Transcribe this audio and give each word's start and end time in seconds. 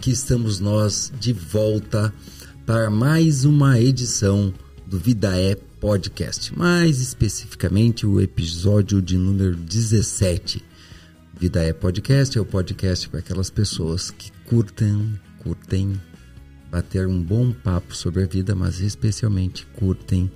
Aqui 0.00 0.12
estamos 0.12 0.60
nós 0.60 1.12
de 1.20 1.30
volta 1.30 2.10
para 2.64 2.88
mais 2.88 3.44
uma 3.44 3.78
edição 3.78 4.50
do 4.86 4.98
Vida 4.98 5.38
é 5.38 5.54
Podcast, 5.54 6.58
mais 6.58 7.02
especificamente 7.02 8.06
o 8.06 8.18
episódio 8.18 9.02
de 9.02 9.18
número 9.18 9.54
17. 9.54 10.64
Vida 11.38 11.62
é 11.62 11.74
Podcast 11.74 12.38
é 12.38 12.40
o 12.40 12.46
podcast 12.46 13.10
para 13.10 13.20
aquelas 13.20 13.50
pessoas 13.50 14.10
que 14.10 14.32
curtem, 14.46 15.20
curtem 15.40 16.00
bater 16.70 17.06
um 17.06 17.22
bom 17.22 17.52
papo 17.52 17.94
sobre 17.94 18.22
a 18.22 18.26
vida, 18.26 18.54
mas 18.54 18.80
especialmente 18.80 19.66
curtem 19.78 20.32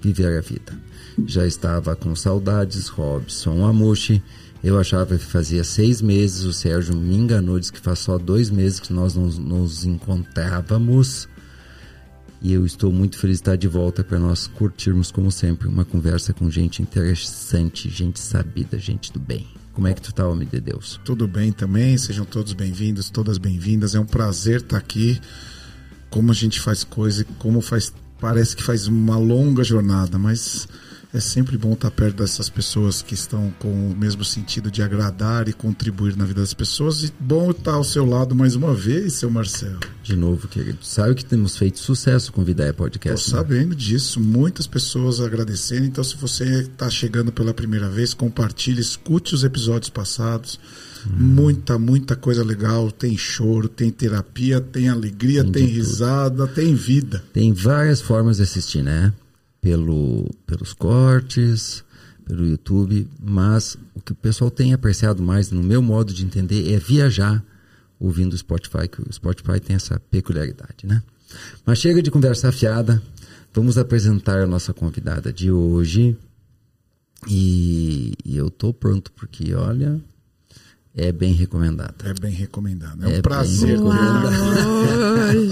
viver 0.00 0.38
a 0.38 0.40
vida. 0.40 0.72
Já 1.26 1.44
estava 1.44 1.96
com 1.96 2.14
saudades, 2.14 2.86
Robson 2.86 3.66
Amushi 3.66 4.22
eu 4.62 4.78
achava 4.78 5.16
que 5.16 5.24
fazia 5.24 5.64
seis 5.64 6.02
meses, 6.02 6.44
o 6.44 6.52
Sérgio 6.52 6.94
me 6.94 7.16
enganou, 7.16 7.58
disse 7.58 7.72
que 7.72 7.80
faz 7.80 8.00
só 8.00 8.18
dois 8.18 8.50
meses 8.50 8.78
que 8.78 8.92
nós 8.92 9.14
nos, 9.14 9.38
nos 9.38 9.84
encontrávamos. 9.84 11.28
E 12.42 12.52
eu 12.52 12.64
estou 12.64 12.92
muito 12.92 13.18
feliz 13.18 13.36
de 13.36 13.42
estar 13.42 13.56
de 13.56 13.68
volta 13.68 14.02
para 14.02 14.18
nós 14.18 14.46
curtirmos, 14.46 15.10
como 15.10 15.30
sempre, 15.30 15.68
uma 15.68 15.84
conversa 15.84 16.32
com 16.32 16.50
gente 16.50 16.82
interessante, 16.82 17.88
gente 17.88 18.18
sabida, 18.18 18.78
gente 18.78 19.12
do 19.12 19.20
bem. 19.20 19.46
Como 19.72 19.86
é 19.86 19.94
que 19.94 20.02
tu 20.02 20.12
tá, 20.12 20.26
homem 20.26 20.48
de 20.48 20.60
Deus? 20.60 21.00
Tudo 21.04 21.28
bem 21.28 21.52
também, 21.52 21.96
sejam 21.96 22.24
todos 22.24 22.52
bem-vindos, 22.52 23.08
todas 23.08 23.38
bem-vindas. 23.38 23.94
É 23.94 24.00
um 24.00 24.06
prazer 24.06 24.60
estar 24.60 24.76
aqui. 24.76 25.20
Como 26.10 26.30
a 26.30 26.34
gente 26.34 26.60
faz 26.60 26.82
coisa, 26.84 27.24
como 27.38 27.60
faz. 27.60 27.92
Parece 28.20 28.56
que 28.56 28.62
faz 28.62 28.86
uma 28.86 29.16
longa 29.16 29.64
jornada, 29.64 30.18
mas 30.18 30.68
é 31.12 31.18
sempre 31.18 31.58
bom 31.58 31.72
estar 31.72 31.90
perto 31.90 32.18
dessas 32.18 32.48
pessoas 32.48 33.02
que 33.02 33.14
estão 33.14 33.52
com 33.58 33.68
o 33.68 33.96
mesmo 33.96 34.24
sentido 34.24 34.70
de 34.70 34.80
agradar 34.80 35.48
e 35.48 35.52
contribuir 35.52 36.16
na 36.16 36.24
vida 36.24 36.40
das 36.40 36.54
pessoas. 36.54 37.02
E 37.02 37.12
bom 37.18 37.50
estar 37.50 37.72
ao 37.72 37.82
seu 37.82 38.06
lado 38.06 38.34
mais 38.34 38.54
uma 38.54 38.72
vez, 38.72 39.14
seu 39.14 39.30
Marcelo. 39.30 39.80
De 40.04 40.14
novo, 40.14 40.46
querido. 40.46 40.78
Sabe 40.82 41.16
que 41.16 41.24
temos 41.24 41.56
feito 41.56 41.80
sucesso 41.80 42.32
com 42.32 42.44
Vida 42.44 42.64
é 42.64 42.72
Podcast. 42.72 43.24
Estou 43.24 43.40
né? 43.40 43.42
sabendo 43.42 43.74
disso. 43.74 44.20
Muitas 44.20 44.68
pessoas 44.68 45.20
agradecendo. 45.20 45.84
Então, 45.84 46.04
se 46.04 46.16
você 46.16 46.62
está 46.62 46.88
chegando 46.88 47.32
pela 47.32 47.52
primeira 47.52 47.88
vez, 47.88 48.14
compartilhe, 48.14 48.80
escute 48.80 49.34
os 49.34 49.42
episódios 49.42 49.90
passados. 49.90 50.60
Hum. 51.04 51.10
Muita, 51.16 51.76
muita 51.76 52.14
coisa 52.14 52.44
legal. 52.44 52.88
Tem 52.92 53.18
choro, 53.18 53.68
tem 53.68 53.90
terapia, 53.90 54.60
tem 54.60 54.88
alegria, 54.88 55.42
tem, 55.42 55.52
tem 55.52 55.66
risada, 55.66 56.46
tem 56.46 56.72
vida. 56.74 57.24
Tem 57.32 57.52
várias 57.52 58.00
formas 58.00 58.36
de 58.36 58.44
assistir, 58.44 58.82
né? 58.84 59.12
Pelo, 59.60 60.28
pelos 60.46 60.72
cortes, 60.72 61.84
pelo 62.24 62.46
YouTube, 62.46 63.08
mas 63.20 63.76
o 63.94 64.00
que 64.00 64.12
o 64.12 64.14
pessoal 64.14 64.50
tem 64.50 64.72
apreciado 64.72 65.22
mais, 65.22 65.50
no 65.50 65.62
meu 65.62 65.82
modo 65.82 66.12
de 66.12 66.24
entender, 66.24 66.72
é 66.72 66.78
viajar 66.78 67.44
ouvindo 67.98 68.32
o 68.32 68.38
Spotify, 68.38 68.88
que 68.88 69.02
o 69.02 69.12
Spotify 69.12 69.60
tem 69.60 69.76
essa 69.76 70.00
peculiaridade, 70.10 70.86
né? 70.86 71.02
Mas 71.64 71.78
chega 71.78 72.02
de 72.02 72.10
conversa 72.10 72.50
fiada, 72.50 73.02
vamos 73.52 73.76
apresentar 73.76 74.40
a 74.40 74.46
nossa 74.46 74.72
convidada 74.72 75.32
de 75.32 75.50
hoje. 75.50 76.16
E, 77.28 78.14
e 78.24 78.36
eu 78.36 78.50
tô 78.50 78.72
pronto, 78.72 79.12
porque 79.12 79.54
olha, 79.54 80.00
é 80.94 81.12
bem 81.12 81.32
recomendada. 81.32 81.94
É 82.04 82.14
bem 82.14 82.32
recomendada. 82.32 83.08
É, 83.08 83.14
é 83.14 83.18
um 83.18 83.22
prazer. 83.22 83.78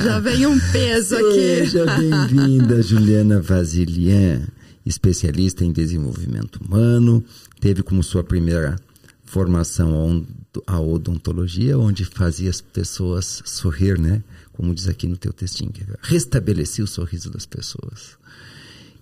já 0.03 0.19
vem 0.19 0.47
um 0.47 0.58
peso 0.72 1.14
aqui. 1.17 1.34
Seja 1.34 1.86
bem-vinda, 1.86 2.82
Juliana 2.82 3.41
Vasilian, 3.41 4.48
especialista 4.84 5.65
em 5.65 5.72
desenvolvimento 5.72 6.56
humano. 6.56 7.25
Teve 7.60 7.82
como 7.82 8.03
sua 8.03 8.25
primeira 8.25 8.77
formação 9.25 10.27
a 10.66 10.81
odontologia, 10.81 11.78
onde 11.78 12.04
fazia 12.04 12.50
as 12.50 12.60
pessoas 12.60 13.43
sorrir, 13.44 13.98
né? 13.98 14.22
Como 14.53 14.75
diz 14.75 14.88
aqui 14.88 15.06
no 15.06 15.16
teu 15.16 15.32
textinho. 15.32 15.72
Restabelecia 16.03 16.82
o 16.82 16.88
sorriso 16.88 17.31
das 17.31 17.47
pessoas. 17.47 18.17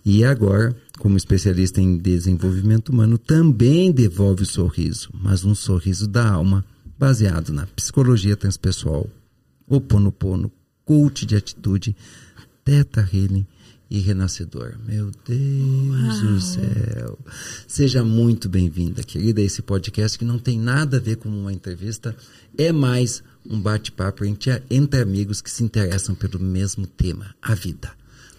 E 0.09 0.25
agora, 0.25 0.72
como 1.00 1.17
especialista 1.17 1.81
em 1.81 1.99
desenvolvimento 1.99 2.91
humano, 2.91 3.19
também 3.19 3.91
devolve 3.91 4.44
o 4.44 4.47
sorriso, 4.47 5.11
mas 5.12 5.44
um 5.44 5.53
sorriso 5.53 6.06
da 6.06 6.31
alma, 6.31 6.65
baseado 6.97 7.53
na 7.53 7.67
psicologia 7.67 8.37
transpessoal, 8.37 9.11
oponopono, 9.66 10.53
coach 10.84 11.27
de 11.27 11.34
atitude, 11.34 11.97
teta 12.65 13.00
healing 13.12 13.45
e 13.91 13.99
renascedor. 13.99 14.77
Meu 14.87 15.11
Deus 15.27 16.22
Uau. 16.22 16.33
do 16.34 16.41
céu. 16.41 17.19
Seja 17.66 18.05
muito 18.05 18.49
bem-vinda, 18.49 19.03
querida, 19.03 19.41
a 19.41 19.45
esse 19.45 19.61
podcast 19.61 20.16
que 20.16 20.25
não 20.25 20.39
tem 20.39 20.56
nada 20.56 20.99
a 20.99 21.00
ver 21.00 21.16
com 21.16 21.28
uma 21.28 21.53
entrevista, 21.53 22.15
é 22.56 22.71
mais 22.71 23.25
um 23.45 23.61
bate-papo 23.61 24.25
entre, 24.25 24.62
entre 24.71 25.00
amigos 25.00 25.41
que 25.41 25.50
se 25.50 25.65
interessam 25.65 26.15
pelo 26.15 26.39
mesmo 26.39 26.87
tema, 26.87 27.34
a 27.43 27.56
vida. 27.56 27.91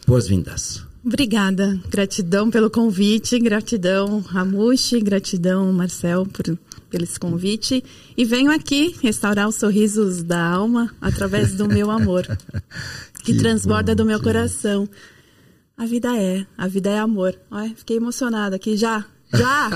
Boas-vindas. 0.08 0.88
Obrigada. 1.08 1.80
Gratidão 1.90 2.52
pelo 2.52 2.70
convite, 2.70 3.40
gratidão 3.40 4.20
Ramushi, 4.20 5.00
gratidão 5.00 5.72
Marcel 5.72 6.26
por, 6.26 6.44
pelo 6.90 7.04
esse 7.06 7.18
convite. 7.18 7.82
E 8.18 8.26
venho 8.26 8.52
aqui 8.52 8.94
restaurar 9.02 9.48
os 9.48 9.56
sorrisos 9.56 10.22
da 10.22 10.46
alma 10.46 10.94
através 11.00 11.56
do 11.56 11.66
meu 11.66 11.90
amor, 11.90 12.26
que, 13.24 13.32
que 13.32 13.38
transborda 13.38 13.94
bom, 13.94 14.04
do 14.04 14.06
meu 14.06 14.18
que... 14.18 14.26
coração. 14.26 14.90
A 15.78 15.86
vida 15.86 16.14
é, 16.18 16.46
a 16.58 16.68
vida 16.68 16.90
é 16.90 17.00
amor. 17.00 17.40
Ai, 17.50 17.74
fiquei 17.74 17.96
emocionada 17.96 18.58
aqui 18.58 18.76
já. 18.76 19.06
Já? 19.34 19.70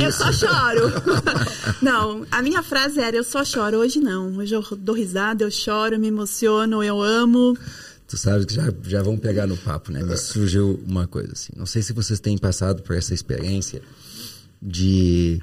É 0.00 0.06
eu 0.06 0.12
só 0.12 0.30
choro. 0.32 0.92
não, 1.82 2.24
a 2.30 2.40
minha 2.40 2.62
frase 2.62 3.00
era: 3.00 3.16
eu 3.16 3.24
só 3.24 3.44
choro. 3.44 3.78
Hoje 3.78 3.98
não. 3.98 4.36
Hoje 4.36 4.54
eu 4.54 4.62
dou 4.76 4.94
risada, 4.94 5.42
eu 5.42 5.50
choro, 5.50 5.98
me 5.98 6.06
emociono, 6.06 6.84
eu 6.84 7.02
amo. 7.02 7.58
Tu 8.12 8.18
sabe 8.18 8.44
que 8.44 8.52
já, 8.52 8.70
já 8.82 9.02
vão 9.02 9.16
pegar 9.16 9.46
no 9.46 9.56
papo, 9.56 9.90
né? 9.90 10.04
Mas 10.04 10.20
surgiu 10.20 10.78
uma 10.86 11.06
coisa 11.06 11.32
assim. 11.32 11.50
Não 11.56 11.64
sei 11.64 11.80
se 11.80 11.94
vocês 11.94 12.20
têm 12.20 12.36
passado 12.36 12.82
por 12.82 12.94
essa 12.94 13.14
experiência 13.14 13.80
de 14.60 15.40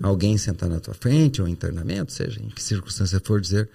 alguém 0.00 0.38
sentar 0.38 0.68
na 0.68 0.78
tua 0.78 0.94
frente 0.94 1.42
ou 1.42 1.48
internamento, 1.48 2.12
seja 2.12 2.40
em 2.40 2.50
que 2.50 2.62
circunstância 2.62 3.18
for, 3.18 3.40
dizer 3.40 3.68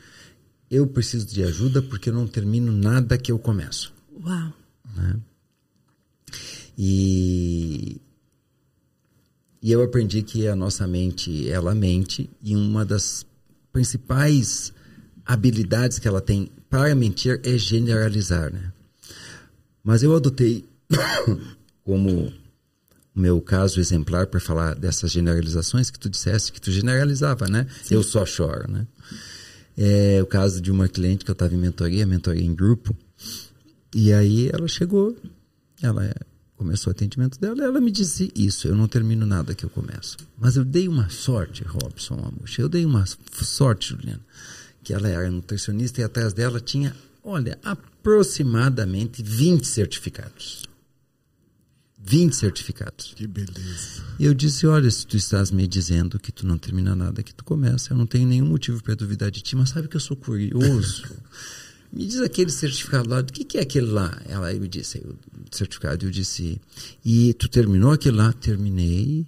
eu 0.72 0.88
preciso 0.88 1.26
de 1.26 1.44
ajuda 1.44 1.82
porque 1.82 2.12
eu 2.12 2.14
não 2.14 2.26
termino 2.26 2.72
nada 2.72 3.18
que 3.18 3.30
eu 3.30 3.38
começo. 3.38 3.94
Uau! 4.26 4.54
Né? 4.96 5.20
E, 6.78 8.00
e 9.62 9.70
eu 9.70 9.84
aprendi 9.84 10.24
que 10.24 10.48
a 10.48 10.56
nossa 10.56 10.88
mente, 10.88 11.50
ela 11.50 11.76
mente 11.76 12.30
e 12.42 12.56
uma 12.56 12.86
das 12.86 13.26
principais 13.74 14.72
habilidades 15.26 16.00
que 16.00 16.08
ela 16.08 16.22
tem 16.22 16.50
para 16.70 16.94
mentir 16.96 17.42
é 17.44 17.58
generalizar, 17.58 18.52
né? 18.54 18.72
Mas 19.84 20.04
eu 20.04 20.16
adotei 20.16 20.68
como 21.84 22.32
meu 23.16 23.42
caso 23.42 23.80
exemplar 23.80 24.28
para 24.28 24.40
falar 24.40 24.76
dessas 24.76 25.12
generalizações 25.12 25.90
que 25.90 26.00
tu 26.00 26.10
disseste 26.10 26.52
que 26.52 26.62
tu 26.62 26.72
generalizava, 26.72 27.48
né? 27.48 27.68
Sim. 27.84 27.96
Eu 27.96 28.04
só 28.04 28.26
choro, 28.26 28.72
né? 28.72 28.88
É 29.78 30.22
o 30.22 30.26
caso 30.26 30.62
de 30.62 30.72
uma 30.72 30.88
cliente 30.88 31.24
que 31.26 31.32
eu 31.32 31.34
estava 31.34 31.54
em 31.54 31.58
mentoria, 31.58 32.06
mentoria 32.06 32.44
em 32.44 32.54
grupo, 32.54 32.96
e 33.96 34.12
aí 34.12 34.50
ela 34.52 34.68
chegou, 34.68 35.16
ela 35.82 36.14
começou 36.58 36.92
o 36.92 36.96
atendimento 36.96 37.40
dela, 37.40 37.58
e 37.58 37.64
ela 37.64 37.80
me 37.80 37.90
disse 37.90 38.30
isso, 38.36 38.68
eu 38.68 38.76
não 38.76 38.88
termino 38.88 39.26
nada 39.26 39.56
que 39.56 39.64
eu 39.64 39.70
começo. 39.70 40.18
Mas 40.38 40.58
eu 40.58 40.66
dei 40.66 40.88
uma 40.88 41.10
sorte, 41.10 41.64
Robson 41.64 42.16
Amuxa, 42.16 42.62
eu 42.62 42.68
dei 42.68 42.86
uma 42.86 43.06
sorte, 43.32 43.92
Juliana, 43.92 44.22
que 44.90 44.94
ela 44.96 45.08
era 45.08 45.30
nutricionista 45.30 46.02
e 46.02 46.04
atrás 46.04 46.34
dela 46.34 46.60
tinha, 46.60 46.96
olha, 47.24 47.60
aproximadamente 47.64 49.22
20 49.22 49.64
certificados. 49.68 50.64
20 52.00 52.36
certificados. 52.36 53.14
Que 53.16 53.28
beleza. 53.28 54.04
E 54.18 54.26
eu 54.26 54.34
disse: 54.34 54.66
Olha, 54.66 54.90
se 54.90 55.06
tu 55.06 55.16
estás 55.16 55.52
me 55.52 55.68
dizendo 55.68 56.20
que 56.20 56.32
tu 56.32 56.48
não 56.48 56.58
termina 56.58 56.96
nada 56.96 57.22
que 57.22 57.36
tu 57.36 57.44
começa, 57.44 57.94
eu 57.94 57.98
não 57.98 58.08
tenho 58.08 58.28
nenhum 58.28 58.48
motivo 58.48 58.82
para 58.82 58.96
duvidar 58.96 59.30
de 59.30 59.42
ti, 59.42 59.56
mas 59.56 59.70
sabe 59.70 59.88
que 59.88 59.96
eu 59.96 60.00
sou 60.00 60.18
curioso. 60.18 61.04
me 61.94 62.08
diz 62.08 62.20
aquele 62.22 62.50
certificado 62.50 63.08
lá, 63.10 63.20
o 63.20 63.26
que, 63.26 63.44
que 63.44 63.60
é 63.60 63.62
aquele 63.62 63.92
lá? 63.92 64.20
Ela 64.26 64.52
me 64.56 64.68
disse, 64.68 64.98
o 64.98 65.16
certificado, 65.52 66.04
eu 66.04 66.10
disse, 66.10 66.60
e 67.06 67.36
tu 67.36 67.48
terminou 67.48 67.92
aquele 67.92 68.18
lá? 68.18 68.34
Terminei. 68.34 69.28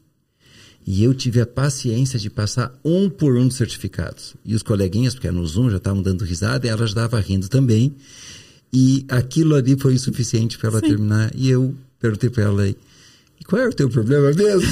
E 0.85 1.03
eu 1.03 1.13
tive 1.13 1.39
a 1.41 1.45
paciência 1.45 2.17
de 2.17 2.29
passar 2.29 2.73
um 2.83 3.09
por 3.09 3.35
um 3.35 3.47
dos 3.47 3.57
certificados. 3.57 4.35
E 4.43 4.55
os 4.55 4.63
coleguinhas, 4.63 5.13
porque 5.13 5.27
era 5.27 5.35
no 5.35 5.45
Zoom, 5.45 5.69
já 5.69 5.77
estavam 5.77 6.01
dando 6.01 6.25
risada, 6.25 6.65
e 6.65 6.69
ela 6.69 6.79
já 6.79 6.85
estava 6.85 7.19
rindo 7.19 7.47
também. 7.47 7.95
E 8.73 9.05
aquilo 9.09 9.55
ali 9.55 9.77
foi 9.79 9.95
o 9.95 9.99
suficiente 9.99 10.57
para 10.57 10.69
ela 10.69 10.79
Sim. 10.79 10.87
terminar. 10.87 11.31
E 11.35 11.49
eu 11.49 11.75
perguntei 11.99 12.29
para 12.29 12.43
ela 12.43 12.67
e 12.67 13.43
qual 13.43 13.59
era 13.61 13.71
o 13.71 13.73
teu 13.73 13.89
problema 13.89 14.31
mesmo? 14.31 14.61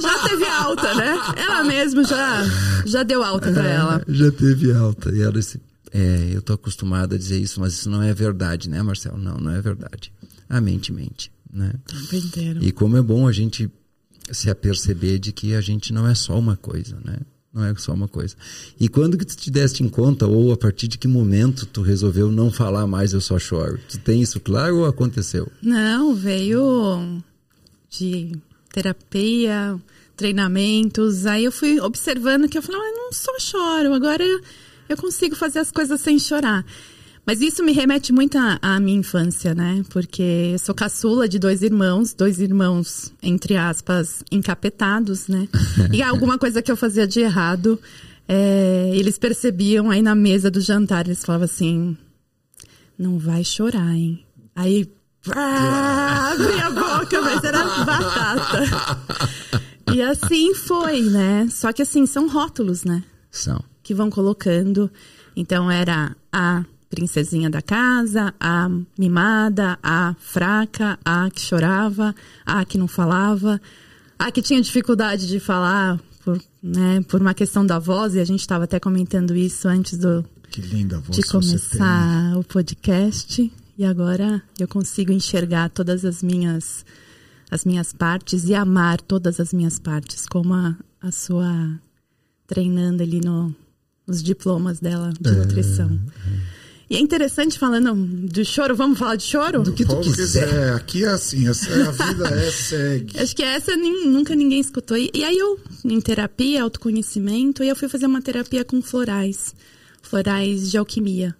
já 0.00 0.28
teve 0.28 0.44
alta, 0.46 0.94
né? 0.94 1.18
Ela 1.36 1.64
mesma 1.64 2.04
já, 2.04 2.44
já 2.86 3.02
deu 3.02 3.22
alta 3.22 3.52
para 3.52 3.68
é, 3.68 3.74
ela. 3.74 4.02
Já 4.08 4.30
teve 4.30 4.72
alta. 4.72 5.10
E 5.10 5.20
ela 5.20 5.32
disse, 5.32 5.60
é, 5.92 6.30
eu 6.32 6.40
tô 6.40 6.52
acostumada 6.52 7.16
a 7.16 7.18
dizer 7.18 7.38
isso, 7.38 7.60
mas 7.60 7.74
isso 7.74 7.90
não 7.90 8.02
é 8.02 8.14
verdade, 8.14 8.70
né, 8.70 8.82
Marcelo? 8.82 9.18
Não, 9.18 9.36
não 9.36 9.50
é 9.50 9.60
verdade. 9.60 10.12
A 10.48 10.60
mente 10.60 10.92
mente, 10.92 11.32
né? 11.52 11.72
E 12.60 12.70
como 12.70 12.96
é 12.96 13.02
bom 13.02 13.26
a 13.26 13.32
gente 13.32 13.68
se 14.30 14.50
aperceber 14.50 15.18
de 15.18 15.32
que 15.32 15.54
a 15.54 15.60
gente 15.60 15.92
não 15.92 16.06
é 16.06 16.14
só 16.14 16.38
uma 16.38 16.56
coisa, 16.56 16.96
né? 17.04 17.18
Não 17.52 17.64
é 17.64 17.74
só 17.76 17.94
uma 17.94 18.06
coisa. 18.06 18.36
E 18.78 18.86
quando 18.86 19.16
que 19.16 19.24
tu 19.24 19.34
te 19.34 19.50
deste 19.50 19.82
em 19.82 19.88
conta, 19.88 20.26
ou 20.26 20.52
a 20.52 20.56
partir 20.56 20.88
de 20.88 20.98
que 20.98 21.08
momento 21.08 21.64
tu 21.64 21.80
resolveu 21.80 22.30
não 22.30 22.50
falar 22.50 22.86
mais 22.86 23.14
eu 23.14 23.20
só 23.20 23.38
choro? 23.38 23.80
Tu 23.88 23.98
tem 23.98 24.20
isso 24.20 24.38
claro 24.38 24.78
ou 24.78 24.84
aconteceu? 24.84 25.50
Não, 25.62 26.14
veio 26.14 27.22
de 27.88 28.32
terapia, 28.70 29.80
treinamentos. 30.14 31.24
Aí 31.24 31.44
eu 31.44 31.52
fui 31.52 31.80
observando 31.80 32.46
que 32.46 32.58
eu 32.58 32.62
falei, 32.62 32.80
ah, 32.80 32.92
não 32.94 33.12
só 33.12 33.32
choro, 33.38 33.94
agora 33.94 34.22
eu 34.88 34.96
consigo 34.96 35.34
fazer 35.34 35.60
as 35.60 35.70
coisas 35.70 36.00
sem 36.00 36.18
chorar. 36.18 36.64
Mas 37.26 37.40
isso 37.40 37.64
me 37.64 37.72
remete 37.72 38.12
muito 38.12 38.38
à, 38.38 38.78
minha 38.78 38.98
infância, 38.98 39.52
né? 39.52 39.82
Porque 39.90 40.50
eu 40.52 40.58
sou 40.60 40.72
caçula 40.72 41.28
de 41.28 41.40
dois 41.40 41.60
irmãos, 41.60 42.14
dois 42.14 42.38
irmãos, 42.38 43.12
entre 43.20 43.56
aspas, 43.56 44.22
encapetados, 44.30 45.26
né? 45.26 45.48
E 45.92 46.02
alguma 46.04 46.38
coisa 46.38 46.62
que 46.62 46.70
eu 46.70 46.76
fazia 46.76 47.04
de 47.04 47.20
errado, 47.20 47.80
é, 48.28 48.92
eles 48.94 49.18
percebiam 49.18 49.90
aí 49.90 50.02
na 50.02 50.14
mesa 50.14 50.48
do 50.50 50.60
jantar, 50.60 51.06
eles 51.06 51.24
falavam 51.24 51.46
assim: 51.46 51.96
não 52.96 53.18
vai 53.18 53.42
chorar, 53.42 53.92
hein? 53.92 54.24
Aí, 54.54 54.88
ah, 55.34 56.30
abri 56.32 56.60
a 56.60 56.70
boca, 56.70 57.20
mas 57.22 57.42
era 57.42 57.64
batata. 57.84 59.66
E 59.94 60.02
assim 60.02 60.52
foi, 60.52 61.00
né? 61.00 61.48
Só 61.48 61.72
que 61.72 61.80
assim, 61.80 62.04
são 62.06 62.28
rótulos, 62.28 62.84
né? 62.84 63.02
São. 63.30 63.64
Que 63.82 63.94
vão 63.94 64.10
colocando. 64.10 64.90
Então 65.34 65.70
era 65.70 66.14
a 66.30 66.64
princesinha 66.96 67.50
da 67.50 67.60
casa, 67.60 68.32
a 68.40 68.70
mimada, 68.98 69.78
a 69.82 70.16
fraca, 70.18 70.98
a 71.04 71.28
que 71.30 71.42
chorava, 71.42 72.14
a 72.44 72.64
que 72.64 72.78
não 72.78 72.88
falava, 72.88 73.60
a 74.18 74.32
que 74.32 74.40
tinha 74.40 74.62
dificuldade 74.62 75.28
de 75.28 75.38
falar 75.38 76.00
por, 76.24 76.40
né, 76.62 77.02
por 77.06 77.20
uma 77.20 77.34
questão 77.34 77.66
da 77.66 77.78
voz, 77.78 78.14
e 78.14 78.20
a 78.20 78.24
gente 78.24 78.40
estava 78.40 78.64
até 78.64 78.80
comentando 78.80 79.36
isso 79.36 79.68
antes 79.68 79.98
do, 79.98 80.24
Que 80.50 80.62
linda 80.62 80.98
voz 80.98 81.18
de 81.18 81.22
começar 81.30 82.38
o 82.38 82.42
podcast. 82.42 83.52
E 83.78 83.84
agora 83.84 84.42
eu 84.58 84.66
consigo 84.66 85.12
enxergar 85.12 85.68
todas 85.68 86.02
as 86.02 86.22
minhas 86.22 86.82
as 87.50 87.64
minhas 87.64 87.92
partes 87.92 88.44
e 88.44 88.54
amar 88.54 89.00
todas 89.00 89.38
as 89.38 89.52
minhas 89.52 89.78
partes, 89.78 90.26
como 90.26 90.54
a, 90.54 90.74
a 91.00 91.12
sua 91.12 91.78
treinando 92.46 93.02
ali 93.02 93.20
no, 93.20 93.54
nos 94.06 94.22
diplomas 94.22 94.80
dela 94.80 95.12
de 95.20 95.30
nutrição. 95.30 96.00
E 96.88 96.94
é 96.96 97.00
interessante 97.00 97.58
falando 97.58 97.92
do 98.28 98.44
choro, 98.44 98.76
vamos 98.76 98.96
falar 98.98 99.16
de 99.16 99.24
choro? 99.24 99.62
Do 99.62 99.72
que 99.72 99.84
tu 99.84 99.96
quiser. 100.00 100.46
quiser. 100.46 100.72
Aqui 100.74 101.04
é 101.04 101.08
assim, 101.08 101.48
essa- 101.48 101.88
a 101.88 101.90
vida 101.90 102.28
é 102.28 102.50
segue. 102.50 103.18
Acho 103.18 103.34
que 103.34 103.42
essa 103.42 103.76
nunca 103.76 104.36
ninguém 104.36 104.60
escutou. 104.60 104.96
E, 104.96 105.10
e 105.12 105.24
aí 105.24 105.36
eu, 105.36 105.58
em 105.84 106.00
terapia, 106.00 106.62
autoconhecimento, 106.62 107.64
e 107.64 107.68
eu 107.68 107.74
fui 107.74 107.88
fazer 107.88 108.06
uma 108.06 108.22
terapia 108.22 108.64
com 108.64 108.80
florais, 108.80 109.52
florais 110.00 110.70
de 110.70 110.78
alquimia. 110.78 111.34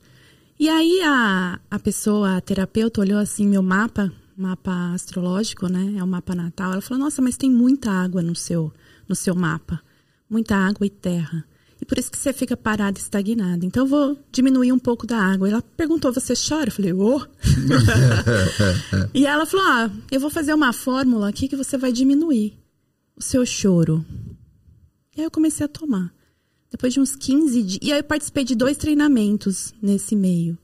E 0.58 0.68
aí 0.68 1.00
a, 1.04 1.60
a 1.70 1.78
pessoa, 1.78 2.36
a 2.36 2.40
terapeuta, 2.40 3.00
olhou 3.00 3.18
assim 3.20 3.46
meu 3.46 3.62
mapa, 3.62 4.10
mapa 4.36 4.92
astrológico, 4.94 5.68
né? 5.68 5.94
É 5.98 6.02
o 6.02 6.08
mapa 6.08 6.34
natal. 6.34 6.72
Ela 6.72 6.80
falou, 6.80 7.04
nossa, 7.04 7.22
mas 7.22 7.36
tem 7.36 7.50
muita 7.50 7.90
água 7.92 8.20
no 8.20 8.34
seu, 8.34 8.72
no 9.08 9.14
seu 9.14 9.34
mapa. 9.34 9.80
Muita 10.28 10.56
água 10.56 10.84
e 10.84 10.90
terra. 10.90 11.44
E 11.80 11.84
por 11.84 11.98
isso 11.98 12.10
que 12.10 12.18
você 12.18 12.32
fica 12.32 12.56
parada, 12.56 12.98
estagnada. 12.98 13.64
Então 13.64 13.84
eu 13.84 13.88
vou 13.88 14.18
diminuir 14.32 14.72
um 14.72 14.78
pouco 14.78 15.06
da 15.06 15.18
água. 15.18 15.48
Ela 15.48 15.62
perguntou, 15.62 16.12
você 16.12 16.34
chora? 16.34 16.68
Eu 16.68 16.72
falei, 16.72 16.92
ô. 16.92 17.20
E 19.12 19.26
ela 19.26 19.46
falou: 19.46 19.66
Ah, 19.66 19.90
eu 20.10 20.20
vou 20.20 20.30
fazer 20.30 20.54
uma 20.54 20.72
fórmula 20.72 21.28
aqui 21.28 21.48
que 21.48 21.56
você 21.56 21.76
vai 21.76 21.92
diminuir 21.92 22.54
o 23.16 23.22
seu 23.22 23.44
choro. 23.44 24.04
E 25.16 25.20
aí 25.20 25.26
eu 25.26 25.30
comecei 25.30 25.64
a 25.64 25.68
tomar. 25.68 26.12
Depois 26.70 26.92
de 26.92 27.00
uns 27.00 27.14
15 27.14 27.62
dias. 27.62 27.78
E 27.82 27.92
aí 27.92 27.98
eu 28.00 28.04
participei 28.04 28.44
de 28.44 28.54
dois 28.54 28.76
treinamentos 28.76 29.72
nesse 29.80 30.14
meio. 30.14 30.58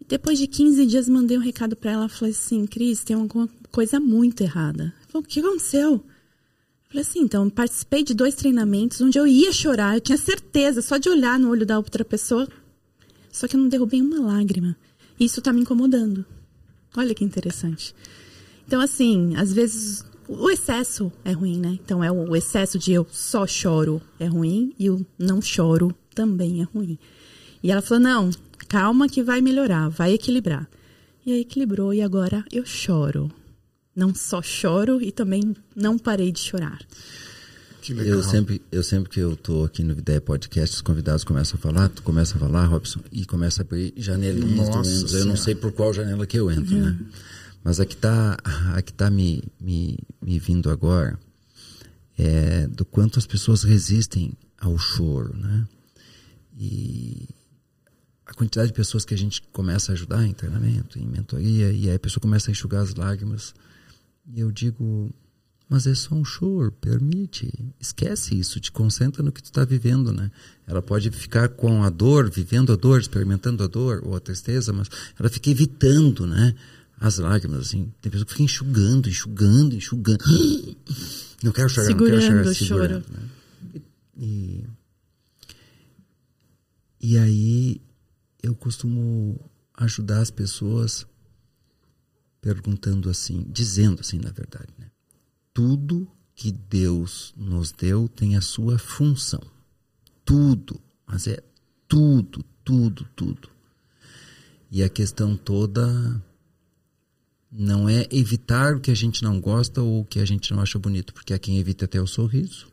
E 0.00 0.04
depois 0.04 0.38
de 0.38 0.46
15 0.46 0.86
dias, 0.86 1.08
mandei 1.08 1.36
um 1.36 1.40
recado 1.40 1.74
pra 1.74 1.92
ela. 1.92 2.08
Falei 2.08 2.32
assim: 2.32 2.66
Cris, 2.66 3.02
tem 3.02 3.16
alguma 3.16 3.48
coisa 3.70 3.98
muito 3.98 4.42
errada. 4.42 4.92
Falou: 5.08 5.24
O 5.24 5.28
que 5.28 5.40
aconteceu? 5.40 6.04
Falei 6.90 7.02
assim: 7.02 7.20
então, 7.20 7.48
participei 7.48 8.02
de 8.02 8.12
dois 8.12 8.34
treinamentos 8.34 9.00
onde 9.00 9.16
eu 9.16 9.26
ia 9.26 9.52
chorar. 9.52 9.94
Eu 9.94 10.00
tinha 10.00 10.18
certeza, 10.18 10.82
só 10.82 10.96
de 10.96 11.08
olhar 11.08 11.38
no 11.38 11.48
olho 11.48 11.64
da 11.64 11.78
outra 11.78 12.04
pessoa. 12.04 12.48
Só 13.30 13.46
que 13.46 13.54
eu 13.54 13.60
não 13.60 13.68
derrubei 13.68 14.02
uma 14.02 14.20
lágrima. 14.20 14.76
Isso 15.18 15.40
tá 15.40 15.52
me 15.52 15.60
incomodando. 15.60 16.26
Olha 16.96 17.14
que 17.14 17.24
interessante. 17.24 17.94
Então, 18.66 18.80
assim, 18.80 19.36
às 19.36 19.52
vezes 19.52 20.04
o 20.26 20.50
excesso 20.50 21.12
é 21.24 21.30
ruim, 21.30 21.58
né? 21.58 21.78
Então, 21.84 22.02
é 22.02 22.10
o 22.10 22.34
excesso 22.34 22.76
de 22.76 22.92
eu 22.92 23.06
só 23.08 23.46
choro 23.46 24.02
é 24.18 24.26
ruim 24.26 24.74
e 24.76 24.90
o 24.90 25.06
não 25.16 25.40
choro 25.40 25.94
também 26.12 26.60
é 26.60 26.64
ruim. 26.64 26.98
E 27.62 27.70
ela 27.70 27.82
falou: 27.82 28.02
não, 28.02 28.30
calma 28.66 29.08
que 29.08 29.22
vai 29.22 29.40
melhorar, 29.40 29.88
vai 29.88 30.12
equilibrar. 30.14 30.68
E 31.24 31.32
aí 31.32 31.40
equilibrou 31.42 31.94
e 31.94 32.02
agora 32.02 32.44
eu 32.50 32.66
choro. 32.66 33.30
Não 33.94 34.14
só 34.14 34.40
choro 34.40 35.02
e 35.02 35.10
também 35.10 35.54
não 35.74 35.98
parei 35.98 36.30
de 36.30 36.40
chorar. 36.40 36.78
Que 37.80 37.94
legal. 37.94 38.18
Eu 38.18 38.22
sempre, 38.22 38.62
eu 38.70 38.82
sempre 38.82 39.10
que 39.10 39.20
eu 39.20 39.36
tô 39.36 39.64
aqui 39.64 39.82
no 39.82 39.92
Ideia 39.92 40.20
Podcast, 40.20 40.76
os 40.76 40.82
convidados 40.82 41.24
começam 41.24 41.58
a 41.58 41.62
falar, 41.62 41.88
tu 41.88 42.02
começa 42.02 42.36
a 42.36 42.38
falar, 42.38 42.66
Robson, 42.66 43.00
e 43.10 43.24
começa 43.24 43.62
a 43.62 43.64
abrir 43.64 43.94
janelinhas. 43.96 44.68
Nossa 44.68 45.16
eu 45.16 45.24
não 45.24 45.36
sei 45.36 45.54
por 45.54 45.72
qual 45.72 45.92
janela 45.92 46.26
que 46.26 46.38
eu 46.38 46.50
entro, 46.50 46.76
né? 46.76 46.98
Mas 47.64 47.80
a 47.80 47.86
que 47.86 47.96
tá, 47.96 48.38
a 48.74 48.82
que 48.82 48.92
tá 48.92 49.10
me, 49.10 49.42
me, 49.60 49.98
me 50.20 50.38
vindo 50.38 50.70
agora 50.70 51.18
é 52.18 52.66
do 52.66 52.84
quanto 52.84 53.18
as 53.18 53.26
pessoas 53.26 53.62
resistem 53.62 54.32
ao 54.58 54.76
choro, 54.78 55.34
né? 55.36 55.66
E 56.58 57.28
a 58.26 58.34
quantidade 58.34 58.68
de 58.68 58.74
pessoas 58.74 59.04
que 59.04 59.14
a 59.14 59.18
gente 59.18 59.42
começa 59.52 59.90
a 59.90 59.94
ajudar 59.94 60.26
em 60.26 60.32
treinamento, 60.32 60.98
em 60.98 61.06
mentoria, 61.06 61.72
e 61.72 61.88
aí 61.88 61.94
a 61.94 61.98
pessoa 61.98 62.20
começa 62.20 62.50
a 62.50 62.52
enxugar 62.52 62.82
as 62.82 62.94
lágrimas. 62.94 63.54
E 64.26 64.40
eu 64.40 64.50
digo, 64.52 65.12
mas 65.68 65.86
é 65.86 65.94
só 65.94 66.14
um 66.14 66.24
choro, 66.24 66.72
permite. 66.72 67.52
Esquece 67.78 68.36
isso, 68.38 68.58
te 68.58 68.72
concentra 68.72 69.22
no 69.22 69.30
que 69.30 69.40
tu 69.40 69.46
está 69.46 69.64
vivendo, 69.64 70.12
né? 70.12 70.30
Ela 70.66 70.82
pode 70.82 71.10
ficar 71.12 71.48
com 71.48 71.82
a 71.84 71.90
dor, 71.90 72.28
vivendo 72.30 72.72
a 72.72 72.76
dor, 72.76 73.00
experimentando 73.00 73.62
a 73.62 73.66
dor 73.66 74.02
ou 74.04 74.16
a 74.16 74.20
tristeza, 74.20 74.72
mas 74.72 74.88
ela 75.18 75.28
fica 75.28 75.48
evitando, 75.48 76.26
né? 76.26 76.54
As 76.98 77.18
lágrimas, 77.18 77.60
assim. 77.60 77.92
Tem 78.00 78.10
pessoa 78.10 78.26
que 78.26 78.32
fica 78.32 78.42
enxugando, 78.42 79.08
enxugando, 79.08 79.74
enxugando. 79.76 80.24
Não 81.42 81.52
quero 81.52 81.70
chorar, 81.70 81.88
não 81.88 81.96
quero 81.96 82.20
Segurando 82.20 82.42
chorar, 82.42 82.54
segurando. 82.54 83.04
choro. 83.06 83.14
Né? 83.72 83.80
E, 84.18 84.64
e 87.00 87.16
aí 87.16 87.80
eu 88.42 88.54
costumo 88.54 89.40
ajudar 89.78 90.20
as 90.20 90.30
pessoas 90.30 91.06
perguntando 92.40 93.10
assim, 93.10 93.46
dizendo 93.48 94.00
assim, 94.00 94.18
na 94.18 94.30
verdade, 94.30 94.72
né? 94.78 94.90
Tudo 95.52 96.10
que 96.34 96.50
Deus 96.50 97.34
nos 97.36 97.70
deu 97.72 98.08
tem 98.08 98.36
a 98.36 98.40
sua 98.40 98.78
função. 98.78 99.42
Tudo, 100.24 100.80
mas 101.06 101.26
é 101.26 101.42
tudo, 101.86 102.44
tudo, 102.64 103.06
tudo. 103.14 103.50
E 104.70 104.82
a 104.82 104.88
questão 104.88 105.36
toda 105.36 106.22
não 107.50 107.88
é 107.88 108.06
evitar 108.10 108.76
o 108.76 108.80
que 108.80 108.90
a 108.90 108.94
gente 108.94 109.22
não 109.22 109.40
gosta 109.40 109.82
ou 109.82 110.00
o 110.00 110.04
que 110.04 110.20
a 110.20 110.24
gente 110.24 110.52
não 110.52 110.62
acha 110.62 110.78
bonito, 110.78 111.12
porque 111.12 111.34
há 111.34 111.38
quem 111.38 111.58
evita 111.58 111.84
até 111.84 112.00
o 112.00 112.06
sorriso. 112.06 112.68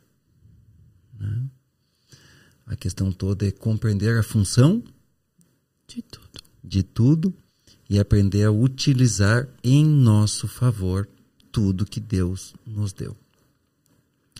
né? 1.19 1.49
A 2.67 2.75
questão 2.75 3.11
toda 3.11 3.47
é 3.47 3.51
compreender 3.51 4.17
a 4.17 4.23
função 4.23 4.83
De 5.87 6.01
tudo. 6.01 6.39
de 6.63 6.83
tudo 6.83 7.33
e 7.89 7.99
aprender 7.99 8.43
a 8.43 8.51
utilizar 8.51 9.47
em 9.63 9.85
nosso 9.85 10.47
favor 10.47 11.07
tudo 11.51 11.85
que 11.85 11.99
Deus 11.99 12.53
nos 12.65 12.93
deu. 12.93 13.15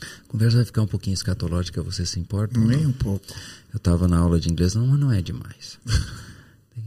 A 0.01 0.27
conversa 0.27 0.57
vai 0.57 0.65
ficar 0.65 0.81
um 0.83 0.87
pouquinho 0.87 1.15
escatológica, 1.15 1.81
você 1.81 2.05
se 2.05 2.19
importa? 2.19 2.59
Nem 2.59 2.83
não? 2.83 2.89
um 2.89 2.93
pouco. 2.93 3.25
Eu 3.73 3.77
estava 3.77 4.07
na 4.07 4.17
aula 4.17 4.39
de 4.39 4.49
inglês, 4.49 4.75
não, 4.75 4.85
mas 4.85 4.99
não 4.99 5.11
é 5.11 5.21
demais. 5.21 5.79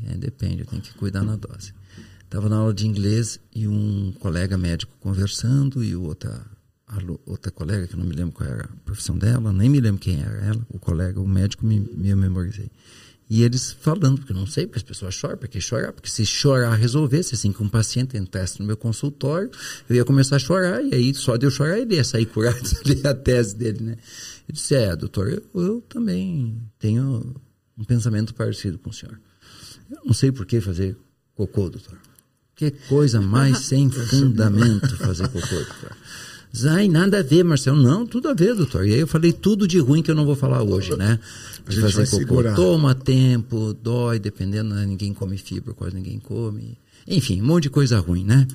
É, 0.07 0.17
depende, 0.17 0.61
eu 0.61 0.67
tenho 0.67 0.81
que 0.81 0.95
cuidar 0.95 1.25
na 1.25 1.35
dose. 1.35 1.75
Estava 2.23 2.49
na 2.49 2.57
aula 2.57 2.73
de 2.73 2.87
inglês 2.87 3.40
e 3.52 3.67
um 3.67 4.12
colega 4.21 4.57
médico 4.57 4.93
conversando 5.00 5.83
e 5.83 5.97
outra, 5.97 6.47
outra 7.26 7.50
colega, 7.50 7.88
que 7.88 7.95
eu 7.95 7.99
não 7.99 8.07
me 8.07 8.14
lembro 8.14 8.33
qual 8.33 8.49
era 8.49 8.64
a 8.64 8.76
profissão 8.85 9.19
dela, 9.19 9.52
nem 9.52 9.69
me 9.69 9.81
lembro 9.81 10.00
quem 10.00 10.21
era 10.21 10.45
ela, 10.45 10.67
o 10.69 10.79
colega, 10.79 11.21
o 11.21 11.26
médico, 11.26 11.67
me, 11.67 11.81
me 11.81 12.14
memorizei. 12.14 12.71
E 13.30 13.44
eles 13.44 13.70
falando, 13.70 14.18
porque 14.18 14.32
eu 14.32 14.37
não 14.37 14.44
sei, 14.44 14.66
porque 14.66 14.80
as 14.80 14.82
pessoas 14.82 15.14
choram, 15.14 15.38
porque 15.38 15.60
chorar, 15.60 15.92
porque 15.92 16.10
se 16.10 16.26
chorar 16.26 16.75
resolvesse, 16.75 17.37
assim, 17.37 17.52
que 17.52 17.62
um 17.62 17.68
paciente 17.68 18.16
entrasse 18.16 18.58
no 18.58 18.66
meu 18.66 18.76
consultório, 18.76 19.49
eu 19.88 19.94
ia 19.94 20.04
começar 20.04 20.34
a 20.34 20.38
chorar, 20.40 20.82
e 20.82 20.92
aí 20.92 21.14
só 21.14 21.37
de 21.37 21.46
eu 21.46 21.50
chorar 21.50 21.78
ele 21.78 21.94
ia 21.94 22.02
sair 22.02 22.26
curado, 22.26 22.58
ali 22.84 23.00
a 23.06 23.14
tese 23.14 23.54
dele, 23.54 23.84
né? 23.84 23.96
Eu 24.49 24.52
disse, 24.52 24.75
é, 24.75 24.96
doutor, 24.96 25.28
eu, 25.28 25.44
eu 25.54 25.80
também 25.82 26.60
tenho 26.76 27.37
um 27.78 27.84
pensamento 27.84 28.34
parecido 28.34 28.80
com 28.80 28.90
o 28.90 28.92
senhor. 28.92 29.20
Eu 29.88 29.99
não 30.06 30.12
sei 30.12 30.32
por 30.32 30.44
que 30.44 30.60
fazer 30.60 30.96
cocô, 31.37 31.70
doutor. 31.70 31.99
Que 32.56 32.72
coisa 32.88 33.20
mais 33.20 33.58
sem 33.66 33.88
fundamento 33.88 34.96
fazer 34.96 35.28
cocô, 35.28 35.54
doutor. 35.54 35.96
Ai, 36.66 36.88
nada 36.88 37.21
a 37.21 37.23
ver, 37.23 37.45
Marcelo. 37.45 37.80
Não, 37.80 38.04
tudo 38.07 38.28
a 38.28 38.35
ver, 38.35 38.54
doutor. 38.54 38.87
E 38.87 38.92
aí 38.95 39.00
eu 39.00 39.07
falei 39.07 39.33
tudo 39.33 39.69
de 39.69 39.78
ruim 39.78 40.02
que 40.02 40.11
eu 40.11 40.14
não 40.14 40.26
vou 40.26 40.35
falar 40.35 40.62
hoje, 40.62 40.97
né? 40.97 41.19
De 41.69 41.80
fazer 41.80 42.04
cocô. 42.07 42.16
segurar. 42.16 42.54
Toma 42.54 42.95
tempo, 42.95 43.73
dói, 43.83 44.19
dependendo, 44.19 44.75
né? 44.75 44.85
ninguém 44.85 45.14
come 45.14 45.38
fibra, 45.38 45.73
quase 45.75 45.95
ninguém 45.95 46.19
come. 46.19 46.76
Enfim, 47.07 47.40
um 47.40 47.45
monte 47.47 47.64
de 47.64 47.71
coisa 47.71 47.99
ruim, 48.00 48.25
né? 48.25 48.47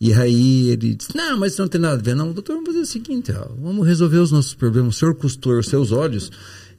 E 0.00 0.12
aí 0.14 0.70
ele 0.70 0.94
disse, 0.94 1.14
não, 1.16 1.38
mas 1.38 1.52
isso 1.52 1.62
não 1.62 1.68
tem 1.68 1.80
nada 1.80 1.94
a 1.94 2.02
ver. 2.02 2.16
Não, 2.16 2.32
doutor, 2.32 2.54
vamos 2.54 2.68
fazer 2.70 2.80
o 2.80 2.86
seguinte, 2.86 3.30
ó, 3.32 3.46
vamos 3.62 3.86
resolver 3.86 4.18
os 4.18 4.32
nossos 4.32 4.54
problemas. 4.54 4.96
O 4.96 4.98
senhor 4.98 5.14
costura 5.14 5.60
os 5.60 5.66
seus 5.66 5.92
olhos 5.92 6.30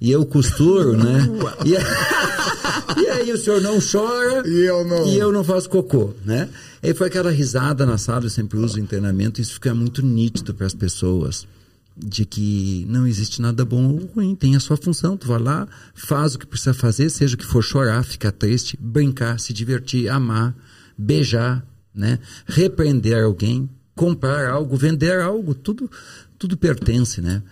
e 0.02 0.12
eu 0.12 0.26
costuro, 0.26 0.98
né? 0.98 1.28
E, 1.66 1.78
aí- 1.78 1.84
e 2.98 3.08
aí 3.08 3.32
o 3.32 3.38
senhor 3.38 3.62
não 3.62 3.80
chora 3.80 4.48
E 4.48 4.66
eu 4.66 4.86
não. 4.86 5.08
e 5.08 5.18
eu 5.18 5.32
não 5.32 5.44
faço 5.44 5.70
cocô, 5.70 6.14
né? 6.26 6.50
Aí 6.82 6.94
foi 6.94 7.08
aquela 7.08 7.32
risada 7.32 7.86
na 7.86 7.98
sala, 7.98 8.26
eu 8.26 8.30
sempre 8.30 8.58
uso 8.58 8.80
em 8.80 8.86
treinamento, 8.86 9.40
isso 9.42 9.54
fica 9.54 9.74
muito 9.74 10.02
nítido 10.06 10.54
para 10.54 10.68
as 10.68 10.74
pessoas. 10.74 11.48
De 11.96 12.26
que 12.26 12.88
não 12.90 13.06
existe 13.06 13.40
nada 13.40 13.64
bom 13.64 13.86
ou 13.88 14.06
ruim, 14.08 14.34
tem 14.36 14.56
a 14.56 14.60
sua 14.60 14.76
função. 14.76 15.16
Tu 15.16 15.28
vai 15.28 15.40
lá, 15.40 15.68
faz 15.94 16.34
o 16.34 16.40
que 16.40 16.48
precisa 16.48 16.74
fazer, 16.74 17.10
seja 17.12 17.36
o 17.36 17.38
que 17.38 17.46
for 17.46 17.62
chorar, 17.62 18.04
ficar 18.04 18.32
triste, 18.32 18.76
brincar, 18.82 19.40
se 19.40 19.54
divertir, 19.54 20.10
amar, 20.10 20.56
beijar, 20.98 21.64
né? 21.94 22.18
repreender 22.48 23.24
alguém, 23.24 23.70
comprar 23.96 24.50
algo, 24.50 24.76
vender 24.76 25.20
algo, 25.22 25.54
tudo, 25.54 25.88
tudo 26.40 26.58
pertence, 26.58 27.22
né? 27.22 27.44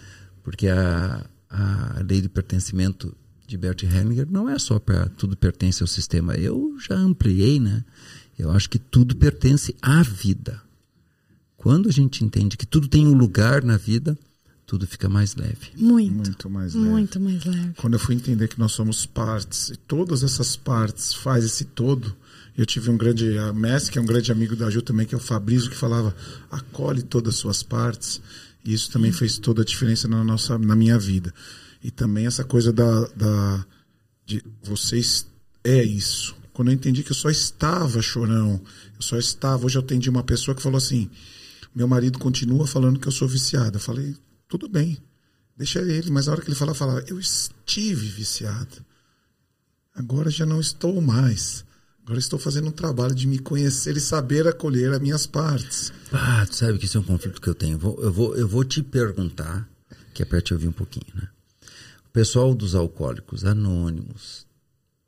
Porque 0.43 0.67
a, 0.67 1.24
a 1.48 2.01
lei 2.03 2.19
do 2.19 2.29
pertencimento 2.29 3.15
de 3.51 3.58
Bert 3.58 3.84
Hellinger 3.84 4.25
não 4.31 4.50
é 4.50 4.58
só 4.58 4.79
para 4.79 5.10
tudo 5.10 5.36
pertence 5.36 5.84
ao 5.84 5.88
sistema. 5.88 6.36
Eu 6.36 6.77
já 6.79 6.96
ampliei, 6.96 7.60
né? 7.60 7.84
Eu 8.39 8.50
acho 8.50 8.70
que 8.70 8.79
tudo 8.79 9.13
pertence 9.13 9.75
à 9.81 10.01
vida. 10.01 10.62
Quando 11.58 11.89
a 11.89 11.91
gente 11.91 12.24
entende 12.24 12.55
que 12.55 12.65
tudo 12.65 12.88
tem 12.88 13.05
um 13.05 13.13
lugar 13.13 13.62
na 13.62 13.75
vida, 13.75 14.17
tudo 14.65 14.88
fica 14.88 15.10
mais 15.10 15.36
leve. 15.36 15.67
Muito. 15.75 16.13
Muito 16.13 16.50
mais 16.50 16.74
leve. 16.74 16.89
Muito 16.89 17.20
mais 17.20 17.43
leve. 17.43 17.74
Quando 17.75 17.93
eu 17.96 18.00
fui 18.00 18.15
entender 18.15 18.48
que 18.48 18.58
nós 18.58 18.72
somos 18.72 19.05
partes, 19.05 19.70
e 19.70 19.75
todas 19.75 20.24
essas 20.24 20.55
partes 20.55 21.13
faz 21.13 21.43
esse 21.43 21.65
todo, 21.65 22.15
eu 22.58 22.65
tive 22.65 22.89
um 22.89 22.96
grande, 22.96 23.38
a 23.38 23.51
Messi, 23.51 23.91
que 23.91 24.00
é 24.00 24.01
um 24.01 24.05
grande 24.05 24.31
amigo 24.31 24.55
da 24.55 24.70
Ju 24.70 24.81
também, 24.81 25.05
que 25.05 25.13
é 25.13 25.17
o 25.17 25.22
Fabrício, 25.22 25.70
que 25.70 25.75
falava, 25.75 26.15
acolhe 26.50 27.01
todas 27.01 27.34
as 27.34 27.39
suas 27.41 27.62
partes, 27.62 28.22
e 28.63 28.74
isso 28.74 28.89
também 28.89 29.12
fez 29.12 29.38
toda 29.38 29.62
a 29.62 29.65
diferença 29.65 30.08
na, 30.08 30.24
nossa, 30.24 30.58
na 30.58 30.75
minha 30.75 30.98
vida. 30.98 31.34
E 31.83 31.89
também 31.91 32.25
essa 32.25 32.43
coisa 32.43 32.71
da, 32.71 33.05
da 33.09 33.65
de 34.25 34.43
vocês 34.63 35.25
é 35.63 35.83
isso. 35.83 36.35
Quando 36.53 36.67
eu 36.69 36.73
entendi 36.75 37.01
que 37.03 37.11
eu 37.11 37.15
só 37.15 37.29
estava 37.29 38.01
chorão, 38.01 38.61
eu 38.95 39.01
só 39.01 39.17
estava, 39.17 39.65
hoje 39.65 39.77
eu 39.77 39.81
atendi 39.81 40.09
uma 40.09 40.23
pessoa 40.23 40.53
que 40.55 40.61
falou 40.61 40.77
assim, 40.77 41.09
meu 41.73 41.88
marido 41.88 42.19
continua 42.19 42.67
falando 42.67 43.00
que 43.00 43.07
eu 43.07 43.11
sou 43.11 43.27
viciada. 43.27 43.77
Eu 43.77 43.81
falei, 43.81 44.15
tudo 44.47 44.67
bem, 44.69 44.97
deixa 45.57 45.79
ele. 45.81 46.11
Mas 46.11 46.27
a 46.27 46.33
hora 46.33 46.41
que 46.41 46.50
ele 46.50 46.55
fala, 46.55 46.73
fala, 46.75 47.03
eu 47.07 47.19
estive 47.19 48.05
viciado. 48.07 48.85
Agora 49.95 50.29
já 50.29 50.45
não 50.45 50.59
estou 50.59 51.01
mais. 51.01 51.65
Agora 52.03 52.19
estou 52.19 52.39
fazendo 52.39 52.67
um 52.67 52.71
trabalho 52.71 53.13
de 53.15 53.27
me 53.27 53.39
conhecer 53.39 53.95
e 53.95 54.01
saber 54.01 54.47
acolher 54.47 54.91
as 54.91 55.00
minhas 55.00 55.25
partes. 55.25 55.91
Ah, 56.11 56.45
tu 56.45 56.55
sabe 56.55 56.77
que 56.77 56.85
isso 56.85 56.97
é 56.97 57.01
um 57.01 57.03
conflito 57.03 57.39
que 57.41 57.47
eu 57.47 57.55
tenho. 57.55 57.77
Vou- 57.77 57.97
Eu 58.01 58.11
vou, 58.11 58.35
eu 58.35 58.47
vou 58.47 58.63
te 58.63 58.81
perguntar, 58.83 59.67
que 60.13 60.21
é 60.21 60.25
para 60.25 60.41
te 60.41 60.53
ouvir 60.53 60.67
um 60.67 60.71
pouquinho, 60.73 61.05
né? 61.15 61.27
O 62.11 62.13
pessoal 62.13 62.53
dos 62.53 62.75
alcoólicos 62.75 63.45
anônimos, 63.45 64.45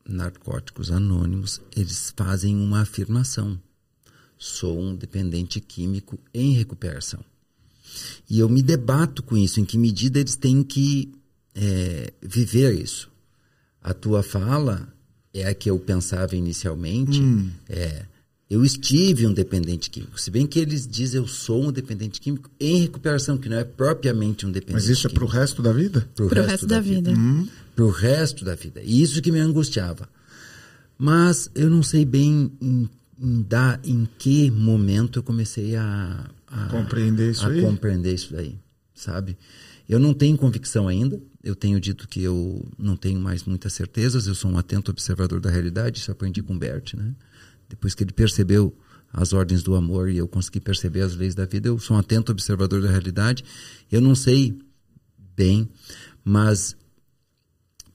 narcóticos 0.07 0.89
anônimos, 0.89 1.59
eles 1.75 2.13
fazem 2.15 2.55
uma 2.55 2.79
afirmação. 2.79 3.59
Sou 4.37 4.79
um 4.79 4.95
dependente 4.95 5.59
químico 5.59 6.17
em 6.33 6.53
recuperação. 6.53 7.19
E 8.29 8.39
eu 8.39 8.47
me 8.47 8.63
debato 8.63 9.21
com 9.21 9.35
isso, 9.35 9.59
em 9.59 9.65
que 9.65 9.77
medida 9.77 10.17
eles 10.17 10.37
têm 10.37 10.63
que 10.63 11.13
é, 11.53 12.13
viver 12.21 12.73
isso. 12.73 13.11
A 13.81 13.93
tua 13.93 14.23
fala 14.23 14.87
é 15.33 15.45
a 15.45 15.53
que 15.53 15.69
eu 15.69 15.77
pensava 15.77 16.37
inicialmente. 16.37 17.19
É, 17.67 18.05
eu 18.53 18.63
estive 18.63 19.25
um 19.25 19.33
dependente 19.33 19.89
químico. 19.89 20.19
Se 20.21 20.29
bem 20.29 20.45
que 20.45 20.59
eles 20.59 20.85
dizem 20.85 21.19
eu 21.19 21.27
sou 21.27 21.63
um 21.65 21.71
dependente 21.71 22.21
químico 22.21 22.51
em 22.59 22.81
recuperação, 22.81 23.35
que 23.35 23.49
não 23.49 23.57
é 23.57 23.63
propriamente 23.63 24.45
um 24.45 24.51
dependente 24.51 24.73
Mas 24.75 24.89
isso 24.89 25.07
é 25.07 25.09
químico. 25.09 25.25
pro 25.25 25.39
resto 25.39 25.61
da 25.63 25.73
vida? 25.73 26.07
Pro 26.15 26.27
Pro 26.27 26.43
resto 26.43 26.67
da 26.67 26.79
vida. 26.79 27.11
Pro 27.75 27.89
resto 27.89 28.45
da 28.45 28.53
vida. 28.53 28.79
E 28.83 29.01
isso 29.01 29.19
que 29.23 29.31
me 29.31 29.39
angustiava. 29.39 30.07
Mas 30.97 31.49
eu 31.55 31.67
não 31.67 31.81
sei 31.81 32.05
bem 32.05 32.51
em, 32.61 32.87
em, 33.19 33.41
dar, 33.41 33.79
em 33.83 34.07
que 34.19 34.51
momento 34.51 35.17
eu 35.17 35.23
comecei 35.23 35.75
a, 35.75 36.29
a 36.47 36.67
Compreender 36.67 37.31
isso 37.31 37.43
a 37.45 37.49
aí? 37.49 37.59
compreender 37.61 38.13
isso 38.13 38.31
daí, 38.33 38.55
sabe? 38.93 39.35
Eu 39.89 39.99
não 39.99 40.13
tenho 40.13 40.37
convicção 40.37 40.87
ainda. 40.87 41.19
Eu 41.43 41.55
tenho 41.55 41.79
dito 41.79 42.07
que 42.07 42.21
eu 42.21 42.65
não 42.77 42.95
tenho 42.95 43.19
mais 43.19 43.43
muitas 43.45 43.73
certezas. 43.73 44.27
Eu 44.27 44.35
sou 44.35 44.51
um 44.51 44.57
atento 44.59 44.91
observador 44.91 45.41
da 45.41 45.49
realidade. 45.49 45.99
Isso 45.99 46.11
aprendi 46.11 46.41
com 46.43 46.53
o 46.53 46.57
Bert, 46.57 46.93
né? 46.93 47.13
Depois 47.73 47.95
que 47.95 48.03
ele 48.03 48.13
percebeu 48.13 48.71
as 49.11 49.33
ordens 49.33 49.63
do 49.63 49.73
amor 49.73 50.07
e 50.07 50.17
eu 50.17 50.27
consegui 50.27 50.59
perceber 50.59 51.01
as 51.01 51.15
leis 51.15 51.33
da 51.33 51.43
vida, 51.43 51.69
eu 51.69 51.79
sou 51.79 51.97
um 51.97 51.99
atento 51.99 52.31
observador 52.31 52.83
da 52.83 52.89
realidade. 52.89 53.43
Eu 53.91 53.99
não 53.99 54.13
sei 54.13 54.59
bem, 55.35 55.67
mas, 56.23 56.77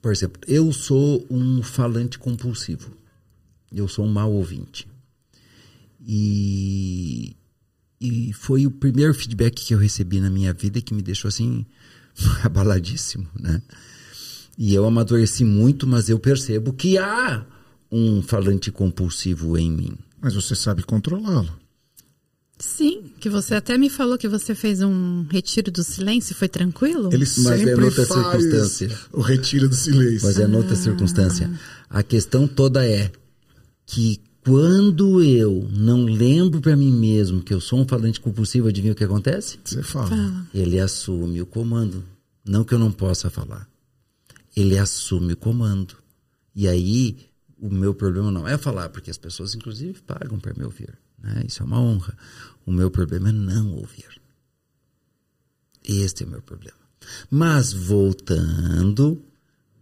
por 0.03 0.11
exemplo, 0.11 0.41
eu 0.49 0.73
sou 0.73 1.25
um 1.31 1.63
falante 1.63 2.19
compulsivo. 2.19 2.91
Eu 3.71 3.87
sou 3.87 4.05
um 4.05 4.11
mau 4.11 4.33
ouvinte. 4.33 4.89
E, 6.05 7.37
e 8.01 8.33
foi 8.33 8.67
o 8.67 8.71
primeiro 8.73 9.15
feedback 9.15 9.65
que 9.65 9.73
eu 9.73 9.79
recebi 9.79 10.19
na 10.19 10.29
minha 10.29 10.53
vida 10.53 10.81
que 10.81 10.93
me 10.93 11.03
deixou 11.03 11.29
assim 11.29 11.65
abaladíssimo, 12.43 13.29
né? 13.39 13.63
E 14.59 14.75
eu 14.75 14.85
amadureci 14.85 15.45
muito, 15.45 15.87
mas 15.87 16.09
eu 16.09 16.19
percebo 16.19 16.73
que 16.73 16.99
há 16.99 17.47
um 17.91 18.23
falante 18.23 18.71
compulsivo 18.71 19.57
em 19.57 19.71
mim. 19.71 19.99
Mas 20.21 20.35
você 20.35 20.55
sabe 20.55 20.83
controlá-lo. 20.83 21.53
Sim, 22.59 23.05
que 23.21 23.31
você 23.31 23.55
até 23.55 23.79
me 23.79 23.89
falou 23.89 24.19
que 24.19 24.27
você 24.27 24.53
fez 24.53 24.83
um 24.83 25.25
retiro 25.31 25.71
do 25.71 25.85
silêncio, 25.85 26.35
foi 26.35 26.49
tranquilo? 26.49 27.09
Ele 27.13 27.25
Mas 27.25 27.39
é 27.47 27.57
sempre 27.59 27.77
noutra 27.77 28.05
faz 28.05 28.21
circunstância. 28.21 28.99
o 29.13 29.21
retiro 29.21 29.69
do 29.69 29.77
silêncio. 29.77 30.27
Mas 30.27 30.41
é 30.41 30.47
noutra 30.47 30.75
circunstância. 30.75 31.51
A 31.89 32.03
questão 32.03 32.49
toda 32.49 32.85
é 32.85 33.13
que 33.87 34.21
quando 34.45 35.23
eu 35.23 35.69
não 35.71 36.03
lembro 36.05 36.61
para 36.61 36.77
mim 36.77 36.91
mesmo 36.91 37.43
que 37.43 37.55
eu 37.55 37.61
sou 37.61 37.81
um 37.81 37.87
falante 37.87 38.21
compulsivo, 38.21 38.67
adivinha 38.67 38.93
o 38.93 38.97
que 38.97 39.05
acontece? 39.05 39.59
Você 39.65 39.83
fala. 39.83 40.09
Fala. 40.09 40.47
Ele 40.53 40.81
assume 40.81 41.41
o 41.41 41.47
comando. 41.47 42.03
Não 42.45 42.65
que 42.65 42.75
eu 42.75 42.79
não 42.79 42.91
possa 42.91 43.31
falar. 43.31 43.69
Ele 44.57 44.77
assume 44.77 45.35
o 45.35 45.37
comando. 45.37 45.95
E 46.57 46.67
aí, 46.67 47.28
o 47.61 47.71
meu 47.71 47.95
problema 47.95 48.31
não 48.31 48.47
é 48.47 48.57
falar, 48.57 48.89
porque 48.89 49.11
as 49.11 49.19
pessoas, 49.19 49.55
inclusive, 49.55 50.01
pagam 50.03 50.39
para 50.39 50.55
me 50.55 50.65
ouvir. 50.65 50.97
Né? 51.19 51.45
Isso 51.47 51.63
é 51.63 51.67
uma 51.67 51.81
honra. 51.81 52.17
O 52.65 52.73
meu 52.73 52.91
problema 52.91 53.31
é 53.31 53.33
não 53.33 53.75
ouvir. 53.75 54.21
Este 55.85 56.25
é 56.25 56.27
o 56.27 56.31
meu 56.31 56.43
problema. 56.43 56.79
Mas, 57.31 57.73
voltando, 57.73 59.23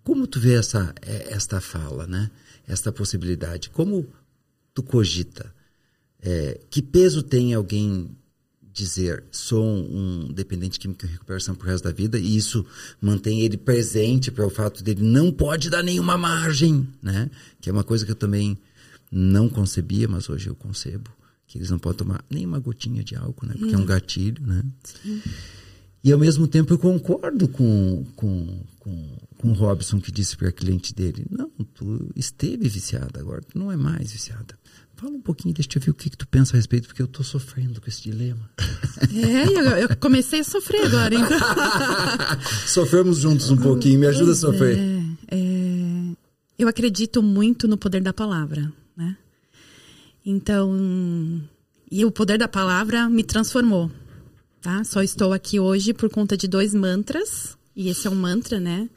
como 0.03 0.27
tu 0.27 0.41
vê 0.41 0.55
essa, 0.55 0.95
eh, 1.03 1.29
esta 1.31 1.61
fala, 1.61 2.07
né? 2.07 2.31
esta 2.67 2.93
possibilidade? 2.93 3.71
Como 3.71 4.07
tu 4.73 4.83
cogita? 4.83 5.55
Eh, 6.21 6.61
que 6.71 6.81
peso 6.81 7.23
tem 7.23 7.55
alguém 7.55 8.17
dizer 8.77 9.25
sou 9.33 9.65
um 9.65 10.31
dependente 10.33 10.79
químico 10.79 11.07
em 11.07 11.09
recuperação 11.09 11.55
pro 11.55 11.67
resto 11.67 11.85
da 11.85 11.93
vida 11.93 12.19
e 12.19 12.37
isso 12.37 12.65
mantém 13.01 13.41
ele 13.41 13.57
presente 13.57 14.31
para 14.31 14.47
o 14.47 14.51
fato 14.51 14.85
dele 14.85 15.03
não 15.03 15.33
pode 15.33 15.71
dar 15.71 15.83
nenhuma 15.83 16.19
margem, 16.19 16.87
né? 17.03 17.31
Que 17.61 17.71
é 17.71 17.73
uma 17.73 17.83
coisa 17.83 18.05
que 18.05 18.13
eu 18.13 18.17
também 18.17 18.59
não 19.11 19.49
concebia, 19.49 20.07
mas 20.07 20.29
hoje 20.29 20.49
eu 20.49 20.55
concebo, 20.55 21.11
que 21.47 21.57
eles 21.57 21.71
não 21.71 21.79
podem 21.79 21.99
tomar 21.99 22.25
nenhuma 22.29 22.59
gotinha 22.59 23.03
de 23.03 23.17
álcool, 23.17 23.47
né? 23.47 23.55
Porque 23.59 23.75
é 23.75 23.79
um 23.79 23.87
gatilho, 23.87 24.47
né? 24.47 24.63
E 26.05 26.13
ao 26.13 26.19
mesmo 26.19 26.47
tempo 26.47 26.75
eu 26.75 26.79
concordo 26.79 27.49
com, 27.49 28.05
com, 28.15 28.63
com, 28.79 29.19
com 29.39 29.49
o 29.49 29.55
Robson 29.55 30.01
que 30.01 30.13
disse 30.13 30.37
para 30.37 30.49
a 30.49 30.53
cliente 30.53 30.95
dele, 30.95 31.27
não, 31.31 31.49
tu 31.75 32.11
esteve 32.15 32.69
viciada 32.69 33.19
agora, 33.19 33.41
tu 33.41 33.59
não 33.59 33.73
é 33.73 33.77
mais 33.77 34.13
viciada. 34.13 34.56
Fala 34.97 35.13
um 35.13 35.21
pouquinho, 35.21 35.53
deixa 35.53 35.69
eu 35.77 35.83
ver 35.83 35.91
o 35.91 35.95
que, 35.95 36.09
que 36.09 36.17
tu 36.17 36.27
pensa 36.27 36.55
a 36.55 36.57
respeito, 36.57 36.89
porque 36.89 37.03
eu 37.03 37.07
tô 37.07 37.23
sofrendo 37.23 37.83
com 37.83 37.89
esse 37.89 38.03
dilema. 38.03 38.51
É, 39.13 39.47
eu, 39.47 39.89
eu 39.91 39.97
comecei 39.99 40.41
a 40.41 40.45
sofrer 40.45 40.87
agora, 40.87 41.15
então. 41.15 41.39
Sofremos 42.67 43.19
juntos 43.19 43.51
um 43.51 43.59
pouquinho, 43.59 44.01
me 44.01 44.07
ajuda 44.07 44.33
a 44.33 44.35
sofrer. 44.35 44.79
É, 44.79 45.37
é, 45.37 46.17
eu 46.59 46.67
acredito 46.67 47.23
muito 47.23 47.69
no 47.69 47.77
poder 47.77 48.01
da 48.01 48.13
palavra, 48.15 48.73
né? 48.97 49.19
Então, 50.25 51.47
e 51.91 52.03
o 52.03 52.11
poder 52.11 52.39
da 52.39 52.49
palavra 52.49 53.07
me 53.11 53.23
transformou, 53.23 53.91
tá? 54.63 54.83
Só 54.83 55.03
estou 55.03 55.35
aqui 55.35 55.61
hoje 55.61 55.93
por 55.93 56.09
conta 56.09 56.39
de 56.39 56.49
dois 56.49 56.73
mantras, 56.73 57.57
e 57.77 57.91
esse 57.91 58.07
é 58.07 58.11
um 58.11 58.15
mantra, 58.15 58.59
né? 58.59 58.89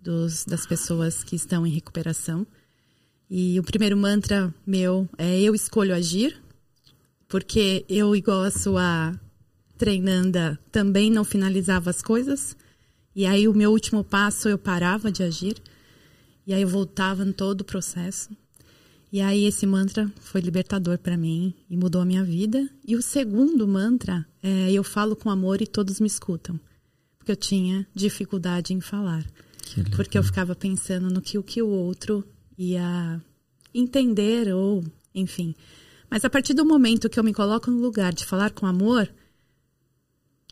Dos, 0.00 0.44
das 0.44 0.64
pessoas 0.64 1.24
que 1.24 1.34
estão 1.34 1.66
em 1.66 1.70
recuperação. 1.70 2.46
E 3.30 3.60
o 3.60 3.62
primeiro 3.62 3.96
mantra 3.96 4.52
meu 4.66 5.08
é 5.16 5.40
eu 5.40 5.54
escolho 5.54 5.94
agir, 5.94 6.36
porque 7.28 7.84
eu, 7.88 8.16
igual 8.16 8.42
a 8.42 8.50
sua 8.50 9.14
treinanda 9.78 10.58
também 10.72 11.12
não 11.12 11.22
finalizava 11.22 11.90
as 11.90 12.02
coisas. 12.02 12.56
E 13.14 13.24
aí 13.24 13.46
o 13.46 13.54
meu 13.54 13.70
último 13.70 14.02
passo 14.02 14.48
eu 14.48 14.58
parava 14.58 15.12
de 15.12 15.22
agir. 15.22 15.56
E 16.44 16.52
aí 16.52 16.62
eu 16.62 16.68
voltava 16.68 17.24
em 17.24 17.30
todo 17.30 17.60
o 17.60 17.64
processo. 17.64 18.30
E 19.12 19.20
aí 19.20 19.44
esse 19.44 19.64
mantra 19.64 20.10
foi 20.20 20.40
libertador 20.40 20.98
para 20.98 21.16
mim 21.16 21.54
e 21.68 21.76
mudou 21.76 22.02
a 22.02 22.04
minha 22.04 22.24
vida. 22.24 22.68
E 22.84 22.96
o 22.96 23.02
segundo 23.02 23.66
mantra 23.66 24.26
é 24.42 24.72
eu 24.72 24.82
falo 24.82 25.14
com 25.14 25.30
amor 25.30 25.62
e 25.62 25.68
todos 25.68 26.00
me 26.00 26.06
escutam. 26.08 26.58
Porque 27.16 27.30
eu 27.30 27.36
tinha 27.36 27.86
dificuldade 27.94 28.74
em 28.74 28.80
falar. 28.80 29.24
Porque 29.94 30.18
eu 30.18 30.22
ficava 30.24 30.56
pensando 30.56 31.08
no 31.10 31.20
que 31.20 31.38
o 31.38 31.44
que 31.44 31.62
o 31.62 31.68
outro 31.68 32.24
ia 32.60 33.22
entender 33.72 34.52
ou, 34.52 34.84
enfim. 35.14 35.54
Mas 36.10 36.24
a 36.24 36.30
partir 36.30 36.52
do 36.52 36.64
momento 36.64 37.08
que 37.08 37.18
eu 37.18 37.24
me 37.24 37.32
coloco 37.32 37.70
no 37.70 37.80
lugar 37.80 38.12
de 38.12 38.26
falar 38.26 38.50
com 38.50 38.66
amor, 38.66 39.10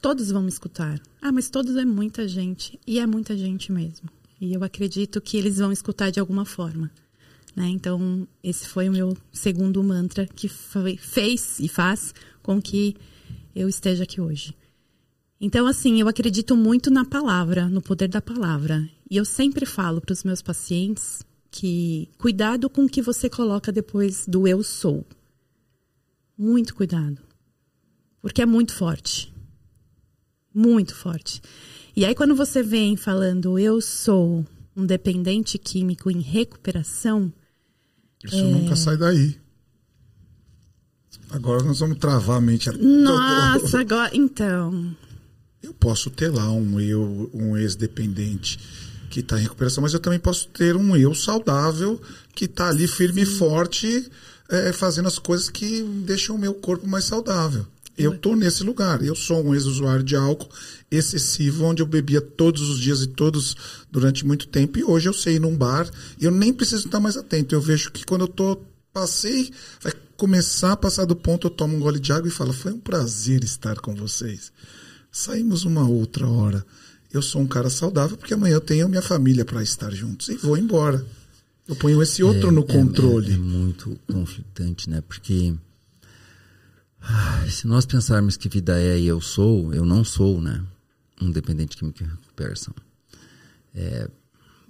todos 0.01 0.31
vão 0.31 0.43
me 0.43 0.49
escutar. 0.49 1.01
Ah, 1.21 1.31
mas 1.31 1.51
todos 1.51 1.77
é 1.77 1.85
muita 1.85 2.27
gente. 2.27 2.81
E 2.87 2.99
é 2.99 3.07
muita 3.07 3.37
gente 3.37 3.71
mesmo. 3.71 4.09
E 4.41 4.55
eu 4.55 4.65
acredito 4.65 5.21
que 5.21 5.37
eles 5.37 5.59
vão 5.59 5.71
escutar 5.71 6.11
de 6.11 6.21
alguma 6.21 6.45
forma. 6.45 6.91
Né? 7.55 7.69
Então, 7.69 8.27
esse 8.43 8.67
foi 8.67 8.89
o 8.89 8.93
meu 8.93 9.17
segundo 9.33 9.83
mantra 9.83 10.27
que 10.27 10.49
foi, 10.49 10.97
fez 10.97 11.59
e 11.59 11.69
faz 11.69 12.15
com 12.43 12.63
que 12.63 12.97
eu 13.55 13.69
esteja 13.69 14.05
aqui 14.05 14.21
hoje. 14.21 14.55
Então, 15.41 15.67
assim, 15.67 16.01
eu 16.01 16.09
acredito 16.09 16.57
muito 16.57 16.91
na 16.91 17.05
palavra, 17.05 17.69
no 17.69 17.83
poder 17.83 18.09
da 18.09 18.23
palavra. 18.23 18.89
E 19.11 19.17
eu 19.17 19.25
sempre 19.25 19.67
falo 19.67 20.01
para 20.01 20.13
os 20.13 20.25
meus 20.25 20.41
pacientes 20.41 21.27
que 21.51 22.09
cuidado 22.19 22.69
com 22.69 22.85
o 22.85 22.89
que 22.89 23.03
você 23.03 23.29
coloca 23.29 23.73
depois 23.73 24.27
do 24.27 24.47
eu 24.47 24.63
sou. 24.63 25.07
Muito 26.37 26.75
cuidado. 26.75 27.19
Porque 28.21 28.43
é 28.43 28.47
muito 28.47 28.73
forte. 28.75 29.33
Muito 30.55 30.95
forte. 30.95 31.41
E 31.97 32.05
aí, 32.05 32.15
quando 32.15 32.35
você 32.35 32.63
vem 32.63 32.97
falando 32.97 33.59
eu 33.59 33.81
sou 33.81 34.47
um 34.77 34.87
dependente 34.87 35.59
químico 35.59 36.11
em 36.11 36.21
recuperação. 36.21 37.33
Isso 38.25 38.37
é... 38.37 38.43
nunca 38.43 38.77
sai 38.77 38.97
daí. 38.97 39.37
Agora 41.31 41.63
nós 41.63 41.81
vamos 41.81 41.99
travar 41.99 42.39
a 42.39 42.41
mente. 42.41 42.71
Nossa, 42.71 43.81
agora. 43.81 44.17
Então. 44.17 44.97
Eu 45.63 45.75
posso 45.75 46.11
ter 46.11 46.29
lá 46.29 46.51
um 46.51 46.81
eu, 46.81 47.31
um 47.35 47.57
ex-dependente 47.57 48.59
que 49.09 49.21
está 49.21 49.39
em 49.39 49.43
recuperação, 49.43 49.83
mas 49.83 49.95
eu 49.95 50.01
também 50.01 50.19
posso 50.19 50.49
ter 50.49 50.77
um 50.77 50.97
eu 50.97 51.15
saudável 51.15 52.01
que 52.35 52.45
está 52.45 52.69
ali 52.69 52.87
firme 52.87 53.23
e 53.23 53.27
forte, 53.27 54.09
é, 54.49 54.73
fazendo 54.73 55.09
as 55.09 55.19
coisas 55.19 55.49
que 55.49 55.83
deixam 56.05 56.37
o 56.37 56.39
meu 56.39 56.55
corpo 56.55 56.87
mais 56.87 57.05
saudável. 57.05 57.67
Eu 57.99 58.15
estou 58.15 58.37
nesse 58.37 58.63
lugar. 58.63 59.03
Eu 59.03 59.17
sou 59.17 59.45
um 59.45 59.53
ex-usuário 59.53 60.05
de 60.05 60.15
álcool 60.15 60.49
excessivo, 60.89 61.65
onde 61.65 61.83
eu 61.83 61.87
bebia 61.87 62.21
todos 62.21 62.71
os 62.71 62.79
dias 62.79 63.03
e 63.03 63.09
todos 63.09 63.57
durante 63.91 64.25
muito 64.25 64.47
tempo. 64.47 64.79
E 64.79 64.85
hoje 64.85 65.09
eu 65.09 65.13
sei 65.13 65.35
ir 65.35 65.41
num 65.41 65.57
bar 65.57 65.91
eu 66.21 66.31
nem 66.31 66.53
preciso 66.53 66.87
estar 66.87 67.01
mais 67.01 67.17
atento. 67.17 67.55
Eu 67.55 67.61
vejo 67.61 67.91
que 67.91 68.07
quando 68.07 68.21
eu 68.21 68.29
tô, 68.29 68.63
passei, 68.93 69.51
vai 69.83 69.93
começar 70.17 70.73
a 70.73 70.77
passar 70.77 71.07
do 71.07 71.17
ponto, 71.17 71.49
eu 71.49 71.51
tomo 71.51 71.77
um 71.77 71.81
gole 71.81 71.99
de 71.99 72.13
água 72.13 72.29
e 72.29 72.33
falo: 72.33 72.53
Foi 72.53 72.73
um 72.73 72.79
prazer 72.79 73.43
estar 73.43 73.81
com 73.81 73.95
vocês. 73.95 74.53
Saímos 75.11 75.65
uma 75.65 75.89
outra 75.89 76.29
hora. 76.29 76.65
Eu 77.13 77.23
sou 77.23 77.41
um 77.41 77.47
cara 77.47 77.71
saudável 77.71 78.17
porque 78.17 78.35
amanhã 78.35 78.55
eu 78.55 78.61
tenho 78.61 78.89
minha 78.89 79.03
família 79.03 79.45
para 79.45 79.63
estar 79.63 79.91
juntos 79.91 80.29
e 80.29 80.37
vou 80.37 80.57
embora. 80.57 81.05
Eu 81.67 81.77
ponho 81.77 82.03
esse 82.03 82.23
outro 82.23 82.49
é, 82.49 82.53
no 82.53 82.65
controle. 82.65 83.29
É, 83.29 83.33
é, 83.33 83.35
é 83.35 83.39
muito 83.39 83.99
conflitante, 84.11 84.89
né? 84.89 85.03
Porque 85.07 85.55
se 87.49 87.67
nós 87.67 87.87
pensarmos 87.87 88.37
que 88.37 88.49
vida 88.49 88.79
é 88.81 88.99
e 88.99 89.07
eu 89.07 89.21
sou, 89.21 89.73
eu 89.73 89.85
não 89.85 90.05
sou, 90.05 90.41
né? 90.41 90.63
Um 91.21 91.31
dependente 91.31 91.77
químico 91.77 92.03
de 92.03 92.11
recuperação. 92.11 92.75
É, 93.75 94.09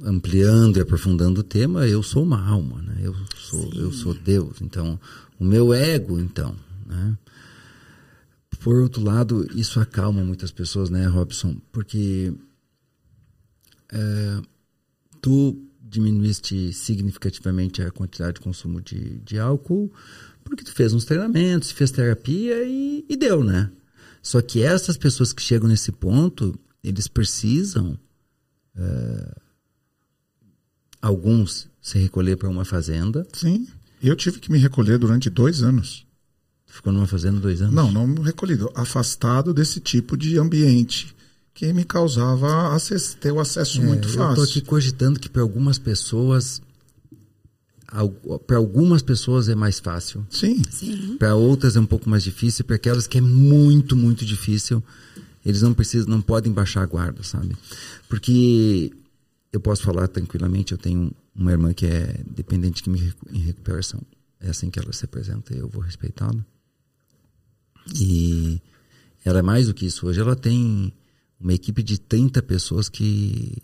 ampliando 0.03 0.77
e 0.77 0.81
aprofundando 0.81 1.41
o 1.41 1.45
tema, 1.45 1.87
eu 1.87 2.03
sou 2.03 2.23
uma 2.23 2.45
alma, 2.45 2.83
né? 2.83 3.01
Eu 3.03 3.15
sou, 3.37 3.73
eu 3.75 3.93
sou 3.93 4.15
Deus. 4.15 4.61
Então, 4.61 4.99
o 5.39 5.45
meu 5.45 5.73
ego, 5.73 6.19
então, 6.19 6.55
né? 6.87 7.17
Por 8.69 8.83
outro 8.83 9.03
lado, 9.03 9.49
isso 9.59 9.81
acalma 9.81 10.23
muitas 10.23 10.51
pessoas, 10.51 10.91
né, 10.91 11.07
Robson? 11.07 11.57
Porque 11.73 12.35
é, 13.91 14.43
tu 15.23 15.57
diminuíste 15.81 16.75
significativamente 16.75 17.81
a 17.81 17.91
quantidade 17.91 18.35
de 18.35 18.41
consumo 18.43 18.83
de, 18.83 19.21
de 19.21 19.39
álcool, 19.39 19.91
porque 20.45 20.63
tu 20.63 20.71
fez 20.75 20.93
uns 20.93 21.07
treinamentos, 21.07 21.71
fez 21.71 21.91
terapia 21.91 22.63
e, 22.63 23.07
e 23.09 23.17
deu, 23.17 23.43
né? 23.43 23.73
Só 24.21 24.43
que 24.43 24.63
essas 24.63 24.99
pessoas 24.99 25.33
que 25.33 25.41
chegam 25.41 25.67
nesse 25.67 25.91
ponto, 25.91 26.55
eles 26.85 27.09
precisam, 27.09 27.99
é, 28.77 29.35
alguns, 31.01 31.71
se 31.81 31.99
recolher 31.99 32.37
para 32.37 32.51
uma 32.51 32.67
fazenda. 32.67 33.27
Sim, 33.33 33.67
eu 34.03 34.15
tive 34.15 34.39
que 34.39 34.53
me 34.53 34.59
recolher 34.59 34.99
durante 34.99 35.31
dois 35.31 35.63
anos. 35.63 36.07
Ficou 36.79 36.93
numa 36.93 37.09
fazenda 37.09 37.41
dois 37.41 37.61
anos? 37.61 37.75
Não, 37.75 37.91
não 37.91 38.23
recolhido, 38.23 38.71
afastado 38.73 39.53
desse 39.53 39.81
tipo 39.81 40.17
de 40.17 40.39
ambiente 40.39 41.13
que 41.53 41.73
me 41.73 41.83
causava 41.83 42.73
acesso, 42.73 43.17
ter 43.17 43.33
o 43.33 43.41
acesso 43.41 43.81
é, 43.81 43.85
muito 43.85 44.07
fácil. 44.07 44.23
Eu 44.23 44.31
estou 44.31 44.45
aqui 44.45 44.61
cogitando 44.61 45.19
que 45.19 45.29
para 45.29 45.43
algumas 45.43 45.77
pessoas 45.77 46.63
para 48.47 48.59
algumas 48.59 49.03
pessoas 49.03 49.49
é 49.49 49.57
mais 49.57 49.81
fácil. 49.81 50.25
Sim. 50.31 50.63
Sim. 50.71 51.17
Para 51.19 51.35
outras 51.35 51.75
é 51.75 51.81
um 51.81 51.87
pouco 51.87 52.09
mais 52.09 52.23
difícil, 52.23 52.65
para 52.65 52.77
aquelas 52.77 53.09
que 53.09 53.19
é 53.19 53.21
muito, 53.21 53.97
muito 53.97 54.25
difícil, 54.25 54.81
eles 55.45 55.63
não 55.63 55.75
precisam, 55.75 56.09
não 56.09 56.23
podem 56.23 56.53
baixar 56.53 56.83
a 56.83 56.87
guarda, 56.87 57.25
sabe? 57.25 57.57
Porque 58.09 58.93
eu 59.53 59.59
posso 59.59 59.83
falar 59.83 60.07
tranquilamente, 60.07 60.71
eu 60.71 60.79
tenho 60.79 61.11
uma 61.35 61.51
irmã 61.51 61.75
que 61.75 61.87
é 61.87 62.21
dependente 62.25 62.85
química 62.85 63.17
em 63.33 63.41
recuperação. 63.41 64.01
É 64.41 64.51
assim 64.51 64.71
que 64.71 64.79
ela 64.79 64.93
se 64.93 65.05
apresenta, 65.05 65.53
eu 65.53 65.69
vou 65.69 65.83
respeitá-la. 65.83 66.47
E 67.95 68.61
ela 69.25 69.41
é 69.41 69.43
mais 69.43 69.67
do 69.67 69.75
que 69.75 69.87
isso. 69.87 70.07
Hoje 70.07 70.21
ela 70.21 70.37
tem 70.37 70.93
uma 71.41 71.53
equipe 71.53 71.83
de 71.83 71.99
30 71.99 72.43
pessoas 72.43 72.89
que 72.89 73.57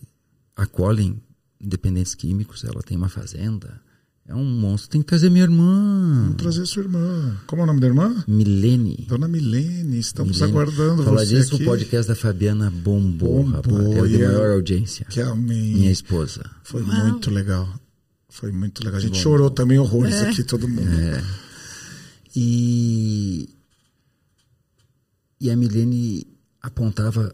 acolhem 0.56 1.20
dependentes 1.60 2.14
químicos. 2.14 2.64
Ela 2.64 2.82
tem 2.82 2.96
uma 2.96 3.08
fazenda, 3.08 3.80
é 4.26 4.34
um 4.34 4.44
monstro. 4.44 4.90
Tem 4.90 5.00
que 5.02 5.06
trazer 5.06 5.30
minha 5.30 5.44
irmã. 5.44 6.22
Vamos 6.22 6.36
trazer 6.36 6.66
sua 6.66 6.82
irmã. 6.82 7.36
Como 7.46 7.60
é 7.60 7.64
o 7.64 7.66
nome 7.66 7.80
da 7.80 7.86
irmã? 7.86 8.24
Milene. 8.26 9.04
Dona 9.08 9.28
Milene, 9.28 9.98
estamos 9.98 10.40
Milene. 10.40 10.52
aguardando 10.52 11.02
Falar 11.02 11.24
você 11.24 11.36
disso, 11.36 11.54
aqui. 11.56 11.64
o 11.64 11.66
podcast 11.66 12.08
da 12.08 12.14
Fabiana 12.14 12.70
bombou, 12.70 13.44
bombou 13.44 13.92
rapaz. 13.92 14.04
É 14.04 14.16
de 14.16 14.24
maior 14.24 14.50
audiência. 14.52 15.06
Que 15.06 15.20
amém. 15.20 15.74
Minha 15.74 15.92
esposa. 15.92 16.42
Foi 16.62 16.82
Uau. 16.82 17.06
muito 17.08 17.30
legal. 17.30 17.68
Foi 18.30 18.50
muito 18.50 18.82
legal. 18.82 18.98
A 18.98 19.02
gente 19.02 19.14
Bom. 19.14 19.20
chorou 19.20 19.50
também 19.50 19.78
horrores 19.78 20.14
é. 20.14 20.28
aqui, 20.30 20.42
todo 20.42 20.66
mundo. 20.66 20.90
É. 20.90 21.22
E... 22.34 23.48
E 25.44 25.50
a 25.50 25.56
Milene 25.58 26.26
apontava 26.62 27.30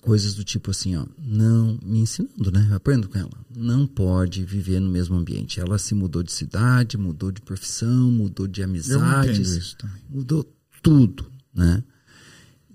coisas 0.00 0.34
do 0.34 0.42
tipo 0.42 0.70
assim, 0.70 0.96
ó, 0.96 1.04
não 1.18 1.78
me 1.82 1.98
ensinando, 1.98 2.50
né? 2.50 2.66
Eu 2.70 2.76
aprendo 2.76 3.10
com 3.10 3.18
ela. 3.18 3.30
Não 3.54 3.86
pode 3.86 4.42
viver 4.42 4.80
no 4.80 4.88
mesmo 4.88 5.16
ambiente. 5.16 5.60
Ela 5.60 5.76
se 5.76 5.94
mudou 5.94 6.22
de 6.22 6.32
cidade, 6.32 6.96
mudou 6.96 7.30
de 7.30 7.42
profissão, 7.42 8.10
mudou 8.10 8.46
de 8.46 8.62
amizades, 8.62 9.76
mudou 10.08 10.50
tudo, 10.82 11.30
né? 11.52 11.84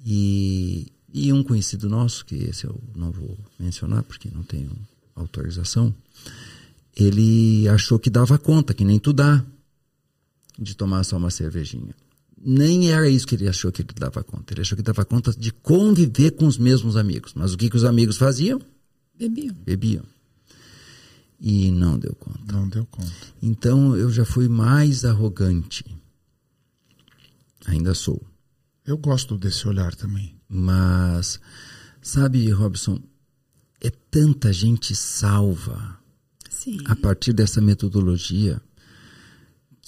E, 0.06 0.92
e 1.12 1.34
um 1.34 1.42
conhecido 1.42 1.90
nosso, 1.90 2.24
que 2.24 2.36
esse 2.36 2.66
eu 2.66 2.80
não 2.96 3.12
vou 3.12 3.36
mencionar 3.60 4.04
porque 4.04 4.30
não 4.30 4.44
tenho 4.44 4.70
autorização, 5.16 5.92
ele 6.96 7.68
achou 7.68 7.98
que 7.98 8.12
dava 8.12 8.38
conta, 8.38 8.76
que 8.76 8.86
nem 8.86 9.00
tu 9.00 9.12
dá, 9.12 9.44
de 10.56 10.78
tomar 10.78 11.04
só 11.04 11.18
uma 11.18 11.32
cervejinha 11.32 11.96
nem 12.40 12.92
era 12.92 13.10
isso 13.10 13.26
que 13.26 13.36
ele 13.36 13.48
achou 13.48 13.72
que 13.72 13.82
ele 13.82 13.90
dava 13.96 14.24
conta. 14.24 14.54
Ele 14.54 14.62
achou 14.62 14.76
que 14.76 14.84
dava 14.84 15.04
conta 15.04 15.32
de 15.32 15.52
conviver 15.52 16.32
com 16.32 16.46
os 16.46 16.58
mesmos 16.58 16.96
amigos. 16.96 17.34
Mas 17.36 17.54
o 17.54 17.58
que, 17.58 17.70
que 17.70 17.76
os 17.76 17.84
amigos 17.84 18.18
faziam? 18.18 18.62
Bebiam. 19.18 19.56
Bebiam. 19.66 20.04
E 21.40 21.72
não 21.72 21.98
deu 21.98 22.16
conta. 22.16 22.52
Não 22.52 22.68
deu 22.68 22.86
conta. 22.86 23.12
Então 23.42 23.96
eu 23.96 24.12
já 24.12 24.26
fui 24.26 24.48
mais 24.48 25.04
arrogante. 25.06 25.84
Ainda 27.66 27.94
sou. 27.94 28.22
Eu 28.86 28.98
gosto 28.98 29.38
desse 29.38 29.68
olhar 29.68 29.94
também. 29.96 30.36
Mas, 30.48 31.40
sabe, 32.02 32.50
Robson, 32.52 33.02
é 33.82 33.90
tanta 33.90 34.54
gente 34.54 34.96
salva 34.96 36.00
Sim. 36.50 36.78
a 36.86 36.96
partir 36.96 37.34
dessa 37.34 37.60
metodologia 37.60 38.62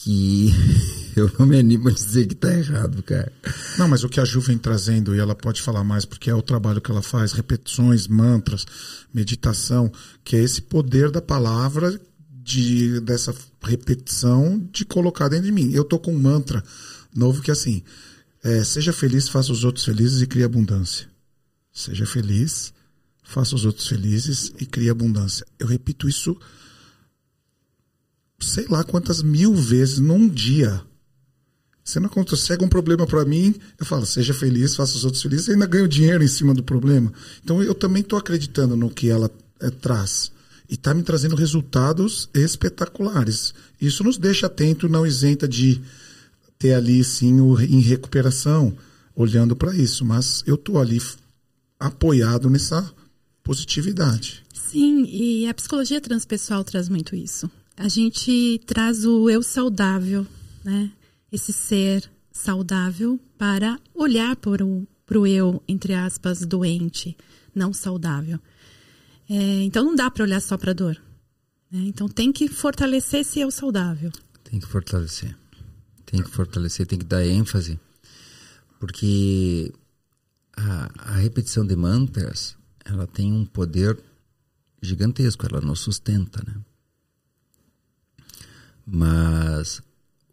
que 0.02 0.50
eu 1.16 1.30
não 1.38 1.46
me 1.46 1.60
animo 1.60 1.90
a 1.90 1.92
dizer 1.92 2.26
que 2.26 2.34
está 2.34 2.54
errado, 2.54 3.04
cara. 3.04 3.32
Não, 3.78 3.88
mas 3.88 4.04
o 4.04 4.10
que 4.10 4.20
a 4.20 4.26
Ju 4.26 4.40
vem 4.40 4.58
trazendo, 4.58 5.14
e 5.14 5.20
ela 5.20 5.36
pode 5.36 5.62
falar 5.62 5.84
mais, 5.84 6.06
porque 6.06 6.30
é 6.30 6.34
o 6.34 6.42
trabalho 6.42 6.80
que 6.80 6.90
ela 6.90 7.02
faz, 7.02 7.34
repetições, 7.34 8.08
mantras, 8.08 8.66
meditação, 9.14 9.92
que 10.24 10.38
é 10.38 10.40
esse 10.40 10.62
poder 10.62 11.12
da 11.12 11.22
palavra, 11.22 12.00
de, 12.32 13.00
dessa 13.02 13.36
repetição 13.62 14.58
de 14.72 14.86
colocar 14.86 15.28
dentro 15.28 15.46
de 15.46 15.52
mim. 15.52 15.72
Eu 15.72 15.84
tô 15.84 16.00
com 16.00 16.14
um 16.14 16.20
mantra 16.20 16.64
novo 17.14 17.42
que 17.42 17.52
é 17.52 17.54
assim, 17.54 17.84
é, 18.44 18.64
seja 18.64 18.94
feliz, 18.94 19.28
faça 19.28 19.52
os 19.52 19.64
outros 19.64 19.84
felizes 19.84 20.22
e 20.22 20.28
crie 20.28 20.44
abundância. 20.44 21.08
Seja 21.74 22.06
feliz, 22.06 22.74
faça 23.22 23.54
os 23.54 23.66
outros 23.66 23.88
felizes 23.88 24.54
e 24.60 24.66
crie 24.66 24.90
abundância. 24.90 25.46
Eu 25.60 25.68
repito 25.68 26.08
isso 26.08 26.40
sei 28.39 28.65
lá 28.69 28.84
quantas 28.84 29.21
mil 29.21 29.54
vezes 29.54 29.99
num 29.99 30.28
dia. 30.28 30.82
Você 31.84 31.99
não 31.99 32.10
chega 32.36 32.63
um 32.63 32.69
problema 32.69 33.08
para 33.08 33.25
mim, 33.25 33.56
eu 33.80 33.86
falo, 33.86 34.06
seja 34.06 34.32
feliz, 34.32 34.75
faça 34.75 34.95
os 34.95 35.06
outros 35.06 35.23
felizes, 35.23 35.47
e 35.47 35.54
ainda 35.54 35.65
ganho 35.65 35.88
dinheiro 35.88 36.23
em 36.23 36.28
cima 36.28 36.54
do 36.54 36.63
problema. 36.63 37.12
Então 37.43 37.63
eu 37.63 37.73
também 37.73 38.02
estou 38.02 38.19
acreditando 38.19 38.75
no 38.75 38.91
que 38.91 39.10
ela 39.10 39.32
é, 39.60 39.71
traz. 39.71 40.32
E 40.69 40.75
está 40.75 40.93
me 40.93 41.02
trazendo 41.02 41.36
resultados 41.36 42.30
espetaculares. 42.32 43.56
Isso 43.82 44.04
nos 44.04 44.19
deixa 44.19 44.45
atento, 44.45 44.88
não 44.88 45.06
isenta 45.06 45.47
de 45.47 45.82
ter 46.60 46.73
ali 46.73 47.04
sim 47.04 47.41
o, 47.41 47.60
em 47.60 47.80
recuperação, 47.80 48.78
olhando 49.15 49.56
para 49.56 49.75
isso. 49.75 50.06
Mas 50.06 50.43
eu 50.45 50.54
estou 50.54 50.78
ali 50.80 51.02
apoiado 51.80 52.52
nessa 52.52 52.88
positividade. 53.43 54.43
Sim, 54.54 55.06
e 55.06 55.47
a 55.47 55.54
psicologia 55.56 55.99
transpessoal 55.99 56.63
traz 56.63 56.88
muito 56.88 57.15
isso. 57.15 57.49
A 57.80 57.88
gente 57.88 58.60
traz 58.65 59.06
o 59.06 59.30
eu 59.30 59.42
saudável, 59.42 60.28
né? 60.65 60.92
esse 61.32 61.54
ser 61.54 62.12
saudável 62.30 63.18
para 63.38 63.80
olhar 63.96 64.36
para 64.36 64.65
o, 64.65 64.86
para 65.06 65.18
o 65.18 65.26
eu, 65.26 65.63
entre 65.65 65.94
aspas, 65.94 66.46
doente, 66.46 67.15
não 67.56 67.72
saudável. 67.72 68.38
É, 69.30 69.63
então 69.63 69.86
não 69.86 69.96
dá 69.96 70.12
para 70.12 70.26
olhar 70.26 70.42
só 70.42 70.58
para 70.58 70.72
a 70.72 70.74
dor. 70.74 71.02
Né? 71.72 71.84
Então 71.86 72.10
tem 72.10 72.34
que 72.34 72.50
fortalecer 72.50 73.22
esse 73.22 73.39
eu 73.39 73.50
saudável. 73.50 74.12
Tem 74.44 74.60
que 74.60 74.68
fortalecer. 74.68 75.34
Tem 76.06 76.22
que 76.22 76.30
fortalecer, 76.30 76.86
tem 76.86 77.00
que 77.00 77.06
dar 77.06 77.26
ênfase. 77.26 77.80
Porque 78.78 79.72
a, 80.58 81.13
a 81.13 81.15
repetição 81.15 81.65
de 81.65 81.78
mantras, 81.78 82.58
ela 82.84 83.08
tem 83.08 83.32
um 83.32 83.46
poder 83.46 83.98
gigantesco, 84.82 85.46
ela 85.46 85.62
nos 85.62 85.80
sustenta, 85.80 86.44
né? 86.46 86.60
Mas 88.91 89.82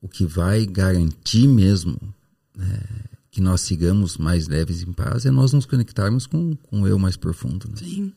o 0.00 0.08
que 0.08 0.24
vai 0.24 0.64
garantir 0.64 1.46
mesmo 1.46 1.98
né, 2.56 2.80
que 3.30 3.40
nós 3.40 3.60
sigamos 3.60 4.16
mais 4.16 4.48
leves 4.48 4.82
em 4.82 4.92
paz 4.92 5.26
é 5.26 5.30
nós 5.30 5.52
nos 5.52 5.66
conectarmos 5.66 6.26
com, 6.26 6.56
com 6.56 6.82
o 6.82 6.88
eu 6.88 6.98
mais 6.98 7.16
profundo. 7.16 7.68
Né? 7.68 7.76
Sim. 7.76 8.12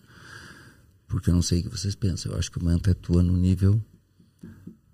Porque 1.08 1.30
eu 1.30 1.34
não 1.34 1.42
sei 1.42 1.60
o 1.60 1.64
que 1.64 1.70
vocês 1.70 1.96
pensam. 1.96 2.32
Eu 2.32 2.38
acho 2.38 2.52
que 2.52 2.60
o 2.60 2.64
mantra 2.64 2.92
atua 2.92 3.22
no 3.22 3.36
nível 3.36 3.84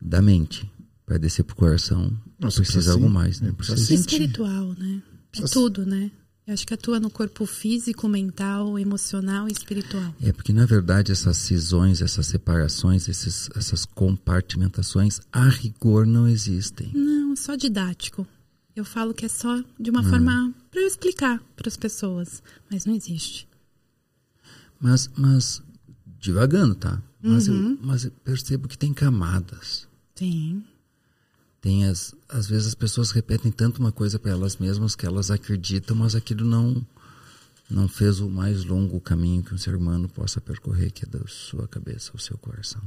da 0.02 0.22
mente. 0.22 0.70
Para 1.06 1.20
descer 1.20 1.44
pro 1.44 1.56
coração, 1.56 2.12
Nossa, 2.40 2.64
precisa 2.64 2.94
algo 2.94 3.08
mais, 3.08 3.40
né? 3.40 3.52
Precisa 3.52 3.94
é 3.94 3.96
espiritual, 3.96 4.74
né? 4.74 5.04
É 5.38 5.42
tudo, 5.42 5.86
né? 5.86 6.10
Eu 6.48 6.54
acho 6.54 6.68
que 6.68 6.74
atua 6.76 7.00
no 7.00 7.10
corpo 7.10 7.46
físico, 7.48 8.08
mental, 8.08 8.78
emocional 8.78 9.48
e 9.48 9.52
espiritual. 9.52 10.14
É, 10.22 10.32
porque 10.32 10.54
na 10.54 10.66
verdade 10.66 11.12
essas 11.12 11.38
cisões, 11.38 12.02
essas 12.02 12.28
separações, 12.28 13.08
esses, 13.08 13.50
essas 13.56 13.84
compartimentações, 13.84 15.20
a 15.32 15.50
rigor 15.50 16.06
não 16.06 16.28
existem. 16.28 16.92
Não, 16.94 17.36
só 17.36 17.56
didático. 17.56 18.28
Eu 18.76 18.86
falo 18.86 19.14
que 19.14 19.26
é 19.26 19.30
só 19.30 19.64
de 19.80 19.90
uma 19.90 20.04
forma 20.04 20.54
para 20.70 20.82
eu 20.82 20.88
explicar 20.88 21.42
para 21.56 21.68
as 21.68 21.78
pessoas, 21.78 22.44
mas 22.70 22.86
não 22.86 22.94
existe. 22.94 23.48
Mas, 24.80 25.10
mas 25.18 25.64
devagando, 26.22 26.76
tá? 26.76 27.02
Mas, 27.24 27.48
uhum. 27.48 27.72
eu, 27.72 27.80
mas 27.82 28.06
eu 28.06 28.12
percebo 28.24 28.68
que 28.68 28.78
tem 28.78 28.94
camadas. 28.94 29.88
Sim. 30.14 30.64
Tem 31.66 31.84
as, 31.86 32.14
às 32.30 32.46
vezes 32.46 32.68
as 32.68 32.76
pessoas 32.76 33.10
repetem 33.10 33.52
tanto 33.52 33.80
uma 33.80 33.92
coisa 33.92 34.20
para 34.20 34.30
elas 34.30 34.56
mesmas 34.58 34.96
que 34.96 35.04
elas 35.04 35.32
acreditam, 35.32 35.96
mas 35.96 36.14
aquilo 36.14 36.46
não 36.46 36.86
não 37.68 37.88
fez 37.88 38.20
o 38.20 38.30
mais 38.30 38.64
longo 38.64 39.02
caminho 39.02 39.42
que 39.42 39.52
um 39.52 39.58
ser 39.58 39.76
humano 39.76 40.08
possa 40.08 40.40
percorrer, 40.40 40.92
que 40.92 41.06
é 41.06 41.08
da 41.08 41.26
sua 41.28 41.68
cabeça 41.68 42.12
ao 42.14 42.20
seu 42.20 42.38
coração. 42.38 42.80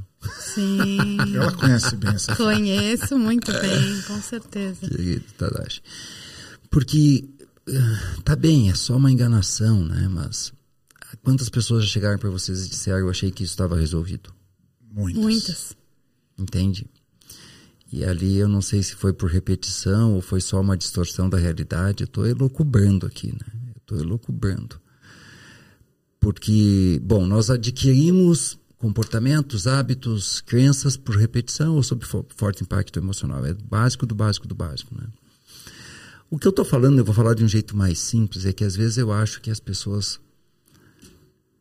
Sim. 0.55 1.17
Ela 1.35 1.51
conhece 1.51 1.93
bem 1.97 2.11
essa 2.11 2.33
Conheço 2.37 3.19
muito 3.19 3.51
bem, 3.51 4.01
com 4.03 4.21
certeza. 4.21 4.87
Querido 4.87 5.25
Tadashi. 5.37 5.81
Porque 6.69 7.27
eh, 7.67 8.21
tá 8.23 8.33
bem, 8.33 8.69
é 8.69 8.75
só 8.75 8.95
uma 8.95 9.11
enganação, 9.11 9.83
né? 9.83 10.07
Mas 10.07 10.53
quantas 11.21 11.49
pessoas 11.49 11.83
já 11.83 11.89
chegaram 11.89 12.17
para 12.17 12.29
vocês 12.29 12.65
e 12.65 12.69
disseram 12.69 12.99
eu 12.99 13.09
achei 13.09 13.29
que 13.29 13.43
isso 13.43 13.51
estava 13.51 13.77
resolvido? 13.77 14.33
Muitas. 14.89 15.21
Muitas. 15.21 15.77
Entende? 16.37 16.87
E 17.91 18.03
ali 18.03 18.37
eu 18.37 18.47
não 18.47 18.61
sei 18.61 18.83
se 18.83 18.95
foi 18.95 19.13
por 19.13 19.29
repetição 19.29 20.13
ou 20.13 20.21
foi 20.21 20.41
só 20.41 20.61
uma 20.61 20.77
distorção 20.77 21.29
da 21.29 21.37
realidade. 21.37 22.03
Estou 22.03 22.25
elucubrando 22.25 23.07
aqui, 23.07 23.31
né? 23.31 23.73
Estou 23.77 23.97
elucubrando. 23.97 24.79
Porque, 26.19 26.99
bom, 27.03 27.25
nós 27.25 27.49
adquirimos 27.49 28.59
comportamentos, 28.77 29.67
hábitos, 29.67 30.39
crenças 30.41 30.95
por 30.95 31.15
repetição 31.15 31.75
ou 31.75 31.83
sob 31.83 32.05
forte 32.05 32.63
impacto 32.63 32.99
emocional. 32.99 33.45
É 33.45 33.53
básico 33.53 34.05
do 34.05 34.13
básico 34.13 34.47
do 34.47 34.55
básico, 34.55 34.95
né? 34.95 35.07
O 36.29 36.37
que 36.37 36.45
eu 36.45 36.51
estou 36.51 36.63
falando, 36.63 36.99
eu 36.99 37.05
vou 37.05 37.13
falar 37.13 37.33
de 37.33 37.43
um 37.43 37.47
jeito 37.47 37.75
mais 37.75 37.97
simples, 37.97 38.45
é 38.45 38.53
que 38.53 38.63
às 38.63 38.75
vezes 38.75 38.97
eu 38.97 39.11
acho 39.11 39.41
que 39.41 39.49
as 39.49 39.59
pessoas. 39.59 40.19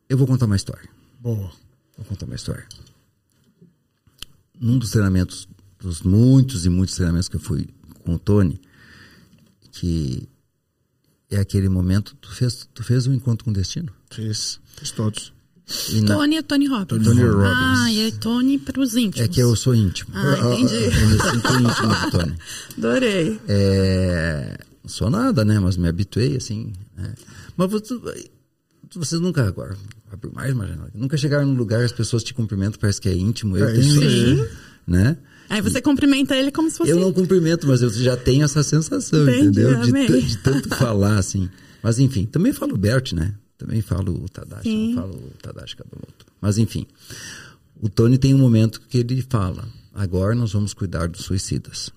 Eu 0.08 0.18
vou 0.18 0.26
contar 0.26 0.44
uma 0.44 0.56
história. 0.56 0.88
Boa. 1.18 1.50
Vou 1.96 2.04
contar 2.06 2.26
uma 2.26 2.34
história. 2.34 2.66
Num 4.60 4.78
dos 4.78 4.90
treinamentos 4.90 5.48
dos 5.80 6.02
muitos 6.02 6.66
e 6.66 6.68
muitos 6.68 6.94
treinamentos 6.96 7.28
que 7.28 7.36
eu 7.36 7.40
fui 7.40 7.68
com 8.04 8.14
o 8.14 8.18
Tony, 8.18 8.60
que 9.72 10.28
é 11.30 11.38
aquele 11.38 11.68
momento, 11.68 12.16
tu 12.20 12.30
fez, 12.30 12.68
tu 12.74 12.82
fez 12.82 13.06
um 13.06 13.12
encontro 13.14 13.44
com 13.44 13.50
o 13.50 13.54
destino? 13.54 13.92
Fiz, 14.10 14.60
fiz 14.76 14.90
todos. 14.90 15.32
Na... 16.02 16.14
Tony 16.16 16.36
é 16.36 16.42
Tony 16.42 16.66
Robbins. 16.66 17.04
Tony 17.04 17.22
Robbins. 17.22 17.80
Ah, 17.82 17.92
e 17.92 18.08
é 18.08 18.10
Tony 18.12 18.58
para 18.58 18.80
os 18.80 18.96
íntimos. 18.96 19.20
É 19.20 19.28
que 19.28 19.38
eu 19.40 19.54
sou 19.54 19.74
íntimo. 19.74 20.10
Ah, 20.14 20.54
entendi. 20.54 20.74
Eu 20.96 21.08
me 21.08 21.20
sinto 21.20 21.52
íntimo 21.52 21.88
do 21.94 22.10
Tony. 22.10 22.34
Adorei. 22.78 23.40
É, 23.46 24.58
não 24.82 24.88
sou 24.88 25.10
nada, 25.10 25.44
né? 25.44 25.60
Mas 25.60 25.76
me 25.76 25.86
habituei, 25.86 26.36
assim. 26.36 26.72
Né? 26.96 27.14
Mas 27.54 27.70
você, 27.70 27.94
vocês 28.94 29.20
nunca 29.20 29.46
agora, 29.46 29.76
abriu 30.10 30.32
mais 30.32 30.54
uma 30.54 30.66
janela. 30.66 30.90
Nunca 30.94 31.18
chegaram 31.18 31.46
num 31.46 31.54
lugar 31.54 31.84
as 31.84 31.92
pessoas 31.92 32.24
te 32.24 32.32
cumprimentam, 32.32 32.80
parece 32.80 32.98
que 32.98 33.08
é 33.10 33.14
íntimo. 33.14 33.54
Eu 33.58 33.68
É 33.68 33.72
tenho 33.74 33.84
isso 33.84 34.00
aí. 34.00 34.50
Né? 34.86 35.18
Aí 35.48 35.60
você 35.62 35.80
cumprimenta 35.80 36.36
ele 36.36 36.50
como 36.52 36.70
se 36.70 36.76
fosse. 36.76 36.90
Eu 36.90 37.00
não 37.00 37.12
cumprimento, 37.12 37.66
mas 37.66 37.80
eu 37.82 37.90
já 37.90 38.16
tenho 38.16 38.44
essa 38.44 38.62
sensação, 38.62 39.22
Entendi, 39.22 39.60
entendeu? 39.60 39.80
De, 39.80 40.22
de 40.22 40.38
tanto 40.38 40.68
falar, 40.68 41.18
assim. 41.18 41.48
Mas 41.82 41.98
enfim, 41.98 42.26
também 42.26 42.52
falo 42.52 42.74
o 42.74 42.78
Bert, 42.78 43.12
né? 43.12 43.34
Também 43.56 43.80
falo 43.82 44.24
o 44.24 44.28
Tadashi, 44.28 44.68
Sim. 44.68 44.94
não 44.94 45.02
falo 45.02 45.14
o 45.16 45.30
Tadashi 45.42 45.76
Kabamoto. 45.76 46.26
Mas 46.40 46.58
enfim, 46.58 46.86
o 47.80 47.88
Tony 47.88 48.18
tem 48.18 48.34
um 48.34 48.38
momento 48.38 48.80
que 48.88 48.98
ele 48.98 49.20
fala, 49.28 49.66
agora 49.92 50.34
nós 50.34 50.52
vamos 50.52 50.74
cuidar 50.74 51.08
dos 51.08 51.22
suicidas. 51.24 51.90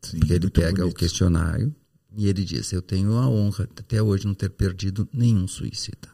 Sim, 0.00 0.18
Porque 0.18 0.32
ele 0.32 0.50
pega 0.50 0.82
o 0.82 0.84
bonito. 0.86 0.96
questionário 0.96 1.74
e 2.16 2.28
ele 2.28 2.44
diz, 2.44 2.72
eu 2.72 2.80
tenho 2.80 3.12
a 3.18 3.28
honra 3.28 3.64
de 3.66 3.80
até 3.80 4.02
hoje 4.02 4.26
não 4.26 4.34
ter 4.34 4.50
perdido 4.50 5.08
nenhum 5.12 5.46
suicida. 5.46 6.08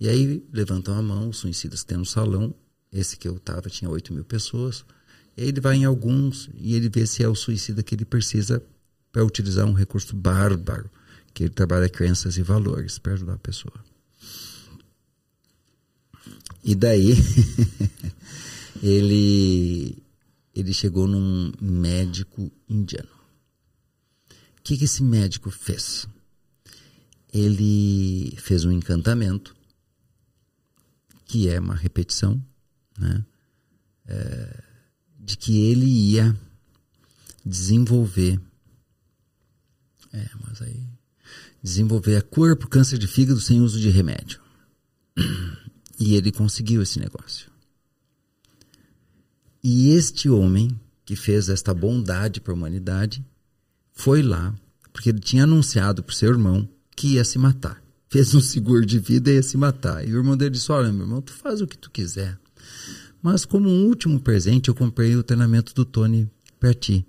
E 0.00 0.08
aí 0.08 0.44
levantam 0.52 0.96
a 0.98 1.02
mão, 1.02 1.28
os 1.28 1.38
suicidas 1.38 1.84
tem 1.84 1.96
no 1.96 2.04
salão, 2.04 2.52
esse 2.92 3.16
que 3.16 3.28
eu 3.28 3.36
estava 3.36 3.70
tinha 3.70 3.88
8 3.88 4.12
mil 4.12 4.24
pessoas, 4.24 4.84
ele 5.36 5.60
vai 5.60 5.76
em 5.76 5.84
alguns 5.84 6.50
e 6.58 6.74
ele 6.74 6.88
vê 6.88 7.06
se 7.06 7.22
é 7.22 7.28
o 7.28 7.34
suicida 7.34 7.82
que 7.82 7.94
ele 7.94 8.04
precisa 8.04 8.62
para 9.10 9.24
utilizar 9.24 9.66
um 9.66 9.72
recurso 9.72 10.14
bárbaro, 10.14 10.90
que 11.34 11.44
ele 11.44 11.52
trabalha 11.52 11.88
crenças 11.88 12.36
e 12.36 12.42
valores 12.42 12.98
para 12.98 13.12
ajudar 13.14 13.34
a 13.34 13.38
pessoa. 13.38 13.74
E 16.64 16.74
daí 16.74 17.14
ele 18.82 20.02
ele 20.54 20.72
chegou 20.74 21.06
num 21.06 21.52
médico 21.60 22.52
indiano. 22.68 23.08
O 24.58 24.62
que, 24.62 24.76
que 24.76 24.84
esse 24.84 25.02
médico 25.02 25.50
fez? 25.50 26.06
Ele 27.32 28.36
fez 28.36 28.64
um 28.64 28.70
encantamento, 28.70 29.56
que 31.24 31.48
é 31.48 31.58
uma 31.58 31.74
repetição, 31.74 32.40
né? 32.98 33.24
É, 34.06 34.71
de 35.22 35.36
que 35.36 35.56
ele 35.66 35.86
ia 35.86 36.36
desenvolver, 37.46 38.40
é, 40.12 40.28
mas 40.44 40.60
aí 40.60 40.82
desenvolver 41.62 42.16
a 42.16 42.22
cura 42.22 42.54
o 42.54 42.68
câncer 42.68 42.98
de 42.98 43.06
fígado 43.06 43.40
sem 43.40 43.60
uso 43.60 43.78
de 43.78 43.88
remédio. 43.88 44.40
E 46.00 46.16
ele 46.16 46.32
conseguiu 46.32 46.82
esse 46.82 46.98
negócio. 46.98 47.48
E 49.62 49.90
este 49.90 50.28
homem 50.28 50.68
que 51.04 51.14
fez 51.14 51.48
esta 51.48 51.72
bondade 51.72 52.40
para 52.40 52.52
a 52.52 52.56
humanidade 52.56 53.24
foi 53.92 54.20
lá, 54.20 54.52
porque 54.92 55.10
ele 55.10 55.20
tinha 55.20 55.44
anunciado 55.44 56.02
para 56.02 56.10
o 56.10 56.14
seu 56.14 56.30
irmão 56.30 56.68
que 56.96 57.14
ia 57.14 57.24
se 57.24 57.38
matar. 57.38 57.80
Fez 58.08 58.34
um 58.34 58.40
seguro 58.40 58.84
de 58.84 58.98
vida 58.98 59.30
e 59.30 59.34
ia 59.34 59.42
se 59.42 59.56
matar. 59.56 60.06
E 60.06 60.12
o 60.12 60.18
irmão 60.18 60.36
dele 60.36 60.50
disse: 60.50 60.72
Olha, 60.72 60.92
meu 60.92 61.02
irmão, 61.02 61.22
tu 61.22 61.32
faz 61.32 61.60
o 61.60 61.66
que 61.66 61.78
tu 61.78 61.90
quiser. 61.90 62.36
Mas 63.22 63.44
como 63.44 63.68
um 63.68 63.86
último 63.86 64.18
presente, 64.18 64.68
eu 64.68 64.74
comprei 64.74 65.14
o 65.14 65.22
treinamento 65.22 65.72
do 65.72 65.84
Tony 65.84 66.28
para 66.58 66.74
ti. 66.74 67.06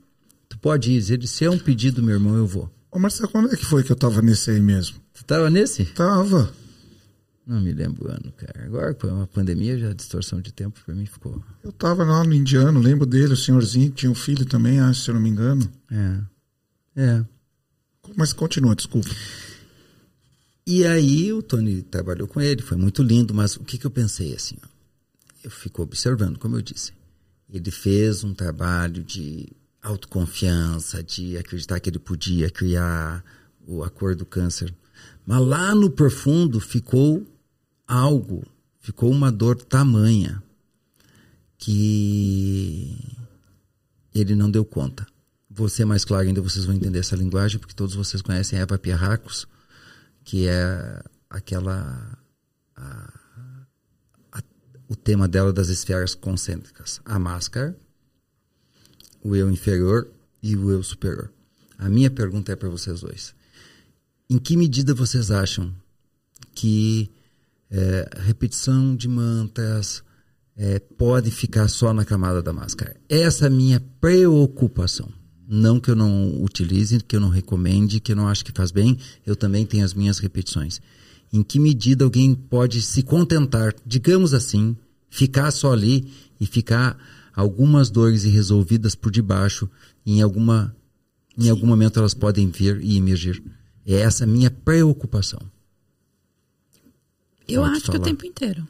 Tu 0.48 0.58
pode 0.60 0.92
ir. 0.92 1.12
Ele 1.12 1.26
Se 1.26 1.44
é 1.44 1.50
um 1.50 1.58
pedido, 1.58 2.04
meu 2.04 2.16
irmão, 2.16 2.36
eu 2.36 2.46
vou. 2.46 2.72
Ô 2.92 3.00
Marcelo, 3.00 3.30
quando 3.30 3.52
é 3.52 3.58
que 3.58 3.66
foi 3.66 3.84
que 3.84 3.92
eu 3.92 3.96
tava 3.96 4.22
nesse 4.22 4.52
aí 4.52 4.62
mesmo? 4.62 4.98
Você 5.12 5.24
tava 5.24 5.50
nesse? 5.50 5.86
Tava. 5.86 6.54
Não 7.46 7.60
me 7.60 7.74
lembro 7.74 8.08
o 8.08 8.12
ano, 8.12 8.32
cara. 8.38 8.66
Agora 8.66 8.94
com 8.94 9.22
a 9.22 9.28
pandemia, 9.28 9.78
já 9.78 9.90
a 9.90 9.94
distorção 9.94 10.40
de 10.40 10.54
tempo 10.54 10.80
pra 10.86 10.94
mim 10.94 11.06
ficou. 11.06 11.44
Eu 11.64 11.72
tava 11.72 12.04
lá 12.04 12.24
no 12.24 12.34
indiano, 12.34 12.80
lembro 12.80 13.06
dele, 13.06 13.34
o 13.34 13.38
senhorzinho, 13.38 13.90
tinha 13.90 14.12
um 14.12 14.16
filho 14.16 14.46
também, 14.46 14.80
acho, 14.80 15.02
se 15.02 15.10
eu 15.10 15.16
não 15.16 15.22
me 15.22 15.30
engano. 15.30 15.70
É. 15.92 16.20
É. 16.96 17.26
Mas 18.16 18.32
continua, 18.32 18.76
desculpa. 18.76 19.10
E 20.66 20.86
aí 20.86 21.34
o 21.34 21.42
Tony 21.42 21.82
trabalhou 21.82 22.28
com 22.28 22.40
ele, 22.40 22.62
foi 22.62 22.78
muito 22.78 23.04
lindo, 23.04 23.34
mas 23.34 23.58
o 23.58 23.62
que, 23.62 23.78
que 23.78 23.86
eu 23.86 23.92
pensei 23.92 24.34
assim? 24.34 24.56
Ó, 24.64 24.68
eu 25.44 25.52
fico 25.52 25.82
observando, 25.82 26.40
como 26.40 26.56
eu 26.56 26.62
disse. 26.62 26.94
Ele 27.50 27.70
fez 27.70 28.24
um 28.24 28.34
trabalho 28.34 29.04
de 29.04 29.52
autoconfiança, 29.82 31.04
de 31.04 31.38
acreditar 31.38 31.80
que 31.80 31.90
ele 31.90 32.00
podia 32.00 32.50
criar 32.50 33.24
o 33.68 33.84
acordo 33.84 34.20
do 34.20 34.26
câncer. 34.26 34.74
Mas 35.26 35.46
lá 35.46 35.76
no 35.76 35.90
profundo 35.90 36.60
ficou 36.60 37.26
algo, 37.86 38.46
ficou 38.80 39.12
uma 39.12 39.32
dor 39.32 39.58
tamanha 39.58 40.42
que 41.58 42.98
ele 44.14 44.36
não 44.36 44.50
deu 44.50 44.66
conta. 44.66 45.06
Vou 45.50 45.70
ser 45.70 45.86
mais 45.86 46.04
claro 46.04 46.28
ainda, 46.28 46.42
vocês 46.42 46.66
vão 46.66 46.76
entender 46.76 47.00
essa 47.00 47.16
linguagem, 47.16 47.60
porque 47.60 47.76
todos 47.76 47.94
vocês 47.94 48.22
conhecem 48.22 48.60
Eva 48.60 48.78
Pierracos, 48.78 49.48
que 50.24 50.48
é 50.48 51.04
aquela. 51.30 52.18
A, 52.76 53.23
o 54.94 54.96
tema 54.96 55.28
dela 55.28 55.52
das 55.52 55.70
esferas 55.70 56.14
concêntricas. 56.14 57.02
A 57.04 57.18
máscara, 57.18 57.76
o 59.24 59.36
eu 59.36 59.50
inferior 59.50 60.08
e 60.42 60.56
o 60.56 60.70
eu 60.70 60.84
superior. 60.84 61.32
A 61.80 61.90
minha 61.90 62.12
pergunta 62.12 62.52
é 62.52 62.56
para 62.56 62.70
vocês 62.70 63.02
dois. 63.02 63.34
Em 64.30 64.38
que 64.38 64.56
medida 64.56 64.94
vocês 64.94 65.32
acham 65.32 65.74
que 66.54 67.10
é, 67.72 68.08
repetição 68.20 68.96
de 68.96 69.08
mantras 69.08 70.04
é, 70.56 70.78
pode 70.78 71.32
ficar 71.32 71.68
só 71.68 71.92
na 71.92 72.06
camada 72.06 72.44
da 72.44 72.54
máscara? 72.54 72.96
Essa 73.10 73.46
é 73.46 73.48
a 73.48 73.52
minha 73.52 73.84
preocupação. 74.00 75.12
Não 75.48 75.80
que 75.80 75.90
eu 75.90 75.96
não 75.96 76.42
utilize, 76.44 77.00
que 77.00 77.16
eu 77.16 77.20
não 77.20 77.30
recomende, 77.30 78.00
que 78.00 78.12
eu 78.12 78.16
não 78.16 78.28
acho 78.28 78.46
que 78.46 78.52
faz 78.52 78.72
bem, 78.72 78.98
eu 79.26 79.36
também 79.36 79.66
tenho 79.66 79.84
as 79.84 79.94
minhas 79.96 80.20
repetições. 80.20 80.80
Em 81.32 81.42
que 81.42 81.60
medida 81.60 82.06
alguém 82.06 82.36
pode 82.36 82.80
se 82.84 83.02
contentar, 83.02 83.74
digamos 83.84 84.36
assim, 84.36 84.78
ficar 85.14 85.52
só 85.52 85.72
ali 85.72 86.12
e 86.40 86.46
ficar 86.48 86.98
algumas 87.36 87.92
dores 87.92 88.24
irresolvidas 88.24 88.96
por 88.96 89.12
debaixo, 89.12 89.70
em 90.04 90.24
alguma 90.24 90.76
em 91.38 91.50
algum 91.50 91.68
momento 91.68 92.00
elas 92.00 92.16
podem 92.16 92.50
vir 92.50 92.82
e 92.82 92.98
emergir. 92.98 93.44
É 93.86 93.96
essa 93.96 94.24
a 94.24 94.28
minha 94.28 94.50
preocupação. 94.50 95.40
Eu 97.48 97.62
Pode 97.62 97.74
acho 97.74 97.82
que 97.82 97.88
falar. 97.88 98.00
o 98.00 98.04
tempo 98.04 98.26
inteiro. 98.26 98.68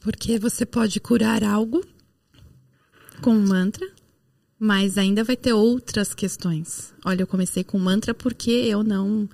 Porque 0.00 0.36
você 0.38 0.66
pode 0.66 0.98
curar 0.98 1.44
algo 1.44 1.84
com 3.22 3.36
um 3.36 3.46
mantra, 3.46 3.88
mas 4.58 4.98
ainda 4.98 5.22
vai 5.22 5.36
ter 5.36 5.52
outras 5.52 6.12
questões. 6.12 6.92
Olha, 7.04 7.22
eu 7.22 7.26
comecei 7.26 7.62
com 7.62 7.78
mantra 7.78 8.12
porque 8.12 8.50
eu 8.50 8.82
não 8.82 9.28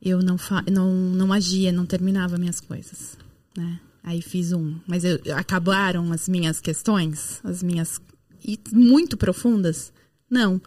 eu 0.00 0.22
não 0.22 0.36
fa 0.36 0.62
não, 0.70 0.92
não 0.92 1.32
agia, 1.32 1.72
não 1.72 1.86
terminava 1.86 2.36
minhas 2.38 2.60
coisas, 2.60 3.16
né? 3.58 3.80
Aí 4.02 4.22
fiz 4.22 4.52
um, 4.52 4.76
mas 4.86 5.04
eu, 5.04 5.20
acabaram 5.36 6.12
as 6.12 6.28
minhas 6.28 6.60
questões, 6.60 7.40
as 7.44 7.62
minhas 7.62 8.00
e 8.42 8.58
muito 8.72 9.16
profundas? 9.16 9.92
Não, 10.30 10.60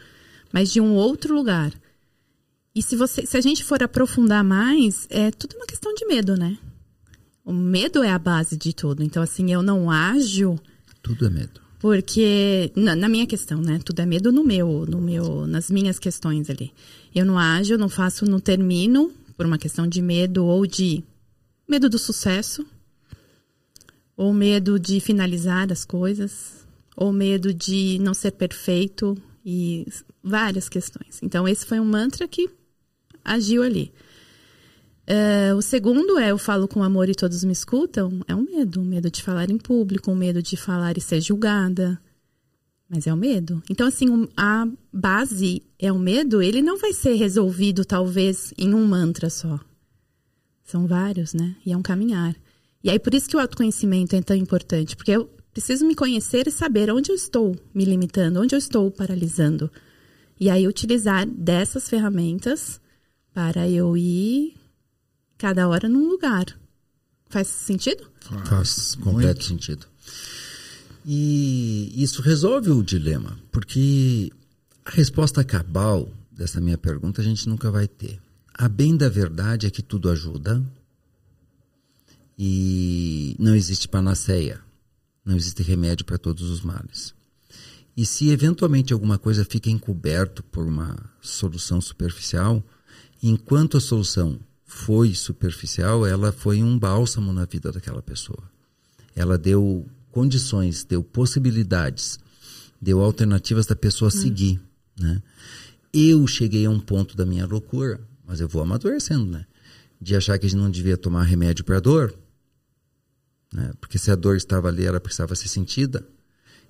mas 0.51 0.71
de 0.71 0.82
um 0.82 0.93
outro 0.93 1.34
lugar. 1.34 1.71
E 2.75 2.82
se 2.84 2.95
você, 2.95 3.25
se 3.25 3.38
a 3.38 3.41
gente 3.41 3.63
for 3.63 3.82
aprofundar 3.82 4.43
mais, 4.43 5.08
é 5.10 5.32
tudo 5.32 5.56
uma 5.56 5.65
questão 5.65 5.93
de 5.93 6.06
medo, 6.06 6.38
né? 6.38 6.58
O 7.43 7.51
medo 7.51 8.04
é 8.04 8.12
a 8.12 8.19
base 8.19 8.56
de 8.56 8.73
tudo. 8.73 9.04
Então, 9.04 9.21
assim, 9.23 9.51
eu 9.51 9.63
não 9.63 9.89
ajo 9.89 10.60
Tudo 11.01 11.25
é 11.25 11.30
medo. 11.30 11.60
porque 11.80 12.71
na, 12.75 12.95
na 12.95 13.10
minha 13.10 13.25
questão, 13.25 13.60
né? 13.62 13.80
Tudo 13.84 13.99
é 14.01 14.06
medo 14.06 14.32
no 14.32 14.43
meu, 14.43 14.86
no 14.88 15.01
meu, 15.01 15.47
nas 15.47 15.69
minhas 15.69 15.97
questões 15.97 16.49
ali. 16.49 16.71
Eu 17.13 17.25
não 17.25 17.38
ajo, 17.38 17.73
eu 17.73 17.77
não 17.77 17.89
faço, 17.89 18.25
não 18.25 18.39
termino 18.39 19.12
por 19.36 19.45
uma 19.45 19.58
questão 19.58 19.88
de 19.88 20.01
medo 20.01 20.45
ou 20.45 20.65
de 20.67 21.04
medo 21.67 21.89
do 21.89 21.97
sucesso, 21.97 22.65
ou 24.21 24.31
medo 24.31 24.79
de 24.79 24.99
finalizar 24.99 25.71
as 25.71 25.84
coisas, 25.84 26.63
ou 26.95 27.12
medo 27.12 27.51
de 27.51 27.97
não 27.99 28.13
ser 28.13 28.29
perfeito 28.29 29.17
e 29.43 29.88
várias 30.23 30.69
questões. 30.69 31.19
Então 31.23 31.47
esse 31.47 31.65
foi 31.65 31.79
um 31.79 31.86
mantra 31.86 32.27
que 32.27 32.47
agiu 33.25 33.63
ali. 33.63 33.91
É, 35.07 35.55
o 35.55 35.62
segundo 35.63 36.19
é 36.19 36.29
eu 36.29 36.38
falo 36.38 36.67
com 36.67 36.84
amor 36.84 37.10
e 37.10 37.15
todos 37.15 37.43
me 37.43 37.51
escutam. 37.51 38.21
É 38.27 38.36
um 38.36 38.43
medo, 38.43 38.81
um 38.81 38.86
medo 38.86 39.10
de 39.10 39.23
falar 39.23 39.49
em 39.49 39.57
público, 39.57 40.12
um 40.12 40.15
medo 40.15 40.39
de 40.39 40.55
falar 40.55 40.99
e 40.99 41.01
ser 41.01 41.19
julgada. 41.19 41.99
Mas 42.88 43.07
é 43.07 43.13
o 43.13 43.17
medo. 43.17 43.63
Então, 43.71 43.88
assim, 43.88 44.07
um- 44.07 44.27
a 44.38 44.67
base 44.93 45.63
é 45.79 45.91
o 45.91 45.97
medo, 45.97 46.43
ele 46.43 46.62
não 46.62 46.77
vai 46.77 46.93
ser 46.93 47.15
resolvido, 47.15 47.84
talvez, 47.84 48.53
em 48.55 48.71
um 48.75 48.86
mantra 48.86 49.31
só. 49.31 49.60
São 50.63 50.86
vários, 50.86 51.34
né? 51.34 51.55
E 51.65 51.71
é 51.71 51.77
um 51.77 51.81
caminhar. 51.81 52.36
E 52.84 52.89
aí, 52.89 53.00
por 53.00 53.13
isso 53.13 53.30
que 53.30 53.36
o 53.36 53.39
autoconhecimento 53.39 54.15
é 54.15 54.22
tão 54.22 54.36
importante, 54.36 54.96
porque 54.96 55.12
eu 55.12 55.30
preciso 55.54 55.86
me 55.86 55.96
conhecer 55.96 56.48
e 56.48 56.52
saber 56.52 56.91
onde 56.91 57.12
eu 57.12 57.15
estou 57.15 57.56
me 57.74 57.86
limitando, 57.86 58.41
onde 58.41 58.56
eu 58.56 58.60
estou 58.60 58.89
paralisando. 58.89 59.72
E 60.39 60.50
aí, 60.50 60.67
utilizar 60.67 61.28
dessas 61.28 61.88
ferramentas 61.88 62.82
para 63.34 63.70
eu 63.70 63.96
ir 63.96 64.56
cada 65.38 65.67
hora 65.67 65.88
num 65.88 66.08
lugar. 66.08 66.46
Faz 67.30 67.48
sentido? 67.48 68.06
Faz 68.46 68.96
completo 68.96 69.44
sentido. 69.44 69.88
E 71.06 71.91
isso 71.96 72.22
resolve 72.22 72.70
o 72.70 72.84
dilema, 72.84 73.38
porque 73.52 74.32
a 74.86 74.91
resposta 74.91 75.44
cabal 75.44 76.10
dessa 76.32 76.60
minha 76.62 76.78
pergunta 76.78 77.22
a 77.22 77.24
gente 77.24 77.48
nunca 77.48 77.72
vai 77.72 77.88
ter. 77.88 78.20
A 78.54 78.67
bem 78.67 78.96
da 78.96 79.10
verdade 79.10 79.65
é 79.65 79.70
que 79.70 79.82
tudo 79.82 80.10
ajuda 80.10 80.63
e 82.38 83.36
não 83.39 83.56
existe 83.56 83.88
panaceia, 83.88 84.62
não 85.24 85.36
existe 85.36 85.62
remédio 85.63 86.06
para 86.06 86.17
todos 86.17 86.50
os 86.50 86.62
males. 86.62 87.13
E 87.96 88.06
se 88.06 88.30
eventualmente 88.30 88.94
alguma 88.94 89.17
coisa 89.17 89.46
fica 89.46 89.70
encoberto 89.70 90.41
por 90.44 90.65
uma 90.65 90.98
solução 91.22 91.82
superficial, 91.82 92.63
enquanto 93.22 93.78
a 93.78 93.82
solução 93.82 94.39
foi 94.65 95.13
superficial, 95.13 96.06
ela 96.06 96.32
foi 96.32 96.63
um 96.63 96.80
bálsamo 96.80 97.34
na 97.34 97.46
vida 97.46 97.72
daquela 97.72 98.02
pessoa. 98.02 98.41
Ela 99.15 99.38
deu 99.38 99.86
condições, 100.12 100.84
deu 100.84 101.04
possibilidades, 101.04 102.17
deu 102.82 103.02
alternativas 103.02 103.65
da 103.65 103.76
pessoa 103.76 104.10
seguir, 104.10 104.60
né? 104.98 105.22
Eu 105.94 106.26
cheguei 106.26 106.65
a 106.65 106.70
um 106.70 106.80
ponto 106.80 107.17
da 107.17 107.26
minha 107.26 107.46
loucura, 107.46 108.00
mas 108.26 108.39
eu 108.39 108.48
vou 108.48 108.62
amadurecendo, 108.62 109.26
né? 109.26 109.46
De 110.02 110.16
achar 110.16 110.40
que 110.40 110.48
a 110.48 110.50
gente 110.50 110.60
não 110.60 110.72
devia 110.72 110.98
tomar 110.98 111.24
remédio 111.24 111.64
para 111.64 111.80
dor, 111.80 112.14
né? 113.54 113.72
Porque 113.80 113.98
se 113.98 114.10
a 114.10 114.16
dor 114.16 114.36
estava 114.36 114.68
ali, 114.68 114.86
ela 114.86 115.00
precisava 115.00 115.36
ser 115.36 115.48
sentida. 115.48 116.06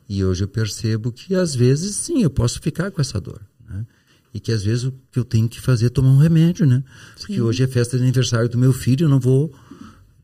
E 0.09 0.23
hoje 0.23 0.43
eu 0.43 0.47
percebo 0.47 1.11
que 1.11 1.35
às 1.35 1.55
vezes 1.55 1.95
sim, 1.95 2.23
eu 2.23 2.29
posso 2.29 2.59
ficar 2.59 2.91
com 2.91 2.99
essa 2.99 3.19
dor, 3.21 3.41
né? 3.69 3.85
E 4.33 4.39
que 4.39 4.51
às 4.51 4.63
vezes 4.63 4.85
o 4.85 4.93
que 5.11 5.19
eu 5.19 5.25
tenho 5.25 5.47
que 5.47 5.59
fazer 5.61 5.87
é 5.87 5.89
tomar 5.89 6.09
um 6.09 6.17
remédio, 6.17 6.65
né? 6.65 6.83
Porque 7.17 7.39
hoje 7.41 7.63
é 7.63 7.67
festa 7.67 7.97
de 7.97 8.03
aniversário 8.03 8.49
do 8.49 8.57
meu 8.57 8.73
filho, 8.73 9.05
eu 9.05 9.09
não 9.09 9.19
vou, 9.19 9.53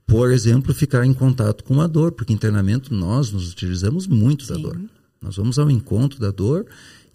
por 0.06 0.32
exemplo, 0.32 0.74
ficar 0.74 1.06
em 1.06 1.14
contato 1.14 1.64
com 1.64 1.82
a 1.82 1.88
dor, 1.88 2.14
porque 2.14 2.34
internamento 2.34 2.94
nós 2.94 3.32
nos 3.32 3.52
utilizamos 3.52 4.08
muito 4.08 4.48
da 4.48 4.56
Sim. 4.56 4.62
dor. 4.62 4.82
Nós 5.22 5.36
vamos 5.36 5.60
ao 5.60 5.70
encontro 5.70 6.20
da 6.20 6.32
dor 6.32 6.66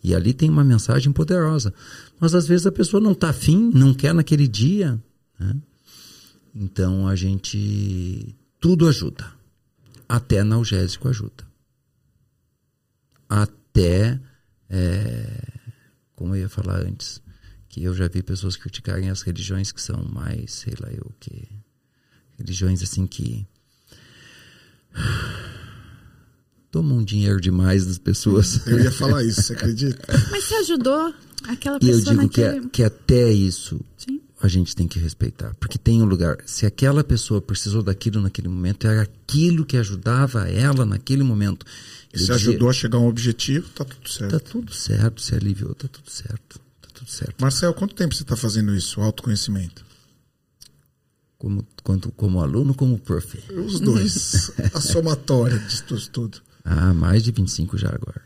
e 0.02 0.14
ali 0.14 0.34
tem 0.34 0.50
uma 0.50 0.64
mensagem 0.64 1.12
poderosa. 1.12 1.72
Mas 2.20 2.34
às 2.34 2.46
vezes 2.46 2.66
a 2.66 2.72
pessoa 2.72 3.00
não 3.00 3.12
está 3.12 3.30
afim, 3.30 3.70
não 3.72 3.94
quer 3.94 4.14
naquele 4.14 4.46
dia. 4.46 5.00
né? 5.38 5.56
Então 6.54 7.06
a 7.08 7.16
gente. 7.16 8.34
Tudo 8.60 8.88
ajuda. 8.88 9.32
Até 10.08 10.40
analgésico 10.40 11.08
ajuda. 11.08 11.44
Até. 13.28 14.20
é, 14.68 15.42
como 16.14 16.34
eu 16.36 16.42
ia 16.42 16.48
falar 16.48 16.80
antes, 16.80 17.20
que 17.68 17.82
eu 17.82 17.94
já 17.94 18.06
vi 18.08 18.22
pessoas 18.22 18.56
criticarem 18.56 19.10
as 19.10 19.22
religiões 19.22 19.72
que 19.72 19.80
são 19.82 20.04
mais, 20.04 20.52
sei 20.52 20.74
lá 20.80 20.88
eu 20.90 21.06
o 21.06 21.14
que. 21.18 21.48
Religiões 22.38 22.82
assim 22.82 23.06
que. 23.06 23.46
Tomam 26.70 27.02
dinheiro 27.04 27.40
demais 27.40 27.84
das 27.86 27.98
pessoas. 27.98 28.66
Eu 28.66 28.78
ia 28.80 28.90
falar 28.92 29.22
isso, 29.24 29.42
você 29.42 29.52
acredita? 29.52 30.06
Mas 30.30 30.44
se 30.44 30.54
ajudou 30.54 31.14
aquela 31.48 31.78
E 31.82 31.88
eu 31.88 31.96
pessoa 31.96 32.16
digo 32.16 32.28
que, 32.30 32.40
naquele... 32.42 32.66
é- 32.66 32.68
que 32.70 32.82
até 32.82 33.30
isso. 33.30 33.80
A 34.42 34.48
gente 34.48 34.74
tem 34.74 34.88
que 34.88 34.98
respeitar. 34.98 35.54
Porque 35.60 35.78
tem 35.78 36.02
um 36.02 36.04
lugar. 36.04 36.36
Se 36.44 36.66
aquela 36.66 37.04
pessoa 37.04 37.40
precisou 37.40 37.80
daquilo 37.80 38.20
naquele 38.20 38.48
momento, 38.48 38.88
era 38.88 39.02
aquilo 39.02 39.64
que 39.64 39.76
ajudava 39.76 40.48
ela 40.48 40.84
naquele 40.84 41.22
momento. 41.22 41.64
E 42.12 42.18
se 42.18 42.26
dizia, 42.26 42.34
ajudou 42.34 42.68
a 42.68 42.72
chegar 42.72 42.98
a 42.98 43.00
um 43.00 43.06
objetivo, 43.06 43.68
tá 43.68 43.84
tudo 43.84 44.08
certo. 44.08 44.32
Tá 44.32 44.40
tudo 44.40 44.74
certo, 44.74 45.22
se 45.22 45.34
aliviou, 45.36 45.72
tá 45.76 45.86
tudo 45.86 46.10
certo. 46.10 46.60
Tá 46.80 46.88
tudo 46.92 47.08
certo. 47.08 47.40
Marcel, 47.40 47.72
quanto 47.72 47.94
tempo 47.94 48.14
você 48.14 48.24
está 48.24 48.34
fazendo 48.34 48.74
isso, 48.74 49.00
o 49.00 49.04
autoconhecimento? 49.04 49.84
Como, 51.38 51.64
quanto, 51.84 52.10
como 52.10 52.40
aluno, 52.40 52.74
como 52.74 52.98
prof? 52.98 53.38
Os 53.64 53.78
dois. 53.78 54.50
a 54.74 54.80
somatória 54.80 55.58
disso 55.58 56.10
tudo. 56.10 56.42
Ah, 56.64 56.92
mais 56.92 57.22
de 57.22 57.30
25 57.30 57.78
já 57.78 57.88
agora. 57.88 58.22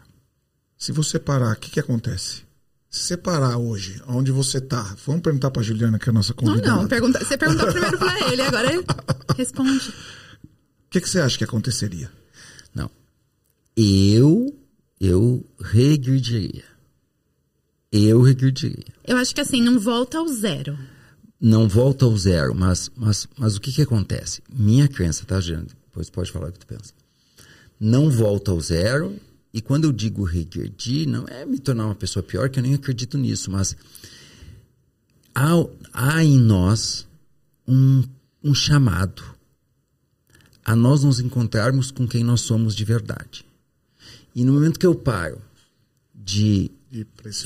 Se 0.79 0.93
você 0.93 1.19
parar, 1.19 1.57
o 1.57 1.61
que, 1.61 1.71
que 1.71 1.81
acontece? 1.81 2.46
Se 2.91 3.01
você 3.09 3.17
parar 3.17 3.59
hoje, 3.59 4.01
onde 4.07 4.31
você 4.31 4.59
está, 4.59 4.97
vamos 5.05 5.21
perguntar 5.23 5.51
para 5.51 5.63
Juliana, 5.63 5.99
que 5.99 6.09
é 6.09 6.11
a 6.11 6.15
nossa 6.15 6.33
Não, 6.41 6.49
convidada. 6.49 6.77
não, 6.83 6.89
pergunta, 6.89 7.19
você 7.25 7.37
perguntou 7.37 7.67
primeiro 7.73 7.99
pra 7.99 8.33
ele, 8.33 8.43
agora 8.43 8.73
ele 8.73 8.85
responde. 9.37 9.89
O 9.89 10.91
que, 10.91 11.01
que 11.01 11.09
você 11.09 11.21
acha 11.21 11.37
que 11.37 11.45
aconteceria? 11.45 12.11
Não. 12.75 12.91
Eu, 13.77 14.57
eu 15.01 15.45
regrediria. 15.61 16.65
Eu 17.93 18.23
regrediria. 18.23 18.85
Eu 19.05 19.17
acho 19.17 19.35
que 19.35 19.41
assim, 19.41 19.61
não 19.63 19.79
volta 19.79 20.19
ao 20.19 20.29
zero. 20.29 20.79
Não 21.41 21.69
volta 21.69 22.05
ao 22.07 22.17
zero, 22.17 22.55
mas, 22.55 22.91
mas, 22.97 23.29
mas 23.37 23.57
o 23.57 23.61
que 23.61 23.73
que 23.73 23.83
acontece? 23.83 24.43
Minha 24.51 24.89
crença, 24.89 25.25
tá, 25.27 25.39
Juliana? 25.41 25.67
Depois 25.89 26.09
pode 26.09 26.33
falar 26.33 26.49
o 26.49 26.53
que 26.53 26.61
tu 26.61 26.67
pensa. 26.67 26.93
Não 27.79 28.11
volta 28.11 28.53
ao 28.53 28.61
zero, 28.61 29.19
e 29.57 29.63
quando 29.63 29.85
eu 29.85 29.93
digo 29.93 30.23
regredir, 30.23 31.09
não 31.09 31.27
é 31.27 31.47
me 31.47 31.59
tornar 31.59 31.87
uma 31.87 31.95
pessoa 31.95 32.23
pior, 32.23 32.51
que 32.51 32.59
eu 32.59 32.63
nem 32.63 32.75
acredito 32.75 33.17
nisso, 33.17 33.51
mas 33.51 33.75
há, 35.35 35.49
há 35.95 36.23
em 36.23 36.39
nós 36.39 37.09
um, 37.67 38.05
um 38.45 38.55
chamado 38.55 39.25
a 40.63 40.77
nós 40.77 41.05
nos 41.05 41.21
encontrarmos 41.21 41.91
com 41.91 42.07
quem 42.07 42.23
nós 42.23 42.43
somos 42.43 42.77
de 42.77 42.85
verdade. 42.85 43.47
E 44.35 44.45
no 44.45 44.53
momento 44.53 44.79
que 44.79 44.85
eu 44.85 44.95
paro 44.95 45.41
de 46.15 46.71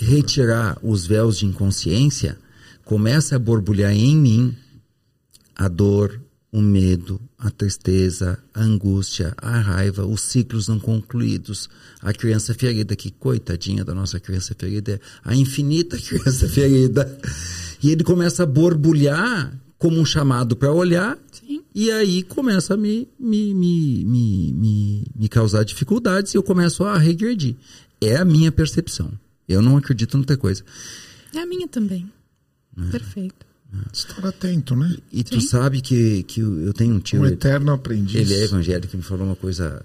retirar 0.01 0.81
os 0.83 1.07
véus 1.07 1.38
de 1.38 1.46
inconsciência, 1.46 2.37
começa 2.85 3.37
a 3.37 3.38
borbulhar 3.38 3.92
em 3.92 4.16
mim 4.16 4.57
a 5.55 5.68
dor, 5.68 6.20
o 6.53 6.61
medo, 6.61 7.21
a 7.39 7.49
tristeza, 7.51 8.39
a 8.53 8.61
angústia, 8.61 9.33
a 9.37 9.61
raiva, 9.61 10.05
os 10.05 10.21
ciclos 10.21 10.67
não 10.67 10.81
concluídos, 10.81 11.71
a 12.01 12.13
criança 12.13 12.53
ferida, 12.55 12.97
que 12.97 13.11
coitadinha 13.11 13.85
da 13.85 13.95
nossa 13.95 14.19
criança 14.19 14.55
ferida, 14.59 14.93
é 14.93 15.01
a 15.23 15.35
infinita 15.35 15.97
criança 16.01 16.49
ferida. 16.49 17.19
E 17.83 17.91
ele 17.91 18.03
começa 18.03 18.43
a 18.43 18.47
borbulhar 18.47 19.57
como 19.79 19.99
um 19.99 20.05
chamado 20.05 20.57
para 20.57 20.73
olhar, 20.73 21.17
Sim. 21.33 21.63
e 21.75 21.91
aí 21.91 22.23
começa 22.23 22.75
a 22.75 22.77
me, 22.77 23.09
me, 23.19 23.55
me, 23.55 24.05
me, 24.05 24.53
me, 24.53 25.05
me 25.17 25.29
causar 25.29 25.65
dificuldades 25.65 26.35
e 26.35 26.37
eu 26.37 26.43
começo 26.43 26.85
a 26.85 26.99
regredir. 26.99 27.57
É 28.01 28.17
a 28.17 28.25
minha 28.25 28.51
percepção. 28.51 29.11
Eu 29.49 29.63
não 29.63 29.77
acredito 29.77 30.17
em 30.17 30.21
outra 30.21 30.37
coisa. 30.37 30.65
É 31.35 31.39
a 31.39 31.47
minha 31.47 31.67
também. 31.67 32.11
Perfeito. 32.91 33.50
Estar 33.93 34.27
atento, 34.27 34.75
né? 34.75 34.97
E 35.13 35.23
tu 35.23 35.41
sabe 35.41 35.81
que, 35.81 36.23
que 36.25 36.41
eu 36.41 36.73
tenho 36.73 36.95
um 36.95 37.01
tio, 37.01 37.21
Um 37.21 37.27
ele, 37.27 37.35
eterno 37.35 37.73
aprendiz. 37.73 38.17
ele 38.17 38.35
é 38.35 38.45
evangélico, 38.45 38.95
e 38.95 38.97
me 38.97 39.03
falou 39.03 39.27
uma 39.27 39.37
coisa 39.37 39.85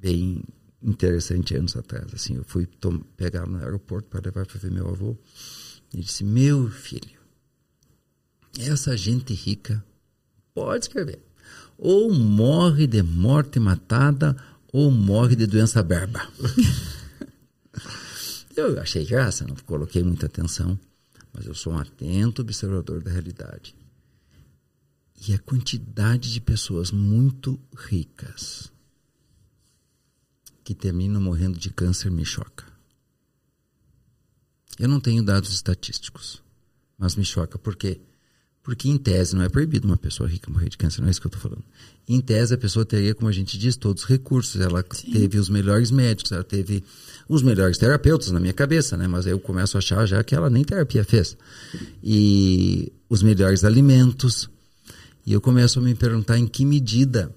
bem 0.00 0.42
interessante 0.82 1.54
anos 1.54 1.76
atrás. 1.76 2.06
Assim, 2.12 2.36
eu 2.36 2.44
fui 2.44 2.68
pegar 3.16 3.46
no 3.46 3.58
aeroporto 3.58 4.08
para 4.08 4.20
levar 4.24 4.46
para 4.46 4.58
ver 4.58 4.70
meu 4.70 4.88
avô. 4.88 5.16
Ele 5.92 6.02
disse: 6.02 6.24
Meu 6.24 6.68
filho, 6.70 7.20
essa 8.58 8.96
gente 8.96 9.32
rica 9.34 9.84
pode 10.54 10.84
escrever. 10.84 11.20
Ou 11.78 12.12
morre 12.12 12.86
de 12.86 13.02
morte 13.02 13.58
matada, 13.58 14.36
ou 14.72 14.90
morre 14.90 15.36
de 15.36 15.46
doença 15.46 15.82
berba. 15.82 16.20
eu 18.56 18.80
achei 18.80 19.04
graça, 19.04 19.46
não 19.46 19.54
coloquei 19.66 20.02
muita 20.02 20.26
atenção, 20.26 20.78
mas 21.32 21.46
eu 21.46 21.54
sou 21.54 21.72
um 21.72 21.78
atento 21.78 22.42
observador 22.42 23.02
da 23.02 23.10
realidade. 23.10 23.74
E 25.26 25.34
a 25.34 25.38
quantidade 25.38 26.32
de 26.32 26.40
pessoas 26.40 26.90
muito 26.90 27.60
ricas 27.76 28.72
que 30.64 30.74
terminam 30.74 31.20
morrendo 31.20 31.58
de 31.58 31.70
câncer 31.70 32.10
me 32.10 32.24
choca. 32.24 32.66
Eu 34.78 34.88
não 34.88 35.00
tenho 35.00 35.22
dados 35.22 35.52
estatísticos, 35.52 36.42
mas 36.96 37.16
me 37.16 37.24
choca 37.24 37.58
por 37.58 37.76
quê? 37.76 38.00
Porque 38.70 38.88
em 38.88 38.96
tese 38.96 39.34
não 39.34 39.42
é 39.42 39.48
proibido 39.48 39.88
uma 39.88 39.96
pessoa 39.96 40.28
rica 40.28 40.48
morrer 40.48 40.68
de 40.68 40.78
câncer, 40.78 41.00
não 41.00 41.08
é 41.08 41.10
isso 41.10 41.20
que 41.20 41.26
eu 41.26 41.28
estou 41.28 41.42
falando. 41.42 41.64
Em 42.08 42.20
tese 42.20 42.54
a 42.54 42.56
pessoa 42.56 42.84
teria, 42.84 43.12
como 43.16 43.28
a 43.28 43.32
gente 43.32 43.58
diz, 43.58 43.74
todos 43.74 44.04
os 44.04 44.08
recursos. 44.08 44.60
Ela 44.60 44.80
teve 44.84 45.38
os 45.40 45.48
melhores 45.48 45.90
médicos, 45.90 46.30
ela 46.30 46.44
teve 46.44 46.84
os 47.28 47.42
melhores 47.42 47.78
terapeutas 47.78 48.30
na 48.30 48.38
minha 48.38 48.52
cabeça, 48.52 48.96
né? 48.96 49.08
Mas 49.08 49.26
aí 49.26 49.32
eu 49.32 49.40
começo 49.40 49.76
a 49.76 49.78
achar 49.78 50.06
já 50.06 50.22
que 50.22 50.36
ela 50.36 50.48
nem 50.48 50.62
terapia 50.62 51.02
fez. 51.02 51.36
E 52.00 52.92
os 53.08 53.24
melhores 53.24 53.64
alimentos. 53.64 54.48
E 55.26 55.32
eu 55.32 55.40
começo 55.40 55.80
a 55.80 55.82
me 55.82 55.96
perguntar 55.96 56.38
em 56.38 56.46
que 56.46 56.64
medida. 56.64 57.34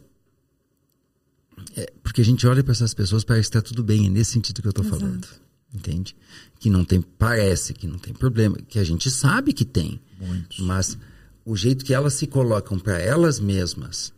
É, 1.75 1.91
porque 2.03 2.21
a 2.21 2.25
gente 2.25 2.45
olha 2.45 2.63
para 2.63 2.73
essas 2.73 2.93
pessoas 2.93 3.23
parece 3.23 3.49
que 3.49 3.57
está 3.57 3.67
tudo 3.67 3.83
bem, 3.83 4.05
é 4.05 4.09
nesse 4.11 4.33
sentido 4.33 4.61
que 4.61 4.67
eu 4.67 4.69
estou 4.69 4.85
falando. 4.85 5.27
Entende? 5.73 6.15
Que 6.59 6.69
não 6.69 6.85
tem, 6.85 7.01
parece 7.01 7.73
que 7.73 7.87
não 7.87 7.97
tem 7.97 8.13
problema, 8.13 8.55
que 8.69 8.77
a 8.77 8.83
gente 8.83 9.09
sabe 9.09 9.51
que 9.51 9.65
tem. 9.65 9.99
Mas 10.59 10.95
o 11.45 11.55
jeito 11.55 11.83
que 11.83 11.93
elas 11.93 12.13
se 12.13 12.27
colocam 12.27 12.79
para 12.79 12.99
elas 12.99 13.39
mesmas 13.39 14.13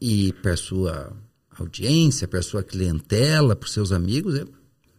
e 0.00 0.32
para 0.34 0.56
sua 0.56 1.12
audiência, 1.58 2.28
para 2.28 2.42
sua 2.42 2.62
clientela, 2.62 3.56
para 3.56 3.68
seus 3.68 3.92
amigos, 3.92 4.34
é, 4.36 4.44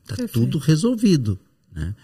tá 0.06 0.16
tudo 0.32 0.58
resolvido, 0.58 1.40
né? 1.72 1.96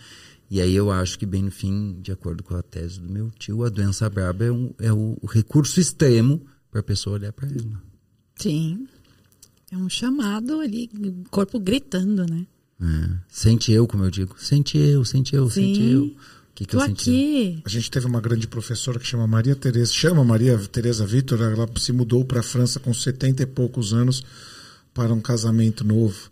E 0.50 0.62
aí 0.62 0.76
eu 0.76 0.92
acho 0.92 1.18
que 1.18 1.26
bem 1.26 1.44
no 1.44 1.52
fim, 1.52 1.98
de 2.02 2.12
acordo 2.12 2.44
com 2.44 2.56
a 2.56 2.62
tese 2.62 3.00
do 3.00 3.12
meu 3.12 3.32
tio, 3.32 3.64
a 3.64 3.70
doença 3.70 4.10
braba 4.10 4.46
é, 4.46 4.52
um, 4.52 4.74
é 4.80 4.94
o, 4.94 5.18
recurso 5.28 5.80
extremo 5.80 6.46
para 6.70 6.82
a 6.82 6.84
pessoa 6.84 7.16
olhar 7.16 7.34
para 7.34 7.50
ela. 7.50 7.82
Sim. 8.36 8.88
É 9.72 9.78
um 9.78 9.90
chamado 9.90 10.60
ali, 10.60 10.90
o 10.94 11.30
corpo 11.30 11.60
gritando, 11.60 12.26
né? 12.30 12.46
É. 12.80 13.18
Sente 13.28 13.72
eu, 13.72 13.88
como 13.88 14.04
eu 14.04 14.12
digo, 14.12 14.36
sente 14.38 14.78
eu, 14.78 15.04
sente 15.04 15.36
eu, 15.36 15.50
sente 15.50 15.80
Sim. 15.80 15.92
eu. 15.92 16.16
O 16.56 16.58
que, 16.58 16.65
que 16.65 16.72
Tô 16.72 16.82
eu 16.82 16.86
senti? 16.86 17.62
A 17.65 17.70
gente 17.70 17.91
teve 17.91 18.06
uma 18.06 18.22
grande 18.22 18.48
professora 18.48 18.98
que 18.98 19.06
chama 19.06 19.28
Maria 19.28 19.58
Tereza, 19.58 19.91
chama 19.91 20.24
Maria 20.24 20.58
Tereza 20.58 21.06
Vitor, 21.06 21.41
ela 21.41 21.70
se 21.78 21.91
mudou 21.91 22.24
para 22.24 22.39
a 22.39 22.44
França 22.44 22.80
com 22.80 22.94
70 22.94 23.44
e 23.44 23.46
poucos 23.46 23.94
anos 23.94 24.24
para 24.94 25.13
um 25.13 25.20
casamento 25.20 25.84
novo. 25.84 26.32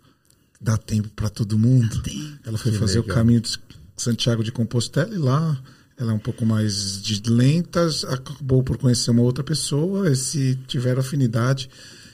Dá 0.62 0.78
tempo 0.78 1.10
para 1.10 1.28
todo 1.28 1.60
mundo. 1.60 2.02
Ela 2.46 2.58
foi 2.58 2.72
Que 2.72 2.78
fazer 2.78 3.00
o 3.00 3.02
legal. 3.02 3.18
caminho 3.18 3.42
de 3.42 3.60
Santiago 3.98 4.46
de 4.46 4.52
Compostela 4.54 5.14
e 5.14 5.18
lá 5.18 5.62
ela 5.98 6.14
é 6.14 6.16
um 6.16 6.20
pouco 6.20 6.46
mais 6.46 7.02
de 7.02 7.22
lenta, 7.30 7.86
acabou 8.08 8.64
por 8.64 8.78
conhecer 8.78 9.12
uma 9.12 9.22
outra 9.22 9.44
pessoa, 9.44 10.10
e 10.10 10.16
se 10.16 10.56
tiveram 10.68 11.02
afinidade 11.02 11.70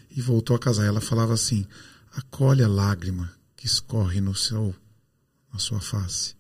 e 0.09 0.19
voltou 0.19 0.55
a 0.55 0.59
casar. 0.59 0.87
Ela 0.87 0.99
falava 0.99 1.35
assim: 1.35 1.63
acolhe 2.11 2.63
a 2.63 2.67
lágrima 2.67 3.31
que 3.55 3.67
escorre 3.67 4.19
no 4.19 4.33
seu, 4.33 4.73
na 5.53 5.59
sua 5.59 5.79
face 5.79 6.38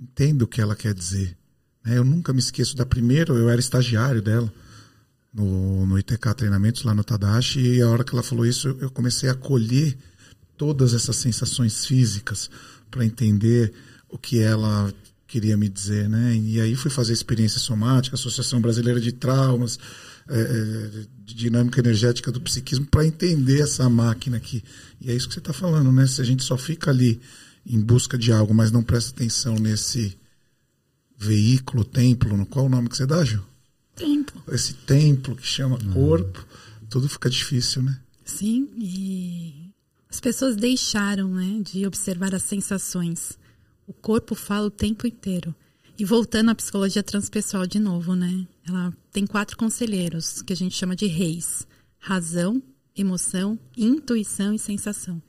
entendo 0.00 0.42
o 0.42 0.46
que 0.48 0.60
ela 0.60 0.74
quer 0.76 0.94
dizer. 0.94 1.36
né? 1.84 1.98
Eu 1.98 2.04
nunca 2.04 2.32
me 2.32 2.38
esqueço 2.38 2.76
da 2.76 2.86
primeira, 2.86 3.32
eu 3.32 3.48
era 3.50 3.60
estagiário 3.60 4.22
dela 4.22 4.52
no, 5.32 5.86
no 5.86 5.98
ITK 5.98 6.34
Treinamentos, 6.34 6.82
lá 6.82 6.94
no 6.94 7.04
Tadashi, 7.04 7.60
e 7.60 7.82
a 7.82 7.88
hora 7.88 8.02
que 8.04 8.12
ela 8.14 8.22
falou 8.22 8.44
isso, 8.46 8.68
eu- 8.80 8.90
comecei 8.90 9.28
a 9.28 9.34
colher 9.34 9.96
todas 10.56 10.92
essas 10.94 11.16
sensações 11.16 11.84
físicas 11.86 12.50
para 12.90 13.04
entender 13.04 13.72
o 14.08 14.18
que 14.18 14.40
ela 14.40 14.92
queria 15.26 15.56
me 15.56 15.68
dizer, 15.68 16.08
né? 16.08 16.34
E 16.34 16.60
aí 16.60 16.74
fui 16.74 16.90
fazer 16.90 17.12
experiência 17.12 17.60
somática, 17.60 18.16
Associação 18.16 18.60
Brasileira 18.60 19.00
de 19.00 19.12
Traumas, 19.12 19.78
eh, 20.28 21.04
de 21.24 21.34
dinâmica 21.34 21.78
energética 21.80 22.32
do 22.32 22.40
psiquismo, 22.40 22.86
para 22.86 23.06
entender 23.06 23.60
essa 23.60 23.88
máquina 23.88 24.36
aqui. 24.38 24.62
E 25.00 25.08
é 25.10 25.14
isso 25.14 25.28
que 25.28 25.34
você 25.34 25.38
está 25.40 25.52
falando, 25.52 25.92
né? 25.92 26.04
Se 26.08 26.20
a 26.20 26.24
gente 26.24 26.42
só 26.42 26.58
fica 26.58 26.90
ali 26.90 27.20
em 27.64 27.80
busca 27.80 28.16
de 28.16 28.32
algo, 28.32 28.54
mas 28.54 28.70
não 28.70 28.82
presta 28.82 29.10
atenção 29.10 29.54
nesse 29.56 30.18
veículo, 31.16 31.84
templo, 31.84 32.36
no 32.36 32.46
qual 32.46 32.66
o 32.66 32.68
nome 32.68 32.88
que 32.88 32.96
você 32.96 33.06
dá, 33.06 33.24
Gil? 33.24 33.42
Tempo. 33.94 34.42
Esse 34.48 34.72
templo 34.74 35.36
que 35.36 35.46
chama 35.46 35.78
corpo, 35.92 36.46
tudo 36.88 37.08
fica 37.08 37.28
difícil, 37.28 37.82
né? 37.82 38.00
Sim, 38.24 38.68
e 38.78 39.70
as 40.08 40.20
pessoas 40.20 40.56
deixaram, 40.56 41.34
né, 41.34 41.62
de 41.62 41.86
observar 41.86 42.34
as 42.34 42.42
sensações. 42.42 43.38
O 43.86 43.92
corpo 43.92 44.34
fala 44.34 44.66
o 44.66 44.70
tempo 44.70 45.06
inteiro. 45.06 45.54
E 45.98 46.04
voltando 46.04 46.50
à 46.50 46.54
psicologia 46.54 47.02
transpessoal 47.02 47.66
de 47.66 47.78
novo, 47.78 48.14
né? 48.14 48.46
Ela 48.66 48.92
tem 49.12 49.26
quatro 49.26 49.56
conselheiros 49.56 50.40
que 50.40 50.52
a 50.52 50.56
gente 50.56 50.74
chama 50.74 50.96
de 50.96 51.06
reis: 51.06 51.66
razão, 51.98 52.62
emoção, 52.96 53.58
intuição 53.76 54.54
e 54.54 54.58
sensação. 54.58 55.22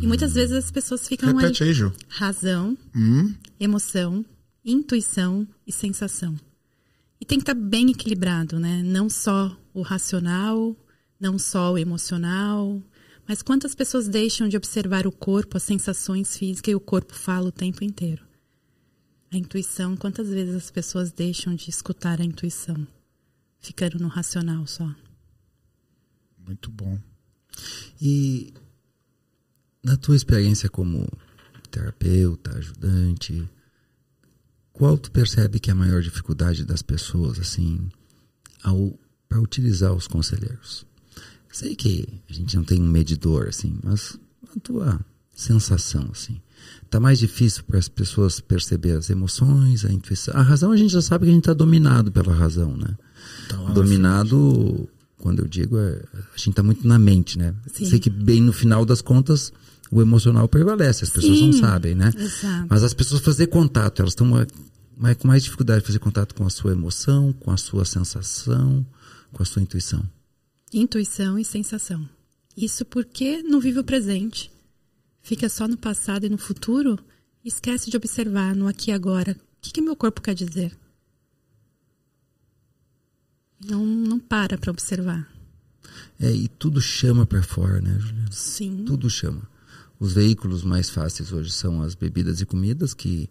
E 0.00 0.06
muitas 0.06 0.34
vezes 0.34 0.56
as 0.56 0.70
pessoas 0.70 1.06
ficam 1.06 1.34
Repete 1.34 1.62
aí. 1.62 1.68
aí, 1.70 1.74
Gil. 1.74 1.92
Razão, 2.08 2.76
Hum? 2.94 3.34
emoção, 3.58 4.24
intuição 4.64 5.46
e 5.66 5.72
sensação. 5.72 6.34
E 7.20 7.24
tem 7.24 7.38
que 7.38 7.42
estar 7.42 7.54
bem 7.54 7.90
equilibrado, 7.90 8.58
né? 8.58 8.82
Não 8.82 9.08
só 9.08 9.56
o 9.72 9.82
racional, 9.82 10.76
não 11.18 11.38
só 11.38 11.72
o 11.72 11.78
emocional, 11.78 12.82
mas 13.26 13.40
quantas 13.40 13.74
pessoas 13.74 14.08
deixam 14.08 14.48
de 14.48 14.56
observar 14.56 15.06
o 15.06 15.12
corpo, 15.12 15.56
as 15.56 15.62
sensações 15.62 16.36
físicas 16.36 16.72
e 16.72 16.74
o 16.74 16.80
corpo 16.80 17.14
fala 17.14 17.48
o 17.48 17.52
tempo 17.52 17.82
inteiro. 17.84 18.22
A 19.30 19.36
intuição, 19.36 19.96
quantas 19.96 20.28
vezes 20.28 20.54
as 20.54 20.70
pessoas 20.70 21.10
deixam 21.12 21.54
de 21.54 21.70
escutar 21.70 22.20
a 22.20 22.24
intuição? 22.24 22.86
Ficando 23.58 23.98
no 23.98 24.08
racional 24.08 24.66
só. 24.66 24.88
Muito 26.46 26.70
bom. 26.70 26.98
E 28.00 28.52
na 29.84 29.96
tua 29.96 30.16
experiência 30.16 30.68
como 30.68 31.06
terapeuta, 31.70 32.56
ajudante, 32.56 33.48
qual 34.72 34.96
tu 34.96 35.10
percebe 35.10 35.60
que 35.60 35.70
é 35.70 35.72
a 35.72 35.76
maior 35.76 36.02
dificuldade 36.02 36.64
das 36.64 36.82
pessoas, 36.82 37.38
assim, 37.38 37.78
ao 38.62 38.98
para 39.28 39.40
utilizar 39.40 39.92
os 39.92 40.08
conselheiros? 40.08 40.86
Sei 41.52 41.76
que 41.76 42.08
a 42.28 42.32
gente 42.32 42.56
não 42.56 42.64
tem 42.64 42.80
um 42.80 42.88
medidor, 42.88 43.48
assim, 43.48 43.78
mas 43.82 44.18
a 44.56 44.60
tua 44.60 45.00
sensação, 45.32 46.08
assim, 46.10 46.40
tá 46.88 46.98
mais 46.98 47.18
difícil 47.18 47.62
para 47.64 47.78
as 47.78 47.88
pessoas 47.88 48.40
perceber 48.40 48.92
as 48.92 49.10
emoções, 49.10 49.84
a 49.84 49.92
intuição. 49.92 50.34
A 50.34 50.42
razão 50.42 50.72
a 50.72 50.76
gente 50.76 50.92
já 50.92 51.02
sabe 51.02 51.26
que 51.26 51.30
a 51.30 51.34
gente 51.34 51.42
está 51.42 51.52
dominado 51.52 52.10
pela 52.10 52.32
razão, 52.32 52.76
né? 52.76 52.96
Lá 53.52 53.68
na 53.68 53.74
dominado, 53.74 54.88
quando 55.18 55.40
eu 55.40 55.48
digo, 55.48 55.78
é, 55.78 56.02
a 56.14 56.36
gente 56.36 56.50
está 56.50 56.62
muito 56.62 56.86
na 56.86 56.98
mente, 56.98 57.38
né? 57.38 57.54
Sim. 57.72 57.84
Sei 57.84 57.98
que 57.98 58.10
bem 58.10 58.40
no 58.40 58.52
final 58.52 58.84
das 58.84 59.00
contas 59.00 59.52
o 59.98 60.02
emocional 60.02 60.48
prevalece, 60.48 61.04
as 61.04 61.10
pessoas 61.10 61.40
não 61.40 61.52
Sim, 61.52 61.60
sabem, 61.60 61.94
né? 61.94 62.10
exato. 62.16 62.66
Mas 62.68 62.82
as 62.82 62.92
pessoas 62.92 63.20
fazer 63.20 63.46
contato, 63.46 64.00
elas 64.00 64.12
estão 64.12 64.26
mais- 64.26 64.48
mais- 64.96 65.16
com 65.16 65.28
mais 65.28 65.42
dificuldade 65.44 65.80
de 65.80 65.86
fazer 65.86 65.98
contato 65.98 66.34
com 66.34 66.44
a 66.44 66.50
sua 66.50 66.72
emoção, 66.72 67.32
com 67.34 67.50
a 67.50 67.56
sua 67.56 67.84
sensação, 67.84 68.84
com 69.32 69.42
a 69.42 69.46
sua 69.46 69.62
intuição. 69.62 70.02
Intuição 70.72 71.38
e 71.38 71.44
sensação. 71.44 72.08
Isso 72.56 72.84
porque 72.84 73.42
não 73.42 73.60
vive 73.60 73.78
o 73.78 73.84
presente. 73.84 74.50
Fica 75.22 75.48
só 75.48 75.66
no 75.68 75.76
passado 75.76 76.26
e 76.26 76.28
no 76.28 76.38
futuro 76.38 76.98
esquece 77.44 77.90
de 77.90 77.96
observar 77.96 78.54
no 78.54 78.66
aqui 78.68 78.90
e 78.90 78.94
agora. 78.94 79.32
O 79.32 79.36
que, 79.60 79.72
que 79.72 79.80
meu 79.80 79.96
corpo 79.96 80.20
quer 80.20 80.34
dizer? 80.34 80.76
Não, 83.64 83.84
não 83.84 84.18
para 84.18 84.58
para 84.58 84.70
observar. 84.70 85.28
É, 86.20 86.30
e 86.30 86.48
tudo 86.48 86.80
chama 86.80 87.24
para 87.24 87.42
fora, 87.42 87.80
né, 87.80 87.96
Juliana? 87.98 88.28
Sim. 88.30 88.84
Tudo 88.86 89.08
chama. 89.08 89.42
Os 89.98 90.12
veículos 90.12 90.62
mais 90.64 90.90
fáceis 90.90 91.32
hoje 91.32 91.50
são 91.52 91.82
as 91.82 91.94
bebidas 91.94 92.40
e 92.40 92.46
comidas 92.46 92.92
que 92.94 93.28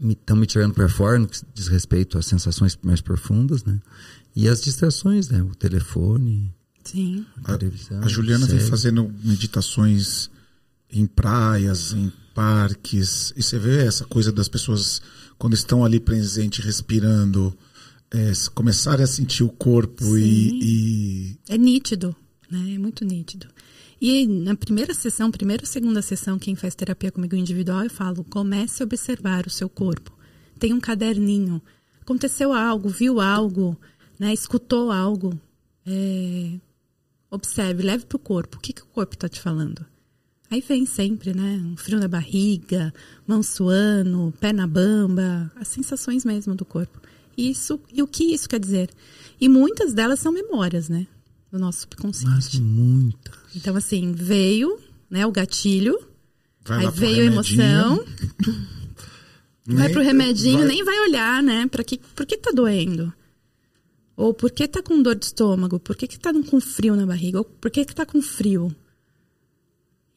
estão 0.00 0.36
me, 0.36 0.46
tirando 0.46 0.74
para 0.74 0.88
fora 0.88 1.18
no 1.18 1.26
que 1.26 1.40
diz 1.52 1.68
respeito 1.68 2.18
às 2.18 2.26
sensações 2.26 2.78
mais 2.82 3.00
profundas, 3.00 3.64
né? 3.64 3.80
E 4.36 4.48
as 4.48 4.62
distrações, 4.62 5.28
né? 5.28 5.42
O 5.42 5.54
telefone, 5.54 6.52
Sim. 6.84 7.24
a, 7.44 7.56
televisão. 7.56 8.00
A 8.02 8.08
Juliana 8.08 8.46
vem 8.46 8.60
fazendo 8.60 9.12
meditações 9.22 10.30
em 10.90 11.06
praias, 11.06 11.92
em 11.92 12.12
parques. 12.34 13.32
E 13.36 13.42
você 13.42 13.58
vê 13.58 13.84
essa 13.86 14.04
coisa 14.04 14.32
das 14.32 14.48
pessoas, 14.48 15.00
quando 15.38 15.54
estão 15.54 15.84
ali 15.84 16.00
presentes, 16.00 16.64
respirando, 16.64 17.56
é, 18.10 18.32
começarem 18.54 19.04
a 19.04 19.08
sentir 19.08 19.42
o 19.44 19.48
corpo 19.48 20.16
e, 20.16 21.30
e- 21.32 21.38
É 21.48 21.56
nítido, 21.58 22.14
né? 22.50 22.74
É 22.74 22.78
muito 22.78 23.04
nítido. 23.04 23.46
E 24.06 24.26
na 24.26 24.54
primeira 24.54 24.92
sessão, 24.92 25.30
primeira 25.30 25.62
ou 25.62 25.66
segunda 25.66 26.02
sessão, 26.02 26.38
quem 26.38 26.54
faz 26.54 26.74
terapia 26.74 27.10
comigo 27.10 27.34
individual, 27.36 27.84
eu 27.84 27.88
falo: 27.88 28.22
comece 28.22 28.82
a 28.82 28.84
observar 28.84 29.46
o 29.46 29.50
seu 29.50 29.66
corpo. 29.66 30.12
Tem 30.58 30.74
um 30.74 30.78
caderninho. 30.78 31.62
Aconteceu 32.02 32.52
algo, 32.52 32.90
viu 32.90 33.18
algo, 33.18 33.74
né? 34.18 34.30
escutou 34.34 34.92
algo. 34.92 35.32
É, 35.86 36.60
Observe, 37.30 37.82
leve 37.82 38.04
para 38.04 38.16
o 38.16 38.18
corpo. 38.18 38.58
O 38.58 38.60
que, 38.60 38.74
que 38.74 38.82
o 38.82 38.86
corpo 38.88 39.14
está 39.14 39.26
te 39.26 39.40
falando? 39.40 39.86
Aí 40.50 40.60
vem 40.60 40.84
sempre, 40.84 41.32
né? 41.32 41.62
Um 41.64 41.74
frio 41.74 41.98
na 41.98 42.06
barriga, 42.06 42.92
mão 43.26 43.42
suando, 43.42 44.34
pé 44.38 44.52
na 44.52 44.66
bamba, 44.66 45.50
as 45.56 45.68
sensações 45.68 46.26
mesmo 46.26 46.54
do 46.54 46.66
corpo. 46.66 47.00
Isso, 47.38 47.80
e 47.90 48.02
o 48.02 48.06
que 48.06 48.34
isso 48.34 48.50
quer 48.50 48.60
dizer? 48.60 48.90
E 49.40 49.48
muitas 49.48 49.94
delas 49.94 50.20
são 50.20 50.30
memórias, 50.30 50.90
né? 50.90 51.06
Do 51.54 51.60
nosso 51.60 51.82
subconsciente. 51.82 52.30
Mas 52.34 52.54
muitas. 52.58 53.32
Então, 53.54 53.76
assim, 53.76 54.10
veio, 54.10 54.76
né, 55.08 55.24
o 55.24 55.30
gatilho, 55.30 55.96
vai 56.66 56.84
aí 56.84 56.90
veio 56.92 57.22
a 57.22 57.26
emoção, 57.26 58.04
vai 59.64 59.88
pro 59.88 60.02
remedinho, 60.02 60.58
vai- 60.58 60.66
nem 60.66 60.82
vai 60.84 60.98
olhar, 61.02 61.40
né, 61.44 61.68
para 61.68 61.84
que, 61.84 61.98
por 62.16 62.26
que 62.26 62.36
tá 62.36 62.50
doendo? 62.50 63.12
Ou 64.16 64.34
por 64.34 64.50
que 64.50 64.66
tá 64.66 64.82
com 64.82 65.00
dor 65.00 65.14
de 65.14 65.26
estômago? 65.26 65.78
Por 65.78 65.94
que 65.94 66.08
que 66.08 66.18
tá 66.18 66.32
com 66.32 66.60
frio 66.60 66.96
na 66.96 67.06
barriga? 67.06 67.38
Ou 67.38 67.44
por 67.44 67.70
que 67.70 67.84
que 67.84 67.94
tá 67.94 68.04
com 68.04 68.20
frio? 68.20 68.74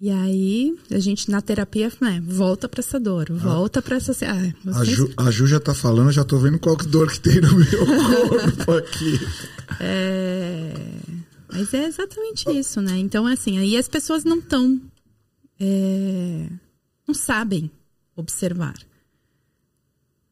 E 0.02 0.10
aí, 0.12 0.76
a 0.92 0.98
gente 1.00 1.30
na 1.30 1.40
terapia, 1.42 1.92
né, 2.02 2.20
volta 2.26 2.68
pra 2.68 2.80
essa 2.80 3.00
dor, 3.00 3.28
volta 3.32 3.80
pra 3.82 3.98
essa... 3.98 4.12
Ah, 4.26 4.80
A 4.80 4.84
Ju, 4.84 5.12
a 5.18 5.30
Ju 5.32 5.46
já 5.46 5.60
tá 5.60 5.74
falando, 5.76 6.12
já 6.12 6.24
tô 6.24 6.38
vendo 6.40 6.58
qual 6.60 6.76
que 6.78 6.88
dor 6.88 7.12
que 7.12 7.20
tem 7.20 7.42
no 7.42 7.56
meu 7.56 7.86
corpo 8.30 8.72
aqui. 8.74 9.20
É, 9.80 10.74
Mas 11.52 11.74
é 11.74 11.86
exatamente 11.86 12.50
isso, 12.52 12.82
né? 12.82 12.98
Então, 12.98 13.26
assim, 13.26 13.58
aí 13.58 13.78
as 13.78 13.88
pessoas 13.88 14.24
não 14.24 14.40
estão. 14.40 14.82
não 17.08 17.14
sabem 17.14 17.72
observar. 18.16 18.76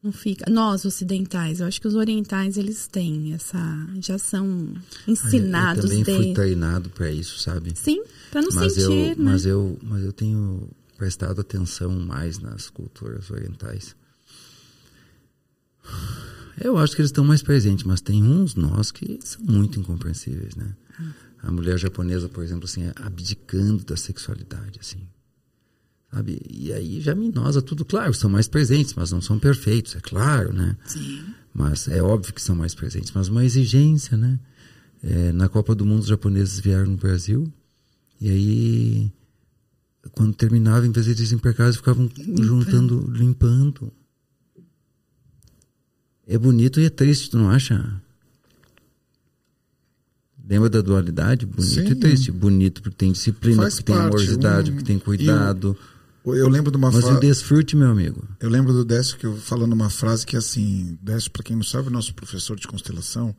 Não 0.02 0.12
fica. 0.12 0.48
Nós, 0.48 0.84
ocidentais, 0.84 1.60
eu 1.60 1.66
acho 1.66 1.80
que 1.80 1.88
os 1.88 1.94
orientais, 1.94 2.56
eles 2.56 2.86
têm 2.86 3.32
essa. 3.32 3.58
Já 4.00 4.18
são 4.18 4.72
ensinados 5.08 5.84
eu 5.84 5.90
também 5.90 6.04
fui 6.04 6.26
de. 6.26 6.34
treinado 6.34 6.90
para 6.90 7.10
isso, 7.10 7.40
sabe? 7.40 7.72
Sim, 7.74 8.04
para 8.30 8.42
não 8.42 8.50
mas 8.52 8.74
sentir, 8.74 8.82
eu, 8.82 9.08
né? 9.08 9.14
mas 9.18 9.46
eu, 9.46 9.78
mas 9.82 10.04
eu 10.04 10.12
tenho 10.12 10.68
prestado 10.96 11.40
atenção 11.40 11.90
mais 11.90 12.38
nas 12.38 12.70
culturas 12.70 13.30
orientais. 13.30 13.96
Eu 16.62 16.78
acho 16.78 16.94
que 16.94 17.00
eles 17.02 17.10
estão 17.10 17.24
mais 17.24 17.42
presentes, 17.42 17.84
mas 17.84 18.00
tem 18.00 18.22
uns 18.22 18.54
nós 18.54 18.90
que 18.90 19.18
são 19.22 19.42
muito 19.42 19.78
incompreensíveis, 19.78 20.54
né? 20.54 20.74
A 21.42 21.50
mulher 21.50 21.78
japonesa, 21.78 22.28
por 22.28 22.42
exemplo, 22.42 22.64
assim, 22.64 22.90
abdicando 22.96 23.84
da 23.84 23.96
sexualidade, 23.96 24.78
assim. 24.80 25.06
Sabe? 26.10 26.40
E 26.48 26.72
aí 26.72 27.00
já 27.00 27.14
me 27.14 27.30
nosa 27.30 27.60
tudo, 27.60 27.84
claro, 27.84 28.14
são 28.14 28.30
mais 28.30 28.48
presentes, 28.48 28.94
mas 28.94 29.12
não 29.12 29.20
são 29.20 29.38
perfeitos, 29.38 29.94
é 29.96 30.00
claro, 30.00 30.52
né? 30.52 30.76
Sim. 30.86 31.24
Mas 31.52 31.88
é 31.88 32.02
óbvio 32.02 32.32
que 32.32 32.42
são 32.42 32.56
mais 32.56 32.74
presentes, 32.74 33.12
mas 33.12 33.28
uma 33.28 33.44
exigência, 33.44 34.16
né? 34.16 34.38
É, 35.02 35.32
na 35.32 35.48
Copa 35.48 35.74
do 35.74 35.84
Mundo, 35.84 36.00
os 36.00 36.08
japoneses 36.08 36.58
vieram 36.58 36.90
no 36.90 36.96
Brasil 36.96 37.52
e 38.20 38.30
aí, 38.30 39.12
quando 40.12 40.34
terminava, 40.34 40.86
em 40.86 40.92
vez 40.92 41.06
de 41.06 41.12
eles 41.12 41.40
para 41.40 41.52
casa, 41.52 41.76
ficavam 41.76 42.08
juntando, 42.16 43.10
limpando. 43.10 43.92
É 46.26 46.38
bonito 46.38 46.80
e 46.80 46.86
é 46.86 46.90
triste, 46.90 47.30
tu 47.30 47.38
não 47.38 47.50
acha? 47.50 48.02
Lembra 50.48 50.68
da 50.70 50.80
dualidade? 50.80 51.44
Bonito 51.46 51.74
Sim. 51.74 51.86
e 51.88 51.94
triste. 51.94 52.30
Bonito 52.30 52.80
porque 52.82 52.96
tem 52.96 53.12
disciplina, 53.12 53.62
Faz 53.62 53.74
porque 53.76 53.84
tem 53.86 53.94
parte, 53.96 54.06
amorosidade, 54.08 54.70
um- 54.70 54.74
porque 54.74 54.86
tem 54.86 54.98
cuidado. 54.98 55.76
Eu 56.24 56.48
lembro 56.48 56.70
de 56.72 56.76
uma 56.76 56.90
Mas 56.90 57.00
frase. 57.02 57.18
o 57.18 57.20
desfrute, 57.20 57.76
meu 57.76 57.88
amigo. 57.88 58.24
Eu 58.40 58.48
lembro 58.50 58.72
do 58.72 58.84
Décio 58.84 59.16
que 59.16 59.24
eu 59.26 59.36
falando 59.36 59.72
uma 59.72 59.88
frase 59.90 60.26
que 60.26 60.34
é 60.34 60.38
assim, 60.40 60.98
Décio, 61.00 61.30
para 61.30 61.42
quem 61.44 61.54
não 61.54 61.62
sabe, 61.62 61.88
nosso 61.88 62.12
professor 62.14 62.56
de 62.58 62.66
constelação, 62.66 63.32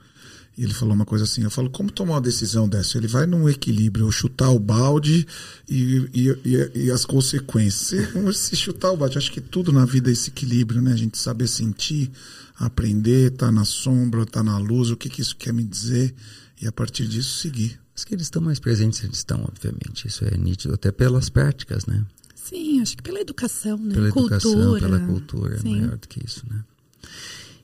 e 0.58 0.64
ele 0.64 0.74
falou 0.74 0.96
uma 0.96 1.04
coisa 1.06 1.26
assim, 1.26 1.44
eu 1.44 1.52
falo, 1.52 1.70
como 1.70 1.92
tomar 1.92 2.14
uma 2.14 2.22
decisão, 2.22 2.68
Décio? 2.68 2.98
Ele 2.98 3.08
vai 3.08 3.26
num 3.26 3.48
equilíbrio, 3.50 4.06
ou 4.06 4.12
chutar 4.12 4.50
o 4.52 4.58
balde 4.60 5.28
e, 5.70 6.10
e, 6.14 6.38
e, 6.46 6.72
e 6.86 6.92
as 6.92 7.06
consequências. 7.06 7.74
Se, 8.02 8.08
como 8.14 8.32
se 8.32 8.56
chutar 8.56 8.92
o 8.92 8.96
balde, 8.98 9.18
acho 9.18 9.34
que 9.34 9.42
tudo 9.42 9.74
na 9.74 9.84
vida 9.86 10.10
é 10.10 10.14
esse 10.14 10.30
equilíbrio, 10.30 10.82
né? 10.82 10.94
A 10.94 10.98
gente 10.98 11.18
saber 11.18 11.48
sentir, 11.48 12.10
aprender, 12.58 13.32
tá 13.32 13.52
na 13.52 13.66
sombra, 13.66 14.26
tá 14.26 14.42
na 14.42 14.58
luz, 14.58 14.90
o 14.92 14.96
que, 14.96 15.10
que 15.10 15.22
isso 15.22 15.36
quer 15.36 15.54
me 15.54 15.64
dizer, 15.66 16.14
e 16.62 16.68
a 16.68 16.72
partir 16.72 17.08
disso 17.08 17.38
seguir. 17.38 17.80
Mas 17.94 18.04
que 18.04 18.14
eles 18.14 18.26
estão 18.26 18.42
mais 18.42 18.60
presentes, 18.60 19.04
eles 19.04 19.18
estão, 19.18 19.44
obviamente. 19.44 20.08
Isso 20.08 20.24
é 20.26 20.38
nítido 20.38 20.74
até 20.74 20.92
pelas 20.92 21.30
práticas, 21.30 21.86
né? 21.86 22.06
Sim, 22.36 22.82
acho 22.82 22.96
que 22.96 23.04
pela 23.04 23.20
educação, 23.20 23.78
né? 23.78 23.94
Pela 23.94 24.12
cultura. 24.12 24.36
educação, 24.36 24.80
pela 24.80 25.00
cultura, 25.00 25.56
é 25.56 25.60
Sim. 25.60 25.82
maior 25.82 25.98
do 25.98 26.08
que 26.08 26.24
isso, 26.24 26.46
né? 26.50 26.64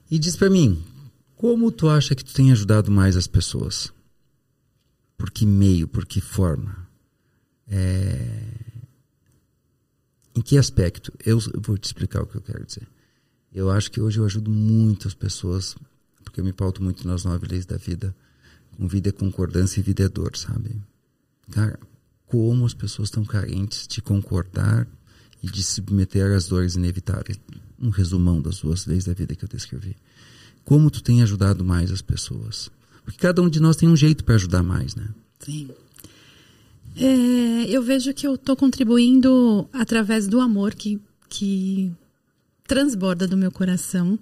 E 0.09 0.19
diz 0.19 0.35
pra 0.35 0.49
mim, 0.49 0.83
como 1.35 1.71
tu 1.71 1.87
acha 1.87 2.15
que 2.15 2.23
tu 2.23 2.33
tem 2.33 2.51
ajudado 2.51 2.91
mais 2.91 3.15
as 3.15 3.27
pessoas? 3.27 3.91
Por 5.17 5.31
que 5.31 5.45
meio, 5.45 5.87
por 5.87 6.05
que 6.05 6.19
forma? 6.19 6.87
É... 7.67 8.43
Em 10.35 10.41
que 10.41 10.57
aspecto? 10.57 11.13
Eu 11.25 11.39
vou 11.61 11.77
te 11.77 11.85
explicar 11.85 12.21
o 12.21 12.25
que 12.25 12.35
eu 12.35 12.41
quero 12.41 12.65
dizer. 12.65 12.87
Eu 13.53 13.69
acho 13.69 13.91
que 13.91 14.01
hoje 14.01 14.19
eu 14.19 14.25
ajudo 14.25 14.49
muito 14.49 15.07
as 15.07 15.13
pessoas, 15.13 15.75
porque 16.23 16.41
eu 16.41 16.43
me 16.43 16.51
pauto 16.51 16.81
muito 16.81 17.07
nas 17.07 17.23
nove 17.23 17.47
leis 17.47 17.65
da 17.65 17.77
vida, 17.77 18.15
com 18.78 18.88
vida 18.88 19.09
é 19.09 19.11
concordância 19.11 19.80
e 19.80 19.84
vida 19.84 20.03
é 20.03 20.09
dor, 20.09 20.36
sabe? 20.36 20.76
Cara, 21.51 21.80
como 22.28 22.65
as 22.65 22.74
pessoas 22.74 23.07
estão 23.07 23.24
carentes 23.24 23.88
de 23.88 24.01
concordar 24.01 24.88
e 25.43 25.47
de 25.47 25.61
se 25.61 25.76
submeter 25.76 26.32
às 26.32 26.47
dores 26.47 26.76
inevitáveis. 26.76 27.38
Um 27.80 27.89
resumão 27.89 28.41
das 28.41 28.59
duas 28.59 28.86
leis 28.86 29.03
da 29.03 29.13
vida 29.13 29.36
que 29.36 29.43
eu 29.43 29.49
descrevi. 29.49 29.95
Como 30.63 30.89
tu 30.89 31.03
tem 31.03 31.21
ajudado 31.21 31.65
mais 31.65 31.91
as 31.91 32.01
pessoas? 32.01 32.71
Porque 33.03 33.19
cada 33.19 33.41
um 33.41 33.49
de 33.49 33.59
nós 33.59 33.76
tem 33.76 33.89
um 33.89 33.97
jeito 33.97 34.24
para 34.24 34.36
ajudar 34.36 34.63
mais, 34.63 34.95
né? 34.95 35.09
Sim. 35.39 35.69
É, 36.95 37.65
eu 37.69 37.84
vejo 37.84 38.13
que 38.13 38.26
eu 38.26 38.36
estou 38.36 38.55
contribuindo 38.55 39.67
através 39.74 40.28
do 40.28 40.39
amor 40.39 40.74
que, 40.74 41.01
que 41.28 41.91
transborda 42.65 43.28
do 43.28 43.36
meu 43.36 43.51
coração. 43.51 44.17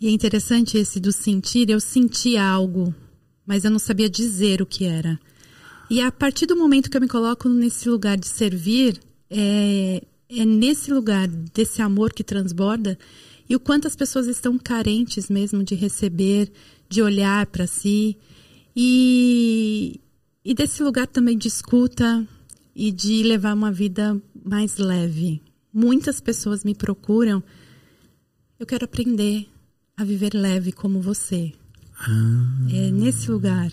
E 0.00 0.06
é 0.06 0.10
interessante 0.10 0.78
esse 0.78 1.00
do 1.00 1.10
sentir. 1.10 1.68
Eu 1.68 1.80
senti 1.80 2.36
algo, 2.36 2.94
mas 3.46 3.64
eu 3.64 3.70
não 3.70 3.78
sabia 3.78 4.08
dizer 4.08 4.62
o 4.62 4.66
que 4.66 4.84
era. 4.84 5.18
E 5.90 6.00
a 6.00 6.10
partir 6.10 6.46
do 6.46 6.56
momento 6.56 6.90
que 6.90 6.96
eu 6.96 7.00
me 7.00 7.08
coloco 7.08 7.48
nesse 7.48 7.88
lugar 7.88 8.16
de 8.16 8.26
servir, 8.26 8.98
é, 9.30 10.02
é 10.28 10.44
nesse 10.44 10.92
lugar 10.92 11.28
desse 11.28 11.82
amor 11.82 12.12
que 12.12 12.24
transborda 12.24 12.98
e 13.48 13.54
o 13.54 13.60
quanto 13.60 13.86
as 13.86 13.94
pessoas 13.94 14.26
estão 14.26 14.58
carentes 14.58 15.28
mesmo 15.28 15.62
de 15.62 15.74
receber, 15.74 16.50
de 16.88 17.02
olhar 17.02 17.46
para 17.46 17.66
si 17.66 18.16
e, 18.74 20.00
e 20.44 20.54
desse 20.54 20.82
lugar 20.82 21.06
também 21.06 21.36
de 21.36 21.48
escuta 21.48 22.26
e 22.74 22.90
de 22.90 23.22
levar 23.22 23.54
uma 23.54 23.70
vida 23.70 24.20
mais 24.44 24.78
leve. 24.78 25.42
Muitas 25.72 26.20
pessoas 26.20 26.64
me 26.64 26.74
procuram. 26.74 27.42
Eu 28.58 28.66
quero 28.66 28.84
aprender 28.84 29.46
a 29.96 30.04
viver 30.04 30.34
leve 30.34 30.72
como 30.72 31.00
você. 31.00 31.52
Ah. 32.06 32.66
É 32.72 32.90
nesse 32.90 33.30
lugar. 33.30 33.72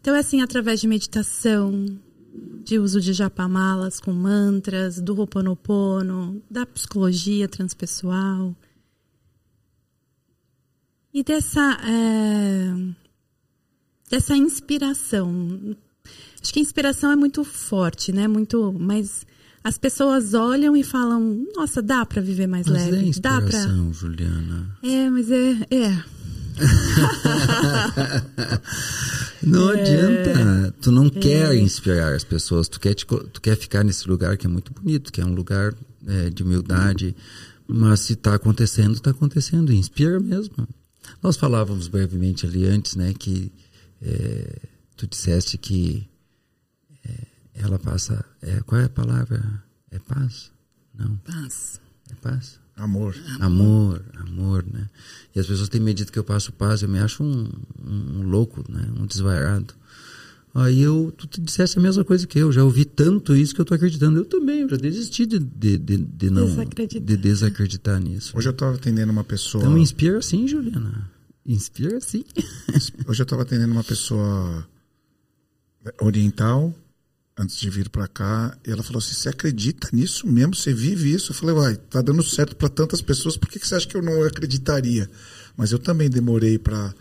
Então 0.00 0.14
é 0.14 0.20
assim, 0.20 0.40
através 0.40 0.80
de 0.80 0.86
meditação, 0.86 1.98
de 2.64 2.78
uso 2.78 3.00
de 3.00 3.12
japamalas 3.12 4.00
com 4.00 4.12
mantras, 4.12 5.00
do 5.00 5.14
Ho'oponopono, 5.14 6.42
da 6.50 6.64
psicologia 6.66 7.48
transpessoal. 7.48 8.54
E 11.12 11.24
dessa, 11.24 11.78
é, 11.82 12.94
dessa 14.10 14.36
inspiração. 14.36 15.76
Acho 16.40 16.52
que 16.52 16.60
a 16.60 16.62
inspiração 16.62 17.10
é 17.10 17.16
muito 17.16 17.42
forte, 17.42 18.12
né? 18.12 18.28
Muito, 18.28 18.72
mas 18.78 19.26
as 19.64 19.78
pessoas 19.78 20.34
olham 20.34 20.76
e 20.76 20.84
falam: 20.84 21.46
Nossa, 21.54 21.82
dá 21.82 22.04
para 22.06 22.22
viver 22.22 22.46
mais 22.46 22.66
mas 22.66 22.84
leve. 22.84 22.96
É 22.96 23.08
inspiração, 23.08 23.40
dá 23.40 23.90
pra... 23.90 23.92
Juliana. 23.92 24.78
É, 24.82 25.10
mas 25.10 25.30
é, 25.30 25.52
é. 25.70 26.15
não 29.42 29.70
é, 29.70 29.80
adianta. 29.80 30.74
Tu 30.80 30.90
não 30.90 31.06
é. 31.06 31.10
quer 31.10 31.54
inspirar 31.56 32.14
as 32.14 32.24
pessoas. 32.24 32.68
Tu 32.68 32.80
quer, 32.80 32.94
te, 32.94 33.06
tu 33.06 33.40
quer 33.40 33.56
ficar 33.56 33.84
nesse 33.84 34.08
lugar 34.08 34.36
que 34.36 34.46
é 34.46 34.48
muito 34.48 34.72
bonito, 34.72 35.12
que 35.12 35.20
é 35.20 35.24
um 35.24 35.34
lugar 35.34 35.74
é, 36.06 36.30
de 36.30 36.42
humildade. 36.42 37.14
Mas 37.66 38.00
se 38.00 38.14
está 38.14 38.34
acontecendo, 38.34 38.94
está 38.94 39.10
acontecendo. 39.10 39.72
Inspira 39.72 40.18
mesmo. 40.20 40.66
Nós 41.22 41.36
falávamos 41.36 41.88
brevemente 41.88 42.46
ali 42.46 42.66
antes, 42.66 42.96
né, 42.96 43.12
que 43.12 43.52
é, 44.02 44.58
tu 44.96 45.06
disseste 45.06 45.58
que 45.58 46.08
é, 47.04 47.26
ela 47.54 47.78
passa. 47.78 48.24
É, 48.42 48.60
qual 48.60 48.80
é 48.80 48.84
a 48.84 48.88
palavra? 48.88 49.62
É 49.90 49.98
paz? 49.98 50.50
Não. 50.94 51.16
Paz. 51.18 51.80
É 52.10 52.14
paz? 52.14 52.58
Amor. 52.76 53.16
Amor, 53.40 54.04
amor, 54.14 54.64
né? 54.70 54.88
E 55.34 55.40
as 55.40 55.46
pessoas 55.46 55.68
têm 55.68 55.80
medido 55.80 56.12
que 56.12 56.18
eu 56.18 56.24
passo 56.24 56.52
paz, 56.52 56.82
eu 56.82 56.88
me 56.88 56.98
acho 56.98 57.22
um, 57.22 57.48
um, 57.82 58.20
um 58.20 58.22
louco, 58.28 58.62
né? 58.68 58.86
Um 58.98 59.06
desvairado. 59.06 59.74
Aí 60.54 60.80
eu, 60.80 61.12
tu 61.16 61.26
te 61.26 61.40
disseste 61.40 61.78
a 61.78 61.82
mesma 61.82 62.04
coisa 62.04 62.26
que 62.26 62.38
eu, 62.38 62.50
já 62.50 62.64
ouvi 62.64 62.84
tanto 62.84 63.34
isso 63.34 63.54
que 63.54 63.60
eu 63.60 63.64
tô 63.64 63.74
acreditando. 63.74 64.18
Eu 64.18 64.24
também, 64.24 64.60
eu 64.60 64.68
já 64.68 64.76
desisti 64.76 65.26
de, 65.26 65.38
de, 65.38 65.76
de, 65.76 65.96
de 65.98 66.30
não 66.30 66.46
desacreditar. 66.46 67.06
de 67.06 67.16
desacreditar 67.16 68.00
nisso. 68.00 68.36
Hoje 68.36 68.48
eu 68.48 68.52
estava 68.52 68.74
atendendo 68.74 69.12
uma 69.12 69.24
pessoa. 69.24 69.62
Então 69.62 69.76
inspira 69.76 70.20
sim, 70.22 70.46
Juliana. 70.46 71.10
Inspira 71.44 72.00
sim. 72.00 72.24
Hoje 73.06 73.22
eu 73.22 73.24
estava 73.24 73.42
atendendo 73.42 73.72
uma 73.72 73.84
pessoa 73.84 74.66
oriental 76.00 76.74
antes 77.36 77.56
de 77.56 77.68
vir 77.68 77.88
para 77.88 78.08
cá, 78.08 78.56
ela 78.64 78.82
falou 78.82 78.98
assim: 78.98 79.14
"Você 79.14 79.28
acredita 79.28 79.88
nisso 79.92 80.26
mesmo? 80.26 80.54
Você 80.54 80.72
vive 80.72 81.12
isso?" 81.12 81.32
Eu 81.32 81.36
falei: 81.36 81.54
"Uai, 81.54 81.76
tá 81.76 82.00
dando 82.00 82.22
certo 82.22 82.56
para 82.56 82.68
tantas 82.68 83.02
pessoas, 83.02 83.36
por 83.36 83.48
que, 83.48 83.58
que 83.58 83.66
você 83.66 83.74
acha 83.74 83.86
que 83.86 83.96
eu 83.96 84.02
não 84.02 84.22
acreditaria?" 84.24 85.10
Mas 85.56 85.72
eu 85.72 85.78
também 85.78 86.08
demorei 86.10 86.58
para 86.58 86.94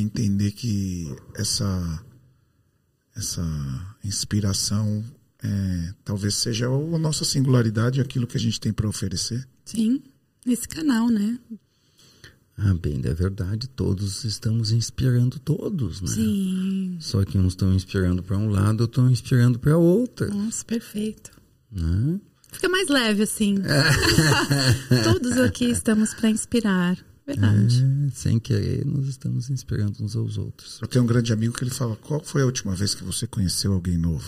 entender 0.00 0.52
que 0.52 1.14
essa 1.34 2.04
essa 3.16 3.42
inspiração 4.04 5.04
é, 5.42 5.94
talvez 6.04 6.34
seja 6.36 6.66
a 6.66 6.98
nossa 6.98 7.24
singularidade, 7.24 8.00
aquilo 8.00 8.26
que 8.26 8.36
a 8.36 8.40
gente 8.40 8.60
tem 8.60 8.72
para 8.72 8.88
oferecer. 8.88 9.46
Sim, 9.64 10.02
nesse 10.46 10.68
canal, 10.68 11.08
né? 11.08 11.38
Ah, 12.60 12.74
bem, 12.74 13.00
é 13.04 13.14
verdade, 13.14 13.68
todos 13.68 14.24
estamos 14.24 14.72
inspirando 14.72 15.38
todos, 15.38 16.00
né? 16.00 16.08
Sim. 16.08 16.96
Só 17.00 17.24
que 17.24 17.38
uns 17.38 17.52
estão 17.52 17.72
inspirando 17.72 18.20
para 18.20 18.36
um 18.36 18.48
lado, 18.48 18.80
outros 18.80 18.98
estão 18.98 19.10
inspirando 19.10 19.60
para 19.60 19.78
outro. 19.78 20.28
Nossa, 20.34 20.64
perfeito. 20.64 21.30
Né? 21.70 22.20
Fica 22.50 22.68
mais 22.68 22.88
leve 22.88 23.22
assim. 23.22 23.56
todos 25.04 25.38
aqui 25.38 25.66
estamos 25.66 26.12
para 26.14 26.30
inspirar. 26.30 26.98
Verdade. 27.24 27.84
É, 27.84 28.10
sem 28.10 28.40
querer, 28.40 28.86
nós 28.86 29.06
estamos 29.06 29.50
inspirando 29.50 30.02
uns 30.02 30.16
aos 30.16 30.38
outros. 30.38 30.80
Eu 30.80 30.88
tenho 30.88 31.04
um 31.04 31.06
grande 31.06 31.32
amigo 31.32 31.52
que 31.54 31.62
ele 31.62 31.70
fala: 31.70 31.94
Qual 31.94 32.24
foi 32.24 32.42
a 32.42 32.46
última 32.46 32.74
vez 32.74 32.94
que 32.94 33.04
você 33.04 33.26
conheceu 33.26 33.72
alguém 33.74 33.98
novo? 33.98 34.26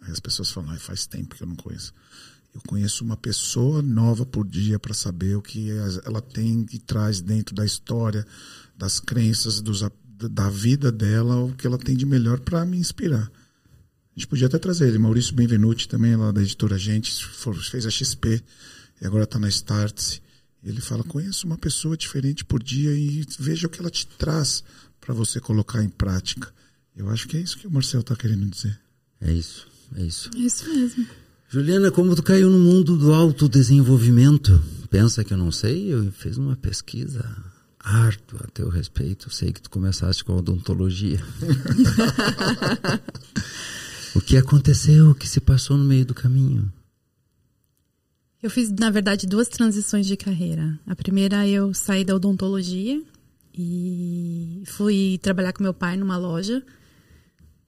Aí 0.00 0.10
as 0.10 0.18
pessoas 0.18 0.50
falam: 0.50 0.70
ah, 0.70 0.78
Faz 0.78 1.06
tempo 1.06 1.36
que 1.36 1.42
eu 1.42 1.46
não 1.46 1.56
conheço. 1.56 1.92
Eu 2.54 2.60
conheço 2.66 3.04
uma 3.04 3.16
pessoa 3.16 3.80
nova 3.80 4.26
por 4.26 4.46
dia 4.46 4.78
para 4.78 4.92
saber 4.92 5.36
o 5.36 5.42
que 5.42 5.70
ela 6.04 6.20
tem 6.20 6.66
e 6.72 6.78
traz 6.78 7.20
dentro 7.20 7.54
da 7.54 7.64
história, 7.64 8.26
das 8.76 8.98
crenças, 8.98 9.60
dos, 9.60 9.82
da 10.30 10.50
vida 10.50 10.90
dela, 10.90 11.36
o 11.44 11.54
que 11.54 11.66
ela 11.66 11.78
tem 11.78 11.96
de 11.96 12.04
melhor 12.04 12.40
para 12.40 12.64
me 12.64 12.76
inspirar. 12.76 13.30
A 14.16 14.18
gente 14.18 14.26
podia 14.26 14.48
até 14.48 14.58
trazer 14.58 14.88
ele, 14.88 14.98
Maurício 14.98 15.34
Benvenuti, 15.34 15.88
também 15.88 16.16
lá 16.16 16.32
da 16.32 16.42
editora 16.42 16.76
Gente, 16.76 17.24
fez 17.70 17.86
a 17.86 17.90
XP 17.90 18.42
e 19.00 19.06
agora 19.06 19.24
está 19.24 19.38
na 19.38 19.48
Startse. 19.48 20.20
Ele 20.62 20.80
fala: 20.80 21.04
conheça 21.04 21.46
uma 21.46 21.56
pessoa 21.56 21.96
diferente 21.96 22.44
por 22.44 22.62
dia 22.62 22.92
e 22.92 23.24
veja 23.38 23.66
o 23.66 23.70
que 23.70 23.80
ela 23.80 23.90
te 23.90 24.06
traz 24.06 24.62
para 25.00 25.14
você 25.14 25.40
colocar 25.40 25.82
em 25.82 25.88
prática. 25.88 26.52
Eu 26.94 27.08
acho 27.08 27.26
que 27.28 27.36
é 27.36 27.40
isso 27.40 27.56
que 27.56 27.66
o 27.66 27.70
Marcel 27.70 28.00
está 28.00 28.14
querendo 28.14 28.46
dizer. 28.46 28.78
É 29.20 29.32
isso, 29.32 29.66
é 29.96 30.02
isso. 30.02 30.30
É 30.34 30.38
isso 30.38 30.68
mesmo. 30.68 31.06
Juliana, 31.52 31.90
como 31.90 32.14
tu 32.14 32.22
caiu 32.22 32.48
no 32.48 32.60
mundo 32.60 32.96
do 32.96 33.12
autodesenvolvimento? 33.12 34.62
Pensa 34.88 35.24
que 35.24 35.32
eu 35.32 35.36
não 35.36 35.50
sei? 35.50 35.92
Eu 35.92 36.12
fiz 36.12 36.36
uma 36.36 36.54
pesquisa 36.54 37.28
árdua 37.80 38.42
a 38.44 38.50
teu 38.52 38.68
respeito. 38.68 39.34
Sei 39.34 39.52
que 39.52 39.60
tu 39.60 39.68
começaste 39.68 40.24
com 40.24 40.32
a 40.32 40.36
odontologia. 40.36 41.18
o 44.14 44.20
que 44.20 44.36
aconteceu? 44.36 45.10
O 45.10 45.14
que 45.16 45.28
se 45.28 45.40
passou 45.40 45.76
no 45.76 45.82
meio 45.82 46.06
do 46.06 46.14
caminho? 46.14 46.72
Eu 48.40 48.48
fiz, 48.48 48.70
na 48.70 48.88
verdade, 48.88 49.26
duas 49.26 49.48
transições 49.48 50.06
de 50.06 50.16
carreira. 50.16 50.78
A 50.86 50.94
primeira, 50.94 51.48
eu 51.48 51.74
saí 51.74 52.04
da 52.04 52.14
odontologia 52.14 53.02
e 53.52 54.62
fui 54.66 55.18
trabalhar 55.20 55.52
com 55.52 55.64
meu 55.64 55.74
pai 55.74 55.96
numa 55.96 56.16
loja 56.16 56.62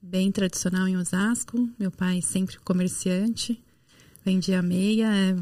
bem 0.01 0.31
tradicional 0.31 0.87
em 0.87 0.95
Osasco. 0.95 1.69
Meu 1.77 1.91
pai 1.91 2.21
sempre 2.21 2.57
comerciante, 2.59 3.61
vendia 4.25 4.61
meia. 4.61 5.07
É, 5.13 5.35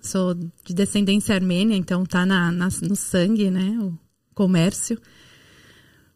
sou 0.00 0.34
de 0.34 0.74
descendência 0.74 1.34
armênia, 1.34 1.76
então 1.76 2.04
tá 2.04 2.24
na, 2.24 2.50
na, 2.52 2.68
no 2.82 2.96
sangue, 2.96 3.50
né? 3.50 3.78
O 3.80 3.98
comércio. 4.34 4.98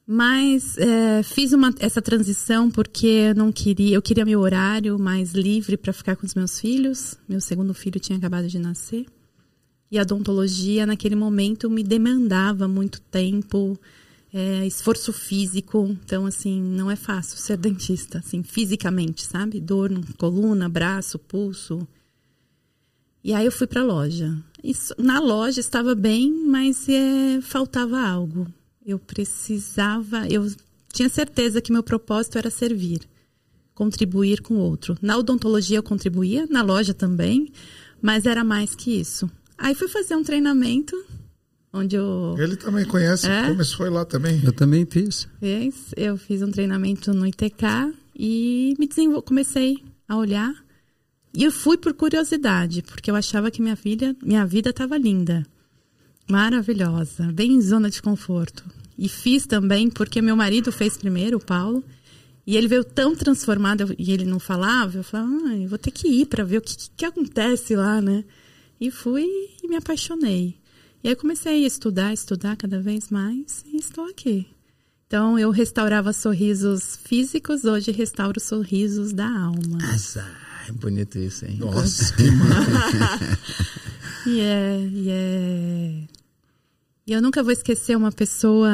Mas 0.07 0.77
é, 0.79 1.23
fiz 1.23 1.53
uma, 1.53 1.73
essa 1.79 2.03
transição 2.03 2.71
porque 2.71 3.07
eu 3.07 3.35
não 3.35 3.53
queria, 3.53 3.95
eu 3.95 4.03
queria 4.03 4.25
meu 4.25 4.41
horário 4.41 4.99
mais 4.99 5.33
livre 5.33 5.77
para 5.77 5.93
ficar 5.93 6.17
com 6.17 6.27
os 6.27 6.35
meus 6.35 6.59
filhos. 6.59 7.17
Meu 7.29 7.41
segundo 7.41 7.73
filho 7.73 8.01
tinha 8.01 8.19
acabado 8.19 8.49
de 8.49 8.59
nascer. 8.59 9.07
E 9.91 9.99
a 9.99 10.03
odontologia, 10.03 10.87
naquele 10.87 11.15
momento, 11.15 11.69
me 11.69 11.85
demandava 11.85 12.67
muito 12.67 13.01
tempo, 13.01 13.79
é, 14.33 14.67
esforço 14.67 15.13
físico. 15.13 15.87
Então, 16.05 16.27
assim, 16.27 16.61
não 16.63 16.91
é 16.91 16.97
fácil 16.97 17.37
ser 17.39 17.59
dentista, 17.59 18.19
assim, 18.19 18.43
fisicamente, 18.43 19.25
sabe? 19.25 19.61
Dor 19.61 19.91
na 19.91 20.01
coluna, 20.17 20.69
braço, 20.69 21.19
pulso. 21.19 21.87
E 23.25 23.33
aí 23.33 23.45
eu 23.45 23.53
fui 23.53 23.67
para 23.67 23.81
a 23.81 23.85
loja. 23.85 24.37
Isso, 24.63 24.95
na 24.99 25.21
loja 25.21 25.61
estava 25.61 25.95
bem, 25.95 26.33
mas 26.47 26.89
é, 26.89 27.41
faltava 27.41 28.01
algo. 28.01 28.47
Eu 28.85 28.99
precisava, 28.99 30.27
eu 30.29 30.51
tinha 30.93 31.09
certeza 31.09 31.61
que 31.61 31.73
meu 31.73 31.83
propósito 31.83 32.39
era 32.39 32.51
servir, 32.51 33.01
contribuir 33.75 34.41
com 34.41 34.55
o 34.55 34.59
outro. 34.59 34.97
Na 35.01 35.17
odontologia 35.17 35.79
eu 35.79 35.83
contribuía, 35.83 36.47
na 36.51 36.63
loja 36.63 36.93
também, 36.93 37.53
mas 38.01 38.27
era 38.27 38.43
mais 38.43 38.75
que 38.75 39.01
isso. 39.01 39.31
Aí 39.57 39.75
fui 39.75 39.89
fazer 39.89 40.17
um 40.17 40.25
treinamento 40.25 40.97
onde 41.73 41.97
eu 41.97 42.35
Ele 42.39 42.57
também 42.57 42.85
conhece, 42.85 43.29
é? 43.29 43.49
começou 43.49 43.79
foi 43.79 43.91
lá 43.91 44.05
também. 44.05 44.43
Eu 44.45 44.53
também 44.53 44.85
fiz. 44.85 45.29
Fiz, 45.41 45.93
eu 45.97 46.17
fiz 46.17 46.43
um 46.43 46.51
treinamento 46.51 47.15
no 47.15 47.27
ITK 47.27 47.95
e 48.15 48.75
me 48.79 48.87
desenvol... 48.87 49.23
comecei 49.23 49.83
a 50.09 50.17
olhar 50.17 50.53
e 51.35 51.45
eu 51.45 51.53
fui 51.53 51.79
por 51.79 51.95
curiosidade, 51.95 52.83
porque 52.83 53.11
eu 53.11 53.17
achava 53.17 53.51
que 53.51 53.63
minha 53.63 53.77
filha, 53.77 54.15
minha 54.23 54.45
vida 54.45 54.71
estava 54.71 54.99
linda. 54.99 55.47
Maravilhosa, 56.29 57.33
bem 57.33 57.53
em 57.53 57.61
zona 57.61 57.91
de 57.91 58.03
conforto. 58.03 58.65
E 58.99 59.09
fiz 59.09 59.47
também 59.47 59.89
porque 59.89 60.21
meu 60.21 60.37
marido 60.37 60.71
fez 60.71 60.97
primeiro, 60.97 61.39
o 61.39 61.45
Paulo, 61.45 61.83
e 62.47 62.57
ele 62.57 62.69
veio 62.69 62.85
tão 62.85 63.15
transformado 63.15 63.95
e 63.99 64.13
ele 64.13 64.25
não 64.25 64.39
falava. 64.39 64.99
Eu 64.99 65.05
falava, 65.05 65.33
ah, 65.47 65.57
eu 65.57 65.69
vou 65.69 65.79
ter 65.79 65.91
que 65.91 66.09
ir 66.09 66.27
para 66.27 66.45
ver 66.45 66.59
o 66.59 66.63
que, 66.63 66.77
que 66.97 67.05
acontece 67.05 67.75
lá, 67.75 68.01
né? 68.01 68.25
E 68.81 68.91
fui 68.91 69.27
e 69.63 69.69
me 69.69 69.77
apaixonei. 69.77 70.57
E 71.03 71.09
aí 71.09 71.17
comecei 71.17 71.65
a 71.65 71.67
estudar, 71.67 72.13
estudar 72.13 72.57
cada 72.57 72.81
vez 72.81 73.11
mais 73.11 73.65
e 73.67 73.77
estou 73.77 74.05
aqui. 74.05 74.47
Então 75.07 75.39
eu 75.39 75.51
restaurava 75.51 76.13
sorrisos 76.13 76.99
físicos, 77.05 77.65
hoje 77.65 77.91
restauro 77.91 78.41
sorrisos 78.41 79.13
da 79.13 79.27
alma. 79.27 79.79
Azar, 79.93 80.52
bonito 80.73 81.19
isso, 81.19 81.45
hein? 81.45 81.57
Nossa, 81.59 82.15
que 82.15 82.31
maravilha. 82.33 83.39
E 84.27 84.41
é, 84.41 84.89
e 84.93 85.09
é. 85.11 86.09
E 87.07 87.13
eu 87.13 87.21
nunca 87.21 87.43
vou 87.43 87.53
esquecer 87.53 87.97
uma 87.97 88.13
pessoa. 88.13 88.71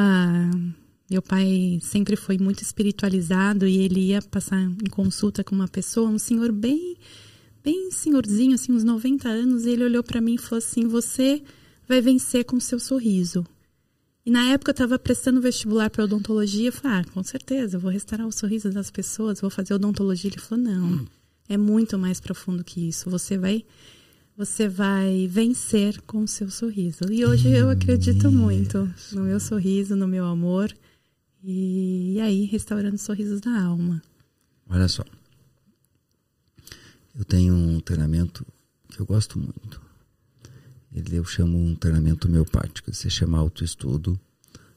Meu 1.09 1.21
pai 1.21 1.79
sempre 1.81 2.15
foi 2.15 2.37
muito 2.37 2.61
espiritualizado 2.61 3.67
e 3.67 3.79
ele 3.79 3.99
ia 4.09 4.21
passar 4.21 4.61
em 4.61 4.89
consulta 4.91 5.43
com 5.43 5.55
uma 5.55 5.67
pessoa, 5.67 6.07
um 6.07 6.19
senhor 6.19 6.51
bem, 6.51 6.95
bem 7.63 7.89
senhorzinho, 7.89 8.53
assim, 8.53 8.71
uns 8.71 8.83
90 8.83 9.27
anos, 9.27 9.65
e 9.65 9.71
ele 9.71 9.85
olhou 9.85 10.03
para 10.03 10.21
mim 10.21 10.35
e 10.35 10.37
falou 10.37 10.59
assim: 10.59 10.87
Você 10.87 11.41
vai 11.87 11.99
vencer 11.99 12.45
com 12.45 12.59
seu 12.59 12.79
sorriso. 12.79 13.43
E 14.25 14.31
na 14.31 14.49
época 14.49 14.69
eu 14.69 14.73
estava 14.73 14.99
prestando 14.99 15.41
vestibular 15.41 15.89
para 15.89 16.03
odontologia. 16.03 16.67
Eu 16.69 16.73
falei, 16.73 16.99
ah, 16.99 17.05
com 17.11 17.23
certeza, 17.23 17.77
eu 17.77 17.81
vou 17.81 17.89
restaurar 17.89 18.27
o 18.27 18.31
sorriso 18.31 18.69
das 18.69 18.91
pessoas, 18.91 19.41
vou 19.41 19.49
fazer 19.49 19.73
odontologia. 19.73 20.29
Ele 20.29 20.39
falou, 20.39 20.63
não, 20.63 21.07
é 21.49 21.57
muito 21.57 21.97
mais 21.97 22.19
profundo 22.19 22.63
que 22.63 22.87
isso. 22.87 23.09
Você 23.09 23.35
vai, 23.35 23.65
você 24.37 24.69
vai 24.69 25.27
vencer 25.27 25.99
com 26.03 26.19
o 26.19 26.27
seu 26.27 26.49
sorriso. 26.51 27.11
E 27.11 27.25
hoje 27.25 27.49
eu 27.49 27.71
acredito 27.71 28.31
muito 28.31 28.87
no 29.11 29.23
meu 29.23 29.39
sorriso, 29.39 29.95
no 29.95 30.07
meu 30.07 30.25
amor. 30.25 30.71
E, 31.43 32.19
aí, 32.21 32.45
restaurando 32.45 32.95
os 32.95 33.01
sorrisos 33.01 33.41
da 33.41 33.59
alma. 33.63 33.99
Olha 34.69 34.87
só. 34.87 35.03
Eu 37.17 37.25
tenho 37.25 37.53
um 37.55 37.79
treinamento 37.79 38.45
que 38.89 38.99
eu 38.99 39.05
gosto 39.05 39.39
muito. 39.39 39.81
Ele 40.93 41.15
eu 41.15 41.25
chamo 41.25 41.57
um 41.57 41.75
treinamento 41.75 42.27
homeopático. 42.27 42.93
Se 42.93 43.09
chama 43.09 43.39
autoestudo. 43.39 44.19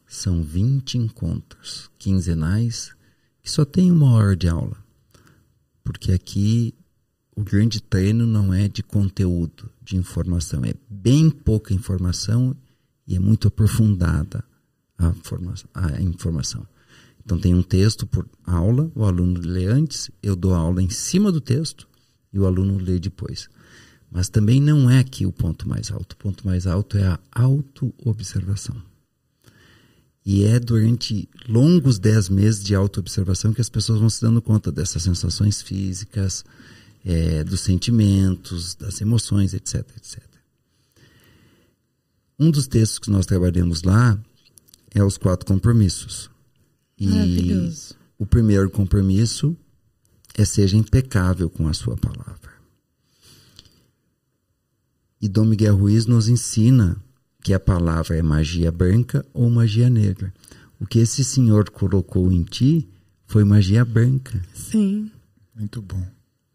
São 0.06 0.42
20 0.42 0.98
encontros 0.98 1.90
quinzenais 1.98 2.94
que 3.42 3.50
só 3.50 3.64
tem 3.64 3.90
uma 3.90 4.12
hora 4.12 4.36
de 4.36 4.48
aula. 4.48 4.81
Porque 5.82 6.12
aqui 6.12 6.74
o 7.34 7.42
grande 7.42 7.80
treino 7.80 8.26
não 8.26 8.52
é 8.52 8.68
de 8.68 8.82
conteúdo, 8.82 9.70
de 9.82 9.96
informação. 9.96 10.64
É 10.64 10.74
bem 10.88 11.30
pouca 11.30 11.74
informação 11.74 12.56
e 13.06 13.16
é 13.16 13.18
muito 13.18 13.48
aprofundada 13.48 14.44
a, 14.98 15.12
a 15.74 16.02
informação. 16.02 16.66
Então 17.24 17.38
tem 17.38 17.54
um 17.54 17.62
texto 17.62 18.06
por 18.06 18.28
aula, 18.44 18.90
o 18.94 19.04
aluno 19.04 19.40
lê 19.40 19.66
antes, 19.66 20.10
eu 20.22 20.34
dou 20.34 20.54
a 20.54 20.58
aula 20.58 20.82
em 20.82 20.90
cima 20.90 21.30
do 21.30 21.40
texto 21.40 21.88
e 22.32 22.38
o 22.38 22.46
aluno 22.46 22.78
lê 22.78 22.98
depois. 22.98 23.48
Mas 24.10 24.28
também 24.28 24.60
não 24.60 24.90
é 24.90 24.98
aqui 24.98 25.24
o 25.24 25.32
ponto 25.32 25.66
mais 25.66 25.90
alto. 25.90 26.12
O 26.12 26.16
ponto 26.16 26.46
mais 26.46 26.66
alto 26.66 26.98
é 26.98 27.06
a 27.06 27.18
autoobservação. 27.32 28.76
E 30.24 30.44
é 30.44 30.60
durante 30.60 31.28
longos 31.48 31.98
dez 31.98 32.28
meses 32.28 32.62
de 32.62 32.74
autoobservação 32.74 33.52
que 33.52 33.60
as 33.60 33.68
pessoas 33.68 33.98
vão 33.98 34.08
se 34.08 34.20
dando 34.20 34.40
conta 34.40 34.70
dessas 34.70 35.02
sensações 35.02 35.60
físicas, 35.60 36.44
é, 37.04 37.42
dos 37.42 37.60
sentimentos, 37.60 38.74
das 38.74 39.00
emoções, 39.00 39.52
etc, 39.52 39.84
etc. 39.96 40.22
Um 42.38 42.50
dos 42.50 42.66
textos 42.66 42.98
que 42.98 43.10
nós 43.10 43.26
trabalhamos 43.26 43.82
lá 43.82 44.18
é 44.90 45.02
os 45.02 45.16
quatro 45.16 45.46
compromissos. 45.46 46.30
E 46.98 47.08
o 48.16 48.24
primeiro 48.24 48.70
compromisso 48.70 49.56
é 50.34 50.44
seja 50.44 50.76
impecável 50.76 51.50
com 51.50 51.66
a 51.66 51.74
sua 51.74 51.96
palavra. 51.96 52.52
E 55.20 55.28
Dom 55.28 55.44
Miguel 55.44 55.76
Ruiz 55.76 56.06
nos 56.06 56.28
ensina 56.28 56.96
que 57.42 57.52
a 57.52 57.60
palavra 57.60 58.16
é 58.16 58.22
magia 58.22 58.70
branca 58.70 59.26
ou 59.34 59.50
magia 59.50 59.90
negra. 59.90 60.32
O 60.78 60.86
que 60.86 61.00
esse 61.00 61.24
senhor 61.24 61.70
colocou 61.70 62.30
em 62.32 62.42
ti 62.44 62.88
foi 63.26 63.44
magia 63.44 63.84
branca. 63.84 64.40
Sim. 64.54 65.10
Muito 65.54 65.82
bom. 65.82 66.06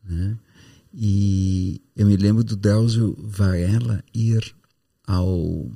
Né? 0.04 0.38
E 0.94 1.82
eu 1.96 2.06
me 2.06 2.16
lembro 2.16 2.44
do 2.44 2.56
Delzio 2.56 3.16
Varela 3.20 4.04
ir 4.14 4.56
ao 5.06 5.70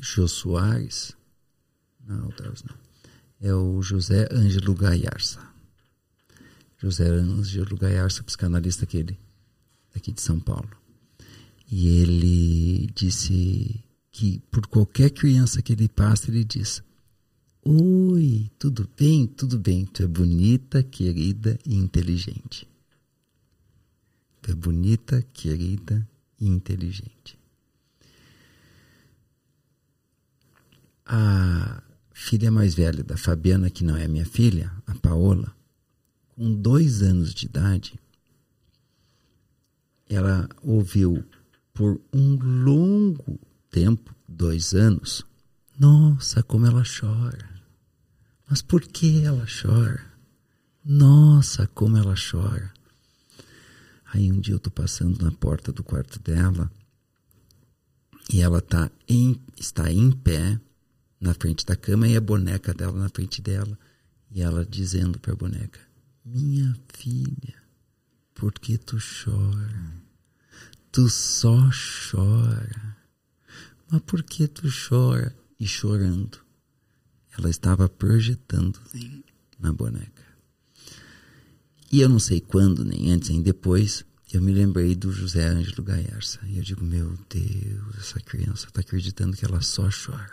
Jô 0.00 0.26
Soares. 0.26 1.14
Não, 2.06 2.28
Deus 2.30 2.64
não. 2.64 2.76
É 3.40 3.54
o 3.54 3.82
José 3.82 4.28
Ângelo 4.32 4.74
Gaiarsa. 4.74 5.40
José 6.78 7.06
Ângelo 7.06 7.76
Gaiarsa, 7.76 8.22
psicanalista 8.22 8.84
aquele, 8.84 9.18
daqui 9.94 10.12
de 10.12 10.20
São 10.20 10.40
Paulo. 10.40 10.70
E 11.70 11.88
ele 11.88 12.86
disse 12.94 13.84
que 14.12 14.40
por 14.50 14.66
qualquer 14.66 15.10
criança 15.10 15.60
que 15.60 15.72
ele 15.72 15.88
passa, 15.88 16.30
ele 16.30 16.44
diz: 16.44 16.82
Oi, 17.62 18.50
tudo 18.58 18.88
bem? 18.96 19.26
Tudo 19.26 19.58
bem. 19.58 19.84
Tu 19.84 20.04
é 20.04 20.06
bonita, 20.06 20.82
querida 20.82 21.58
e 21.66 21.74
inteligente. 21.74 22.68
Tu 24.40 24.52
é 24.52 24.54
bonita, 24.54 25.20
querida 25.32 26.08
e 26.40 26.46
inteligente. 26.46 27.36
A 31.04 31.82
filha 32.12 32.50
mais 32.50 32.74
velha 32.74 33.02
da 33.02 33.16
Fabiana, 33.16 33.68
que 33.68 33.84
não 33.84 33.96
é 33.96 34.06
minha 34.06 34.24
filha, 34.24 34.72
a 34.86 34.94
Paola, 34.94 35.54
com 36.36 36.54
dois 36.54 37.02
anos 37.02 37.34
de 37.34 37.46
idade, 37.46 37.98
ela 40.08 40.48
ouviu 40.62 41.24
por 41.76 42.00
um 42.10 42.36
longo 42.36 43.38
tempo, 43.70 44.16
dois 44.26 44.72
anos, 44.72 45.26
nossa, 45.78 46.42
como 46.42 46.64
ela 46.64 46.82
chora. 46.82 47.60
Mas 48.48 48.62
por 48.62 48.80
que 48.80 49.24
ela 49.24 49.44
chora? 49.44 50.02
Nossa, 50.82 51.66
como 51.66 51.98
ela 51.98 52.14
chora. 52.14 52.72
Aí 54.06 54.32
um 54.32 54.40
dia 54.40 54.54
eu 54.54 54.58
tô 54.58 54.70
passando 54.70 55.22
na 55.22 55.30
porta 55.30 55.70
do 55.70 55.84
quarto 55.84 56.18
dela 56.18 56.72
e 58.32 58.40
ela 58.40 58.62
tá 58.62 58.90
em, 59.06 59.38
está 59.58 59.92
em 59.92 60.10
pé 60.10 60.58
na 61.20 61.34
frente 61.34 61.66
da 61.66 61.76
cama 61.76 62.08
e 62.08 62.16
a 62.16 62.20
boneca 62.22 62.72
dela 62.72 62.98
na 62.98 63.10
frente 63.10 63.42
dela. 63.42 63.78
E 64.30 64.40
ela 64.40 64.64
dizendo 64.64 65.18
para 65.18 65.34
a 65.34 65.36
boneca: 65.36 65.80
Minha 66.24 66.74
filha, 66.88 67.62
por 68.34 68.54
que 68.54 68.78
tu 68.78 68.96
chora? 68.96 70.05
Tu 70.96 71.10
só 71.10 71.68
chora. 72.10 72.96
Mas 73.90 74.00
por 74.06 74.22
que 74.22 74.48
tu 74.48 74.66
chora? 74.70 75.36
E 75.60 75.66
chorando. 75.66 76.38
Ela 77.36 77.50
estava 77.50 77.86
projetando 77.86 78.80
na 79.58 79.74
boneca. 79.74 80.24
E 81.92 82.00
eu 82.00 82.08
não 82.08 82.18
sei 82.18 82.40
quando, 82.40 82.82
nem 82.82 83.12
antes, 83.12 83.28
nem 83.28 83.42
depois, 83.42 84.06
eu 84.32 84.40
me 84.40 84.54
lembrei 84.54 84.94
do 84.94 85.12
José 85.12 85.46
Ângelo 85.46 85.82
Gaiarsa. 85.82 86.40
E 86.46 86.56
eu 86.56 86.62
digo, 86.62 86.82
meu 86.82 87.14
Deus, 87.28 87.98
essa 87.98 88.18
criança 88.18 88.68
está 88.68 88.80
acreditando 88.80 89.36
que 89.36 89.44
ela 89.44 89.60
só 89.60 89.90
chora. 89.90 90.30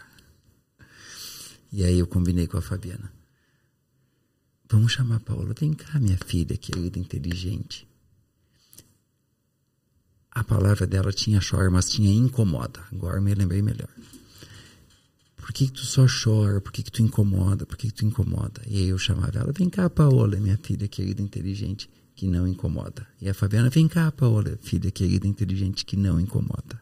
E 1.73 1.83
aí 1.83 1.99
eu 1.99 2.07
combinei 2.07 2.47
com 2.47 2.57
a 2.57 2.61
Fabiana. 2.61 3.11
Vamos 4.71 4.93
chamar 4.93 5.17
a 5.17 5.19
Paola. 5.19 5.53
Vem 5.59 5.73
cá, 5.73 5.99
minha 5.99 6.17
filha, 6.25 6.55
querida, 6.55 6.97
inteligente. 6.97 7.85
A 10.33 10.43
palavra 10.43 10.87
dela 10.87 11.11
tinha 11.11 11.39
chora, 11.39 11.69
mas 11.69 11.89
tinha 11.89 12.11
incomoda. 12.11 12.79
Agora 12.91 13.21
me 13.21 13.33
lembrei 13.35 13.61
melhor. 13.61 13.89
Por 15.35 15.51
que, 15.51 15.67
que 15.67 15.73
tu 15.73 15.85
só 15.85 16.05
chora? 16.07 16.59
Por 16.59 16.71
que, 16.71 16.81
que 16.81 16.91
tu 16.91 17.01
incomoda? 17.01 17.65
Por 17.65 17.77
que, 17.77 17.87
que 17.87 17.93
tu 17.93 18.05
incomoda? 18.05 18.61
E 18.65 18.77
aí 18.77 18.89
eu 18.89 18.97
chamava 18.97 19.37
ela, 19.37 19.51
vem 19.51 19.69
cá, 19.69 19.89
Paola, 19.89 20.37
minha 20.37 20.57
filha 20.57 20.87
querida, 20.87 21.21
inteligente, 21.21 21.89
que 22.15 22.27
não 22.27 22.47
incomoda. 22.47 23.05
E 23.21 23.29
a 23.29 23.33
Fabiana, 23.33 23.69
vem 23.69 23.87
cá, 23.87 24.11
Paola, 24.11 24.57
filha 24.61 24.89
querida, 24.89 25.27
inteligente, 25.27 25.85
que 25.85 25.97
não 25.97 26.19
incomoda. 26.19 26.81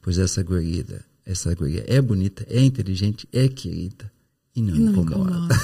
Pois 0.00 0.18
essa 0.18 0.40
guarida, 0.40 1.04
essa 1.26 1.54
guria 1.54 1.84
é 1.86 2.00
bonita, 2.00 2.46
é 2.48 2.62
inteligente, 2.62 3.28
é 3.32 3.48
querida 3.48 4.10
e 4.54 4.62
não, 4.62 4.74
não 4.74 4.92
incomoda. 4.92 5.30
incomoda. 5.30 5.58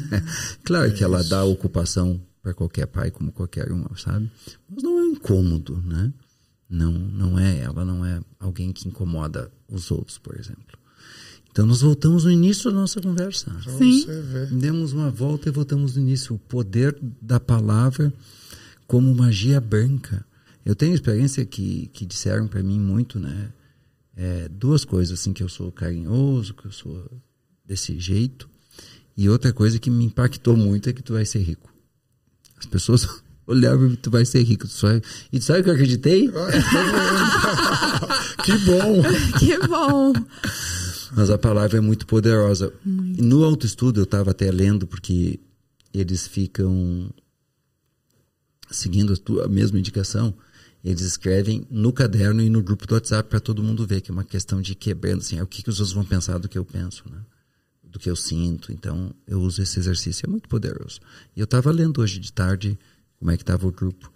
claro 0.64 0.94
que 0.94 1.04
ela 1.04 1.22
dá 1.24 1.44
ocupação 1.44 2.20
para 2.44 2.52
qualquer 2.52 2.86
pai, 2.86 3.10
como 3.10 3.32
qualquer 3.32 3.72
uma, 3.72 3.96
sabe? 3.96 4.30
Mas 4.68 4.82
não 4.82 4.98
é 4.98 5.02
um 5.02 5.12
incômodo, 5.12 5.82
né? 5.82 6.12
Não, 6.68 6.92
não 6.92 7.38
é, 7.38 7.60
ela 7.60 7.86
não 7.86 8.04
é 8.04 8.20
alguém 8.38 8.70
que 8.70 8.86
incomoda 8.86 9.50
os 9.66 9.90
outros, 9.90 10.18
por 10.18 10.38
exemplo. 10.38 10.78
Então 11.50 11.64
nós 11.64 11.80
voltamos 11.80 12.24
no 12.24 12.30
início 12.30 12.70
da 12.70 12.76
nossa 12.76 13.00
conversa. 13.00 13.50
Sim. 13.78 14.04
Demos 14.60 14.92
uma 14.92 15.10
volta 15.10 15.48
e 15.48 15.52
voltamos 15.52 15.96
no 15.96 16.02
início. 16.02 16.34
O 16.34 16.38
poder 16.38 16.98
da 17.22 17.40
palavra 17.40 18.12
como 18.86 19.14
magia 19.14 19.58
branca. 19.58 20.26
Eu 20.66 20.74
tenho 20.74 20.94
experiência 20.94 21.46
que, 21.46 21.88
que 21.94 22.04
disseram 22.04 22.46
para 22.46 22.62
mim 22.62 22.78
muito, 22.78 23.18
né? 23.18 23.52
É, 24.16 24.48
duas 24.48 24.84
coisas, 24.84 25.18
assim, 25.18 25.32
que 25.32 25.42
eu 25.42 25.48
sou 25.48 25.72
carinhoso, 25.72 26.54
que 26.54 26.66
eu 26.66 26.72
sou 26.72 27.10
desse 27.64 27.98
jeito. 27.98 28.50
E 29.16 29.28
outra 29.28 29.52
coisa 29.52 29.78
que 29.78 29.88
me 29.88 30.04
impactou 30.04 30.56
muito 30.56 30.90
é 30.90 30.92
que 30.92 31.02
tu 31.02 31.14
vai 31.14 31.24
ser 31.24 31.38
rico. 31.38 31.73
As 32.64 32.66
pessoas 32.66 33.06
olhava, 33.46 33.94
tu 34.00 34.10
vai 34.10 34.24
ser 34.24 34.42
rico. 34.42 34.66
Tu 34.66 34.72
só... 34.72 34.88
E 35.32 35.38
tu 35.38 35.44
sabe 35.44 35.60
o 35.60 35.64
que 35.64 35.70
eu 35.70 35.74
acreditei? 35.74 36.30
que 38.42 38.58
bom! 38.58 39.02
que 39.38 39.58
bom! 39.68 40.12
Mas 41.16 41.30
a 41.30 41.38
palavra 41.38 41.78
é 41.78 41.80
muito 41.80 42.06
poderosa. 42.06 42.72
Muito. 42.84 43.22
No 43.22 43.44
autoestudo, 43.44 44.00
eu 44.00 44.04
estava 44.04 44.30
até 44.32 44.50
lendo, 44.50 44.86
porque 44.86 45.38
eles 45.92 46.26
ficam 46.26 47.10
seguindo 48.70 49.12
a, 49.12 49.16
tua, 49.16 49.44
a 49.44 49.48
mesma 49.48 49.78
indicação. 49.78 50.34
Eles 50.82 51.02
escrevem 51.02 51.66
no 51.70 51.92
caderno 51.92 52.42
e 52.42 52.50
no 52.50 52.62
grupo 52.62 52.86
do 52.86 52.94
WhatsApp 52.94 53.28
para 53.28 53.40
todo 53.40 53.62
mundo 53.62 53.86
ver, 53.86 54.00
que 54.00 54.10
é 54.10 54.12
uma 54.12 54.24
questão 54.24 54.60
de 54.60 54.74
quebrando, 54.74 55.20
assim, 55.20 55.38
é 55.38 55.42
o 55.42 55.46
que, 55.46 55.62
que 55.62 55.70
os 55.70 55.80
outros 55.80 55.94
vão 55.94 56.04
pensar 56.04 56.38
do 56.38 56.48
que 56.48 56.58
eu 56.58 56.64
penso, 56.64 57.04
né? 57.10 57.18
Do 57.94 57.98
que 58.00 58.10
eu 58.10 58.16
sinto. 58.16 58.72
Então, 58.72 59.14
eu 59.26 59.40
uso 59.40 59.62
esse 59.62 59.78
exercício, 59.78 60.26
é 60.26 60.28
muito 60.28 60.48
poderoso. 60.48 61.00
E 61.34 61.40
eu 61.40 61.44
estava 61.44 61.70
lendo 61.70 62.02
hoje 62.02 62.18
de 62.18 62.32
tarde 62.32 62.76
como 63.18 63.30
é 63.30 63.36
que 63.36 63.44
estava 63.44 63.66
o 63.66 63.72
grupo, 63.72 64.12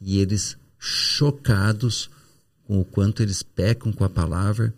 e 0.00 0.18
eles 0.18 0.56
chocados 0.78 2.10
com 2.64 2.80
o 2.80 2.84
quanto 2.84 3.22
eles 3.22 3.42
pecam 3.42 3.90
com 3.90 4.04
a 4.04 4.10
palavra, 4.10 4.72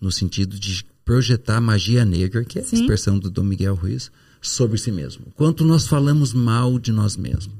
no 0.00 0.10
sentido 0.10 0.58
de 0.58 0.84
projetar 1.04 1.60
magia 1.60 2.04
negra, 2.04 2.44
que 2.44 2.58
é 2.58 2.62
Sim. 2.62 2.76
a 2.76 2.80
expressão 2.80 3.18
do 3.18 3.28
Dom 3.28 3.42
Miguel 3.42 3.74
Ruiz, 3.74 4.10
sobre 4.40 4.78
si 4.78 4.92
mesmo. 4.92 5.24
O 5.26 5.30
quanto 5.32 5.64
nós 5.64 5.86
falamos 5.86 6.32
mal 6.32 6.78
de 6.78 6.92
nós 6.92 7.16
mesmos, 7.16 7.54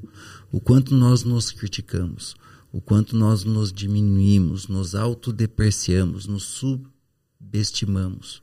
o 0.52 0.60
quanto 0.60 0.94
nós 0.94 1.24
nos 1.24 1.50
criticamos, 1.50 2.36
o 2.72 2.80
quanto 2.80 3.16
nós 3.16 3.44
nos 3.44 3.72
diminuímos, 3.72 4.68
nos 4.68 4.94
autodepreciamos, 4.94 6.26
nos 6.26 6.44
subestimamos. 6.44 8.40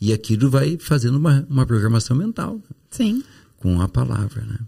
E 0.00 0.12
aquilo 0.12 0.50
vai 0.50 0.76
fazendo 0.78 1.16
uma, 1.16 1.46
uma 1.48 1.66
programação 1.66 2.16
mental. 2.16 2.60
Sim. 2.90 3.22
Com 3.56 3.80
a 3.80 3.88
palavra, 3.88 4.42
né? 4.42 4.58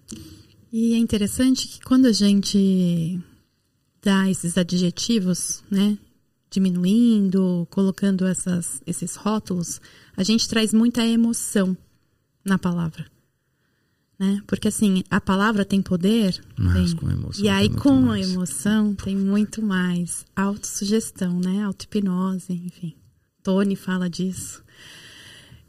E 0.73 0.95
é 0.95 0.97
interessante 0.99 1.69
que 1.69 1.81
quando 1.81 2.07
a 2.07 2.13
gente 2.13 3.21
dá 4.03 4.31
esses 4.31 4.57
adjetivos, 4.57 5.63
né? 5.71 5.99
diminuindo, 6.51 7.67
colocando 7.71 8.27
essas, 8.27 8.81
esses 8.87 9.17
rótulos, 9.17 9.81
a 10.17 10.23
gente 10.23 10.49
traz 10.49 10.73
muita 10.73 11.07
emoção 11.07 11.77
na 12.45 12.59
palavra. 12.59 13.07
Né? 14.19 14.43
Porque 14.47 14.69
assim, 14.69 15.05
a 15.11 15.21
palavra 15.21 15.65
tem 15.65 15.81
poder. 15.81 16.43
Mas 16.57 16.93
tem. 16.93 16.97
com 16.97 17.11
emoção. 17.11 17.45
E 17.45 17.49
aí, 17.49 17.69
com 17.69 18.01
mais. 18.01 18.27
a 18.27 18.33
emoção, 18.33 18.95
tem 18.95 19.17
muito 19.17 19.63
mais. 19.63 20.25
Autossugestão, 20.35 21.39
né? 21.39 21.63
Auto-hipnose, 21.63 22.53
enfim. 22.53 22.97
Tony 23.45 23.77
fala 23.77 24.11
disso. 24.11 24.63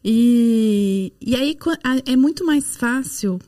E, 0.03 1.13
e 1.19 1.35
aí 1.35 1.57
é 2.05 2.15
muito 2.15 2.45
mais 2.45 2.77
fácil 2.77 3.39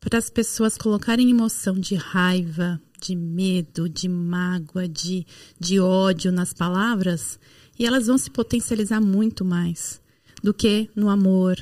para 0.00 0.18
as 0.18 0.30
pessoas 0.30 0.78
colocarem 0.78 1.30
emoção 1.30 1.74
de 1.74 1.94
raiva, 1.94 2.80
de 3.00 3.14
medo, 3.14 3.88
de 3.88 4.08
mágoa, 4.08 4.88
de, 4.88 5.26
de 5.58 5.78
ódio 5.78 6.32
nas 6.32 6.52
palavras, 6.52 7.38
e 7.78 7.86
elas 7.86 8.06
vão 8.06 8.16
se 8.16 8.30
potencializar 8.30 9.00
muito 9.00 9.44
mais 9.44 10.00
do 10.42 10.54
que 10.54 10.90
no 10.96 11.08
amor, 11.08 11.56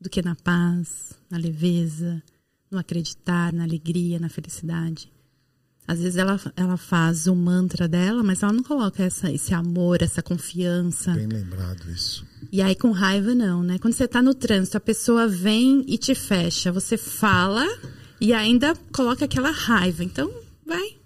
do 0.00 0.10
que 0.10 0.22
na 0.22 0.34
paz, 0.34 1.18
na 1.30 1.38
leveza, 1.38 2.22
no 2.70 2.78
acreditar, 2.78 3.52
na 3.52 3.64
alegria, 3.64 4.18
na 4.18 4.28
felicidade. 4.28 5.10
Às 5.88 6.00
vezes 6.00 6.18
ela, 6.18 6.38
ela 6.54 6.76
faz 6.76 7.26
o 7.26 7.34
mantra 7.34 7.88
dela, 7.88 8.22
mas 8.22 8.42
ela 8.42 8.52
não 8.52 8.62
coloca 8.62 9.02
essa, 9.02 9.32
esse 9.32 9.54
amor, 9.54 10.02
essa 10.02 10.20
confiança. 10.20 11.12
Bem 11.12 11.26
lembrado 11.26 11.90
isso. 11.90 12.26
E 12.52 12.60
aí 12.60 12.74
com 12.74 12.90
raiva 12.90 13.34
não, 13.34 13.62
né? 13.62 13.78
Quando 13.78 13.94
você 13.94 14.04
está 14.04 14.20
no 14.20 14.34
trânsito, 14.34 14.76
a 14.76 14.80
pessoa 14.80 15.26
vem 15.26 15.82
e 15.88 15.96
te 15.96 16.14
fecha, 16.14 16.70
você 16.70 16.98
fala 16.98 17.66
e 18.20 18.34
ainda 18.34 18.74
coloca 18.92 19.24
aquela 19.24 19.50
raiva. 19.50 20.04
Então, 20.04 20.30
vai. 20.66 20.97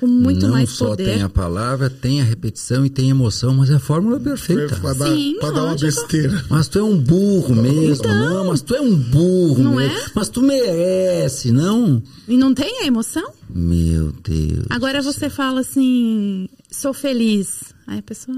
Com 0.00 0.06
muito 0.08 0.46
não 0.46 0.54
mais 0.54 0.70
só 0.70 0.88
poder. 0.88 1.04
tem 1.04 1.22
a 1.22 1.28
palavra, 1.28 1.88
tem 1.88 2.20
a 2.20 2.24
repetição 2.24 2.84
e 2.84 2.90
tem 2.90 3.10
emoção, 3.10 3.54
mas 3.54 3.70
é 3.70 3.74
a 3.74 3.78
fórmula 3.78 4.18
perfeita. 4.18 4.76
Para 4.76 4.92
dar, 4.92 5.06
Sim, 5.06 5.36
pra 5.38 5.50
dar 5.52 5.64
uma 5.64 5.76
besteira. 5.76 6.44
Mas 6.50 6.66
tu 6.66 6.78
é 6.80 6.82
um 6.82 6.98
burro 6.98 7.54
mesmo, 7.54 7.94
Então. 8.04 8.12
não, 8.30 8.44
mas 8.48 8.60
tu 8.60 8.74
é 8.74 8.80
um 8.80 8.94
burro 8.96 9.62
Não 9.62 9.76
mesmo. 9.76 9.96
é? 9.96 10.06
Mas 10.14 10.28
tu 10.28 10.42
merece, 10.42 11.52
não? 11.52 12.02
E 12.26 12.36
não 12.36 12.52
tem 12.52 12.82
a 12.82 12.86
emoção? 12.86 13.32
Meu 13.48 14.10
Deus. 14.12 14.66
Agora 14.68 15.00
você 15.00 15.20
céu. 15.20 15.30
fala 15.30 15.60
assim, 15.60 16.48
sou 16.70 16.92
feliz. 16.92 17.72
Aí 17.86 17.98
a 18.00 18.02
pessoa, 18.02 18.36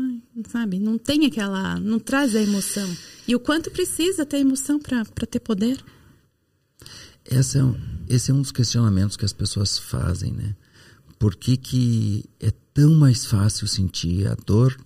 sabe, 0.50 0.78
não 0.78 0.98
tem 0.98 1.24
aquela. 1.24 1.80
não 1.80 1.98
traz 1.98 2.36
a 2.36 2.42
emoção. 2.42 2.88
E 3.26 3.34
o 3.34 3.40
quanto 3.40 3.70
precisa 3.70 4.26
ter 4.26 4.38
emoção 4.38 4.78
para 4.78 5.04
ter 5.26 5.40
poder? 5.40 5.78
Esse 7.28 7.58
é, 7.58 7.64
um, 7.64 7.74
esse 8.08 8.30
é 8.30 8.34
um 8.34 8.40
dos 8.42 8.52
questionamentos 8.52 9.16
que 9.16 9.24
as 9.24 9.32
pessoas 9.32 9.78
fazem, 9.78 10.32
né? 10.32 10.54
Por 11.18 11.34
que, 11.34 11.56
que 11.56 12.24
é 12.40 12.52
tão 12.74 12.94
mais 12.94 13.24
fácil 13.24 13.66
sentir 13.66 14.26
a 14.26 14.34
dor? 14.34 14.76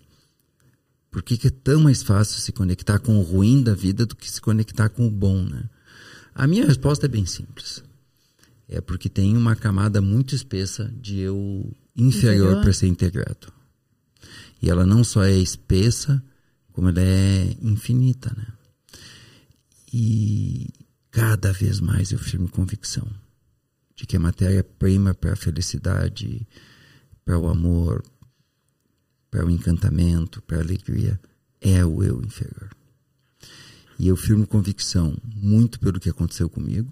Por 1.10 1.22
que, 1.22 1.36
que 1.36 1.48
é 1.48 1.50
tão 1.50 1.80
mais 1.80 2.02
fácil 2.02 2.40
se 2.40 2.52
conectar 2.52 3.00
com 3.00 3.18
o 3.18 3.22
ruim 3.22 3.62
da 3.62 3.74
vida 3.74 4.06
do 4.06 4.14
que 4.14 4.30
se 4.30 4.40
conectar 4.40 4.88
com 4.88 5.06
o 5.06 5.10
bom, 5.10 5.42
né? 5.42 5.64
A 6.32 6.46
minha 6.46 6.64
resposta 6.64 7.06
é 7.06 7.08
bem 7.08 7.26
simples. 7.26 7.82
É 8.68 8.80
porque 8.80 9.08
tem 9.08 9.36
uma 9.36 9.56
camada 9.56 10.00
muito 10.00 10.34
espessa 10.34 10.84
de 11.00 11.18
eu 11.18 11.68
inferior 11.96 12.34
Inferior. 12.34 12.62
para 12.62 12.72
ser 12.72 12.86
integrado. 12.86 13.52
E 14.62 14.70
ela 14.70 14.86
não 14.86 15.02
só 15.02 15.24
é 15.24 15.36
espessa, 15.36 16.22
como 16.72 16.88
ela 16.88 17.00
é 17.00 17.56
infinita, 17.60 18.32
né? 18.36 18.46
E 19.92 20.68
cada 21.10 21.52
vez 21.52 21.80
mais 21.80 22.12
eu 22.12 22.18
firmo 22.20 22.48
convicção 22.48 23.08
de 24.00 24.06
que 24.06 24.16
a 24.16 24.20
matéria-prima 24.20 25.12
para 25.12 25.34
a 25.34 25.36
felicidade, 25.36 26.48
para 27.22 27.38
o 27.38 27.48
amor, 27.48 28.02
para 29.30 29.44
o 29.44 29.50
encantamento, 29.50 30.40
para 30.40 30.56
a 30.56 30.60
alegria, 30.60 31.20
é 31.60 31.84
o 31.84 32.02
eu 32.02 32.22
inferior. 32.22 32.70
E 33.98 34.08
eu 34.08 34.16
firmo 34.16 34.46
convicção 34.46 35.14
muito 35.22 35.78
pelo 35.78 36.00
que 36.00 36.08
aconteceu 36.08 36.48
comigo 36.48 36.90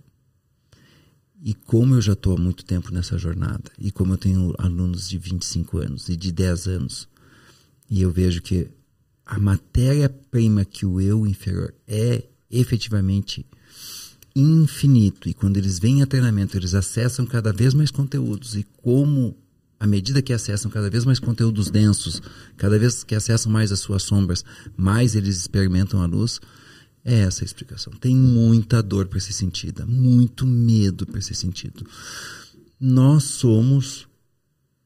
e 1.42 1.54
como 1.54 1.94
eu 1.94 2.02
já 2.02 2.12
estou 2.12 2.36
há 2.36 2.38
muito 2.38 2.62
tempo 2.62 2.92
nessa 2.92 3.16
jornada 3.16 3.72
e 3.78 3.90
como 3.90 4.12
eu 4.12 4.18
tenho 4.18 4.54
alunos 4.58 5.08
de 5.08 5.16
25 5.16 5.78
anos 5.78 6.10
e 6.10 6.16
de 6.16 6.30
10 6.30 6.66
anos 6.66 7.08
e 7.88 8.02
eu 8.02 8.10
vejo 8.10 8.42
que 8.42 8.70
a 9.24 9.38
matéria-prima 9.38 10.62
que 10.66 10.84
o 10.84 11.00
eu 11.00 11.26
inferior 11.26 11.74
é 11.86 12.28
efetivamente 12.50 13.46
infinito 14.40 15.28
e 15.28 15.34
quando 15.34 15.56
eles 15.56 15.78
vêm 15.78 16.02
a 16.02 16.06
treinamento 16.06 16.56
eles 16.56 16.74
acessam 16.74 17.26
cada 17.26 17.52
vez 17.52 17.74
mais 17.74 17.90
conteúdos 17.90 18.56
e 18.56 18.66
como 18.82 19.36
à 19.80 19.86
medida 19.86 20.20
que 20.20 20.32
acessam 20.32 20.70
cada 20.70 20.90
vez 20.90 21.04
mais 21.04 21.18
conteúdos 21.18 21.70
densos, 21.70 22.20
cada 22.56 22.78
vez 22.78 23.04
que 23.04 23.14
acessam 23.14 23.50
mais 23.52 23.70
as 23.70 23.80
suas 23.80 24.02
sombras, 24.02 24.44
mais 24.76 25.14
eles 25.14 25.36
experimentam 25.36 26.02
a 26.02 26.06
luz, 26.06 26.40
é 27.04 27.20
essa 27.20 27.44
a 27.44 27.46
explicação. 27.46 27.92
Tem 27.92 28.14
muita 28.14 28.82
dor 28.82 29.06
para 29.06 29.20
ser 29.20 29.32
sentida, 29.32 29.86
muito 29.86 30.46
medo 30.46 31.06
para 31.06 31.20
ser 31.20 31.34
sentido. 31.34 31.86
Nós 32.80 33.24
somos, 33.24 34.08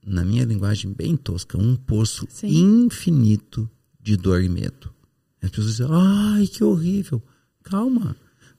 na 0.07 0.25
minha 0.25 0.45
linguagem 0.45 0.93
bem 0.93 1.17
tosca, 1.17 1.59
um 1.59 1.75
poço 1.75 2.27
Sim. 2.29 2.85
infinito 2.85 3.69
de 4.01 4.17
dor 4.17 4.43
e 4.43 4.49
medo. 4.49 4.93
As 5.41 5.51
pessoas 5.51 5.77
dizem, 5.77 5.87
ai, 5.91 6.47
que 6.47 6.63
horrível. 6.63 7.23
Calma. 7.63 8.15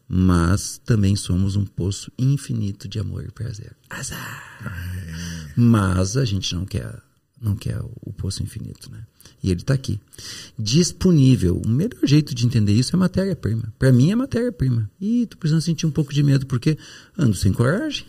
Mas 0.08 0.80
também 0.86 1.16
somos 1.16 1.56
um 1.56 1.66
poço 1.66 2.12
infinito 2.18 2.88
de 2.88 3.00
amor 3.00 3.26
e 3.26 3.32
prazer. 3.32 3.76
Azar. 3.90 5.54
Mas 5.56 6.18
a 6.18 6.26
gente 6.26 6.54
não 6.54 6.66
quer, 6.66 7.02
não 7.42 7.56
quer 7.56 7.80
o 8.02 8.14
poço 8.14 8.44
infinito, 8.44 8.92
né? 8.92 9.06
E 9.42 9.50
ele 9.52 9.62
está 9.62 9.74
aqui. 9.74 10.00
Disponível. 10.58 11.62
O 11.64 11.68
melhor 11.68 12.06
jeito 12.06 12.34
de 12.36 12.46
entender 12.46 12.74
isso 12.74 12.96
é 12.96 13.00
matéria-prima. 13.00 13.74
Para 13.80 13.92
mim 13.92 14.12
é 14.12 14.16
matéria-prima. 14.16 14.90
E 15.00 15.26
tu 15.26 15.38
precisa 15.38 15.62
sentir 15.62 15.86
um 15.86 15.92
pouco 15.92 16.14
de 16.14 16.24
medo, 16.24 16.46
porque 16.46 16.78
ando 17.18 17.36
sem 17.36 17.52
coragem. 17.52 18.06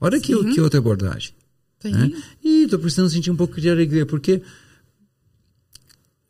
Olha 0.00 0.20
que, 0.20 0.34
que 0.52 0.60
outra 0.60 0.78
abordagem. 0.78 1.32
Né? 1.84 2.10
E 2.42 2.66
tô 2.66 2.78
precisando 2.78 3.10
sentir 3.10 3.30
um 3.30 3.36
pouco 3.36 3.60
de 3.60 3.68
alegria, 3.68 4.06
porque 4.06 4.42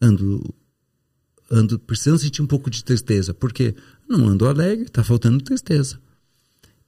ando 0.01 0.55
ando 1.51 1.79
precisando 1.79 2.19
sentir 2.19 2.43
um 2.43 2.47
pouco 2.47 2.69
de 2.71 2.83
tristeza, 2.83 3.33
porque 3.33 3.75
não 4.09 4.29
ando 4.29 4.47
alegre, 4.47 4.85
está 4.87 5.03
faltando 5.05 5.43
tristeza. 5.43 5.99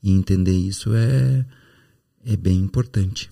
E 0.02 0.10
entender 0.10 0.56
isso 0.56 0.94
é 0.94 1.44
é 2.24 2.36
bem 2.36 2.58
importante. 2.58 3.30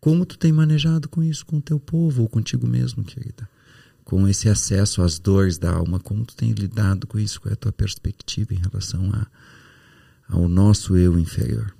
Como 0.00 0.24
tu 0.24 0.38
tem 0.38 0.52
manejado 0.52 1.08
com 1.08 1.22
isso 1.22 1.44
com 1.44 1.56
o 1.58 1.62
teu 1.62 1.78
povo 1.80 2.22
ou 2.22 2.28
contigo 2.28 2.66
mesmo, 2.66 3.02
querida? 3.04 3.48
Com 4.04 4.26
esse 4.28 4.48
acesso 4.48 5.02
às 5.02 5.18
dores 5.18 5.58
da 5.58 5.72
alma, 5.72 5.98
como 6.00 6.24
tu 6.24 6.34
tem 6.36 6.52
lidado 6.52 7.06
com 7.06 7.18
isso? 7.18 7.40
Qual 7.40 7.50
é 7.50 7.54
a 7.54 7.56
tua 7.56 7.72
perspectiva 7.72 8.54
em 8.54 8.58
relação 8.58 9.10
a, 9.12 9.26
ao 10.28 10.48
nosso 10.48 10.96
eu 10.96 11.18
inferior? 11.18 11.74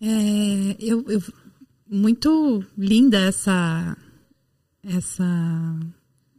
É, 0.00 0.76
eu, 0.78 1.04
eu- 1.08 1.22
muito 1.88 2.64
linda 2.76 3.18
essa 3.18 3.96
essa 4.82 5.24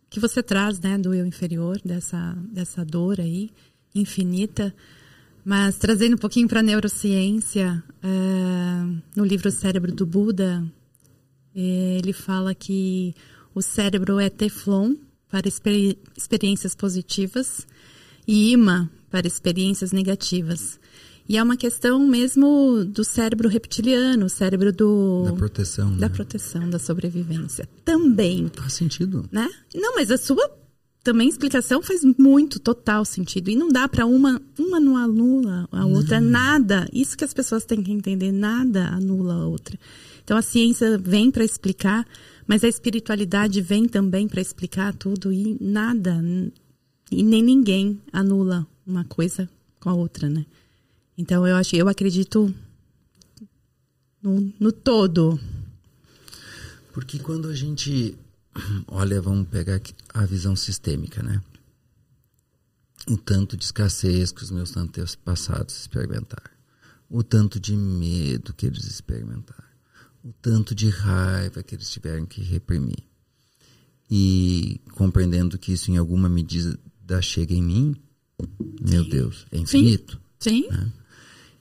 que 0.10 0.20
você 0.20 0.42
traz, 0.42 0.80
né, 0.80 0.98
do 0.98 1.14
eu 1.14 1.26
inferior, 1.26 1.80
dessa 1.84 2.34
dessa 2.52 2.86
dor 2.86 3.20
aí 3.20 3.50
infinita, 3.94 4.74
Mas 5.44 5.78
trazendo 5.78 6.16
um 6.16 6.20
pouquinho 6.20 6.48
para 6.48 6.60
a 6.60 6.64
neurociência, 6.64 7.82
uh, 8.04 9.02
no 9.16 9.24
livro 9.24 9.50
Cérebro 9.50 9.94
do 9.94 10.06
Buda, 10.06 10.62
ele 11.56 12.12
fala 12.12 12.54
que 12.54 13.16
o 13.56 13.62
cérebro 13.62 14.20
é 14.20 14.30
teflon 14.30 14.96
para 15.30 15.48
experi 15.48 15.98
experiências 16.16 16.76
positivas 16.76 17.66
e 18.28 18.52
imã 18.52 18.90
para 19.10 19.26
experiências 19.26 19.94
negativas. 19.94 20.80
E 21.30 21.38
é 21.38 21.44
uma 21.44 21.58
questão 21.58 22.00
mesmo 22.00 22.86
do 22.86 23.04
cérebro 23.04 23.50
reptiliano, 23.50 24.26
o 24.26 24.30
cérebro 24.30 24.72
do 24.72 25.24
da 25.26 25.34
proteção, 25.34 25.92
da 25.98 26.08
né? 26.08 26.10
proteção, 26.10 26.70
da 26.70 26.80
sobrevivência. 26.80 27.68
Também, 27.84 28.50
Faz 28.56 28.74
sentido. 28.74 29.28
né? 29.32 29.50
Não, 29.76 29.96
mas 29.96 30.10
a 30.10 30.18
sua 30.18 30.50
também 31.04 31.30
explicação 31.30 31.82
faz 31.82 32.02
muito 32.18 32.60
total 32.60 33.06
sentido 33.06 33.50
e 33.50 33.56
não 33.56 33.70
dá 33.70 33.88
para 33.88 34.06
uma 34.06 34.42
uma 34.60 34.80
não 34.80 34.98
anula 34.98 35.68
a 35.72 35.86
outra 35.86 36.20
nada. 36.20 36.88
Isso 36.92 37.18
que 37.18 37.24
as 37.24 37.34
pessoas 37.34 37.66
têm 37.66 37.82
que 37.82 37.92
entender, 37.92 38.32
nada 38.32 38.88
anula 38.90 39.36
a 39.36 39.48
outra. 39.48 39.78
Então 40.24 40.38
a 40.38 40.42
ciência 40.42 40.98
vem 40.98 41.32
para 41.32 41.46
explicar, 41.46 42.06
mas 42.46 42.64
a 42.64 42.68
espiritualidade 42.68 43.62
vem 43.62 43.88
também 43.88 44.28
para 44.28 44.42
explicar 44.42 44.94
tudo 44.94 45.32
e 45.32 45.58
nada 45.62 46.22
e 47.12 47.24
nem 47.24 47.42
ninguém 47.42 48.02
anula 48.12 48.68
uma 48.86 49.06
coisa 49.06 49.50
com 49.80 49.90
a 49.90 49.94
outra, 49.94 50.30
né? 50.30 50.46
Então 51.18 51.48
eu 51.48 51.56
acho, 51.56 51.76
eu 51.76 51.88
acredito 51.88 52.54
no, 54.22 54.54
no 54.60 54.72
todo. 54.72 55.40
Porque 56.94 57.20
quando 57.20 57.48
a 57.48 57.56
gente 57.56 58.18
olha, 58.88 59.22
vamos 59.22 59.48
pegar 59.48 59.82
a 60.14 60.26
visão 60.26 60.56
sistêmica, 60.56 61.22
né? 61.22 61.42
O 63.10 63.18
tanto 63.18 63.56
de 63.56 63.64
escassez 63.64 64.32
que 64.32 64.44
os 64.44 64.52
meus 64.52 64.76
antepassados 64.76 65.80
experimentaram, 65.80 66.52
o 67.10 67.24
tanto 67.24 67.60
de 67.60 67.76
medo 67.76 68.54
que 68.54 68.66
eles 68.66 68.84
experimentaram, 68.86 69.64
o 70.24 70.34
tanto 70.42 70.76
de 70.76 70.90
raiva 70.90 71.64
que 71.64 71.76
eles 71.76 71.90
tiveram 71.90 72.26
que 72.26 72.42
reprimir. 72.42 73.04
E 74.10 74.82
compreendendo 74.92 75.58
que 75.58 75.72
isso 75.72 75.90
em 75.92 75.98
alguma 75.98 76.28
medida 76.28 77.22
chega 77.22 77.54
em 77.54 77.62
mim, 77.62 77.96
meu 78.82 79.08
Deus, 79.08 79.46
é 79.52 79.58
infinito. 79.58 80.20
Sim. 80.40 80.68
Né? 80.70 80.92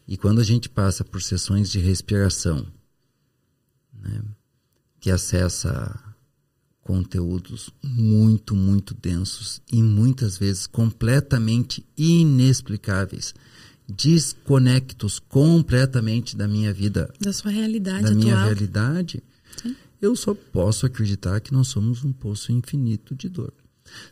E 0.06 0.16
quando 0.16 0.40
a 0.40 0.44
gente 0.44 0.68
passa 0.68 1.04
por 1.04 1.20
sessões 1.20 1.70
de 1.70 1.78
respiração, 1.78 2.66
né, 3.92 4.22
que 5.00 5.10
acessa 5.10 5.98
conteúdos 6.80 7.70
muito, 7.82 8.54
muito 8.54 8.94
densos 8.94 9.60
e 9.72 9.82
muitas 9.82 10.38
vezes 10.38 10.68
completamente 10.68 11.84
inexplicáveis, 11.96 13.34
desconectos 13.88 15.18
completamente 15.18 16.36
da 16.36 16.46
minha 16.46 16.72
vida, 16.72 17.12
Da 17.20 17.32
sua 17.32 17.50
realidade 17.50 18.02
da 18.02 18.08
atual. 18.10 18.22
minha 18.22 18.44
realidade, 18.44 19.22
eu 20.00 20.14
só 20.14 20.32
posso 20.34 20.86
acreditar 20.86 21.40
que 21.40 21.52
nós 21.52 21.68
somos 21.68 22.04
um 22.04 22.12
poço 22.12 22.52
infinito 22.52 23.14
de 23.14 23.28
dor. 23.28 23.52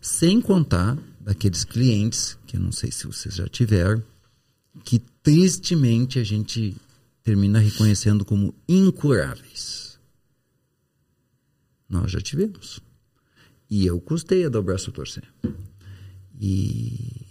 Sem 0.01 0.41
contar 0.41 0.99
daqueles 1.21 1.65
clientes, 1.65 2.37
que 2.47 2.57
eu 2.57 2.61
não 2.61 2.73
sei 2.73 2.91
se 2.91 3.07
vocês 3.07 3.35
já 3.37 3.47
tiveram, 3.47 4.03
que 4.83 4.99
tristemente 5.23 6.19
a 6.19 6.25
gente 6.25 6.77
termina 7.23 7.59
reconhecendo 7.59 8.25
como 8.25 8.55
incuráveis. 8.69 9.99
Nós 11.89 12.11
já 12.11 12.21
tivemos. 12.21 12.81
E 13.71 13.87
eu 13.87 14.01
custei 14.01 14.45
a 14.45 14.49
dar 14.49 14.61
o 14.61 14.63
braço 14.63 14.91
a 14.91 14.93
torcer. 14.93 15.25
E 16.41 17.27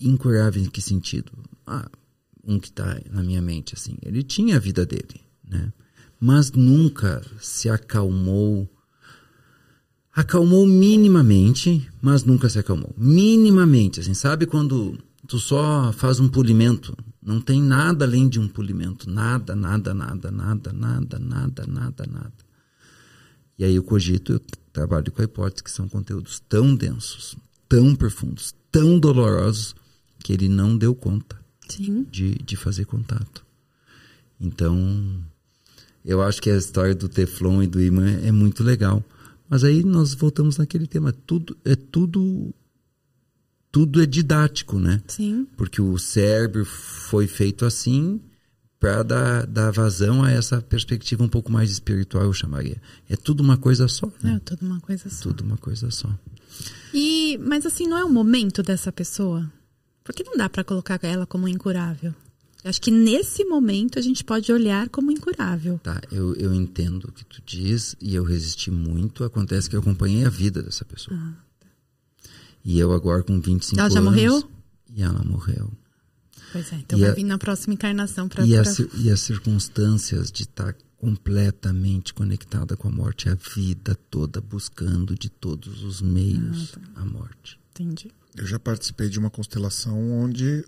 incurável 0.00 0.62
em 0.62 0.68
que 0.68 0.80
sentido? 0.80 1.32
Ah, 1.66 1.88
um 2.44 2.58
que 2.58 2.68
está 2.68 3.00
na 3.10 3.22
minha 3.22 3.40
mente 3.40 3.74
assim, 3.74 3.96
ele 4.02 4.22
tinha 4.22 4.56
a 4.56 4.60
vida 4.60 4.84
dele, 4.84 5.20
né? 5.48 5.72
Mas 6.18 6.50
nunca 6.52 7.22
se 7.40 7.68
acalmou. 7.68 8.68
Acalmou 10.12 10.66
minimamente, 10.66 11.88
mas 12.00 12.24
nunca 12.24 12.48
se 12.48 12.58
acalmou. 12.58 12.94
Minimamente, 12.96 14.00
assim, 14.00 14.14
sabe 14.14 14.46
quando 14.46 14.98
tu 15.26 15.38
só 15.38 15.92
faz 15.92 16.20
um 16.20 16.28
polimento. 16.28 16.96
Não 17.22 17.40
tem 17.40 17.62
nada 17.62 18.04
além 18.04 18.28
de 18.28 18.40
um 18.40 18.48
polimento. 18.48 19.08
Nada, 19.08 19.54
nada, 19.54 19.94
nada, 19.94 20.30
nada, 20.30 20.72
nada, 20.72 21.18
nada, 21.18 21.66
nada, 21.66 22.06
nada. 22.06 22.32
E 23.58 23.64
aí 23.64 23.76
eu 23.76 23.82
cogito, 23.82 24.32
eu 24.32 24.40
trabalho 24.72 25.12
com 25.12 25.22
a 25.22 25.24
hipótese 25.24 25.62
que 25.62 25.70
são 25.70 25.88
conteúdos 25.88 26.42
tão 26.48 26.74
densos, 26.74 27.36
tão 27.68 27.94
profundos, 27.94 28.54
tão 28.70 28.98
dolorosos, 28.98 29.74
que 30.18 30.32
ele 30.32 30.48
não 30.48 30.76
deu 30.76 30.94
conta 30.94 31.36
Sim. 31.68 32.06
De, 32.10 32.34
de 32.34 32.56
fazer 32.56 32.84
contato. 32.84 33.44
Então, 34.40 35.20
eu 36.04 36.22
acho 36.22 36.40
que 36.40 36.50
a 36.50 36.56
história 36.56 36.94
do 36.94 37.08
Teflon 37.08 37.62
e 37.62 37.66
do 37.66 37.80
imã 37.80 38.10
é 38.22 38.32
muito 38.32 38.64
legal. 38.64 39.04
Mas 39.48 39.64
aí 39.64 39.84
nós 39.84 40.14
voltamos 40.14 40.58
naquele 40.58 40.86
tema. 40.86 41.12
Tudo, 41.12 41.56
é 41.64 41.76
tudo 41.76 42.54
tudo 43.72 44.02
é 44.02 44.06
didático, 44.06 44.78
né? 44.78 45.02
Sim. 45.08 45.46
Porque 45.56 45.80
o 45.80 45.98
cérebro 45.98 46.64
foi 46.64 47.26
feito 47.26 47.64
assim 47.64 48.20
para 48.78 49.02
dar, 49.02 49.46
dar 49.46 49.70
vazão 49.70 50.22
a 50.22 50.30
essa 50.30 50.60
perspectiva 50.60 51.24
um 51.24 51.28
pouco 51.28 51.50
mais 51.50 51.70
espiritual, 51.70 52.24
eu 52.24 52.32
chamaria. 52.32 52.82
É 53.08 53.16
tudo 53.16 53.40
uma 53.40 53.56
coisa 53.56 53.88
só, 53.88 54.12
né? 54.22 54.34
É 54.34 54.38
tudo 54.40 54.66
uma 54.66 54.80
coisa 54.80 55.08
só. 55.08 55.22
Tudo 55.22 55.42
uma 55.42 55.56
coisa 55.56 55.90
só. 55.90 56.10
E, 56.92 57.38
mas 57.38 57.64
assim, 57.64 57.86
não 57.86 57.96
é 57.96 58.04
o 58.04 58.10
momento 58.10 58.62
dessa 58.62 58.92
pessoa? 58.92 59.50
Porque 60.04 60.22
não 60.22 60.36
dá 60.36 60.48
pra 60.48 60.64
colocar 60.64 60.98
ela 61.02 61.24
como 61.24 61.48
incurável. 61.48 62.14
Acho 62.64 62.80
que 62.80 62.90
nesse 62.90 63.44
momento 63.44 63.98
a 63.98 64.02
gente 64.02 64.22
pode 64.22 64.52
olhar 64.52 64.88
como 64.88 65.10
incurável. 65.10 65.80
Tá, 65.82 66.00
eu, 66.12 66.34
eu 66.34 66.54
entendo 66.54 67.04
o 67.04 67.12
que 67.12 67.24
tu 67.24 67.42
diz 67.44 67.96
e 68.00 68.14
eu 68.14 68.22
resisti 68.22 68.70
muito. 68.70 69.24
Acontece 69.24 69.68
que 69.68 69.74
eu 69.74 69.80
acompanhei 69.80 70.24
a 70.24 70.28
vida 70.28 70.62
dessa 70.62 70.84
pessoa. 70.84 71.18
E 72.64 72.78
eu 72.78 72.92
agora 72.92 73.22
com 73.22 73.40
25 73.40 73.80
Ela 73.80 73.90
já 73.90 73.98
anos... 73.98 74.10
morreu? 74.12 74.50
E 74.94 75.02
ela 75.02 75.22
morreu. 75.24 75.72
Pois 76.52 76.70
é, 76.72 76.76
então 76.76 76.98
E 76.98 77.02
vai 77.02 77.10
a- 77.10 77.14
vir 77.14 77.24
na 77.24 77.38
próxima 77.38 77.74
encarnação 77.74 78.28
pra. 78.28 78.44
E, 78.46 78.50
pra- 78.50 78.72
e 78.98 79.10
as 79.10 79.20
circunstâncias 79.20 80.30
de 80.30 80.42
estar 80.42 80.74
completamente 80.98 82.14
conectada 82.14 82.76
com 82.76 82.88
a 82.88 82.90
morte 82.90 83.28
a 83.28 83.34
vida 83.34 83.94
toda, 84.10 84.40
buscando 84.40 85.14
de 85.16 85.28
todos 85.28 85.82
os 85.82 86.00
meios 86.00 86.74
a 86.94 87.04
morte. 87.04 87.58
Entendi. 87.70 88.10
Eu 88.36 88.46
já 88.46 88.58
participei 88.58 89.08
de 89.08 89.18
uma 89.18 89.30
constelação 89.30 89.98
onde 90.20 90.64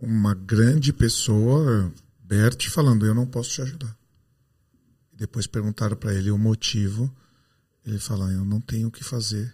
uma 0.00 0.34
grande 0.34 0.92
pessoa, 0.92 1.92
Bert, 2.22 2.68
falando: 2.68 3.04
Eu 3.04 3.14
não 3.14 3.26
posso 3.26 3.50
te 3.50 3.62
ajudar. 3.62 3.96
E 5.12 5.16
depois 5.16 5.46
perguntaram 5.46 5.96
para 5.96 6.14
ele 6.14 6.30
o 6.30 6.38
motivo. 6.38 7.12
Ele 7.84 7.98
fala: 7.98 8.30
Eu 8.32 8.44
não 8.44 8.60
tenho 8.60 8.88
o 8.88 8.90
que 8.90 9.02
fazer. 9.02 9.52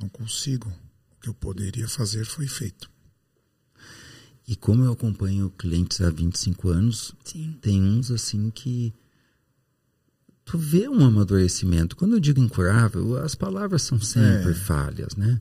Não 0.00 0.08
consigo. 0.08 0.68
O 1.16 1.20
que 1.20 1.28
eu 1.28 1.34
poderia 1.34 1.86
fazer 1.88 2.24
foi 2.24 2.46
feito. 2.46 2.90
E 4.48 4.56
como 4.56 4.84
eu 4.84 4.92
acompanho 4.92 5.50
clientes 5.50 6.00
há 6.00 6.10
25 6.10 6.68
anos, 6.70 7.14
Sim. 7.24 7.56
tem 7.60 7.80
uns 7.82 8.10
assim 8.10 8.50
que 8.50 8.92
tu 10.44 10.58
vê 10.58 10.88
um 10.88 11.04
amadurecimento. 11.04 11.94
Quando 11.94 12.14
eu 12.14 12.20
digo 12.20 12.40
incurável, 12.40 13.16
as 13.18 13.34
palavras 13.34 13.82
são 13.82 14.00
sempre 14.00 14.50
É. 14.50 14.54
falhas, 14.54 15.14
né? 15.14 15.40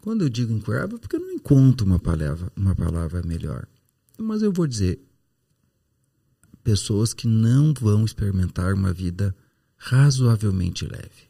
Quando 0.00 0.22
eu 0.22 0.28
digo 0.28 0.52
incurável, 0.52 0.96
é 0.96 1.00
porque 1.00 1.16
eu 1.16 1.20
não 1.20 1.32
encontro 1.32 1.86
uma 1.86 1.98
palavra, 1.98 2.52
uma 2.54 2.74
palavra 2.76 3.22
melhor. 3.22 3.66
Mas 4.18 4.42
eu 4.42 4.52
vou 4.52 4.66
dizer 4.66 5.00
pessoas 6.62 7.12
que 7.12 7.26
não 7.26 7.74
vão 7.74 8.04
experimentar 8.04 8.74
uma 8.74 8.92
vida 8.92 9.34
razoavelmente 9.76 10.86
leve. 10.86 11.28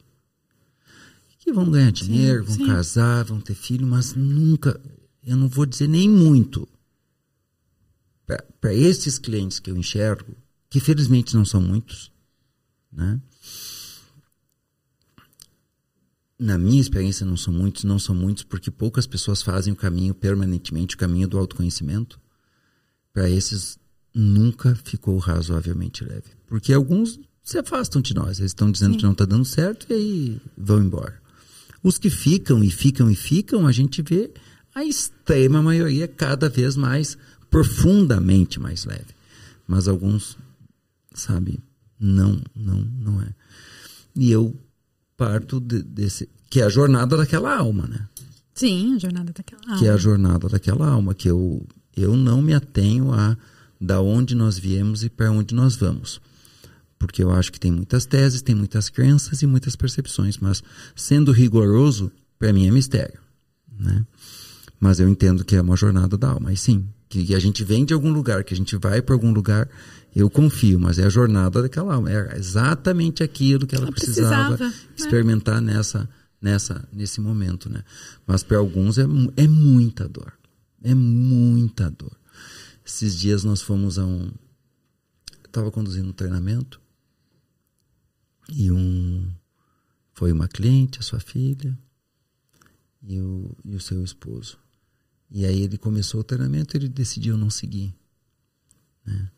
Que 1.45 1.53
vão 1.53 1.70
ganhar 1.70 1.92
dinheiro, 1.92 2.42
vão 2.42 2.57
sim. 2.57 2.66
casar, 2.66 3.22
vão 3.22 3.38
ter 3.38 3.55
filho, 3.55 3.86
mas 3.86 4.14
nunca, 4.14 4.80
eu 5.22 5.36
não 5.36 5.47
vou 5.47 5.66
dizer 5.66 5.86
nem 5.86 6.09
muito 6.09 6.66
para 8.59 8.72
esses 8.72 9.18
clientes 9.18 9.61
que 9.61 9.70
eu 9.70 9.76
enxergo, 9.76 10.34
que 10.70 10.80
felizmente 10.80 11.36
não 11.36 11.45
são 11.45 11.61
muitos, 11.61 12.11
né? 12.90 13.20
Na 16.38 16.57
minha 16.57 16.80
experiência 16.80 17.26
não 17.26 17.36
são 17.36 17.53
muitos, 17.53 17.84
não 17.84 17.99
são 17.99 18.14
muitos 18.14 18.42
porque 18.42 18.70
poucas 18.70 19.07
pessoas 19.07 19.42
fazem 19.42 19.74
o 19.74 19.76
caminho 19.76 20.14
permanentemente, 20.14 20.95
o 20.95 20.99
caminho 20.99 21.28
do 21.28 21.38
autoconhecimento. 21.38 22.18
Para 23.12 23.28
esses 23.28 23.78
nunca 24.14 24.74
ficou 24.76 25.18
razoavelmente 25.18 26.03
leve, 26.05 26.30
porque 26.47 26.72
alguns 26.72 27.20
se 27.42 27.59
afastam 27.59 28.01
de 28.01 28.14
nós, 28.14 28.38
eles 28.38 28.53
estão 28.53 28.72
dizendo 28.72 28.97
que 28.97 29.05
não 29.05 29.12
está 29.12 29.26
dando 29.26 29.45
certo 29.45 29.86
e 29.90 29.92
aí 29.92 30.40
vão 30.57 30.82
embora. 30.82 31.22
Os 31.85 31.99
que 31.99 32.11
ficam 32.11 32.64
e 32.64 32.70
ficam 32.70 33.09
e 33.11 33.14
ficam, 33.14 33.66
a 33.66 33.70
gente 33.72 34.01
vê 34.03 34.32
a 34.74 34.85
extrema 34.85 35.62
maioria 35.62 36.09
cada 36.09 36.49
vez 36.49 36.74
mais 36.76 37.16
profundamente 37.51 38.59
mais 38.59 38.85
leve. 38.85 39.14
Mas 39.68 39.87
alguns, 39.87 40.37
sabe, 41.14 41.61
não, 42.01 42.41
não, 42.57 42.80
não 42.80 43.22
é. 43.22 43.28
E 44.16 44.30
eu 44.30 44.55
parto 45.16 45.61
de- 45.61 45.82
desse, 45.82 46.28
que 46.51 46.61
é 46.61 46.64
a 46.64 46.68
jornada 46.68 47.16
daquela 47.16 47.57
alma, 47.57 47.87
né? 47.87 48.09
Sim, 48.55 48.95
a 48.95 48.99
jornada 48.99 49.32
daquela 49.32 49.61
alma. 49.66 49.78
Que 49.78 49.87
é 49.87 49.91
a 49.91 49.97
jornada 49.97 50.49
daquela 50.49 50.89
alma, 50.89 51.14
que 51.14 51.28
eu, 51.28 51.66
eu 51.97 52.16
não 52.16 52.41
me 52.43 52.55
atenho 52.55 53.12
a 53.12 53.37
da 53.80 54.01
onde 54.01 54.35
nós 54.35 54.59
viemos 54.59 55.05
e 55.05 55.11
para 55.11 55.30
onde 55.30 55.55
nós 55.55 55.76
vamos. 55.76 56.20
Porque 57.07 57.23
eu 57.23 57.31
acho 57.31 57.53
que 57.53 57.61
tem 57.61 57.71
muitas 57.71 58.07
teses, 58.07 58.43
tem 58.43 58.55
muitas 58.55 58.89
crenças 58.89 59.43
e 59.43 59.47
muitas 59.47 59.77
percepções, 59.77 60.39
mas 60.39 60.63
sendo 60.95 61.33
rigoroso, 61.33 62.11
para 62.39 62.53
mim 62.53 62.67
é 62.67 62.71
mistério. 62.71 63.21
Né? 63.79 64.05
Mas 64.79 65.01
eu 65.01 65.09
entendo 65.09 65.45
que 65.45 65.57
é 65.57 65.63
uma 65.63 65.77
jornada 65.77 66.17
da 66.17 66.31
alma. 66.31 66.53
E 66.53 66.57
sim, 66.57 66.89
que 67.09 67.35
a 67.35 67.39
gente 67.39 67.65
vem 67.65 67.85
de 67.85 67.95
algum 67.95 68.13
lugar, 68.13 68.45
que 68.45 68.55
a 68.55 68.57
gente 68.57 68.77
vai 68.77 69.01
para 69.01 69.15
algum 69.15 69.33
lugar, 69.33 69.69
eu 70.15 70.29
confio, 70.31 70.79
mas 70.79 70.99
é 70.99 71.05
a 71.05 71.09
jornada 71.09 71.63
daquela 71.63 71.95
alma. 71.95 72.11
É 72.11 72.37
exatamente 72.37 73.23
aquilo 73.23 73.67
que 73.67 73.75
ela, 73.75 73.87
ela 73.87 73.93
precisava, 73.93 74.57
precisava, 74.57 74.65
né? 74.65 74.75
experimentar 74.97 75.61
né? 75.61 75.75
nessa, 75.75 76.09
nessa, 76.41 76.89
nesse 76.93 77.21
momento. 77.21 77.69
Né? 77.71 77.83
Mas 78.27 78.43
para 78.43 78.59
alguns 78.59 78.99
é, 78.99 79.05
é 79.37 79.47
muita 79.47 80.09
dor. 80.09 80.33
É 80.83 80.95
muita 80.95 81.91
dor. 81.91 82.17
Esses 82.85 83.19
dias 83.19 83.43
nós 83.43 83.63
fomos 83.63 83.99
a 83.99 84.05
um. 84.05 84.31
Estava 85.47 85.71
conduzindo 85.71 86.09
um 86.11 86.13
treinamento 86.13 86.81
e 88.49 88.70
um. 88.70 89.30
Foi 90.12 90.30
uma 90.30 90.47
cliente, 90.47 91.01
a 91.01 91.03
sua 91.03 91.18
filha, 91.18 91.76
e 93.03 93.20
o, 93.20 93.57
e 93.64 93.74
o 93.74 93.80
seu 93.80 94.03
esposo. 94.05 94.59
E 95.30 95.45
aí 95.45 95.62
ele 95.62 95.76
começou 95.76 96.20
o 96.20 96.24
treinamento 96.24 96.76
e 96.76 96.78
ele 96.78 96.88
decidiu 96.88 97.36
não 97.36 97.51
seguir. 97.51 97.92
Né? 99.05 99.30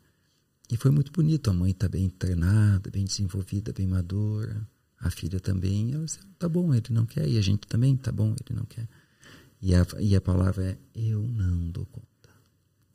E 0.70 0.76
foi 0.76 0.90
muito 0.90 1.10
bonito. 1.10 1.48
A 1.48 1.54
mãe 1.54 1.70
está 1.70 1.88
bem 1.88 2.08
treinada, 2.08 2.90
bem 2.90 3.04
desenvolvida, 3.04 3.72
bem 3.72 3.86
madura. 3.86 4.68
A 4.98 5.10
filha 5.10 5.40
também. 5.40 5.92
Eu 5.92 6.04
disse, 6.04 6.18
tá 6.38 6.48
bom, 6.48 6.74
ele 6.74 6.84
não 6.90 7.06
quer. 7.06 7.26
E 7.28 7.38
a 7.38 7.42
gente 7.42 7.66
também, 7.66 7.96
tá 7.96 8.12
bom, 8.12 8.34
ele 8.44 8.58
não 8.58 8.66
quer. 8.66 8.88
E 9.60 9.74
a, 9.74 9.86
e 10.00 10.14
a 10.14 10.20
palavra 10.20 10.64
é: 10.64 10.78
eu 10.94 11.22
não 11.22 11.70
dou 11.70 11.86
conta. 11.86 12.06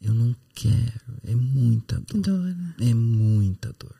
Eu 0.01 0.14
não 0.14 0.36
quero. 0.53 1.20
É 1.24 1.36
muita 1.36 1.99
dor. 1.99 2.22
dor 2.22 2.55
né? 2.55 2.76
É 2.80 2.93
muita 2.93 3.74
dor. 3.74 3.95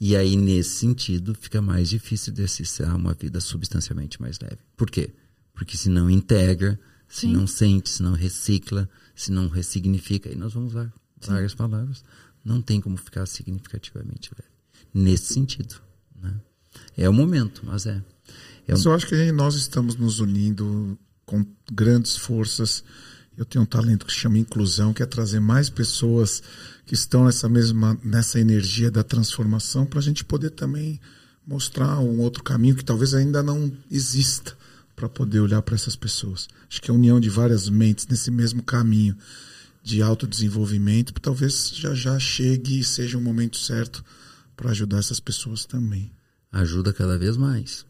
E 0.00 0.14
aí, 0.14 0.36
nesse 0.36 0.70
sentido, 0.70 1.34
fica 1.34 1.62
mais 1.62 1.88
difícil 1.88 2.32
de 2.32 2.42
acessar 2.42 2.94
uma 2.94 3.14
vida 3.14 3.40
substancialmente 3.40 4.20
mais 4.20 4.38
leve. 4.38 4.58
Por 4.76 4.90
quê? 4.90 5.10
Porque 5.54 5.76
se 5.76 5.88
não 5.88 6.10
integra, 6.10 6.78
se 7.08 7.22
Sim. 7.22 7.32
não 7.32 7.46
sente, 7.46 7.88
se 7.88 8.02
não 8.02 8.12
recicla, 8.12 8.88
se 9.14 9.32
não 9.32 9.48
ressignifica, 9.48 10.28
aí 10.28 10.36
nós 10.36 10.52
vamos 10.52 10.74
usar 10.74 10.92
Sim. 11.20 11.30
várias 11.30 11.54
palavras, 11.54 12.04
não 12.44 12.60
tem 12.60 12.80
como 12.80 12.96
ficar 12.96 13.26
significativamente 13.26 14.30
leve. 14.38 14.52
Nesse 14.92 15.32
sentido. 15.32 15.80
Né? 16.20 16.34
É 16.96 17.08
o 17.08 17.12
momento, 17.12 17.62
mas 17.64 17.86
é. 17.86 18.02
é 18.68 18.74
um... 18.74 18.82
Eu 18.82 18.92
acho 18.92 19.06
que 19.06 19.32
nós 19.32 19.54
estamos 19.54 19.96
nos 19.96 20.20
unindo 20.20 20.98
com 21.24 21.44
grandes 21.72 22.16
forças 22.16 22.84
eu 23.36 23.44
tenho 23.44 23.62
um 23.62 23.66
talento 23.66 24.06
que 24.06 24.12
se 24.12 24.18
chama 24.18 24.38
inclusão, 24.38 24.94
que 24.94 25.02
é 25.02 25.06
trazer 25.06 25.40
mais 25.40 25.68
pessoas 25.68 26.42
que 26.86 26.94
estão 26.94 27.24
nessa 27.24 27.48
mesma 27.48 27.98
nessa 28.02 28.40
energia 28.40 28.90
da 28.90 29.02
transformação 29.02 29.84
para 29.84 29.98
a 29.98 30.02
gente 30.02 30.24
poder 30.24 30.50
também 30.50 31.00
mostrar 31.46 31.98
um 32.00 32.18
outro 32.20 32.42
caminho 32.42 32.74
que 32.74 32.84
talvez 32.84 33.14
ainda 33.14 33.42
não 33.42 33.70
exista 33.90 34.56
para 34.94 35.08
poder 35.08 35.40
olhar 35.40 35.60
para 35.62 35.74
essas 35.74 35.94
pessoas. 35.94 36.48
Acho 36.68 36.80
que 36.80 36.90
a 36.90 36.94
união 36.94 37.20
de 37.20 37.28
várias 37.28 37.68
mentes 37.68 38.06
nesse 38.06 38.30
mesmo 38.30 38.62
caminho 38.62 39.16
de 39.82 40.02
autodesenvolvimento 40.02 41.12
talvez 41.20 41.70
já 41.74 41.94
já 41.94 42.18
chegue 42.18 42.80
e 42.80 42.84
seja 42.84 43.18
o 43.18 43.20
um 43.20 43.24
momento 43.24 43.58
certo 43.58 44.02
para 44.56 44.70
ajudar 44.70 44.98
essas 44.98 45.20
pessoas 45.20 45.66
também. 45.66 46.10
Ajuda 46.50 46.92
cada 46.92 47.18
vez 47.18 47.36
mais. 47.36 47.84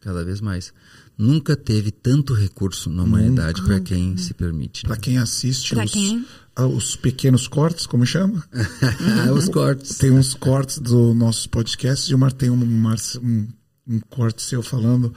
Cada 0.00 0.24
vez 0.24 0.40
mais 0.40 0.72
nunca 1.16 1.56
teve 1.56 1.90
tanto 1.90 2.34
recurso 2.34 2.90
na 2.90 3.04
humanidade 3.04 3.62
para 3.62 3.80
quem 3.80 4.16
se 4.16 4.34
permite. 4.34 4.84
Né? 4.84 4.88
Para 4.88 4.96
quem 4.96 5.18
assiste 5.18 5.74
os, 5.74 5.92
quem? 5.92 6.26
os 6.56 6.96
pequenos 6.96 7.46
cortes, 7.46 7.86
como 7.86 8.04
chama? 8.04 8.44
os 9.34 9.48
cortes. 9.48 9.98
Tem 9.98 10.10
uns 10.10 10.34
cortes 10.34 10.78
do 10.78 11.14
nossos 11.14 11.46
podcasts 11.46 12.08
e 12.08 12.14
o 12.14 12.18
Mar 12.18 12.32
tem 12.32 12.50
um, 12.50 12.56
um, 12.56 13.48
um 13.86 14.00
corte 14.00 14.42
seu 14.42 14.62
falando 14.62 15.14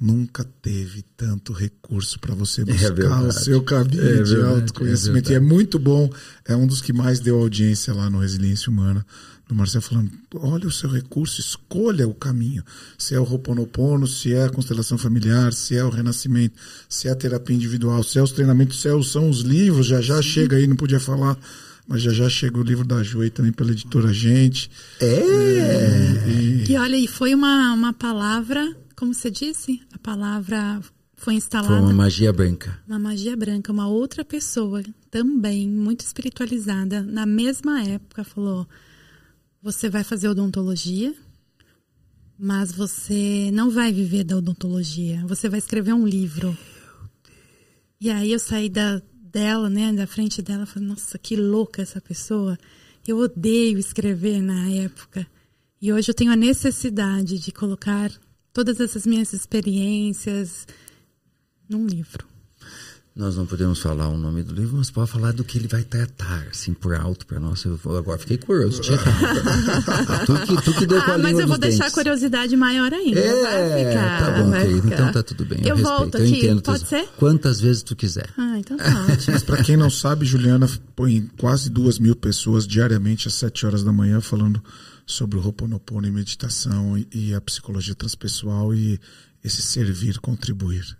nunca 0.00 0.44
teve 0.60 1.02
tanto 1.16 1.52
recurso 1.52 2.18
para 2.18 2.34
você 2.34 2.62
é 2.62 2.64
buscar 2.64 3.24
é 3.24 3.26
o 3.28 3.32
seu 3.32 3.62
caminho 3.62 4.02
é 4.02 4.22
de 4.22 4.34
verdade, 4.34 4.60
autoconhecimento. 4.60 5.30
É 5.30 5.32
e 5.32 5.36
é 5.36 5.40
muito 5.40 5.78
bom, 5.78 6.10
é 6.44 6.56
um 6.56 6.66
dos 6.66 6.80
que 6.80 6.92
mais 6.92 7.20
deu 7.20 7.38
audiência 7.38 7.94
lá 7.94 8.10
no 8.10 8.18
Resiliência 8.18 8.70
Humana 8.70 9.06
do 9.48 9.54
Marcelo 9.54 9.82
falando: 9.82 10.10
olha 10.34 10.66
o 10.66 10.72
seu 10.72 10.88
recurso, 10.90 11.40
escolha 11.40 12.08
o 12.08 12.14
caminho. 12.14 12.62
Se 12.98 13.14
é 13.14 13.20
o 13.20 13.24
Roponopono, 13.24 14.06
se 14.06 14.32
é 14.32 14.44
a 14.44 14.50
constelação 14.50 14.96
familiar, 14.96 15.52
se 15.52 15.76
é 15.76 15.84
o 15.84 15.90
renascimento, 15.90 16.54
se 16.88 17.08
é 17.08 17.10
a 17.10 17.14
terapia 17.14 17.54
individual, 17.54 18.02
se 18.02 18.18
é 18.18 18.22
os 18.22 18.32
treinamentos, 18.32 18.80
se 18.80 18.88
é 18.88 19.02
são 19.02 19.28
os 19.28 19.40
livros. 19.40 19.86
Já 19.86 20.00
já 20.00 20.16
Sim. 20.16 20.28
chega 20.28 20.56
aí, 20.56 20.66
não 20.66 20.76
podia 20.76 21.00
falar, 21.00 21.38
mas 21.86 22.02
já 22.02 22.12
já 22.12 22.28
chega 22.28 22.58
o 22.58 22.62
livro 22.62 22.84
da 22.84 23.02
Ju 23.02 23.20
aí 23.20 23.30
também 23.30 23.52
pela 23.52 23.70
editora 23.70 24.12
Gente. 24.12 24.70
É! 25.00 25.06
é 25.06 26.30
e... 26.30 26.64
e 26.70 26.76
olha, 26.76 26.96
e 26.96 27.06
foi 27.06 27.34
uma, 27.34 27.72
uma 27.74 27.92
palavra, 27.92 28.74
como 28.96 29.12
você 29.12 29.30
disse? 29.30 29.82
A 29.92 29.98
palavra 29.98 30.80
foi 31.16 31.34
instalada. 31.34 31.74
Foi 31.74 31.80
uma 31.80 31.92
magia 31.92 32.32
branca. 32.32 32.78
Uma 32.86 32.98
magia 32.98 33.36
branca. 33.36 33.72
Uma 33.72 33.88
outra 33.88 34.24
pessoa 34.24 34.82
também, 35.10 35.68
muito 35.68 36.00
espiritualizada, 36.00 37.02
na 37.02 37.26
mesma 37.26 37.82
época, 37.82 38.24
falou 38.24 38.66
você 39.64 39.88
vai 39.88 40.04
fazer 40.04 40.28
odontologia, 40.28 41.14
mas 42.38 42.70
você 42.70 43.50
não 43.50 43.70
vai 43.70 43.90
viver 43.90 44.22
da 44.22 44.36
odontologia. 44.36 45.24
Você 45.26 45.48
vai 45.48 45.58
escrever 45.58 45.94
um 45.94 46.06
livro. 46.06 46.54
E 47.98 48.10
aí 48.10 48.30
eu 48.30 48.38
saí 48.38 48.68
da, 48.68 49.00
dela, 49.14 49.70
né, 49.70 49.90
da 49.90 50.06
frente 50.06 50.42
dela, 50.42 50.66
falei, 50.66 50.86
nossa, 50.86 51.16
que 51.16 51.34
louca 51.34 51.80
essa 51.80 51.98
pessoa. 51.98 52.58
Eu 53.08 53.16
odeio 53.16 53.78
escrever 53.78 54.42
na 54.42 54.68
época. 54.68 55.26
E 55.80 55.90
hoje 55.90 56.10
eu 56.10 56.14
tenho 56.14 56.32
a 56.32 56.36
necessidade 56.36 57.38
de 57.38 57.50
colocar 57.50 58.12
todas 58.52 58.78
essas 58.80 59.06
minhas 59.06 59.32
experiências 59.32 60.66
num 61.66 61.86
livro. 61.86 62.33
Nós 63.16 63.36
não 63.36 63.46
podemos 63.46 63.78
falar 63.78 64.08
o 64.08 64.18
nome 64.18 64.42
do 64.42 64.52
livro, 64.52 64.76
mas 64.76 64.90
pode 64.90 65.08
falar 65.08 65.32
do 65.32 65.44
que 65.44 65.56
ele 65.56 65.68
vai 65.68 65.84
tratar, 65.84 66.48
assim, 66.50 66.74
por 66.74 66.96
alto 66.96 67.24
para 67.24 67.38
nós. 67.38 67.64
Eu 67.64 67.78
agora 67.96 68.18
fiquei 68.18 68.36
curioso. 68.36 68.80
Tinha 68.80 68.98
tu, 70.26 70.34
que, 70.44 70.62
tu 70.64 70.74
que 70.74 70.84
deu 70.84 71.00
ah, 71.00 71.16
mas 71.18 71.38
eu 71.38 71.46
vou 71.46 71.56
deixar 71.56 71.84
dentes. 71.84 71.92
a 71.92 71.94
curiosidade 71.94 72.56
maior 72.56 72.92
ainda. 72.92 73.20
É, 73.20 73.88
ficar, 73.88 74.18
tá 74.18 74.42
bom, 74.42 74.50
querido. 74.50 74.88
Então 74.88 75.12
tá 75.12 75.22
tudo 75.22 75.44
bem. 75.44 75.60
Eu, 75.62 75.76
eu 75.76 75.84
volto 75.84 76.18
respeito. 76.18 76.38
aqui, 76.38 76.46
eu 76.46 76.60
pode 76.60 76.88
ser? 76.88 77.06
Quantas 77.16 77.60
vezes 77.60 77.84
tu 77.84 77.94
quiser. 77.94 78.28
Ah, 78.36 78.58
então 78.58 78.76
tá 78.76 79.06
ótimo. 79.08 79.32
Mas 79.32 79.44
para 79.44 79.62
quem 79.62 79.76
não 79.76 79.90
sabe, 79.90 80.26
Juliana 80.26 80.68
põe 80.96 81.30
quase 81.38 81.70
duas 81.70 82.00
mil 82.00 82.16
pessoas 82.16 82.66
diariamente 82.66 83.28
às 83.28 83.34
sete 83.34 83.64
horas 83.64 83.84
da 83.84 83.92
manhã 83.92 84.20
falando 84.20 84.60
sobre 85.06 85.38
o 85.38 85.40
Ho'oponopono 85.40 86.08
e 86.08 86.10
meditação 86.10 86.98
e, 86.98 87.06
e 87.12 87.32
a 87.32 87.40
psicologia 87.40 87.94
transpessoal 87.94 88.74
e 88.74 88.98
esse 89.44 89.62
servir, 89.62 90.18
contribuir. 90.18 90.96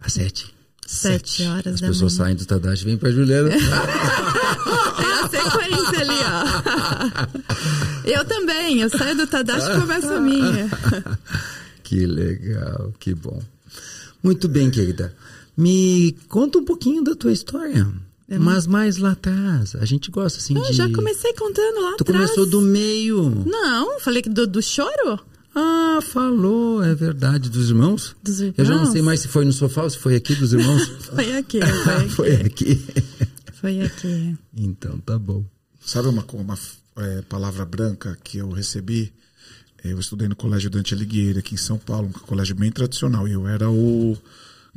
Às 0.00 0.14
sete? 0.14 0.58
Sete 0.86 1.44
horas 1.44 1.74
As 1.74 1.80
da 1.80 1.86
pessoas 1.88 2.12
manhã. 2.14 2.24
saem 2.24 2.36
do 2.36 2.44
Tadashi 2.46 2.82
e 2.82 2.86
vêm 2.86 2.96
pra 2.96 3.10
Juliana. 3.10 3.50
é 3.54 3.58
a 5.22 5.28
sequência 5.28 6.00
ali, 6.00 6.20
ó. 6.24 8.04
Eu 8.10 8.24
também, 8.24 8.80
eu 8.80 8.90
saio 8.90 9.16
do 9.16 9.26
Tadashi 9.26 9.70
e 9.70 9.80
começo 9.80 10.08
a 10.12 10.18
minha. 10.20 10.68
que 11.84 12.06
legal, 12.06 12.92
que 12.98 13.14
bom. 13.14 13.40
Muito 14.22 14.48
bem, 14.48 14.68
querida. 14.70 15.14
Me 15.56 16.16
conta 16.28 16.58
um 16.58 16.64
pouquinho 16.64 17.04
da 17.04 17.14
tua 17.14 17.32
história. 17.32 17.86
É 18.28 18.38
mas 18.38 18.66
mais 18.66 18.96
lá 18.96 19.12
atrás. 19.12 19.74
A 19.76 19.84
gente 19.84 20.10
gosta 20.10 20.38
assim 20.38 20.56
eu 20.56 20.62
de. 20.62 20.72
Já 20.72 20.90
comecei 20.90 21.32
contando 21.34 21.82
lá 21.82 21.96
tu 21.96 22.02
atrás. 22.02 22.30
Tu 22.30 22.34
começou 22.34 22.46
do 22.46 22.60
meio. 22.60 23.44
Não, 23.46 24.00
falei 24.00 24.22
do, 24.22 24.46
do 24.46 24.62
choro. 24.62 25.20
Ah, 25.54 25.98
falou, 26.02 26.82
é 26.82 26.94
verdade. 26.94 27.50
Dos 27.50 27.68
irmãos? 27.68 28.16
Dos 28.22 28.40
irmãos. 28.40 28.58
Eu 28.58 28.64
já 28.64 28.76
não 28.76 28.90
sei 28.90 29.02
mais 29.02 29.20
se 29.20 29.28
foi 29.28 29.44
no 29.44 29.52
sofá 29.52 29.82
ou 29.82 29.90
se 29.90 29.98
foi 29.98 30.16
aqui 30.16 30.34
dos 30.34 30.52
irmãos. 30.52 30.86
foi 31.14 31.36
aqui. 31.36 31.60
Foi 32.14 32.34
aqui. 32.46 32.74
foi 32.74 32.80
aqui. 32.80 32.84
foi 33.54 33.80
aqui. 33.82 34.38
Então 34.56 34.98
tá 34.98 35.18
bom. 35.18 35.44
Sabe 35.84 36.08
uma, 36.08 36.24
uma 36.32 36.58
é, 36.96 37.22
palavra 37.22 37.64
branca 37.64 38.16
que 38.22 38.38
eu 38.38 38.50
recebi? 38.50 39.12
Eu 39.82 39.98
estudei 39.98 40.28
no 40.28 40.36
Colégio 40.36 40.68
Dante 40.68 40.94
Alighieri, 40.94 41.38
aqui 41.38 41.54
em 41.54 41.58
São 41.58 41.78
Paulo, 41.78 42.08
um 42.08 42.12
colégio 42.12 42.54
bem 42.54 42.70
tradicional. 42.70 43.26
E 43.26 43.32
eu 43.32 43.48
era 43.48 43.68
o 43.70 44.16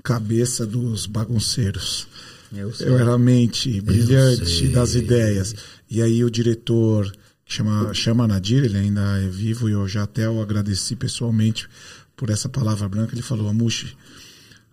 cabeça 0.01 0.65
dos 0.65 1.05
bagunceiros. 1.05 2.07
Eu, 2.51 2.71
eu 2.79 2.97
era 2.97 3.13
a 3.13 3.17
mente 3.17 3.81
brilhante 3.81 4.67
das 4.69 4.95
ideias. 4.95 5.55
E 5.89 6.01
aí 6.01 6.23
o 6.23 6.31
diretor 6.31 7.11
chama, 7.45 7.93
chama 7.93 8.27
Nadir, 8.27 8.63
ele 8.63 8.77
ainda 8.77 9.01
é 9.19 9.27
vivo 9.27 9.69
e 9.69 9.73
eu 9.73 9.87
já 9.87 10.03
até 10.03 10.29
o 10.29 10.41
agradeci 10.41 10.95
pessoalmente 10.95 11.67
por 12.15 12.29
essa 12.29 12.49
palavra 12.49 12.87
branca. 12.87 13.13
Ele 13.13 13.21
falou: 13.21 13.47
Amushi, 13.47 13.95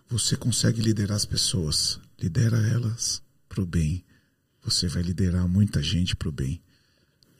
você 0.09 0.35
consegue 0.35 0.81
liderar 0.81 1.17
as 1.17 1.25
pessoas, 1.25 1.99
lidera 2.21 2.57
elas 2.57 3.21
para 3.47 3.61
o 3.61 3.65
bem. 3.65 4.03
Você 4.63 4.87
vai 4.87 5.01
liderar 5.01 5.47
muita 5.47 5.81
gente 5.81 6.15
para 6.15 6.29
o 6.29 6.31
bem. 6.31 6.61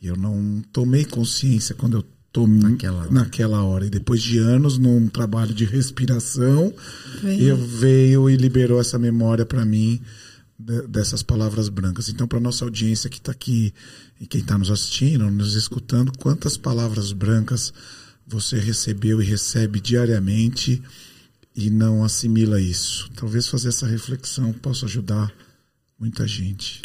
E 0.02 0.08
eu 0.08 0.16
não 0.16 0.64
tomei 0.72 1.06
consciência 1.06 1.76
quando 1.76 1.98
eu 1.98 2.06
Tô 2.34 2.48
naquela 2.48 3.00
hora. 3.02 3.12
naquela 3.12 3.64
hora. 3.64 3.86
E 3.86 3.90
depois 3.90 4.22
de 4.22 4.38
anos, 4.38 4.78
num 4.78 5.10
trabalho 5.10 5.54
de 5.54 5.66
respiração, 5.66 6.74
veio. 7.22 7.50
eu 7.50 7.58
veio 7.58 8.30
e 8.30 8.38
liberou 8.38 8.80
essa 8.80 8.98
memória 8.98 9.46
para 9.46 9.66
mim 9.66 10.02
de, 10.62 10.88
dessas 10.88 11.24
palavras 11.24 11.70
brancas. 11.70 12.10
Então, 12.10 12.28
para 12.28 12.40
nossa 12.40 12.64
audiência 12.64 13.10
que 13.10 13.18
está 13.18 13.32
aqui 13.32 13.74
e 14.20 14.28
quem 14.28 14.42
está 14.42 14.58
nos 14.58 14.70
assistindo, 14.70 15.30
nos 15.30 15.56
escutando, 15.56 16.12
quantas 16.18 16.56
palavras 16.56 17.12
brancas 17.12 17.74
você 18.26 18.60
recebeu 18.60 19.22
e 19.22 19.26
recebe 19.26 19.80
diariamente 19.80 20.82
e 21.56 21.70
não 21.70 22.04
assimila 22.04 22.62
isso? 22.62 23.10
Talvez 23.16 23.48
fazer 23.48 23.70
essa 23.70 23.88
reflexão 23.88 24.54
possa 24.54 24.86
ajudar 24.86 25.34
muita 26.00 26.28
gente. 26.28 26.82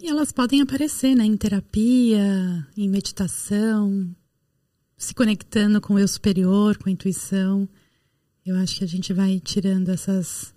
E 0.00 0.08
elas 0.08 0.32
podem 0.32 0.60
aparecer 0.60 1.14
né, 1.14 1.24
em 1.24 1.36
terapia, 1.36 2.66
em 2.76 2.88
meditação, 2.88 4.10
se 4.96 5.14
conectando 5.14 5.80
com 5.80 5.94
o 5.94 5.98
eu 5.98 6.08
superior, 6.08 6.76
com 6.76 6.88
a 6.88 6.92
intuição. 6.92 7.68
Eu 8.44 8.56
acho 8.56 8.78
que 8.78 8.84
a 8.84 8.88
gente 8.88 9.12
vai 9.12 9.38
tirando 9.38 9.90
essas 9.90 10.52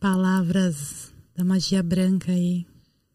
palavras 0.00 1.12
da 1.38 1.44
magia 1.44 1.82
branca 1.82 2.32
aí. 2.32 2.66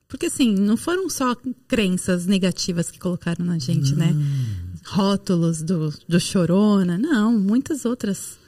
Porque 0.07 0.27
assim, 0.27 0.55
não 0.55 0.77
foram 0.77 1.09
só 1.09 1.35
crenças 1.67 2.25
negativas 2.25 2.89
que 2.89 2.97
colocaram 2.97 3.45
na 3.45 3.59
gente, 3.59 3.93
né? 3.93 4.11
hum. 4.13 4.17
né? 4.17 4.79
Rótulos 4.85 5.61
do, 5.61 5.93
do 6.07 6.19
chorona, 6.19 6.97
não, 6.97 7.37
muitas 7.37 7.83
outras 7.83 8.39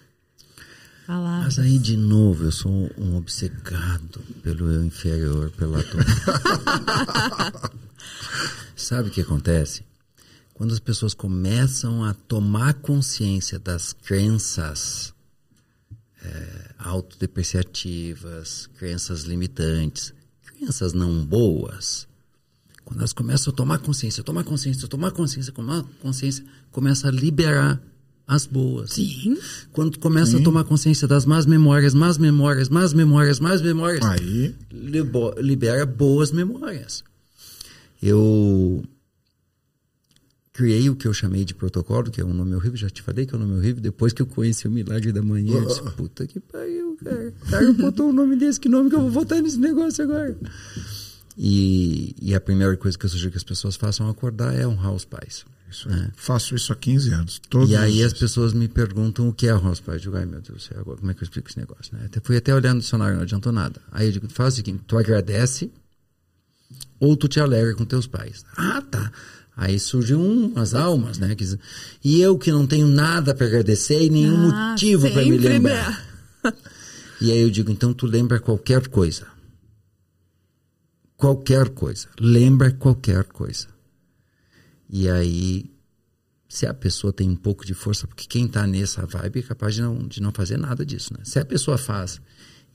palavras. 1.06 1.58
Mas 1.58 1.66
aí, 1.66 1.78
de 1.78 1.98
novo, 1.98 2.46
eu 2.46 2.52
sou 2.52 2.90
um 2.98 3.18
obcecado 3.18 4.22
pelo 4.42 4.72
eu 4.72 4.84
inferior, 4.84 5.52
pela 5.52 5.84
Sabe 8.76 9.10
o 9.10 9.12
que 9.12 9.22
acontece? 9.22 9.84
quando 10.56 10.72
as 10.72 10.80
pessoas 10.80 11.14
começam 11.14 12.02
a 12.02 12.14
tomar 12.14 12.76
consciência 12.76 13.60
das 13.60 13.92
crenças 13.92 15.14
é, 16.26 16.72
autodepreciativas, 16.80 18.68
crenças 18.78 19.24
limitantes, 19.24 20.14
crenças 20.46 20.94
não 20.94 21.24
boas, 21.24 22.08
quando 22.84 23.00
elas 23.00 23.14
começam 23.14 23.52
a 23.52 23.56
tomar 23.56 23.80
consciência, 23.80 24.24
tomar 24.24 24.44
consciência, 24.44 24.88
tomar 24.88 25.12
consciência, 25.12 25.52
tomar 25.52 25.84
consciência, 26.02 26.46
começa 26.72 27.08
a 27.08 27.12
liberar 27.12 27.82
as 28.28 28.46
boas. 28.46 28.94
Sim. 28.94 29.38
Quando 29.72 30.00
começa 30.00 30.32
Sim. 30.32 30.42
a 30.42 30.44
tomar 30.44 30.64
consciência 30.64 31.08
das 31.08 31.26
más 31.26 31.46
memórias, 31.46 31.94
más 31.94 32.18
memórias, 32.18 32.70
más 32.70 32.94
memórias, 32.94 33.40
más 33.40 33.62
memórias, 33.62 34.06
aí 34.06 34.56
libera 34.72 35.86
boas 35.86 36.32
memórias. 36.32 37.04
Eu 38.02 38.84
criei 40.56 40.90
o 40.90 40.96
que 40.96 41.06
eu 41.06 41.14
chamei 41.14 41.44
de 41.44 41.54
protocolo, 41.54 42.10
que 42.10 42.22
é 42.22 42.26
um 42.26 42.34
nome 42.34 42.56
horrível, 42.56 42.78
já 42.78 42.90
te 42.90 43.02
falei 43.02 43.26
que 43.26 43.36
é 43.36 43.38
um 43.38 43.42
nome 43.42 43.58
horrível, 43.58 43.82
depois 43.82 44.14
que 44.14 44.22
eu 44.22 44.26
conheci 44.26 44.66
o 44.66 44.72
Milagre 44.72 45.12
da 45.12 45.22
Manhã, 45.22 45.54
eu 45.54 45.66
disse, 45.66 45.82
puta 45.98 46.26
que 46.26 46.40
pariu, 46.40 46.98
cara. 47.04 47.34
O 47.42 47.50
cara 47.50 47.74
botou 47.74 48.10
um 48.10 48.14
nome 48.14 48.38
desse, 48.38 48.58
que 48.58 48.70
nome 48.70 48.90
que 48.90 48.96
eu 48.96 49.02
vou 49.02 49.12
votar 49.12 49.42
nesse 49.42 49.60
negócio 49.60 50.06
agora? 50.06 50.38
E, 51.38 52.16
e 52.22 52.34
a 52.34 52.40
primeira 52.40 52.76
coisa 52.78 52.98
que 52.98 53.06
eu 53.06 53.10
sugiro 53.10 53.32
que 53.32 53.38
as 53.38 53.44
pessoas 53.44 53.76
façam 53.76 54.06
ao 54.06 54.14
acordar 54.14 54.56
é 54.56 54.66
honrar 54.66 54.94
os 54.94 55.04
pais. 55.04 55.44
Isso 55.70 55.90
né? 55.90 56.10
Faço 56.16 56.56
isso 56.56 56.72
há 56.72 56.76
15 56.76 57.14
anos. 57.14 57.42
E 57.68 57.76
aí 57.76 58.02
as 58.02 58.14
pessoas 58.14 58.54
me 58.54 58.70
perguntam 58.70 59.28
o 59.28 59.34
que 59.34 59.48
é 59.48 59.54
honrar 59.54 59.74
os 59.74 59.82
pais. 59.82 59.98
Eu 59.98 60.04
digo, 60.04 60.16
ai 60.16 60.26
meu 60.26 60.40
Deus 60.40 60.58
do 60.58 60.62
céu, 60.62 60.86
como 60.86 61.12
é 61.12 61.14
que 61.14 61.22
eu 61.22 61.26
explico 61.26 61.50
esse 61.50 61.60
negócio? 61.60 61.94
Né? 61.98 62.06
Até, 62.06 62.22
fui 62.24 62.38
até 62.38 62.56
olhar 62.56 62.74
no 62.74 62.80
dicionário, 62.80 63.16
não 63.16 63.24
adiantou 63.24 63.52
nada. 63.52 63.82
Aí 63.92 64.08
eu 64.08 64.12
digo, 64.14 64.30
faz 64.30 64.54
o 64.54 64.56
seguinte, 64.56 64.84
tu 64.88 64.98
agradece 64.98 65.70
ou 66.98 67.18
tu 67.18 67.28
te 67.28 67.42
alegra 67.42 67.76
com 67.76 67.84
teus 67.84 68.08
pais. 68.08 68.46
Ah, 68.56 68.82
tá. 68.90 69.12
Aí 69.58 69.80
surgem 69.80 70.18
umas 70.18 70.74
almas, 70.74 71.18
né? 71.18 71.36
E 72.04 72.20
eu 72.20 72.38
que 72.38 72.52
não 72.52 72.68
tenho 72.68 72.88
nada 72.88 73.34
para 73.34 73.48
agradecer 73.48 74.04
e 74.04 74.10
nenhum 74.10 74.52
ah, 74.52 74.72
motivo 74.72 75.10
para 75.10 75.24
me 75.24 75.38
lembrar. 75.38 76.06
e 77.22 77.32
aí 77.32 77.40
eu 77.40 77.50
digo, 77.50 77.72
então 77.72 77.94
tu 77.94 78.06
lembra 78.06 78.40
qualquer 78.40 78.88
coisa. 78.90 79.28
Qualquer 81.16 81.70
coisa. 81.70 82.10
Lembra 82.20 82.70
qualquer 82.72 83.24
coisa. 83.24 83.68
E 84.90 85.10
aí, 85.10 85.72
se 86.50 86.66
a 86.66 86.74
pessoa 86.74 87.14
tem 87.14 87.30
um 87.30 87.36
pouco 87.36 87.66
de 87.66 87.74
força, 87.74 88.06
porque 88.06 88.28
quem 88.28 88.46
está 88.48 88.68
nessa 88.68 89.06
vibe 89.06 89.40
é 89.40 89.44
capaz 89.44 89.76
de 89.76 89.82
não, 89.82 90.06
de 90.06 90.22
não 90.22 90.34
fazer 90.34 90.58
nada 90.58 90.86
disso, 90.86 91.14
né? 91.14 91.20
Se 91.24 91.40
a 91.40 91.46
pessoa 91.46 91.78
faz 91.78 92.20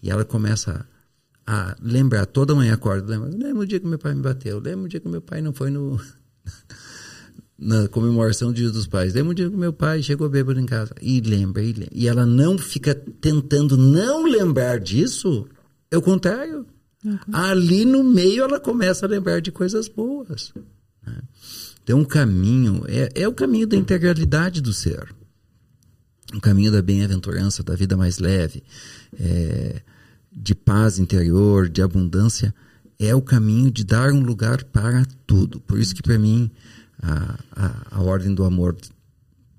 e 0.02 0.10
ela 0.10 0.24
começa 0.24 0.86
a 1.46 1.76
lembrar, 1.82 2.24
toda 2.24 2.54
manhã 2.54 2.72
acorda, 2.72 3.06
lembra, 3.06 3.28
lembra 3.28 3.62
o 3.62 3.66
dia 3.66 3.78
que 3.78 3.86
meu 3.86 3.98
pai 3.98 4.14
me 4.14 4.22
bateu, 4.22 4.58
lembra 4.58 4.86
o 4.86 4.88
dia 4.88 5.00
que 5.00 5.08
meu 5.08 5.20
pai 5.20 5.42
não 5.42 5.52
foi 5.52 5.70
no 5.70 6.00
na 7.60 7.86
comemoração 7.88 8.48
do 8.48 8.54
Dia 8.54 8.70
dos 8.70 8.86
Pais. 8.86 9.12
Lembra 9.12 9.32
um 9.32 9.34
dia 9.34 9.50
que 9.50 9.56
meu 9.56 9.72
pai 9.72 10.02
chegou 10.02 10.30
bêbado 10.30 10.58
em 10.58 10.64
casa. 10.64 10.94
E 11.00 11.20
lembra, 11.20 11.62
e 11.62 11.72
lembra. 11.72 11.88
E 11.92 12.08
ela 12.08 12.24
não 12.24 12.56
fica 12.56 12.94
tentando 12.94 13.76
não 13.76 14.24
lembrar 14.24 14.80
disso. 14.80 15.46
É 15.90 15.98
o 15.98 16.02
contrário. 16.02 16.66
Uhum. 17.04 17.18
Ali 17.32 17.84
no 17.84 18.02
meio 18.02 18.44
ela 18.44 18.58
começa 18.58 19.04
a 19.04 19.08
lembrar 19.08 19.40
de 19.40 19.52
coisas 19.52 19.88
boas. 19.88 20.54
Né? 21.06 21.18
Então 21.82 22.00
o 22.00 22.06
caminho 22.06 22.82
é, 22.88 23.10
é 23.14 23.28
o 23.28 23.34
caminho 23.34 23.66
da 23.66 23.76
integralidade 23.76 24.62
do 24.62 24.72
ser. 24.72 25.14
O 26.34 26.40
caminho 26.40 26.72
da 26.72 26.80
bem-aventurança, 26.80 27.62
da 27.62 27.74
vida 27.74 27.96
mais 27.96 28.18
leve, 28.18 28.62
é, 29.18 29.82
de 30.32 30.54
paz 30.54 30.98
interior, 30.98 31.68
de 31.68 31.82
abundância 31.82 32.54
é 33.00 33.14
o 33.14 33.22
caminho 33.22 33.70
de 33.70 33.82
dar 33.82 34.12
um 34.12 34.22
lugar 34.22 34.62
para 34.64 35.06
tudo. 35.26 35.58
Por 35.58 35.80
isso 35.80 35.94
que 35.94 36.02
para 36.02 36.18
mim 36.18 36.50
a, 37.02 37.38
a, 37.50 37.96
a, 37.96 38.02
ordem 38.02 38.34
do 38.34 38.44
amor 38.44 38.76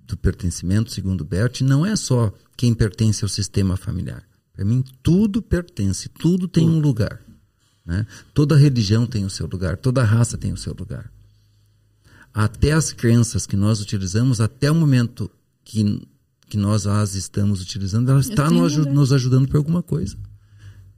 do 0.05 0.15
pertencimento, 0.15 0.91
segundo 0.91 1.25
Bert, 1.25 1.61
não 1.61 1.83
é 1.83 1.95
só 1.95 2.31
quem 2.55 2.71
pertence 2.71 3.25
ao 3.25 3.29
sistema 3.29 3.75
familiar. 3.75 4.23
Para 4.53 4.63
mim 4.63 4.83
tudo 5.01 5.41
pertence, 5.41 6.07
tudo 6.07 6.47
tem 6.47 6.69
um 6.69 6.79
lugar. 6.79 7.19
Né? 7.83 8.05
Toda 8.31 8.55
religião 8.55 9.07
tem 9.07 9.25
o 9.25 9.29
seu 9.29 9.47
lugar, 9.47 9.75
toda 9.75 10.03
raça 10.03 10.37
tem 10.37 10.53
o 10.53 10.57
seu 10.57 10.75
lugar. 10.77 11.11
Até 12.31 12.73
as 12.73 12.93
crenças 12.93 13.47
que 13.47 13.57
nós 13.57 13.81
utilizamos, 13.81 14.39
até 14.39 14.69
o 14.69 14.75
momento 14.75 15.31
que, 15.65 16.07
que 16.47 16.57
nós 16.57 16.85
as 16.85 17.15
estamos 17.15 17.59
utilizando, 17.59 18.11
ela 18.11 18.21
está 18.21 18.51
nos, 18.51 18.77
nos 18.77 19.11
ajudando 19.11 19.47
por 19.47 19.57
alguma 19.57 19.81
coisa. 19.81 20.15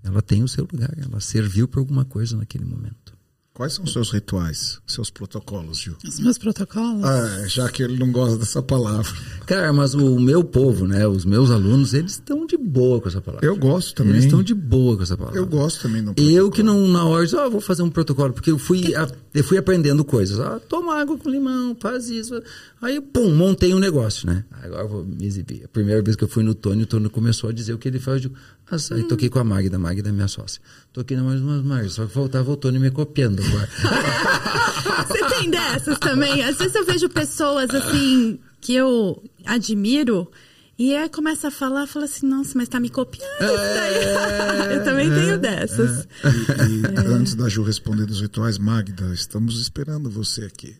Ela 0.03 0.21
tem 0.21 0.43
o 0.43 0.47
seu 0.47 0.67
lugar, 0.69 0.93
ela 0.97 1.19
serviu 1.19 1.67
para 1.67 1.79
alguma 1.79 2.03
coisa 2.03 2.35
naquele 2.35 2.65
momento. 2.65 3.13
Quais 3.53 3.73
são 3.73 3.85
os 3.85 3.93
seus 3.93 4.09
rituais, 4.09 4.81
seus 4.87 5.11
protocolos, 5.11 5.77
Gil? 5.77 5.95
Os 6.03 6.19
meus 6.19 6.39
protocolos? 6.39 7.03
Ah, 7.03 7.47
já 7.47 7.69
que 7.69 7.83
ele 7.83 7.99
não 7.99 8.11
gosta 8.11 8.35
dessa 8.35 8.63
palavra. 8.63 9.13
Cara, 9.45 9.71
mas 9.71 9.93
o 9.93 10.19
meu 10.19 10.43
povo, 10.43 10.87
né, 10.87 11.07
os 11.07 11.23
meus 11.23 11.51
alunos, 11.51 11.93
eles 11.93 12.13
estão 12.13 12.47
de 12.47 12.57
boa 12.57 12.99
com 12.99 13.09
essa 13.09 13.21
palavra. 13.21 13.45
Eu 13.45 13.55
gosto 13.55 13.93
também. 13.93 14.13
Eles 14.13 14.25
estão 14.25 14.41
de 14.41 14.55
boa 14.55 14.97
com 14.97 15.03
essa 15.03 15.15
palavra. 15.15 15.39
Eu 15.39 15.45
gosto 15.45 15.83
também. 15.83 16.03
Eu 16.17 16.49
que 16.49 16.63
não, 16.63 16.87
na 16.87 17.05
hora, 17.05 17.27
ah, 17.41 17.47
vou 17.47 17.61
fazer 17.61 17.83
um 17.83 17.91
protocolo, 17.91 18.33
porque 18.33 18.49
eu 18.49 18.57
fui, 18.57 18.95
a, 18.95 19.07
eu 19.35 19.43
fui 19.43 19.59
aprendendo 19.59 20.03
coisas. 20.03 20.39
Ah, 20.39 20.59
toma 20.59 20.99
água 20.99 21.15
com 21.15 21.29
limão, 21.29 21.77
faz 21.79 22.09
isso. 22.09 22.41
Aí, 22.81 22.99
pum, 22.99 23.35
montei 23.35 23.71
um 23.75 23.79
negócio, 23.79 24.25
né? 24.25 24.43
Agora 24.63 24.81
eu 24.81 24.89
vou 24.89 25.05
me 25.05 25.27
exibir. 25.27 25.63
A 25.63 25.67
primeira 25.67 26.01
vez 26.01 26.15
que 26.15 26.23
eu 26.23 26.27
fui 26.27 26.41
no 26.41 26.55
Tony, 26.55 26.83
o 26.83 26.87
Tony 26.87 27.07
começou 27.07 27.51
a 27.51 27.53
dizer 27.53 27.73
o 27.73 27.77
que 27.77 27.87
ele 27.87 27.99
faz. 27.99 28.15
Eu 28.15 28.29
digo, 28.29 28.35
ah, 28.73 28.95
aí 28.95 29.03
toquei 29.03 29.29
com 29.29 29.39
a 29.39 29.43
Magda, 29.43 29.75
a 29.75 29.79
Magda 29.79 30.09
é 30.09 30.11
minha 30.11 30.27
sócia. 30.27 30.61
Toquei 30.91 31.15
na 31.17 31.23
mais 31.23 31.41
umas 31.41 31.63
Magda, 31.63 31.89
só 31.89 32.05
que 32.05 32.13
faltava 32.13 32.51
o 32.51 32.57
Tony 32.57 32.79
me 32.79 32.91
copiando 32.91 33.41
agora. 33.41 33.69
Você 35.07 35.25
tem 35.35 35.49
dessas 35.49 35.99
também? 35.99 36.43
Às 36.43 36.57
vezes 36.57 36.75
eu 36.75 36.85
vejo 36.85 37.09
pessoas 37.09 37.69
assim 37.71 38.39
que 38.61 38.73
eu 38.75 39.21
admiro. 39.45 40.29
E 40.77 40.95
aí 40.95 41.07
começa 41.07 41.49
a 41.49 41.51
falar, 41.51 41.85
fala 41.85 42.05
assim, 42.05 42.25
nossa, 42.25 42.53
mas 42.55 42.67
tá 42.67 42.79
me 42.79 42.89
copiando 42.89 43.41
é, 43.41 44.73
Eu 44.75 44.83
também 44.83 45.11
é, 45.11 45.15
tenho 45.15 45.37
dessas. 45.37 46.07
É. 46.23 46.29
E, 46.29 46.81
e 46.81 46.85
é. 46.85 47.13
antes 47.13 47.35
da 47.35 47.47
Ju 47.47 47.61
responder 47.63 48.05
dos 48.05 48.21
rituais, 48.21 48.57
Magda, 48.57 49.13
estamos 49.13 49.61
esperando 49.61 50.09
você 50.09 50.45
aqui. 50.45 50.75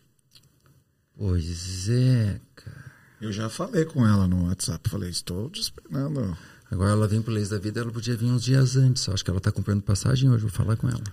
Pois 1.16 1.88
é, 1.88 2.40
cara. 2.56 2.84
Eu 3.20 3.32
já 3.32 3.48
falei 3.48 3.84
com 3.84 4.06
ela 4.06 4.26
no 4.26 4.48
WhatsApp. 4.48 4.90
Falei, 4.90 5.10
estou 5.10 5.48
te 5.48 5.60
esperando. 5.60 6.36
Agora 6.74 6.90
ela 6.90 7.06
vem 7.06 7.22
pro 7.22 7.32
Leis 7.32 7.50
da 7.50 7.58
Vida, 7.58 7.80
ela 7.80 7.92
podia 7.92 8.16
vir 8.16 8.26
uns 8.26 8.42
dias 8.42 8.76
antes. 8.76 9.08
Acho 9.08 9.24
que 9.24 9.30
ela 9.30 9.38
está 9.38 9.52
comprando 9.52 9.80
passagem 9.80 10.28
hoje, 10.28 10.42
vou 10.42 10.50
falar 10.50 10.76
com 10.76 10.88
ela. 10.88 11.04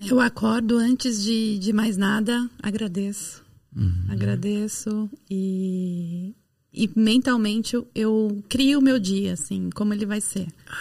Eu 0.00 0.18
acordo 0.20 0.78
antes 0.78 1.22
de, 1.22 1.58
de 1.58 1.70
mais 1.70 1.98
nada, 1.98 2.48
agradeço. 2.62 3.42
Uhum. 3.76 4.06
Agradeço 4.08 5.10
e, 5.30 6.34
e 6.72 6.90
mentalmente 6.96 7.76
eu, 7.76 7.86
eu, 7.94 8.42
crio 8.48 8.78
o 8.78 8.82
meu 8.82 8.98
dia, 8.98 9.34
assim, 9.34 9.68
como 9.68 9.92
ele 9.92 10.06
vai 10.06 10.22
ser. 10.22 10.48
Ah, 10.66 10.76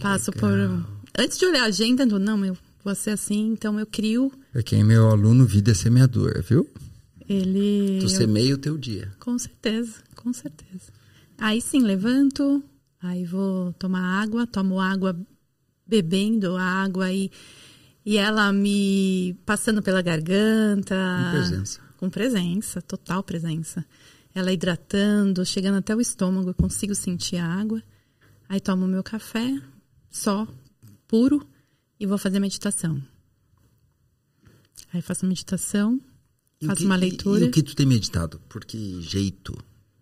Passo 0.00 0.32
legal. 0.34 0.50
por. 0.50 1.22
Antes 1.22 1.38
de 1.38 1.46
olhar 1.46 1.62
a 1.62 1.66
agenda, 1.66 2.04
não, 2.04 2.44
eu 2.44 2.58
vou 2.84 2.94
ser 2.96 3.10
assim, 3.10 3.52
então 3.52 3.78
eu 3.78 3.86
crio. 3.86 4.32
É 4.52 4.60
quem 4.60 4.80
é 4.80 4.84
meu 4.84 5.08
aluno, 5.08 5.46
vida 5.46 5.70
é 5.70 5.74
semeadora, 5.74 6.42
viu? 6.42 6.68
Ele. 7.28 8.00
Tu 8.00 8.08
semeia 8.08 8.56
o 8.56 8.58
teu 8.58 8.76
dia. 8.76 9.12
Com 9.20 9.38
certeza, 9.38 9.98
com 10.16 10.32
certeza. 10.32 10.92
Aí 11.38 11.60
sim, 11.60 11.80
levanto, 11.80 12.62
aí 13.00 13.24
vou 13.24 13.72
tomar 13.74 14.20
água, 14.22 14.46
tomo 14.46 14.80
água 14.80 15.18
bebendo 15.86 16.56
a 16.56 16.62
água 16.62 17.12
e, 17.12 17.30
e 18.04 18.16
ela 18.16 18.52
me 18.52 19.34
passando 19.44 19.82
pela 19.82 20.00
garganta. 20.02 20.94
Com 21.24 21.30
presença. 21.32 21.80
Com 21.96 22.10
presença, 22.10 22.80
total 22.82 23.22
presença. 23.22 23.84
ela 24.34 24.52
hidratando, 24.52 25.44
chegando 25.44 25.78
até 25.78 25.94
o 25.94 26.00
estômago, 26.00 26.50
eu 26.50 26.54
consigo 26.54 26.94
sentir 26.94 27.36
a 27.36 27.46
água. 27.46 27.82
Aí 28.48 28.60
tomo 28.60 28.86
meu 28.86 29.02
café, 29.02 29.60
só, 30.10 30.46
puro, 31.08 31.46
e 31.98 32.06
vou 32.06 32.16
fazer 32.18 32.38
meditação. 32.40 33.00
Aí 34.92 35.02
faço 35.02 35.24
meditação, 35.26 36.00
E 36.60 36.66
faço 36.66 36.78
que- 36.80 36.84
uma 36.86 36.96
e- 36.96 37.00
leitura. 37.00 37.44
E, 37.44 37.48
o 37.48 37.50
que 37.50 37.62
tu 37.62 37.74
tem 37.76 37.86
meditado? 37.86 38.40
Por 38.48 38.64
que 38.64 39.00
jeito? 39.02 39.56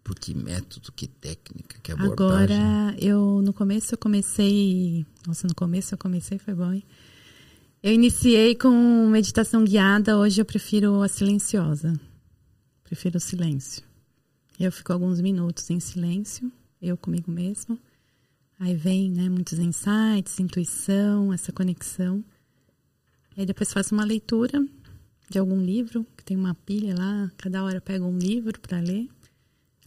Por 0.09 0.19
que 0.19 0.35
método? 0.35 0.91
Que 0.93 1.07
técnica? 1.07 1.79
Que 1.83 1.93
abordagem? 1.93 2.57
Agora, 2.57 2.97
eu 2.99 3.43
no 3.43 3.53
começo 3.53 3.93
eu 3.93 3.99
comecei. 3.99 5.05
Nossa, 5.27 5.47
no 5.47 5.55
começo 5.55 5.93
eu 5.93 5.99
comecei, 5.99 6.39
foi 6.39 6.55
bom, 6.55 6.73
hein? 6.73 6.83
Eu 7.83 7.93
iniciei 7.93 8.55
com 8.55 9.07
meditação 9.11 9.63
guiada, 9.63 10.17
hoje 10.17 10.41
eu 10.41 10.47
prefiro 10.47 11.03
a 11.03 11.09
silenciosa. 11.09 11.93
Prefiro 12.85 13.19
o 13.19 13.21
silêncio. 13.21 13.85
Eu 14.59 14.73
fico 14.73 14.95
alguns 14.95 15.21
minutos 15.21 15.69
em 15.69 15.79
silêncio, 15.79 16.51
eu 16.81 16.97
comigo 16.97 17.31
mesmo. 17.31 17.79
Aí 18.59 18.75
vem, 18.75 19.11
né, 19.11 19.29
muitos 19.29 19.59
insights, 19.59 20.41
intuição, 20.41 21.35
essa 21.35 21.53
conexão. 21.53 22.25
Aí 23.37 23.45
depois 23.45 23.75
faço 23.75 23.95
uma 23.95 24.07
leitura 24.07 24.67
de 25.29 25.39
algum 25.39 25.61
livro, 25.61 26.07
que 26.17 26.25
tem 26.25 26.35
uma 26.35 26.55
pilha 26.55 26.97
lá, 26.97 27.31
cada 27.37 27.63
hora 27.63 27.79
pego 27.79 28.07
um 28.07 28.17
livro 28.17 28.59
para 28.59 28.81
ler. 28.81 29.07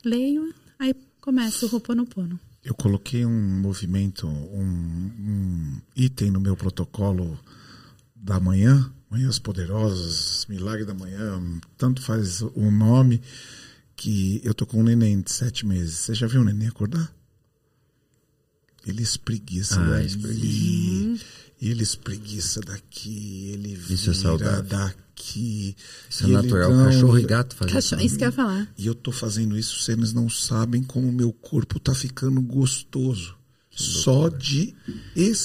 Leio, 0.03 0.53
aí 0.79 0.93
começo 1.19 1.65
o 1.67 1.69
Ho'oponopono. 1.69 2.39
Eu 2.63 2.75
coloquei 2.75 3.25
um 3.25 3.59
movimento, 3.59 4.27
um, 4.27 5.11
um 5.19 5.81
item 5.95 6.31
no 6.31 6.39
meu 6.39 6.55
protocolo 6.55 7.39
da 8.15 8.39
manhã, 8.39 8.91
Manhãs 9.09 9.39
Poderosas, 9.39 10.45
Milagre 10.47 10.85
da 10.85 10.93
Manhã, 10.93 11.41
tanto 11.77 12.01
faz 12.01 12.41
o 12.41 12.71
nome, 12.71 13.21
que 13.95 14.39
eu 14.43 14.53
tô 14.53 14.65
com 14.65 14.79
um 14.79 14.83
neném 14.83 15.19
de 15.21 15.31
sete 15.31 15.65
meses. 15.65 15.95
Você 15.95 16.13
já 16.13 16.27
viu 16.27 16.41
o 16.41 16.45
neném 16.45 16.67
acordar? 16.67 17.13
Ele 18.85 19.03
espreguiça 19.03 19.79
Ah, 19.79 20.01
dali, 20.21 21.19
ele 21.61 21.83
espreguiça 21.83 22.61
daqui, 22.61 23.49
ele 23.53 23.73
Isso 23.73 24.09
é 24.09 24.13
vira 24.13 24.13
saudável. 24.13 24.63
Daqui. 25.21 25.75
Isso 26.09 26.23
é 26.23 26.27
natural. 26.27 26.73
não- 26.73 26.85
Cachorro 26.85 27.19
e 27.19 27.23
gato 27.23 27.55
fazem 27.55 27.77
isso. 27.77 27.89
Cachorro, 27.89 28.05
isso 28.07 28.17
que 28.17 28.23
eu 28.23 28.27
ia 28.27 28.31
falar. 28.31 28.67
e 28.77 28.85
eu 28.87 28.95
tô 28.95 29.11
fazendo 29.11 29.57
isso, 29.57 29.81
vocês 29.81 30.13
não 30.13 30.29
sabem 30.29 30.83
como 30.83 31.07
o 31.07 31.11
meu 31.11 31.31
corpo 31.31 31.79
tá 31.79 31.93
ficando 31.93 32.41
gostoso. 32.41 33.35
Só 33.73 34.27
de 34.27 34.75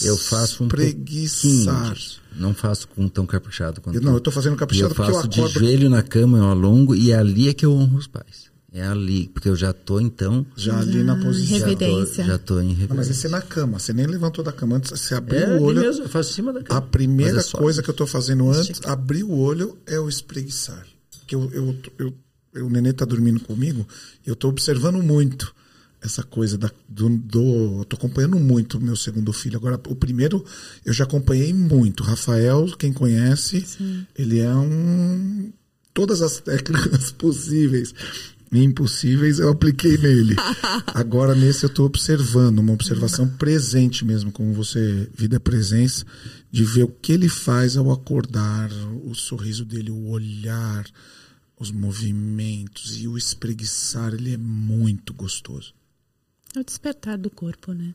Eu 0.03 0.17
faço 0.19 0.65
um 0.65 0.69
pouquinho 0.69 0.89
espreguiçar. 1.25 1.95
disso. 1.95 2.21
Não 2.37 2.53
faço 2.53 2.89
com 2.89 3.07
tão 3.09 3.25
caprichado 3.25 3.81
quanto 3.81 3.95
Eu, 3.97 4.03
não, 4.03 4.15
eu 4.15 4.21
tô 4.21 4.33
fazendo 4.33 4.57
caprichado 4.57 4.91
eu 4.91 4.95
porque 4.97 5.11
eu 5.11 5.15
faço 5.15 5.29
de 5.29 5.41
acordo. 5.41 5.61
joelho 5.61 5.89
na 5.89 6.03
cama, 6.03 6.37
eu 6.39 6.45
alongo 6.45 6.95
e 6.95 7.13
é 7.13 7.17
ali 7.17 7.49
é 7.49 7.55
que 7.55 7.65
eu 7.65 7.73
honro 7.73 7.97
os 7.97 8.07
pais. 8.09 8.51
É 8.79 8.87
ali, 8.87 9.29
porque 9.33 9.49
eu 9.49 9.57
já 9.57 9.73
tô 9.73 9.99
então. 9.99 10.45
Já 10.55 10.79
ali 10.79 11.03
na 11.03 11.17
posição. 11.17 11.59
revi- 11.67 11.71
Já 11.73 11.79
tô, 11.79 12.23
já 12.25 12.39
tô 12.39 12.61
em 12.61 12.75
Não, 12.87 12.95
mas 12.97 13.09
esse 13.09 13.27
é 13.27 13.31
na 13.31 13.41
cama. 13.41 13.79
Você 13.79 13.93
nem 13.95 14.07
levantou 14.07 14.45
da 14.45 14.53
cama 14.53 14.77
antes. 14.77 14.91
Você 14.91 15.15
abriu 15.15 15.41
É 15.41 15.59
o 15.59 15.63
olho. 15.63 15.81
mesmo, 15.81 16.05
eu 16.05 16.09
faço 16.11 16.35
cima 16.35 16.53
da 16.53 16.63
cama. 16.63 16.79
A 16.79 16.83
primeira 16.83 17.41
é 17.41 17.43
coisa 17.57 17.83
que 17.83 17.89
eu 17.89 17.95
tô 17.95 18.07
fazendo 18.07 18.47
antes, 18.51 18.81
abrir 18.85 19.23
o 19.23 19.33
olho, 19.33 19.79
é 19.87 19.99
o 19.99 20.09
espreguiçar. 20.11 20.87
Que 21.27 21.35
eu, 21.35 21.51
eu, 21.55 21.75
eu, 21.99 22.15
eu- 22.55 22.67
o 22.67 22.71
nenê 22.71 22.93
tá 22.93 23.05
dormindo 23.07 23.41
comigo, 23.41 23.87
eu 24.27 24.37
tô 24.37 24.49
observando 24.49 25.03
muito 25.03 25.55
essa 26.03 26.23
coisa 26.23 26.59
da, 26.59 26.71
do, 26.87 27.09
do. 27.09 27.79
Eu 27.81 27.85
tô 27.89 27.97
acompanhando 27.97 28.39
muito 28.39 28.77
o 28.77 28.81
meu 28.81 28.95
segundo 28.95 29.33
filho. 29.33 29.57
Agora, 29.57 29.81
o 29.89 29.95
primeiro 29.97 30.45
eu 30.85 30.93
já 30.93 31.05
acompanhei 31.05 31.55
muito. 31.55 32.03
Rafael, 32.03 32.67
quem 32.79 32.93
conhece, 32.93 33.65
ele 34.19 34.39
é 34.41 34.55
um. 34.55 35.51
Todas 35.95 36.21
as 36.21 36.41
técnicas 36.41 37.11
possíveis 37.17 37.95
impossíveis 38.53 39.39
eu 39.39 39.51
apliquei 39.51 39.97
nele. 39.99 40.37
Agora, 40.95 41.35
nesse, 41.35 41.65
eu 41.65 41.69
estou 41.69 41.87
observando, 41.87 42.61
uma 42.61 42.73
observação 42.73 43.29
presente 43.29 44.05
mesmo, 44.05 44.31
como 44.31 44.53
você, 44.53 45.11
vida 45.15 45.37
é 45.37 45.39
presença, 45.39 46.05
de 46.51 46.65
ver 46.65 46.85
o 46.85 46.89
que 46.89 47.13
ele 47.13 47.29
faz 47.29 47.77
ao 47.77 47.91
acordar, 47.91 48.71
o 49.05 49.15
sorriso 49.15 49.65
dele, 49.65 49.91
o 49.91 50.09
olhar, 50.09 50.87
os 51.59 51.71
movimentos 51.71 52.97
e 53.01 53.09
o 53.09 53.19
espreguiçar, 53.19 54.15
ele 54.15 54.35
é 54.35 54.39
muito 54.39 55.13
gostoso. 55.13 55.75
É 56.55 56.61
o 56.61 56.65
despertar 56.65 57.19
do 57.19 57.31
corpo, 57.31 57.73
né? 57.73 57.95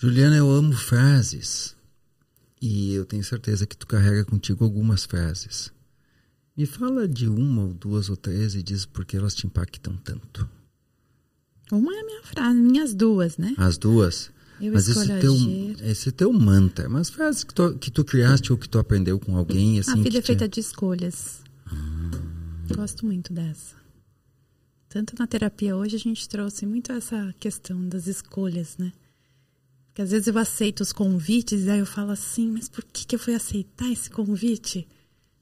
Juliana, 0.00 0.36
eu 0.36 0.48
amo 0.48 0.72
frases. 0.72 1.76
E 2.62 2.94
eu 2.94 3.04
tenho 3.04 3.24
certeza 3.24 3.66
que 3.66 3.76
tu 3.76 3.84
carrega 3.86 4.24
contigo 4.24 4.64
algumas 4.64 5.04
frases. 5.04 5.72
Me 6.58 6.66
fala 6.66 7.06
de 7.06 7.28
uma 7.28 7.62
ou 7.66 7.72
duas 7.72 8.10
ou 8.10 8.16
três 8.16 8.56
e 8.56 8.62
diz 8.64 8.84
por 8.84 9.04
que 9.04 9.16
elas 9.16 9.32
te 9.32 9.46
impactam 9.46 9.96
tanto. 9.98 10.48
Uma 11.70 11.94
é 11.94 12.00
a 12.00 12.04
minha 12.04 12.22
frase, 12.24 12.58
minhas 12.58 12.94
duas, 12.94 13.38
né? 13.38 13.54
As 13.56 13.78
duas. 13.78 14.30
Eu 14.60 14.72
Mas 14.72 14.88
esse 14.88 15.06
teu, 15.20 15.34
esse 15.88 16.10
teu 16.10 16.32
mantra, 16.32 16.88
mas 16.88 17.08
frases 17.08 17.44
que 17.44 17.54
tu, 17.54 17.78
que 17.78 17.92
tu 17.92 18.04
criaste 18.04 18.50
ou 18.50 18.58
que 18.58 18.68
tu 18.68 18.76
aprendeu 18.76 19.20
com 19.20 19.36
alguém, 19.36 19.78
assim. 19.78 19.92
a 19.92 20.02
vida 20.02 20.18
é 20.18 20.20
te- 20.20 20.26
feita 20.26 20.48
de 20.48 20.58
escolhas. 20.58 21.42
Gosto 22.74 23.06
muito 23.06 23.32
dessa. 23.32 23.76
Tanto 24.88 25.14
na 25.16 25.28
terapia 25.28 25.76
hoje 25.76 25.94
a 25.94 25.98
gente 26.00 26.28
trouxe 26.28 26.66
muito 26.66 26.90
essa 26.90 27.32
questão 27.38 27.88
das 27.88 28.08
escolhas, 28.08 28.76
né? 28.78 28.92
Porque 29.86 30.02
às 30.02 30.10
vezes 30.10 30.26
eu 30.26 30.36
aceito 30.36 30.80
os 30.80 30.92
convites 30.92 31.66
e 31.66 31.70
aí 31.70 31.78
eu 31.78 31.86
falo 31.86 32.10
assim, 32.10 32.50
mas 32.50 32.68
por 32.68 32.82
que, 32.84 33.06
que 33.06 33.14
eu 33.14 33.18
fui 33.20 33.34
aceitar 33.34 33.88
esse 33.92 34.10
convite? 34.10 34.88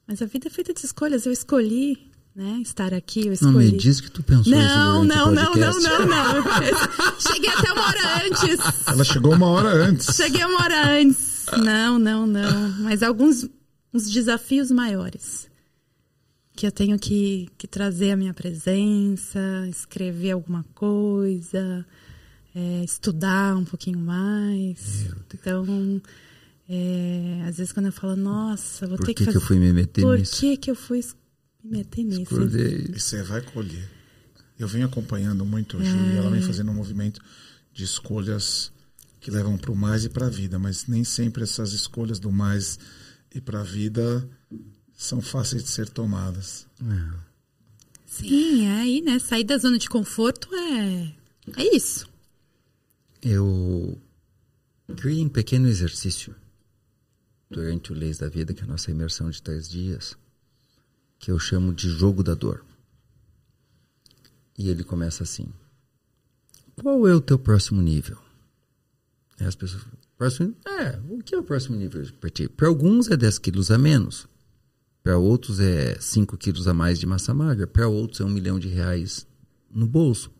Mas 0.07 0.21
a 0.21 0.25
vida 0.25 0.47
é 0.47 0.49
feita 0.51 0.73
de 0.73 0.85
escolhas. 0.85 1.25
Eu 1.25 1.31
escolhi, 1.33 2.09
né? 2.35 2.59
Estar 2.61 2.93
aqui, 2.93 3.21
eu 3.21 3.25
Não 3.27 3.33
escolhi. 3.33 3.71
me 3.71 3.77
diz 3.77 3.99
que 3.99 4.09
tu 4.09 4.23
pensou 4.23 4.43
isso 4.43 4.51
Não, 4.51 5.05
durante 5.05 5.15
não, 5.17 5.25
não, 5.31 5.43
não, 5.43 5.53
podcast. 5.53 5.83
não, 5.83 6.05
não. 6.05 7.19
Cheguei 7.19 7.49
até 7.49 7.71
uma 7.73 7.85
hora 7.87 8.25
antes. 8.25 8.87
Ela 8.87 9.03
chegou 9.03 9.33
uma 9.33 9.47
hora 9.47 9.69
antes. 9.69 10.15
Cheguei 10.15 10.45
uma 10.45 10.61
hora 10.63 10.91
antes. 10.99 11.45
Não, 11.57 11.99
não, 11.99 12.25
não. 12.27 12.69
Mas 12.79 13.03
alguns 13.03 13.47
uns 13.93 14.09
desafios 14.11 14.71
maiores. 14.71 15.47
Que 16.55 16.65
eu 16.65 16.71
tenho 16.71 16.97
que, 16.97 17.49
que 17.57 17.67
trazer 17.67 18.11
a 18.11 18.17
minha 18.17 18.33
presença, 18.33 19.39
escrever 19.69 20.31
alguma 20.31 20.65
coisa, 20.73 21.85
é, 22.55 22.83
estudar 22.83 23.55
um 23.55 23.63
pouquinho 23.63 23.99
mais. 23.99 25.05
Então, 25.33 26.01
é, 26.69 27.43
às 27.47 27.57
vezes 27.57 27.71
quando 27.71 27.85
eu 27.87 27.91
falo, 27.91 28.15
nossa, 28.15 28.87
vou 28.87 28.97
Por 28.97 29.05
ter 29.05 29.13
que, 29.13 29.19
que 29.19 29.25
que 29.25 29.25
fazer. 29.25 29.37
eu 29.37 29.41
fui 29.47 29.57
me 29.57 29.71
meter 29.71 30.01
Por 30.01 30.17
nisso? 30.19 30.39
que, 30.39 30.57
que 30.57 30.69
eu 30.71 30.75
fui 30.75 31.03
me 31.63 31.77
meter 31.77 32.03
nisso? 32.03 32.35
Acordei. 32.35 32.91
E 32.93 32.99
você 32.99 33.23
vai 33.23 33.41
colher. 33.41 33.89
Eu 34.59 34.67
venho 34.67 34.85
acompanhando 34.85 35.45
muito 35.45 35.77
a 35.77 35.83
Ju 35.83 35.95
e 35.95 36.17
ela 36.17 36.29
vem 36.29 36.41
fazendo 36.41 36.71
um 36.71 36.75
movimento 36.75 37.21
de 37.73 37.83
escolhas 37.83 38.71
que 39.19 39.29
levam 39.31 39.57
para 39.57 39.71
o 39.71 39.75
mais 39.75 40.03
e 40.03 40.09
para 40.09 40.25
a 40.25 40.29
vida, 40.29 40.57
mas 40.57 40.87
nem 40.87 41.03
sempre 41.03 41.43
essas 41.43 41.73
escolhas 41.73 42.19
do 42.19 42.31
mais 42.31 42.79
e 43.33 43.39
para 43.39 43.59
a 43.59 43.63
vida 43.63 44.27
são 44.97 45.21
fáceis 45.21 45.63
de 45.63 45.69
ser 45.69 45.87
tomadas. 45.89 46.65
Sim, 48.05 48.65
é 48.65 48.71
aí, 48.81 49.01
né? 49.01 49.19
Sair 49.19 49.43
da 49.43 49.57
zona 49.57 49.77
de 49.77 49.87
conforto 49.87 50.49
é, 50.55 51.13
é 51.55 51.75
isso. 51.75 52.07
Eu 53.21 53.97
criei 54.95 55.23
um 55.23 55.29
pequeno 55.29 55.67
exercício 55.67 56.33
durante 57.49 57.91
o 57.91 57.95
Leis 57.95 58.17
da 58.17 58.27
Vida, 58.29 58.53
que 58.53 58.61
é 58.61 58.63
a 58.63 58.67
nossa 58.67 58.91
imersão 58.91 59.29
de 59.29 59.41
três 59.41 59.69
dias, 59.69 60.17
que 61.19 61.31
eu 61.31 61.39
chamo 61.39 61.73
de 61.73 61.89
jogo 61.89 62.23
da 62.23 62.33
dor. 62.33 62.65
E 64.57 64.69
ele 64.69 64.83
começa 64.83 65.23
assim: 65.23 65.47
Qual 66.75 67.07
é 67.07 67.13
o 67.13 67.21
teu 67.21 67.37
próximo 67.37 67.81
nível? 67.81 68.17
Aí 69.39 69.45
as 69.45 69.55
pessoas 69.55 69.83
próximo, 70.17 70.55
é, 70.65 70.99
o 71.09 71.19
que 71.19 71.35
é 71.35 71.37
o 71.37 71.43
próximo 71.43 71.77
nível 71.77 72.03
para 72.19 72.29
ti? 72.29 72.49
Para 72.49 72.67
alguns 72.67 73.07
é 73.09 73.15
10 73.15 73.37
quilos 73.37 73.69
a 73.69 73.77
menos, 73.77 74.27
para 75.03 75.17
outros 75.17 75.59
é 75.59 75.95
5 75.99 76.35
quilos 76.37 76.67
a 76.67 76.73
mais 76.73 76.99
de 76.99 77.05
massa 77.05 77.33
magra, 77.33 77.67
para 77.67 77.87
outros 77.87 78.19
é 78.19 78.25
um 78.25 78.29
milhão 78.29 78.59
de 78.59 78.67
reais 78.67 79.27
no 79.69 79.87
bolso. 79.87 80.31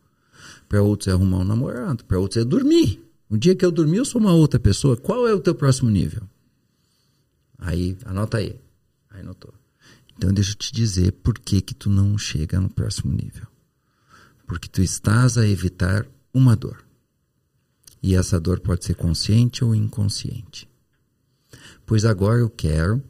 Para 0.67 0.81
outros 0.81 1.07
é 1.07 1.11
arrumar 1.11 1.39
um 1.39 1.43
namorado, 1.43 2.03
para 2.05 2.19
outros 2.19 2.41
é 2.41 2.45
dormir. 2.45 3.01
O 3.29 3.37
dia 3.37 3.55
que 3.55 3.65
eu 3.65 3.71
dormir, 3.71 3.97
eu 3.97 4.05
sou 4.05 4.21
uma 4.21 4.33
outra 4.33 4.59
pessoa. 4.59 4.95
Qual 4.95 5.27
é 5.27 5.33
o 5.33 5.39
teu 5.39 5.53
próximo 5.53 5.89
nível? 5.89 6.23
Aí, 7.57 7.97
anota 8.05 8.37
aí. 8.37 8.59
Aí 9.09 9.21
anotou. 9.21 9.53
Então 10.15 10.33
deixa 10.33 10.51
eu 10.51 10.55
te 10.55 10.73
dizer 10.73 11.11
por 11.11 11.37
que 11.37 11.61
que 11.61 11.75
tu 11.75 11.89
não 11.89 12.17
chega 12.17 12.59
no 12.59 12.69
próximo 12.69 13.13
nível. 13.13 13.47
Porque 14.45 14.67
tu 14.67 14.81
estás 14.81 15.37
a 15.37 15.47
evitar 15.47 16.07
uma 16.33 16.55
dor. 16.55 16.83
E 18.01 18.15
essa 18.15 18.39
dor 18.39 18.59
pode 18.59 18.85
ser 18.85 18.95
consciente 18.95 19.63
ou 19.63 19.75
inconsciente. 19.75 20.69
Pois 21.85 22.05
agora 22.05 22.39
eu 22.39 22.49
quero, 22.49 23.03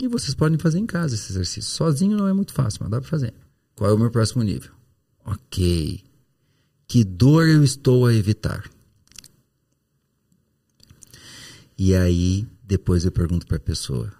e 0.00 0.06
vocês 0.08 0.34
podem 0.34 0.58
fazer 0.58 0.78
em 0.78 0.86
casa 0.86 1.14
esse 1.14 1.32
exercício. 1.32 1.70
Sozinho 1.70 2.16
não 2.16 2.28
é 2.28 2.32
muito 2.32 2.52
fácil, 2.52 2.80
mas 2.82 2.90
dá 2.90 3.00
para 3.00 3.08
fazer. 3.08 3.34
Qual 3.74 3.90
é 3.90 3.94
o 3.94 3.98
meu 3.98 4.10
próximo 4.10 4.42
nível? 4.42 4.72
Ok. 5.24 6.02
Que 6.86 7.04
dor 7.04 7.48
eu 7.48 7.64
estou 7.64 8.06
a 8.06 8.14
evitar? 8.14 8.68
E 11.78 11.94
aí, 11.94 12.46
depois 12.70 13.04
eu 13.04 13.10
pergunto 13.10 13.48
para 13.48 13.56
a 13.56 13.60
pessoa: 13.60 14.12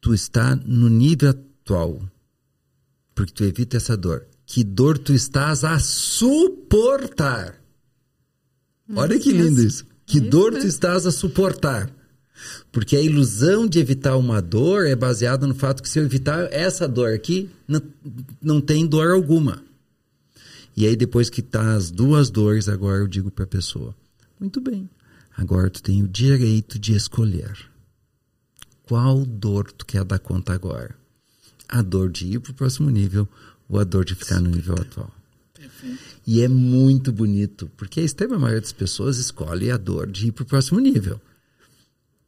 Tu 0.00 0.14
está 0.14 0.56
no 0.56 0.88
nível 0.88 1.28
atual, 1.28 2.02
porque 3.14 3.30
tu 3.30 3.44
evita 3.44 3.76
essa 3.76 3.94
dor. 3.94 4.26
Que 4.46 4.64
dor 4.64 4.96
tu 4.96 5.12
estás 5.12 5.64
a 5.64 5.78
suportar. 5.78 7.62
Olha 8.96 9.20
que 9.20 9.30
lindo 9.30 9.60
isso. 9.60 9.86
Que 10.06 10.18
dor 10.18 10.52
tu 10.52 10.66
estás 10.66 11.04
a 11.04 11.10
suportar. 11.10 11.94
Porque 12.72 12.96
a 12.96 13.02
ilusão 13.02 13.66
de 13.66 13.78
evitar 13.78 14.16
uma 14.16 14.40
dor 14.40 14.86
é 14.86 14.96
baseada 14.96 15.46
no 15.46 15.54
fato 15.54 15.82
que 15.82 15.88
se 15.90 15.98
eu 15.98 16.04
evitar 16.04 16.50
essa 16.50 16.88
dor 16.88 17.12
aqui, 17.12 17.50
não, 17.66 17.82
não 18.40 18.60
tem 18.62 18.86
dor 18.86 19.10
alguma. 19.10 19.62
E 20.74 20.86
aí 20.86 20.96
depois 20.96 21.28
que 21.28 21.42
tá 21.42 21.74
as 21.74 21.90
duas 21.90 22.30
dores, 22.30 22.66
agora 22.66 23.02
eu 23.02 23.08
digo 23.08 23.30
para 23.30 23.44
a 23.44 23.48
pessoa: 23.48 23.94
muito 24.40 24.58
bem, 24.58 24.88
agora 25.38 25.70
tu 25.70 25.80
tem 25.80 26.02
o 26.02 26.08
direito 26.08 26.78
de 26.78 26.94
escolher. 26.94 27.56
Qual 28.82 29.24
dor 29.24 29.70
tu 29.70 29.86
quer 29.86 30.04
dar 30.04 30.18
conta 30.18 30.52
agora? 30.52 30.94
A 31.68 31.80
dor 31.80 32.10
de 32.10 32.26
ir 32.26 32.40
para 32.40 32.50
o 32.50 32.54
próximo 32.54 32.90
nível 32.90 33.28
ou 33.68 33.78
a 33.78 33.84
dor 33.84 34.04
de 34.04 34.14
ficar 34.14 34.40
no 34.40 34.50
nível 34.50 34.74
atual? 34.74 35.14
E 36.26 36.42
é 36.42 36.48
muito 36.48 37.12
bonito, 37.12 37.70
porque 37.76 38.00
a 38.00 38.02
extrema 38.02 38.38
maioria 38.38 38.60
das 38.60 38.72
pessoas 38.72 39.18
escolhe 39.18 39.70
a 39.70 39.76
dor 39.76 40.10
de 40.10 40.28
ir 40.28 40.32
para 40.32 40.42
o 40.42 40.46
próximo 40.46 40.80
nível. 40.80 41.20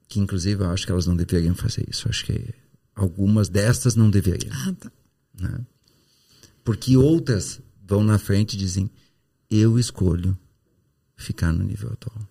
Que 0.09 0.21
inclusive 0.21 0.63
eu 0.63 0.71
acho 0.71 0.87
que 0.87 0.93
elas 0.93 1.07
não 1.07 1.17
deveriam 1.17 1.55
fazer 1.55 1.87
isso. 1.89 2.07
Eu 2.07 2.11
acho 2.11 2.25
que 2.25 2.55
algumas 2.95 3.49
destas 3.49 3.97
não 3.97 4.09
deveriam. 4.09 4.55
Ah, 4.55 4.73
tá. 4.73 4.93
Né? 5.39 5.67
Porque 6.63 6.97
outras 6.97 7.61
vão 7.85 8.05
na 8.05 8.19
frente 8.19 8.55
e 8.55 8.59
dizem: 8.59 8.91
Eu 9.51 9.79
escolho 9.79 10.37
ficar 11.17 11.53
no 11.53 11.65
nível 11.65 11.91
atual. 11.93 12.30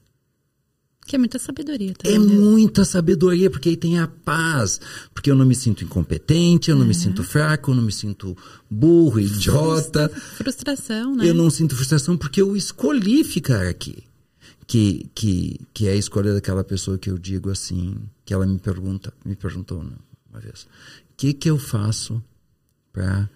Que 1.10 1.16
é 1.16 1.20
muita 1.20 1.40
sabedoria 1.40 1.92
também. 1.96 2.16
É 2.16 2.20
né? 2.20 2.26
muita 2.36 2.86
sabedoria, 2.86 3.50
porque 3.50 3.70
aí 3.70 3.76
tem 3.76 3.98
a 3.98 4.08
paz. 4.08 4.80
Porque 5.12 5.32
eu 5.32 5.36
não 5.36 5.44
me 5.44 5.56
sinto 5.56 5.84
incompetente, 5.84 6.70
eu 6.70 6.78
não 6.78 6.86
me 6.86 6.94
sinto 6.94 7.24
fraco, 7.24 7.72
eu 7.72 7.76
não 7.76 7.82
me 7.82 7.92
sinto 7.92 8.38
burro, 8.70 9.20
idiota. 9.20 10.08
Frustração, 10.08 11.16
né? 11.16 11.28
Eu 11.28 11.34
não 11.34 11.50
sinto 11.50 11.76
frustração 11.76 12.16
porque 12.16 12.40
eu 12.40 12.56
escolhi 12.56 13.24
ficar 13.24 13.66
aqui. 13.66 14.04
Que, 14.68 15.10
que, 15.16 15.60
que 15.74 15.88
é 15.88 15.94
a 15.94 15.96
escolha 15.96 16.32
daquela 16.32 16.64
pessoa 16.64 16.96
que 17.00 17.10
eu 17.10 17.18
digo 17.18 17.50
assim, 17.50 17.96
que 18.24 18.32
ela 18.32 18.46
me 18.46 18.60
pergunta, 18.60 19.12
me 19.26 19.36
perguntou 19.36 19.84
uma 20.30 20.40
vez, 20.40 20.66
o 20.66 20.68
que 21.18 21.34
que 21.34 21.50
eu 21.50 21.58
faço 21.58 22.24
para 22.94 23.28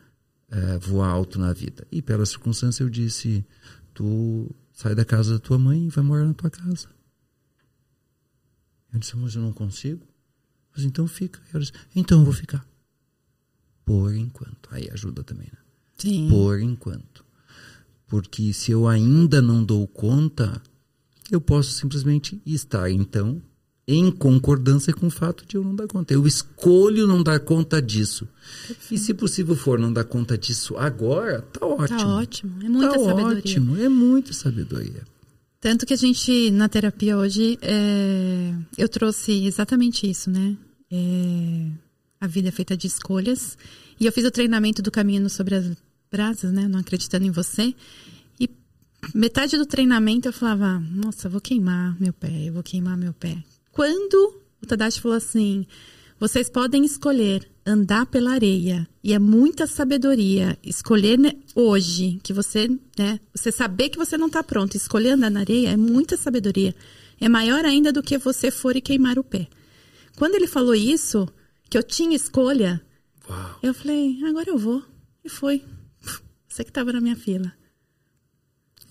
voar 0.79 1.09
alto 1.09 1.39
na 1.39 1.51
vida? 1.53 1.87
E 1.91 2.03
pela 2.03 2.23
circunstância 2.23 2.83
eu 2.83 2.89
disse, 2.89 3.43
tu 3.95 4.47
sai 4.71 4.93
da 4.93 5.03
casa 5.03 5.33
da 5.33 5.39
tua 5.39 5.57
mãe 5.57 5.87
e 5.87 5.89
vai 5.89 6.03
morar 6.03 6.25
na 6.25 6.35
tua 6.35 6.51
casa. 6.51 6.87
Eu 8.93 8.99
disse, 8.99 9.17
mas 9.17 9.35
eu 9.35 9.41
não 9.41 9.51
consigo. 9.51 10.05
Disse, 10.75 10.87
então 10.87 11.07
fica. 11.07 11.41
Eu 11.53 11.59
disse, 11.59 11.73
então 11.95 12.19
eu 12.19 12.25
vou 12.25 12.33
ficar. 12.33 12.65
Por 13.83 14.13
enquanto. 14.13 14.69
Aí 14.71 14.89
ajuda 14.91 15.23
também, 15.23 15.47
né? 15.51 15.59
Sim. 15.97 16.29
Por 16.29 16.59
enquanto. 16.59 17.25
Porque 18.07 18.53
se 18.53 18.71
eu 18.71 18.87
ainda 18.87 19.41
não 19.41 19.63
dou 19.63 19.87
conta, 19.87 20.61
eu 21.31 21.41
posso 21.41 21.71
simplesmente 21.71 22.39
estar, 22.45 22.89
então, 22.91 23.41
em 23.87 24.11
concordância 24.11 24.93
com 24.93 25.07
o 25.07 25.11
fato 25.11 25.45
de 25.45 25.57
eu 25.57 25.63
não 25.63 25.75
dar 25.75 25.87
conta. 25.87 26.13
Eu 26.13 26.25
escolho 26.27 27.07
não 27.07 27.23
dar 27.23 27.39
conta 27.39 27.81
disso. 27.81 28.27
E 28.89 28.97
se 28.97 29.13
possível 29.13 29.55
for 29.55 29.79
não 29.79 29.91
dar 29.91 30.03
conta 30.03 30.37
disso 30.37 30.77
agora, 30.77 31.41
tá 31.41 31.65
ótimo. 31.65 31.99
Tá 31.99 32.07
ótimo. 32.07 32.63
É 32.63 32.69
muita 32.69 32.93
tá 32.93 32.99
sabedoria. 32.99 33.37
ótimo, 33.37 33.77
é 33.77 33.89
muita 33.89 34.33
sabedoria. 34.33 35.03
Tanto 35.63 35.85
que 35.85 35.93
a 35.93 35.97
gente, 35.97 36.51
na 36.51 36.67
terapia 36.67 37.17
hoje, 37.17 37.57
é, 37.61 38.53
eu 38.77 38.89
trouxe 38.89 39.45
exatamente 39.45 40.05
isso, 40.05 40.29
né? 40.29 40.57
É, 40.91 41.71
a 42.19 42.27
vida 42.27 42.49
é 42.49 42.51
feita 42.51 42.75
de 42.75 42.85
escolhas. 42.85 43.57
E 43.97 44.05
eu 44.05 44.11
fiz 44.11 44.25
o 44.25 44.29
treinamento 44.29 44.81
do 44.81 44.91
caminho 44.91 45.29
sobre 45.29 45.55
as 45.55 45.71
brasas, 46.11 46.51
né? 46.51 46.67
Não 46.67 46.81
acreditando 46.81 47.25
em 47.25 47.31
você. 47.31 47.73
E 48.37 48.49
metade 49.15 49.57
do 49.57 49.65
treinamento 49.65 50.27
eu 50.27 50.33
falava, 50.33 50.81
nossa, 50.81 51.29
vou 51.29 51.39
queimar 51.39 51.95
meu 51.97 52.11
pé, 52.11 52.49
eu 52.49 52.51
vou 52.51 52.61
queimar 52.61 52.97
meu 52.97 53.13
pé. 53.13 53.41
Quando 53.71 54.41
o 54.61 54.65
Tadashi 54.65 54.99
falou 54.99 55.15
assim, 55.15 55.65
vocês 56.19 56.49
podem 56.49 56.83
escolher 56.83 57.49
andar 57.65 58.05
pela 58.05 58.31
areia. 58.31 58.87
E 59.03 59.13
é 59.13 59.19
muita 59.19 59.67
sabedoria 59.67 60.57
escolher 60.63 61.17
né, 61.17 61.33
hoje, 61.55 62.19
que 62.23 62.33
você, 62.33 62.67
né, 62.97 63.19
você 63.33 63.51
saber 63.51 63.89
que 63.89 63.97
você 63.97 64.17
não 64.17 64.27
está 64.27 64.43
pronto, 64.43 64.75
escolher 64.75 65.11
andar 65.11 65.29
na 65.29 65.41
areia 65.41 65.69
é 65.69 65.77
muita 65.77 66.17
sabedoria. 66.17 66.75
É 67.19 67.29
maior 67.29 67.63
ainda 67.65 67.91
do 67.91 68.03
que 68.03 68.17
você 68.17 68.51
for 68.51 68.75
e 68.75 68.81
queimar 68.81 69.17
o 69.17 69.23
pé. 69.23 69.47
Quando 70.17 70.35
ele 70.35 70.47
falou 70.47 70.75
isso, 70.75 71.27
que 71.69 71.77
eu 71.77 71.83
tinha 71.83 72.15
escolha, 72.15 72.81
Uau. 73.29 73.59
eu 73.63 73.73
falei, 73.73 74.19
agora 74.25 74.49
eu 74.49 74.57
vou. 74.57 74.83
E 75.23 75.29
foi. 75.29 75.63
Você 76.47 76.63
que 76.63 76.69
estava 76.69 76.91
na 76.93 77.01
minha 77.01 77.15
fila. 77.15 77.51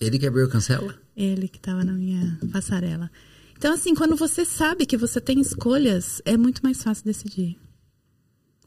Ele 0.01 0.19
que 0.19 0.27
abriu 0.27 0.45
a 0.45 0.49
cancela? 0.49 0.99
Ele 1.15 1.47
que 1.47 1.57
estava 1.57 1.83
na 1.83 1.93
minha 1.93 2.37
passarela. 2.51 3.09
Então, 3.57 3.73
assim, 3.73 3.95
quando 3.95 4.15
você 4.15 4.43
sabe 4.43 4.85
que 4.85 4.97
você 4.97 5.21
tem 5.21 5.39
escolhas, 5.39 6.21
é 6.25 6.35
muito 6.35 6.61
mais 6.61 6.83
fácil 6.83 7.05
decidir. 7.05 7.57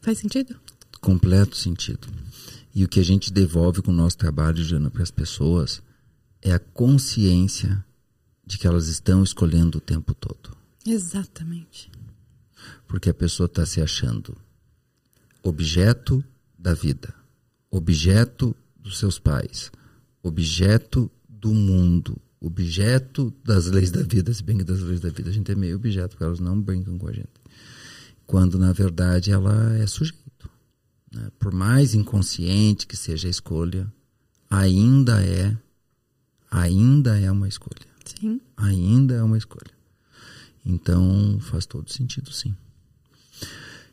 Faz 0.00 0.18
sentido? 0.18 0.56
Completo 1.00 1.56
sentido. 1.56 2.08
E 2.74 2.84
o 2.84 2.88
que 2.88 3.00
a 3.00 3.04
gente 3.04 3.32
devolve 3.32 3.82
com 3.82 3.90
o 3.90 3.94
nosso 3.94 4.18
trabalho, 4.18 4.62
Jana, 4.62 4.90
para 4.90 5.02
as 5.02 5.10
pessoas 5.10 5.82
é 6.42 6.52
a 6.52 6.58
consciência 6.58 7.84
de 8.46 8.58
que 8.58 8.66
elas 8.66 8.88
estão 8.88 9.24
escolhendo 9.24 9.78
o 9.78 9.80
tempo 9.80 10.14
todo. 10.14 10.56
Exatamente. 10.86 11.90
Porque 12.86 13.10
a 13.10 13.14
pessoa 13.14 13.46
está 13.46 13.66
se 13.66 13.80
achando 13.80 14.36
objeto 15.42 16.24
da 16.58 16.74
vida, 16.74 17.14
objeto 17.70 18.54
dos 18.78 18.98
seus 18.98 19.18
pais, 19.18 19.70
objeto 20.22 21.10
do 21.28 21.52
mundo, 21.52 22.20
objeto 22.40 23.32
das 23.44 23.66
leis 23.66 23.90
da 23.90 24.02
vida, 24.02 24.32
se 24.32 24.42
bem 24.42 24.58
que 24.58 24.64
das 24.64 24.80
leis 24.80 25.00
da 25.00 25.10
vida 25.10 25.30
a 25.30 25.32
gente 25.32 25.50
é 25.50 25.54
meio 25.54 25.76
objeto, 25.76 26.10
porque 26.10 26.24
elas 26.24 26.40
não 26.40 26.60
brincam 26.60 26.98
com 26.98 27.08
a 27.08 27.12
gente. 27.12 27.35
Quando, 28.26 28.58
na 28.58 28.72
verdade, 28.72 29.30
ela 29.30 29.76
é 29.76 29.86
sujeito. 29.86 30.50
Né? 31.12 31.30
Por 31.38 31.52
mais 31.52 31.94
inconsciente 31.94 32.86
que 32.86 32.96
seja 32.96 33.28
a 33.28 33.30
escolha, 33.30 33.86
ainda 34.50 35.22
é, 35.24 35.56
ainda 36.50 37.18
é 37.18 37.30
uma 37.30 37.48
escolha. 37.48 37.86
Sim. 38.04 38.40
Ainda 38.56 39.14
é 39.14 39.22
uma 39.22 39.38
escolha. 39.38 39.70
Então, 40.64 41.38
faz 41.40 41.64
todo 41.66 41.90
sentido, 41.90 42.32
sim. 42.32 42.54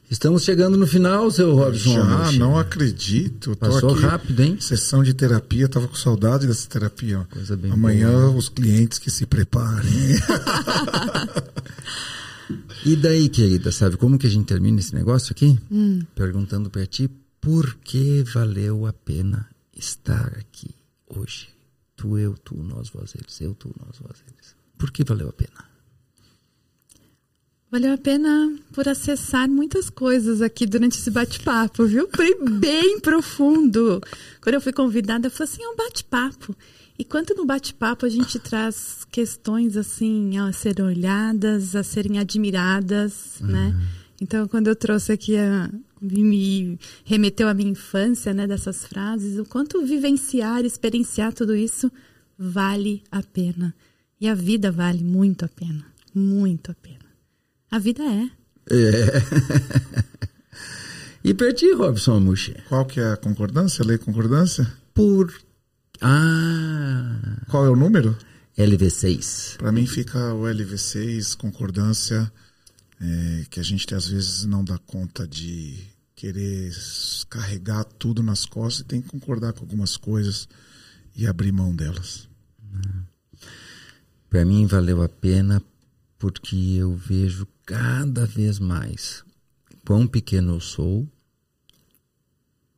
Estamos 0.10 0.44
chegando 0.44 0.78
no 0.78 0.86
final, 0.86 1.32
seu 1.32 1.56
Robson. 1.56 1.94
Já, 1.94 2.02
Almeida. 2.02 2.38
não 2.38 2.58
acredito. 2.58 3.56
Tô 3.56 3.56
Passou 3.56 3.94
aqui, 3.94 4.02
rápido, 4.02 4.40
hein? 4.42 4.58
Sessão 4.60 5.02
de 5.02 5.14
terapia, 5.14 5.68
tava 5.68 5.88
com 5.88 5.96
saudade 5.96 6.46
dessa 6.46 6.68
terapia. 6.68 7.26
Coisa 7.32 7.56
bem 7.56 7.72
Amanhã 7.72 8.12
boa. 8.12 8.32
os 8.32 8.50
clientes 8.50 9.00
que 9.00 9.10
se 9.10 9.26
preparem. 9.26 9.92
E 12.86 12.96
daí, 12.96 13.30
querida, 13.30 13.72
sabe 13.72 13.98
como 13.98 14.18
que 14.18 14.28
a 14.28 14.30
gente 14.30 14.46
termina 14.46 14.80
esse 14.80 14.94
negócio 14.94 15.32
aqui? 15.32 15.58
Perguntando 16.16 16.70
para 16.70 16.86
ti 16.86 17.10
por 17.40 17.76
que 17.76 18.24
valeu 18.24 18.86
a 18.86 18.94
pena 18.94 19.50
estar 19.76 20.28
aqui 20.38 20.70
hoje. 21.08 21.50
Tu, 21.96 22.18
eu, 22.18 22.36
tu, 22.38 22.56
nós, 22.56 22.90
vós, 22.90 23.14
eles. 23.16 23.42
Eu, 23.42 23.54
tu, 23.54 23.74
nós, 23.86 23.98
vós, 24.00 24.24
eles. 24.28 24.56
Por 24.78 24.92
que 24.92 25.04
valeu 25.04 25.30
a 25.30 25.34
pena? 25.34 25.74
Valeu 27.72 27.94
a 27.94 27.98
pena 27.98 28.56
por 28.72 28.88
acessar 28.88 29.50
muitas 29.50 29.90
coisas 29.90 30.42
aqui 30.42 30.66
durante 30.66 31.00
esse 31.00 31.10
bate-papo, 31.10 31.86
viu? 31.86 32.08
Foi 32.16 32.38
bem 32.48 33.00
profundo. 33.00 34.00
Quando 34.42 34.56
eu 34.56 34.62
fui 34.62 34.72
convidada, 34.72 35.28
eu 35.28 35.32
falei 35.32 35.52
assim, 35.52 35.64
é 35.64 35.70
um 35.70 35.76
bate-papo. 35.76 36.56
E 36.98 37.04
quanto 37.04 37.34
no 37.36 37.46
bate-papo 37.46 38.06
a 38.06 38.10
gente 38.10 38.38
traz 38.40 39.06
questões 39.12 39.76
assim 39.76 40.38
a 40.38 40.52
serem 40.54 40.86
olhadas, 40.86 41.76
a 41.76 41.84
serem 41.84 42.20
admiradas, 42.20 43.40
né? 43.42 43.76
Então, 44.22 44.48
quando 44.48 44.68
eu 44.68 44.76
trouxe 44.76 45.12
aqui 45.12 45.36
a 45.36 45.70
me 46.00 46.78
remeteu 47.06 47.48
à 47.48 47.54
minha 47.54 47.72
infância, 47.72 48.34
né, 48.34 48.46
dessas 48.46 48.86
frases, 48.86 49.40
o 49.40 49.46
quanto 49.46 49.86
vivenciar, 49.86 50.66
experienciar 50.66 51.34
tudo 51.34 51.56
isso 51.56 51.90
vale 52.38 53.02
a 53.10 53.24
pena. 53.24 53.74
E 54.20 54.28
a 54.28 54.36
vida 54.36 54.70
vale 54.72 55.02
muito 55.02 55.46
a 55.46 55.48
pena, 55.48 55.86
muito 56.14 56.72
a 56.72 56.76
pena. 56.76 57.06
A 57.72 57.80
vida 57.80 58.04
é. 58.04 58.30
E 61.24 61.34
para 61.34 61.54
ti, 61.54 61.72
Robson 61.72 62.18
Amushi? 62.18 62.54
Qual 62.68 62.86
que 62.86 63.00
é 63.00 63.14
a 63.14 63.18
concordância? 63.18 63.86
Lei 63.86 63.98
concordância? 63.98 64.68
Por. 64.94 65.34
Ah! 66.04 67.38
Qual 67.50 67.66
é 67.66 67.70
o 67.70 67.76
número? 67.76 68.18
LV6. 68.58 69.58
Para 69.58 69.72
mim 69.72 69.88
fica 69.88 70.34
o 70.34 70.44
LV6, 70.44 71.36
concordância, 71.38 72.32
é, 73.00 73.46
que 73.50 73.60
a 73.60 73.64
gente 73.64 73.96
às 73.96 74.08
vezes 74.08 74.44
não 74.44 74.66
dá 74.66 74.78
conta 74.78 75.26
de 75.26 75.82
querer 76.14 76.74
carregar 77.30 77.86
tudo 77.86 78.22
nas 78.22 78.46
costas 78.46 78.82
e 78.82 78.84
tem 78.84 79.02
que 79.02 79.10
concordar 79.10 79.54
com 79.54 79.62
algumas 79.62 79.96
coisas 79.96 80.48
e 81.16 81.26
abrir 81.26 81.52
mão 81.52 81.76
delas. 81.76 82.28
Para 84.30 84.44
mim 84.44 84.66
valeu 84.66 85.02
a 85.02 85.10
pena 85.10 85.62
porque 86.20 86.56
eu 86.56 86.96
vejo 86.96 87.48
cada 87.66 88.26
vez 88.26 88.60
mais 88.60 89.24
quão 89.86 90.08
pequeno 90.08 90.56
eu 90.56 90.60
sou, 90.60 91.08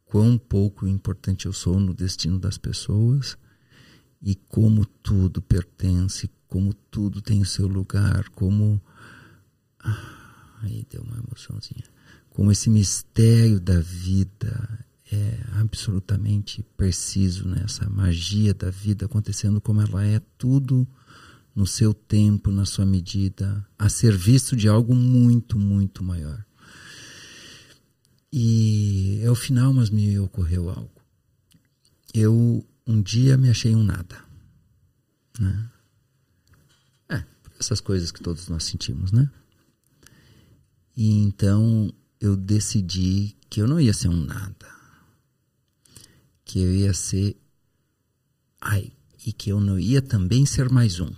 quão 0.06 0.38
pouco 0.38 0.88
importante 0.88 1.45
eu 1.45 1.53
sou 1.53 1.80
no 1.80 1.94
destino 1.94 2.40
das 2.40 2.57
pessoas 2.57 3.38
e 4.22 4.36
como 4.36 4.86
tudo 4.86 5.41
pertence, 5.41 6.30
como 6.48 6.73
tudo 6.73 7.22
tem 7.22 7.41
o 7.41 7.45
seu 7.45 7.68
lugar, 7.68 8.30
como. 8.30 8.82
Ah, 9.80 10.60
aí 10.61 10.86
deu 10.90 11.02
uma 11.02 11.18
emoçãozinha. 11.18 11.84
Como 12.30 12.52
esse 12.52 12.69
mistério 12.69 13.60
da 13.60 13.80
vida 13.80 14.86
é 15.11 15.40
absolutamente 15.60 16.64
preciso, 16.76 17.48
né? 17.48 17.61
essa 17.64 17.90
magia 17.90 18.53
da 18.53 18.69
vida 18.69 19.06
acontecendo 19.06 19.61
como 19.61 19.82
ela 19.82 20.06
é, 20.06 20.22
tudo 20.38 20.88
no 21.56 21.65
seu 21.65 21.94
tempo, 21.94 22.52
na 22.52 22.65
sua 22.65 22.86
medida, 22.86 23.65
a 23.80 23.88
serviço 23.88 24.56
de 24.56 24.68
algo 24.68 24.94
muito, 24.94 25.57
muito 25.57 26.03
maior. 26.03 26.44
E 28.37 29.21
é 29.23 29.31
o 29.31 29.35
final, 29.35 29.71
mas 29.71 29.89
me 29.89 30.19
ocorreu 30.19 30.69
algo. 30.69 31.01
Eu 32.13 32.67
um 32.85 33.01
dia 33.01 33.37
me 33.37 33.49
achei 33.49 33.73
um 33.73 33.81
nada. 33.81 34.21
Né? 35.39 35.71
É, 37.07 37.23
essas 37.57 37.79
coisas 37.79 38.11
que 38.11 38.21
todos 38.21 38.49
nós 38.49 38.65
sentimos, 38.65 39.13
né? 39.13 39.31
E 40.97 41.11
então 41.11 41.93
eu 42.19 42.35
decidi 42.35 43.37
que 43.49 43.61
eu 43.61 43.67
não 43.69 43.79
ia 43.79 43.93
ser 43.93 44.09
um 44.09 44.25
nada. 44.25 44.67
Que 46.43 46.59
eu 46.59 46.75
ia 46.75 46.93
ser. 46.93 47.37
Ai, 48.59 48.91
e 49.25 49.31
que 49.31 49.49
eu 49.49 49.61
não 49.61 49.79
ia 49.79 50.01
também 50.01 50.45
ser 50.45 50.69
mais 50.69 50.99
um. 50.99 51.13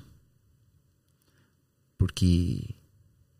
Porque 1.97 2.75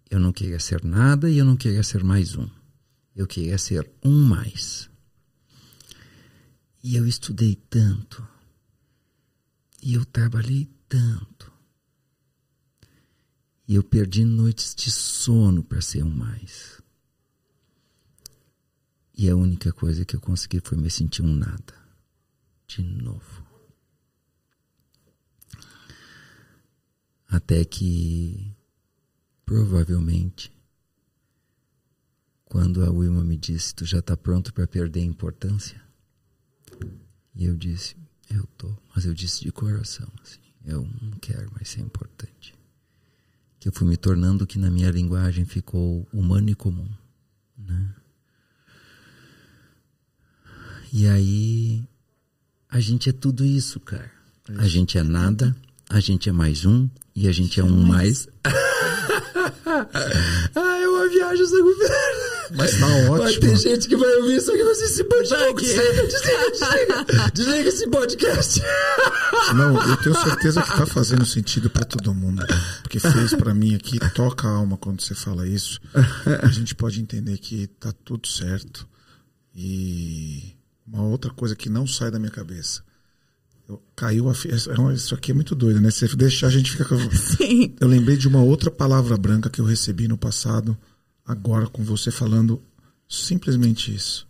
eu 0.10 0.20
não 0.20 0.34
queria 0.34 0.60
ser 0.60 0.84
nada 0.84 1.30
e 1.30 1.38
eu 1.38 1.46
não 1.46 1.56
queria 1.56 1.84
ser 1.84 2.04
mais 2.04 2.36
um. 2.36 2.57
Eu 3.18 3.26
queria 3.26 3.58
ser 3.58 3.90
um 4.06 4.24
mais. 4.26 4.88
E 6.84 6.96
eu 6.96 7.08
estudei 7.08 7.56
tanto. 7.56 8.26
E 9.82 9.96
eu 9.96 10.06
trabalhei 10.06 10.70
tanto. 10.88 11.52
E 13.68 13.74
eu 13.74 13.84
perdi 13.84 14.24
noites 14.24 14.76
de 14.76 14.92
sono 14.92 15.64
para 15.64 15.82
ser 15.82 16.04
um 16.04 16.12
mais. 16.12 16.80
E 19.16 19.28
a 19.28 19.36
única 19.36 19.74
coisa 19.74 20.06
que 20.06 20.16
eu 20.16 20.22
consegui 20.22 20.62
foi 20.64 20.78
me 20.78 20.92
sentir 20.92 21.24
um 21.24 21.34
nada. 21.34 21.74
De 22.68 22.84
novo. 22.84 23.44
Até 27.28 27.66
que, 27.66 28.56
provavelmente, 29.44 30.57
quando 32.50 32.84
a 32.84 32.90
Wilma 32.90 33.24
me 33.24 33.38
disse: 33.38 33.76
Tu 33.76 33.86
já 33.86 34.00
está 34.00 34.16
pronto 34.16 34.54
para 34.54 34.66
perder 34.68 35.02
a 35.02 35.06
importância? 35.06 35.82
E 37.36 37.46
eu 37.46 37.56
disse: 37.56 37.96
Eu 38.30 38.46
tô. 38.58 38.74
Mas 38.96 39.06
eu 39.06 39.14
disse 39.14 39.44
de 39.44 39.52
coração: 39.52 40.08
assim, 40.24 40.40
Eu 40.66 40.88
não 41.02 41.12
quero 41.20 41.52
mais 41.54 41.70
ser 41.70 41.82
importante. 41.82 42.56
Que 43.60 43.68
eu 43.68 43.74
fui 43.74 43.88
me 43.88 43.98
tornando 43.98 44.48
que 44.48 44.58
na 44.58 44.70
minha 44.70 44.90
linguagem 44.92 45.46
ficou 45.46 46.08
humano 46.14 46.50
e 46.50 46.56
comum. 46.56 46.90
Né? 47.58 47.96
E 50.94 51.08
aí, 51.08 51.84
a 52.70 52.80
gente 52.80 53.10
é 53.10 53.12
tudo 53.14 53.44
isso, 53.44 53.80
cara. 53.80 54.12
É 54.50 54.62
a 54.62 54.68
gente 54.68 54.98
é 54.98 55.04
nada, 55.04 55.56
a 55.90 56.00
gente 56.00 56.30
é 56.30 56.32
mais 56.32 56.66
um 56.66 56.90
e 57.14 57.28
a 57.28 57.32
gente 57.32 57.60
é 57.60 57.64
um 57.64 57.84
mais. 57.84 58.30
ah, 59.66 60.78
é 60.80 60.88
uma 60.88 61.10
viagem 61.10 61.46
sem 61.46 61.62
governo. 61.62 62.37
Mas 62.56 62.80
tá 62.80 62.88
ótimo. 62.88 63.18
Vai 63.18 63.34
ter 63.34 63.58
gente 63.58 63.88
que 63.88 63.98
vai 63.98 64.16
ouvir 64.18 64.38
isso 64.38 64.52
aqui 64.52 64.62
e 64.62 64.64
vai 64.64 64.74
dizer, 64.74 64.86
esse 64.86 65.04
podcast. 65.04 65.56
Desliga, 65.56 66.08
desliga, 66.08 66.52
desliga. 66.52 67.32
Desliga 67.34 67.70
esse 67.70 67.90
podcast. 67.90 68.62
Não, 69.56 69.90
eu 69.90 69.98
tenho 69.98 70.16
certeza 70.16 70.62
que 70.62 70.78
tá 70.78 70.86
fazendo 70.86 71.26
sentido 71.26 71.70
para 71.70 71.86
todo 71.86 72.14
mundo. 72.14 72.46
Porque 72.82 73.00
fez 73.00 73.34
para 73.34 73.54
mim 73.54 73.76
aqui, 73.76 74.00
toca 74.14 74.48
a 74.48 74.52
alma 74.52 74.78
quando 74.78 75.02
você 75.02 75.16
fala 75.16 75.48
isso. 75.48 75.80
A 76.42 76.48
gente 76.48 76.76
pode 76.76 77.02
entender 77.02 77.38
que 77.38 77.68
tá 77.68 77.92
tudo 78.04 78.28
certo. 78.28 78.88
E 79.56 80.56
uma 80.86 81.04
outra 81.04 81.32
coisa 81.32 81.56
que 81.56 81.70
não 81.70 81.88
sai 81.88 82.12
da 82.12 82.20
minha 82.20 82.32
cabeça. 82.32 82.82
Eu, 83.68 83.84
caiu 83.96 84.30
a 84.30 84.32
é 84.32 84.94
Isso 84.94 85.14
aqui 85.14 85.32
é 85.32 85.34
muito 85.34 85.54
doido, 85.54 85.82
né? 85.82 85.92
Você 85.92 86.08
deixa 86.16 86.48
a 86.48 86.50
gente 86.50 86.72
ficar. 86.72 86.96
Sim. 87.12 87.76
Eu 87.80 87.88
lembrei 87.88 88.16
de 88.16 88.28
uma 88.28 88.42
outra 88.42 88.72
palavra 88.72 89.18
branca 89.18 89.50
que 89.50 89.60
eu 89.60 89.66
recebi 89.66 90.08
no 90.08 90.18
passado 90.18 90.78
agora 91.28 91.68
com 91.68 91.84
você 91.84 92.10
falando 92.10 92.64
simplesmente 93.08 93.94
isso. 93.94 94.26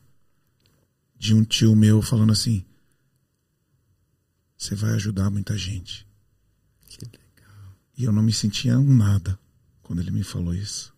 De 1.17 1.33
um 1.33 1.43
tio 1.43 1.75
meu 1.75 2.01
falando 2.01 2.31
assim: 2.31 2.65
Você 4.57 4.75
vai 4.75 4.91
ajudar 4.93 5.29
muita 5.29 5.57
gente. 5.57 6.05
Que 6.87 7.05
legal. 7.05 7.75
E 7.97 8.03
eu 8.03 8.11
não 8.11 8.23
me 8.23 8.33
sentia 8.33 8.77
um 8.79 8.95
nada 8.95 9.37
quando 9.81 10.01
ele 10.01 10.11
me 10.11 10.23
falou 10.23 10.53
isso. 10.53 10.93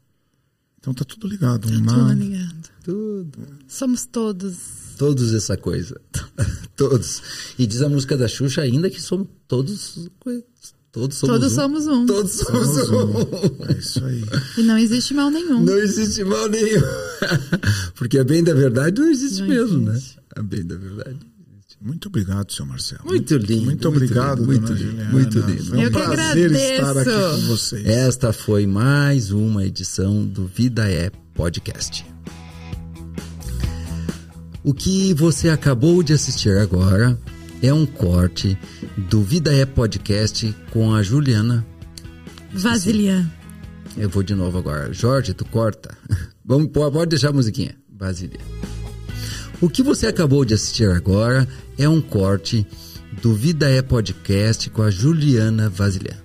Então 0.79 0.93
tá 0.93 1.03
tudo 1.03 1.27
ligado, 1.27 1.67
um 1.67 1.85
tá 1.85 1.93
nada. 1.93 2.13
Tudo 2.13 2.23
ligado. 2.23 2.69
Tudo. 2.83 3.59
Somos 3.67 4.05
todos. 4.05 4.57
Todos 4.97 5.33
essa 5.33 5.57
coisa. 5.57 5.99
todos. 6.75 7.21
E 7.57 7.67
diz 7.67 7.81
a 7.81 7.89
música 7.89 8.17
da 8.17 8.27
Xuxa 8.27 8.61
ainda 8.61 8.89
que 8.89 9.01
somos 9.01 9.27
todos 9.47 10.09
Todos 10.91 11.17
somos 11.17 11.35
Todos 11.35 11.51
um. 11.53 11.55
somos 11.55 11.87
um. 11.87 12.05
Todos 12.07 12.31
somos, 12.31 12.67
somos 12.67 12.89
um. 12.89 13.19
um. 13.21 13.65
É 13.69 13.77
isso 13.77 14.03
aí. 14.03 14.23
E 14.57 14.63
não 14.63 14.77
existe 14.77 15.13
mal 15.13 15.29
nenhum. 15.29 15.63
Não 15.63 15.77
existe 15.77 16.23
mal 16.23 16.49
nenhum. 16.49 16.81
Porque 17.93 18.17
a 18.17 18.23
bem 18.23 18.43
da 18.43 18.53
verdade 18.53 18.99
não 18.99 19.09
existe 19.09 19.41
não 19.41 19.47
mesmo, 19.49 19.91
existe. 19.91 20.17
né? 20.17 20.23
A 20.35 20.41
bem 20.41 20.65
da 20.65 20.75
verdade. 20.75 21.17
Muito 21.81 22.07
obrigado, 22.09 22.51
seu 22.51 22.65
Marcelo. 22.65 23.03
Muito 23.05 23.37
lindo. 23.37 23.65
Muito 23.65 23.87
obrigado, 23.87 24.43
muito 24.43 24.73
lindo. 24.73 25.05
Muito 25.11 25.39
lindo. 25.39 25.39
Muito 25.39 25.39
lindo. 25.39 25.63
Foi 25.65 25.77
um 25.77 25.81
Eu 25.81 25.91
prazer 25.91 26.51
estar 26.51 26.97
aqui 26.97 27.09
com 27.11 27.47
vocês. 27.47 27.85
Esta 27.85 28.33
foi 28.33 28.65
mais 28.67 29.31
uma 29.31 29.65
edição 29.65 30.25
do 30.25 30.45
Vida 30.47 30.89
é 30.89 31.09
Podcast. 31.33 32.05
O 34.63 34.73
que 34.73 35.13
você 35.13 35.49
acabou 35.49 36.03
de 36.03 36.13
assistir 36.13 36.57
agora 36.57 37.17
é 37.61 37.73
um 37.73 37.85
corte 37.85 38.57
do 38.97 39.21
Vida 39.21 39.53
é 39.53 39.65
Podcast 39.65 40.55
com 40.71 40.93
a 40.93 41.03
Juliana 41.03 41.65
Vasilian. 42.53 43.29
Eu 43.97 44.09
vou 44.09 44.23
de 44.23 44.33
novo 44.33 44.57
agora. 44.57 44.93
Jorge, 44.93 45.33
tu 45.33 45.43
corta. 45.45 45.97
Vamos, 46.45 46.69
pode 46.71 47.07
deixar 47.07 47.29
a 47.29 47.33
musiquinha. 47.33 47.75
Vasilian. 47.91 48.39
O 49.59 49.69
que 49.69 49.83
você 49.83 50.07
acabou 50.07 50.45
de 50.45 50.53
assistir 50.53 50.89
agora 50.89 51.47
é 51.77 51.87
um 51.87 51.99
corte 51.99 52.65
do 53.21 53.35
Vida 53.35 53.69
é 53.69 53.81
Podcast 53.81 54.69
com 54.69 54.81
a 54.81 54.89
Juliana 54.89 55.69
Vasilian. 55.69 56.17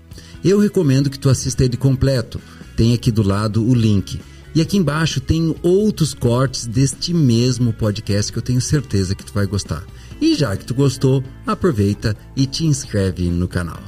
Eu 0.44 0.60
recomendo 0.60 1.10
que 1.10 1.18
tu 1.18 1.28
assista 1.28 1.64
ele 1.64 1.76
completo. 1.76 2.40
Tem 2.76 2.94
aqui 2.94 3.10
do 3.10 3.22
lado 3.22 3.64
o 3.64 3.74
link. 3.74 4.20
E 4.54 4.60
aqui 4.60 4.76
embaixo 4.76 5.20
tem 5.20 5.54
outros 5.62 6.14
cortes 6.14 6.66
deste 6.66 7.12
mesmo 7.12 7.72
podcast 7.72 8.30
que 8.30 8.38
eu 8.38 8.42
tenho 8.42 8.60
certeza 8.60 9.16
que 9.16 9.24
tu 9.24 9.32
vai 9.32 9.46
gostar. 9.46 9.84
E 10.24 10.34
já 10.34 10.56
que 10.56 10.64
tu 10.64 10.74
gostou, 10.74 11.22
aproveita 11.46 12.16
e 12.34 12.46
te 12.46 12.64
inscreve 12.64 13.28
no 13.28 13.46
canal. 13.46 13.78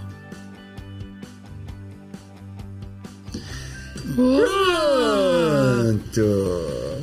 Pronto! 4.14 4.36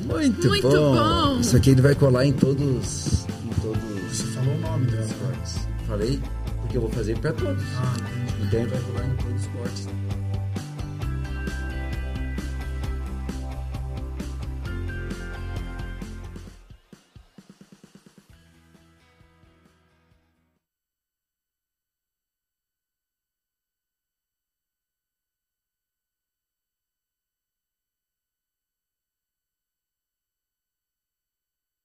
Muito, 0.05 0.47
Muito 0.47 0.69
bom. 0.69 0.95
bom. 0.95 1.39
Isso 1.39 1.57
aqui 1.57 1.71
ele 1.71 1.81
vai 1.81 1.95
colar 1.95 2.27
em 2.27 2.33
todos. 2.33 3.25
Em 3.43 3.49
todos 3.59 3.81
Você 4.11 4.23
falou 4.33 4.53
o 4.53 4.59
nome 4.59 4.85
dela. 4.85 5.07
Falei? 5.87 6.19
Porque 6.61 6.77
eu 6.77 6.81
vou 6.81 6.91
fazer 6.91 7.17
para 7.17 7.33
todos. 7.33 7.63
Ah, 7.75 7.95
entendi. 7.97 8.45
Então 8.45 8.59
ele 8.59 8.69
vai 8.69 8.81
colar 8.81 9.07
em 9.07 9.15
todos 9.15 9.41
os 9.41 9.47
cortes. 9.47 9.87